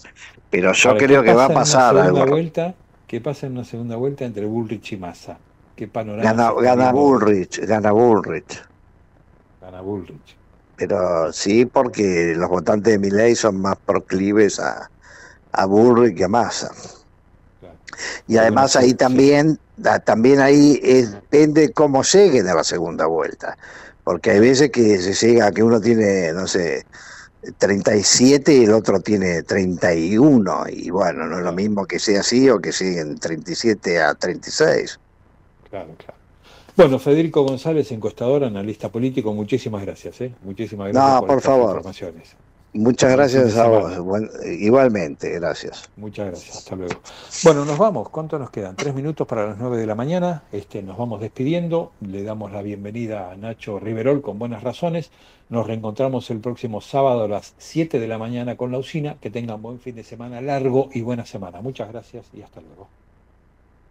Pero 0.51 0.73
yo 0.73 0.89
Ahora, 0.89 0.99
¿qué 0.99 1.05
creo 1.07 1.23
que 1.23 1.33
va 1.33 1.45
a 1.45 1.49
pasar 1.49 1.95
una 1.95 2.03
algo. 2.03 2.25
vuelta? 2.27 2.75
¿Qué 3.07 3.21
pasa 3.21 3.47
en 3.47 3.53
una 3.53 3.63
segunda 3.63 3.95
vuelta 3.95 4.25
entre 4.25 4.45
Bullrich 4.45 4.91
y 4.93 4.97
Massa? 4.97 5.37
¿Qué 5.75 5.87
panorama? 5.87 6.23
Gana? 6.61 6.91
Bullrich, 6.91 7.59
gana 7.65 7.91
Bullrich. 7.91 8.61
Gana 9.61 9.81
Bullrich. 9.81 10.35
Pero 10.75 11.31
sí, 11.33 11.65
porque 11.65 12.33
los 12.35 12.49
votantes 12.49 12.93
de 12.93 12.99
Milei 12.99 13.35
son 13.35 13.61
más 13.61 13.75
proclives 13.85 14.59
a, 14.59 14.91
a 15.53 15.65
Bullrich 15.65 16.17
que 16.17 16.23
a 16.25 16.27
Massa. 16.29 16.71
Y 18.27 18.37
además 18.37 18.75
ahí 18.75 18.93
también, 18.93 19.59
da- 19.75 19.99
también 19.99 20.39
ahí 20.39 20.79
es- 20.83 21.11
depende 21.13 21.71
cómo 21.73 22.03
lleguen 22.03 22.47
a 22.47 22.55
la 22.55 22.63
segunda 22.63 23.05
vuelta. 23.05 23.57
Porque 24.03 24.31
hay 24.31 24.39
veces 24.39 24.71
que 24.71 24.97
se 24.99 25.13
llega 25.13 25.51
que 25.51 25.63
uno 25.63 25.79
tiene, 25.79 26.33
no 26.33 26.47
sé, 26.47 26.87
37 27.57 28.53
y 28.53 28.63
el 28.65 28.71
otro 28.73 28.99
tiene 28.99 29.43
31. 29.43 30.63
Y 30.69 30.89
bueno, 30.89 31.25
no 31.25 31.39
es 31.39 31.43
lo 31.43 31.51
mismo 31.53 31.85
que 31.85 31.99
sea 31.99 32.19
así 32.21 32.49
o 32.49 32.59
que 32.59 32.71
lleguen 32.71 33.17
37 33.17 34.01
a 34.01 34.13
36. 34.15 34.99
Claro, 35.69 35.89
claro. 35.97 36.13
Bueno, 36.75 36.99
Federico 36.99 37.43
González, 37.43 37.91
encuestador, 37.91 38.43
analista 38.43 38.89
político, 38.89 39.33
muchísimas 39.33 39.81
gracias. 39.83 40.21
¿eh? 40.21 40.33
Muchísimas 40.43 40.91
gracias 40.91 41.13
No, 41.13 41.19
por, 41.19 41.27
por 41.27 41.37
estas 41.37 41.51
favor. 41.51 41.69
informaciones. 41.77 42.29
Muchas 42.73 43.11
gracias 43.11 43.57
a 43.57 43.67
vos. 43.67 43.91
Igualmente, 44.45 45.29
gracias. 45.31 45.89
Muchas 45.97 46.27
gracias, 46.27 46.57
hasta 46.57 46.75
luego. 46.77 47.01
Bueno, 47.43 47.65
nos 47.65 47.77
vamos. 47.77 48.07
¿Cuánto 48.09 48.39
nos 48.39 48.49
quedan? 48.49 48.77
Tres 48.77 48.95
minutos 48.95 49.27
para 49.27 49.47
las 49.47 49.57
nueve 49.57 49.77
de 49.77 49.85
la 49.85 49.95
mañana. 49.95 50.43
Este, 50.53 50.81
nos 50.81 50.97
vamos 50.97 51.19
despidiendo. 51.19 51.91
Le 51.99 52.23
damos 52.23 52.53
la 52.53 52.61
bienvenida 52.61 53.29
a 53.29 53.35
Nacho 53.35 53.77
Riverol 53.77 54.21
con 54.21 54.39
buenas 54.39 54.63
razones. 54.63 55.11
Nos 55.49 55.67
reencontramos 55.67 56.29
el 56.29 56.39
próximo 56.39 56.79
sábado 56.79 57.25
a 57.25 57.27
las 57.27 57.55
7 57.57 57.99
de 57.99 58.07
la 58.07 58.17
mañana 58.17 58.55
con 58.55 58.71
la 58.71 58.77
usina. 58.77 59.17
Que 59.19 59.29
tengan 59.29 59.61
buen 59.61 59.81
fin 59.81 59.95
de 59.95 60.03
semana 60.03 60.39
largo 60.39 60.89
y 60.93 61.01
buena 61.01 61.25
semana. 61.25 61.59
Muchas 61.61 61.89
gracias 61.91 62.27
y 62.33 62.41
hasta 62.41 62.61
luego. 62.61 63.00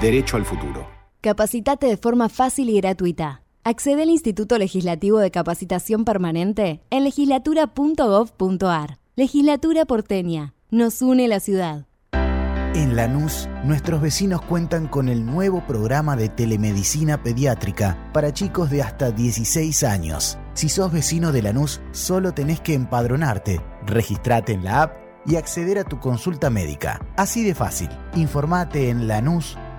Derecho 0.00 0.36
al 0.36 0.44
futuro. 0.44 0.86
Capacitate 1.20 1.88
de 1.88 1.96
forma 1.96 2.28
fácil 2.28 2.68
y 2.70 2.76
gratuita. 2.80 3.42
Accede 3.64 4.02
al 4.02 4.10
Instituto 4.10 4.56
Legislativo 4.56 5.18
de 5.18 5.32
Capacitación 5.32 6.04
Permanente 6.04 6.80
en 6.90 7.02
legislatura.gov.ar. 7.02 8.98
Legislatura 9.16 9.86
porteña. 9.86 10.54
Nos 10.70 11.02
une 11.02 11.26
la 11.26 11.40
ciudad. 11.40 11.86
En 12.74 12.94
Lanús, 12.94 13.48
nuestros 13.64 14.00
vecinos 14.00 14.40
cuentan 14.42 14.86
con 14.86 15.08
el 15.08 15.26
nuevo 15.26 15.66
programa 15.66 16.14
de 16.14 16.28
telemedicina 16.28 17.20
pediátrica 17.24 18.10
para 18.12 18.32
chicos 18.32 18.70
de 18.70 18.82
hasta 18.82 19.10
16 19.10 19.82
años. 19.82 20.38
Si 20.54 20.68
sos 20.68 20.92
vecino 20.92 21.32
de 21.32 21.42
Lanús, 21.42 21.80
solo 21.90 22.32
tenés 22.32 22.60
que 22.60 22.74
empadronarte, 22.74 23.60
registrate 23.84 24.52
en 24.52 24.62
la 24.62 24.82
app 24.82 24.96
y 25.26 25.34
acceder 25.34 25.76
a 25.78 25.84
tu 25.84 25.98
consulta 25.98 26.50
médica. 26.50 27.04
Así 27.16 27.42
de 27.42 27.56
fácil. 27.56 27.88
Informate 28.14 28.90
en 28.90 29.08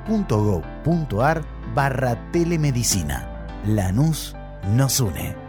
lanús.gov.ar 0.10 1.44
barra 1.76 2.32
telemedicina. 2.32 3.46
Lanús 3.66 4.36
nos 4.74 5.00
une. 5.00 5.49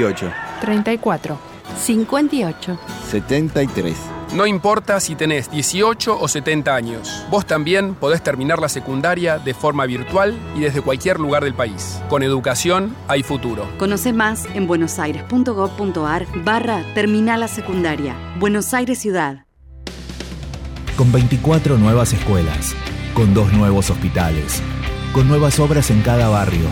28, 0.01 0.33
34, 0.61 1.37
58, 1.77 2.79
73. 3.09 3.97
No 4.33 4.47
importa 4.47 4.99
si 4.99 5.15
tenés 5.15 5.51
18 5.51 6.17
o 6.19 6.27
70 6.27 6.73
años, 6.73 7.25
vos 7.29 7.45
también 7.45 7.93
podés 7.95 8.23
terminar 8.23 8.59
la 8.59 8.69
secundaria 8.69 9.37
de 9.37 9.53
forma 9.53 9.85
virtual 9.85 10.35
y 10.55 10.61
desde 10.61 10.81
cualquier 10.81 11.19
lugar 11.19 11.43
del 11.43 11.53
país. 11.53 12.01
Con 12.09 12.23
educación 12.23 12.95
hay 13.07 13.23
futuro. 13.23 13.69
Conoce 13.77 14.13
más 14.13 14.45
en 14.55 14.67
buenosaires.gov.ar 14.67 16.25
barra 16.43 16.83
Terminal 16.95 17.41
la 17.41 17.47
Secundaria. 17.47 18.15
Buenos 18.39 18.73
Aires 18.73 18.99
Ciudad. 18.99 19.45
Con 20.95 21.11
24 21.11 21.77
nuevas 21.77 22.13
escuelas, 22.13 22.73
con 23.13 23.33
dos 23.33 23.51
nuevos 23.53 23.89
hospitales, 23.89 24.63
con 25.13 25.27
nuevas 25.27 25.59
obras 25.59 25.91
en 25.91 26.01
cada 26.01 26.29
barrio, 26.29 26.67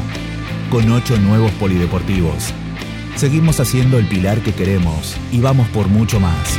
con 0.72 0.90
ocho 0.92 1.18
nuevos 1.18 1.52
polideportivos. 1.54 2.54
Seguimos 3.20 3.60
haciendo 3.60 4.00
el 4.00 4.08
pilar 4.08 4.40
que 4.40 4.54
queremos 4.54 5.18
y 5.30 5.42
vamos 5.42 5.68
por 5.72 5.90
mucho 5.90 6.22
más. 6.22 6.58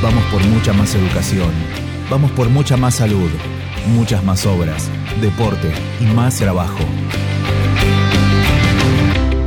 Vamos 0.00 0.22
por 0.30 0.40
mucha 0.46 0.72
más 0.72 0.94
educación. 0.94 1.50
Vamos 2.08 2.30
por 2.30 2.48
mucha 2.48 2.76
más 2.76 2.94
salud, 2.94 3.28
muchas 3.88 4.22
más 4.22 4.46
obras, 4.46 4.88
deporte 5.20 5.72
y 6.00 6.04
más 6.14 6.36
trabajo. 6.36 6.78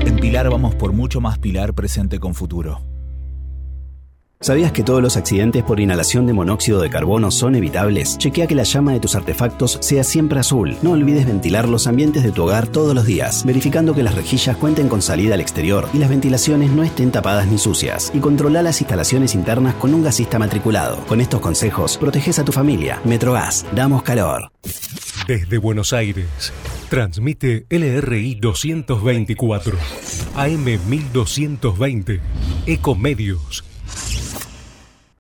En 0.06 0.18
Pilar 0.18 0.50
vamos 0.50 0.76
por 0.76 0.92
mucho 0.92 1.22
más 1.22 1.40
Pilar 1.40 1.74
presente 1.74 2.20
con 2.20 2.36
futuro. 2.36 2.82
¿Sabías 4.40 4.72
que 4.72 4.84
todos 4.84 5.02
los 5.02 5.18
accidentes 5.18 5.64
por 5.64 5.80
inhalación 5.80 6.28
de 6.28 6.34
monóxido 6.34 6.80
de 6.80 6.92
carbono 6.92 7.32
son 7.32 7.56
evitables? 7.56 8.20
Chequea 8.20 8.46
que 8.46 8.54
la 8.54 8.64
llama 8.64 8.94
de 8.94 9.00
tus 9.00 9.16
artefactos 9.16 9.80
sea 9.82 10.04
siempre 10.04 10.40
azul. 10.40 10.78
No 10.84 10.92
olvides 10.92 11.26
ventilar 11.26 11.68
los 11.68 11.88
ambientes 11.88 12.22
de 12.22 12.32
tu 12.32 12.44
hogar 12.44 12.68
todos 12.68 12.94
los 12.94 13.08
días, 13.08 13.44
verificando 13.46 13.96
que 13.96 14.04
las 14.04 14.14
rejillas 14.14 14.56
cuenten 14.56 14.90
con 14.90 15.02
salida 15.02 15.34
al 15.34 15.42
exterior 15.42 15.90
y 15.92 15.98
las 15.98 16.10
ventilaciones 16.10 16.70
no 16.70 16.84
estén 16.84 17.12
tapadas 17.12 17.48
ni 17.48 17.58
sucias. 17.58 18.12
Y 18.14 18.20
controla 18.20 18.62
las 18.62 18.80
instalaciones 18.80 19.34
internas 19.34 19.74
con 19.74 19.96
un 19.96 20.04
gasista 20.04 20.38
matriculado. 20.38 20.98
Con 21.08 21.20
estos 21.20 21.42
consejos, 21.42 21.98
proteges 21.98 22.38
a 22.38 22.46
tu 22.46 22.52
familia. 22.52 23.02
Metrogas, 23.06 23.66
damos 23.74 24.04
calor. 24.04 24.52
Desde 25.28 25.58
Buenos 25.58 25.94
Aires, 25.94 26.54
transmite 26.90 27.66
LRI 27.72 28.36
224, 28.36 29.78
AM 30.36 30.64
1220, 30.88 32.22
Ecomedios 32.68 33.67